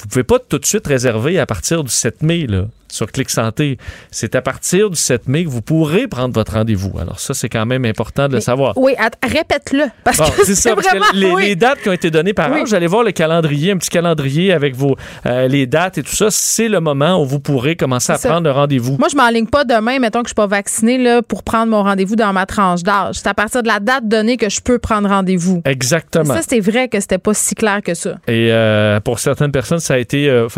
vous 0.01 0.09
pouvez 0.09 0.25
pas 0.25 0.39
tout 0.39 0.59
de 0.59 0.65
suite 0.65 0.87
réserver 0.87 1.39
à 1.39 1.47
partir 1.47 1.85
du 1.85 1.91
7 1.91 2.23
mai. 2.23 2.47
Sur 2.91 3.11
Clic 3.11 3.31
Santé. 3.31 3.79
C'est 4.11 4.35
à 4.35 4.43
partir 4.43 4.91
du 4.91 4.97
7 4.97 5.29
mai 5.29 5.45
que 5.45 5.49
vous 5.49 5.63
pourrez 5.63 6.09
prendre 6.09 6.35
votre 6.35 6.55
rendez-vous. 6.55 6.93
Alors 6.99 7.21
ça, 7.21 7.35
c'est 7.35 7.49
quand 7.49 7.67
même 7.67 7.85
important 7.85 8.29
de 8.29 8.35
le 8.35 8.41
savoir. 8.41 8.77
Oui, 8.77 8.93
répète-le. 9.23 9.85
Parce 10.05 10.19
que 10.19 10.45
c'est 10.45 10.55
ça, 10.55 10.75
parce 10.75 10.87
que 10.87 11.41
les, 11.41 11.57
dates 11.57 11.81
qui 11.83 11.89
ont 11.89 11.93
été 11.93 12.11
données 12.11 12.33
par 12.33 12.53
an, 12.53 12.65
j'allais 12.67 12.87
voir 12.87 13.03
le 13.03 13.13
calendrier, 13.13 13.73
un 13.73 13.77
petit 13.77 13.91
calendrier 13.91 14.53
avec 14.53 14.75
vos 14.75 14.97
euh, 15.27 15.49
les 15.49 15.67
dates 15.67 15.99
et 15.99 16.03
tout 16.03 16.15
ça. 16.15 16.31
C'est 16.31 16.69
le 16.69 16.81
moment 16.81 17.23
où 17.23 17.27
vous 17.27 17.41
pourrez 17.41 17.77
commencer 17.77 18.13
à 18.13 18.19
prendre 18.19 18.45
le 18.45 18.51
rendez-vous. 18.51 18.97
Moi, 18.99 19.09
je 19.11 19.17
m'enligne 19.17 19.47
pas 19.47 19.65
demain, 19.65 19.99
mettons 19.99 20.21
que 20.21 20.27
je 20.27 20.31
suis 20.31 20.35
pas 20.35 20.47
vaccinée, 20.47 20.99
là, 20.99 21.23
pour 21.23 21.43
prendre 21.43 21.71
mon 21.71 21.83
rendez-vous 21.83 22.17
dans 22.17 22.33
ma 22.33 22.47
tranche 22.47 22.83
d'âge. 22.83 23.17
C'est 23.17 23.29
à 23.29 23.35
partir 23.35 23.63
de 23.63 23.69
la 23.69 23.81
date 23.81 24.07
donnée 24.09 24.37
que 24.37 24.49
je 24.49 24.61
peux 24.61 24.79
prendre 24.79 25.09
rendez-vous. 25.09 25.63
Exactement. 25.65 26.35
Ça, 26.35 26.41
c'est 26.47 26.61
vrai 26.61 26.89
que 26.89 27.01
c'était 27.01 27.19
pas 27.19 27.35
si 27.35 27.55
clair 27.55 27.83
que 27.83 27.95
ça. 27.95 28.17
Et 28.27 28.49
euh, 28.51 29.01
pour 29.01 29.19
certaines 29.19 29.53
personnes, 29.53 29.81
ça 29.81 29.95
a 29.95 29.99
été... 29.99 30.29
Euh, 30.29 30.49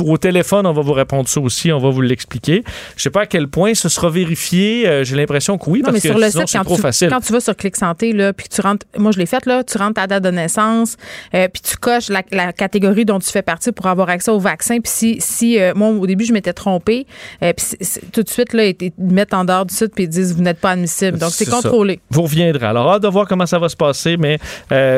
au 0.00 0.18
téléphone, 0.18 0.66
on 0.66 0.72
va 0.72 0.82
vous 0.82 0.92
répondre 0.92 1.28
ça 1.28 1.40
aussi 1.40 1.68
on 1.72 1.77
va 1.78 1.90
vous 1.90 2.00
l'expliquer. 2.00 2.64
Je 2.96 3.02
sais 3.02 3.10
pas 3.10 3.22
à 3.22 3.26
quel 3.26 3.48
point 3.48 3.74
ce 3.74 3.88
sera 3.88 4.10
vérifié. 4.10 4.88
Euh, 4.88 5.04
j'ai 5.04 5.16
l'impression 5.16 5.58
que 5.58 5.68
oui, 5.70 5.82
parce 5.82 5.94
que 5.94 6.08
sur 6.08 6.18
le 6.18 6.30
site, 6.30 6.42
c'est 6.46 6.58
trop 6.64 6.76
tu, 6.76 6.82
facile. 6.82 7.08
Quand 7.08 7.20
tu 7.20 7.32
vas 7.32 7.40
sur 7.40 7.56
Clic 7.56 7.76
Santé, 7.76 8.12
là, 8.12 8.32
puis 8.32 8.46
tu 8.48 8.60
rentres, 8.60 8.86
moi 8.96 9.12
je 9.12 9.18
l'ai 9.18 9.26
fait, 9.26 9.44
là, 9.46 9.64
tu 9.64 9.78
rentres 9.78 9.94
ta 9.94 10.06
date 10.06 10.22
de 10.22 10.30
naissance, 10.30 10.96
euh, 11.34 11.48
puis 11.52 11.62
tu 11.62 11.76
coches 11.76 12.08
la, 12.08 12.22
catégorie 12.52 13.04
dont 13.04 13.18
tu 13.18 13.30
fais 13.30 13.42
partie 13.42 13.72
pour 13.72 13.86
avoir 13.86 14.08
accès 14.08 14.30
au 14.30 14.38
vaccin. 14.38 14.80
Puis 14.80 14.92
si, 14.92 15.16
si 15.20 15.60
euh, 15.60 15.72
moi, 15.74 15.88
au 15.88 16.06
début, 16.06 16.24
je 16.24 16.32
m'étais 16.32 16.52
trompée, 16.52 17.06
puis 17.40 17.88
tout 18.12 18.22
de 18.22 18.28
suite, 18.28 18.52
là, 18.52 18.66
ils 18.66 18.92
mettent 18.98 19.34
en 19.34 19.44
dehors 19.44 19.66
du 19.66 19.74
site, 19.74 19.94
puis 19.94 20.04
ils 20.04 20.08
disent, 20.08 20.34
vous 20.34 20.42
n'êtes 20.42 20.60
pas 20.60 20.70
admissible. 20.70 21.18
Donc, 21.18 21.30
c'est 21.30 21.48
contrôlé. 21.48 22.00
Vous 22.10 22.22
reviendrez. 22.22 22.66
Alors, 22.66 22.90
hâte 22.92 23.02
de 23.02 23.08
voir 23.08 23.26
comment 23.26 23.46
ça 23.46 23.58
va 23.58 23.68
se 23.68 23.76
passer, 23.76 24.16
mais 24.16 24.38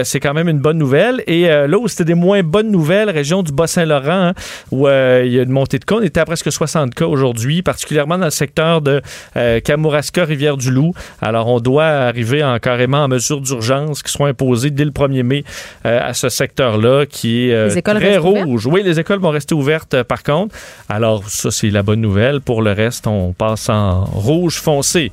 c'est 0.05 0.21
quand 0.21 0.35
même 0.35 0.49
une 0.49 0.61
bonne 0.61 0.79
nouvelle. 0.79 1.23
Et 1.27 1.47
là 1.49 1.79
où 1.79 1.89
c'était 1.89 2.05
des 2.05 2.15
moins 2.15 2.43
bonnes 2.43 2.71
nouvelles, 2.71 3.11
région 3.11 3.43
du 3.43 3.53
Bas-Saint-Laurent, 3.53 4.11
hein, 4.11 4.35
où 4.71 4.89
il 4.89 5.33
y 5.33 5.39
a 5.39 5.43
une 5.43 5.51
montée 5.51 5.79
de 5.79 5.85
cas, 5.85 5.97
on 5.97 6.03
était 6.03 6.21
à 6.21 6.25
presque 6.25 6.51
60 6.51 6.70
cas 6.95 7.07
aujourd'hui, 7.07 7.63
particulièrement 7.63 8.19
dans 8.19 8.27
le 8.27 8.31
secteur 8.31 8.81
de 8.81 9.01
euh, 9.37 9.61
Kamouraska, 9.61 10.25
Rivière-du-Loup. 10.25 10.93
Alors, 11.21 11.49
on 11.49 11.61
doit 11.61 11.85
arriver 11.85 12.43
en 12.43 12.59
carrément 12.59 13.05
en 13.05 13.09
mesures 13.09 13.41
d'urgence 13.41 14.03
qui 14.03 14.13
seront 14.13 14.27
imposées 14.27 14.71
dès 14.71 14.85
le 14.85 14.91
1er 14.91 15.23
mai 15.23 15.45
euh, 15.87 16.01
à 16.03 16.15
ce 16.15 16.29
secteur-là 16.29 17.07
qui 17.07 17.49
est 17.49 17.55
euh, 17.55 17.81
très 17.81 18.17
rouge. 18.17 18.67
Oui, 18.67 18.83
les 18.83 18.99
écoles 19.01 19.21
vont 19.21 19.31
rester 19.31 19.55
ouvertes 19.55 20.03
par 20.03 20.23
contre. 20.23 20.55
Alors, 20.89 21.29
ça, 21.29 21.51
c'est 21.51 21.71
la 21.71 21.83
bonne 21.83 22.01
nouvelle. 22.01 22.41
Pour 22.41 22.63
le 22.63 22.73
reste, 22.73 23.07
on 23.07 23.33
passe 23.33 23.69
en 23.69 24.05
rouge 24.05 24.61
foncé. 24.61 25.13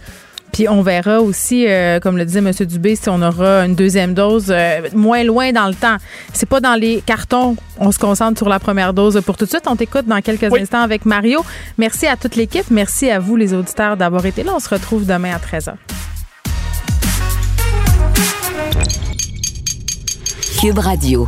Puis 0.51 0.67
on 0.67 0.81
verra 0.81 1.21
aussi, 1.21 1.67
euh, 1.67 1.99
comme 1.99 2.17
le 2.17 2.25
disait 2.25 2.39
M. 2.39 2.51
Dubé, 2.51 2.95
si 2.95 3.09
on 3.09 3.21
aura 3.21 3.65
une 3.65 3.75
deuxième 3.75 4.13
dose 4.13 4.47
euh, 4.49 4.81
moins 4.93 5.23
loin 5.23 5.51
dans 5.51 5.67
le 5.67 5.75
temps. 5.75 5.97
C'est 6.33 6.47
pas 6.47 6.59
dans 6.59 6.75
les 6.75 7.01
cartons. 7.05 7.55
On 7.79 7.91
se 7.91 7.99
concentre 7.99 8.37
sur 8.37 8.49
la 8.49 8.59
première 8.59 8.93
dose. 8.93 9.21
Pour 9.25 9.37
tout 9.37 9.45
de 9.45 9.49
suite, 9.49 9.65
on 9.67 9.75
t'écoute 9.75 10.05
dans 10.05 10.21
quelques 10.21 10.51
instants 10.53 10.81
avec 10.81 11.05
Mario. 11.05 11.43
Merci 11.77 12.07
à 12.07 12.15
toute 12.15 12.35
l'équipe. 12.35 12.65
Merci 12.71 13.09
à 13.09 13.19
vous, 13.19 13.35
les 13.35 13.53
auditeurs, 13.53 13.97
d'avoir 13.97 14.25
été 14.25 14.43
là. 14.43 14.53
On 14.55 14.59
se 14.59 14.69
retrouve 14.69 15.05
demain 15.05 15.33
à 15.35 15.37
13h. 15.37 15.73
Cube 20.59 20.79
Radio. 20.79 21.27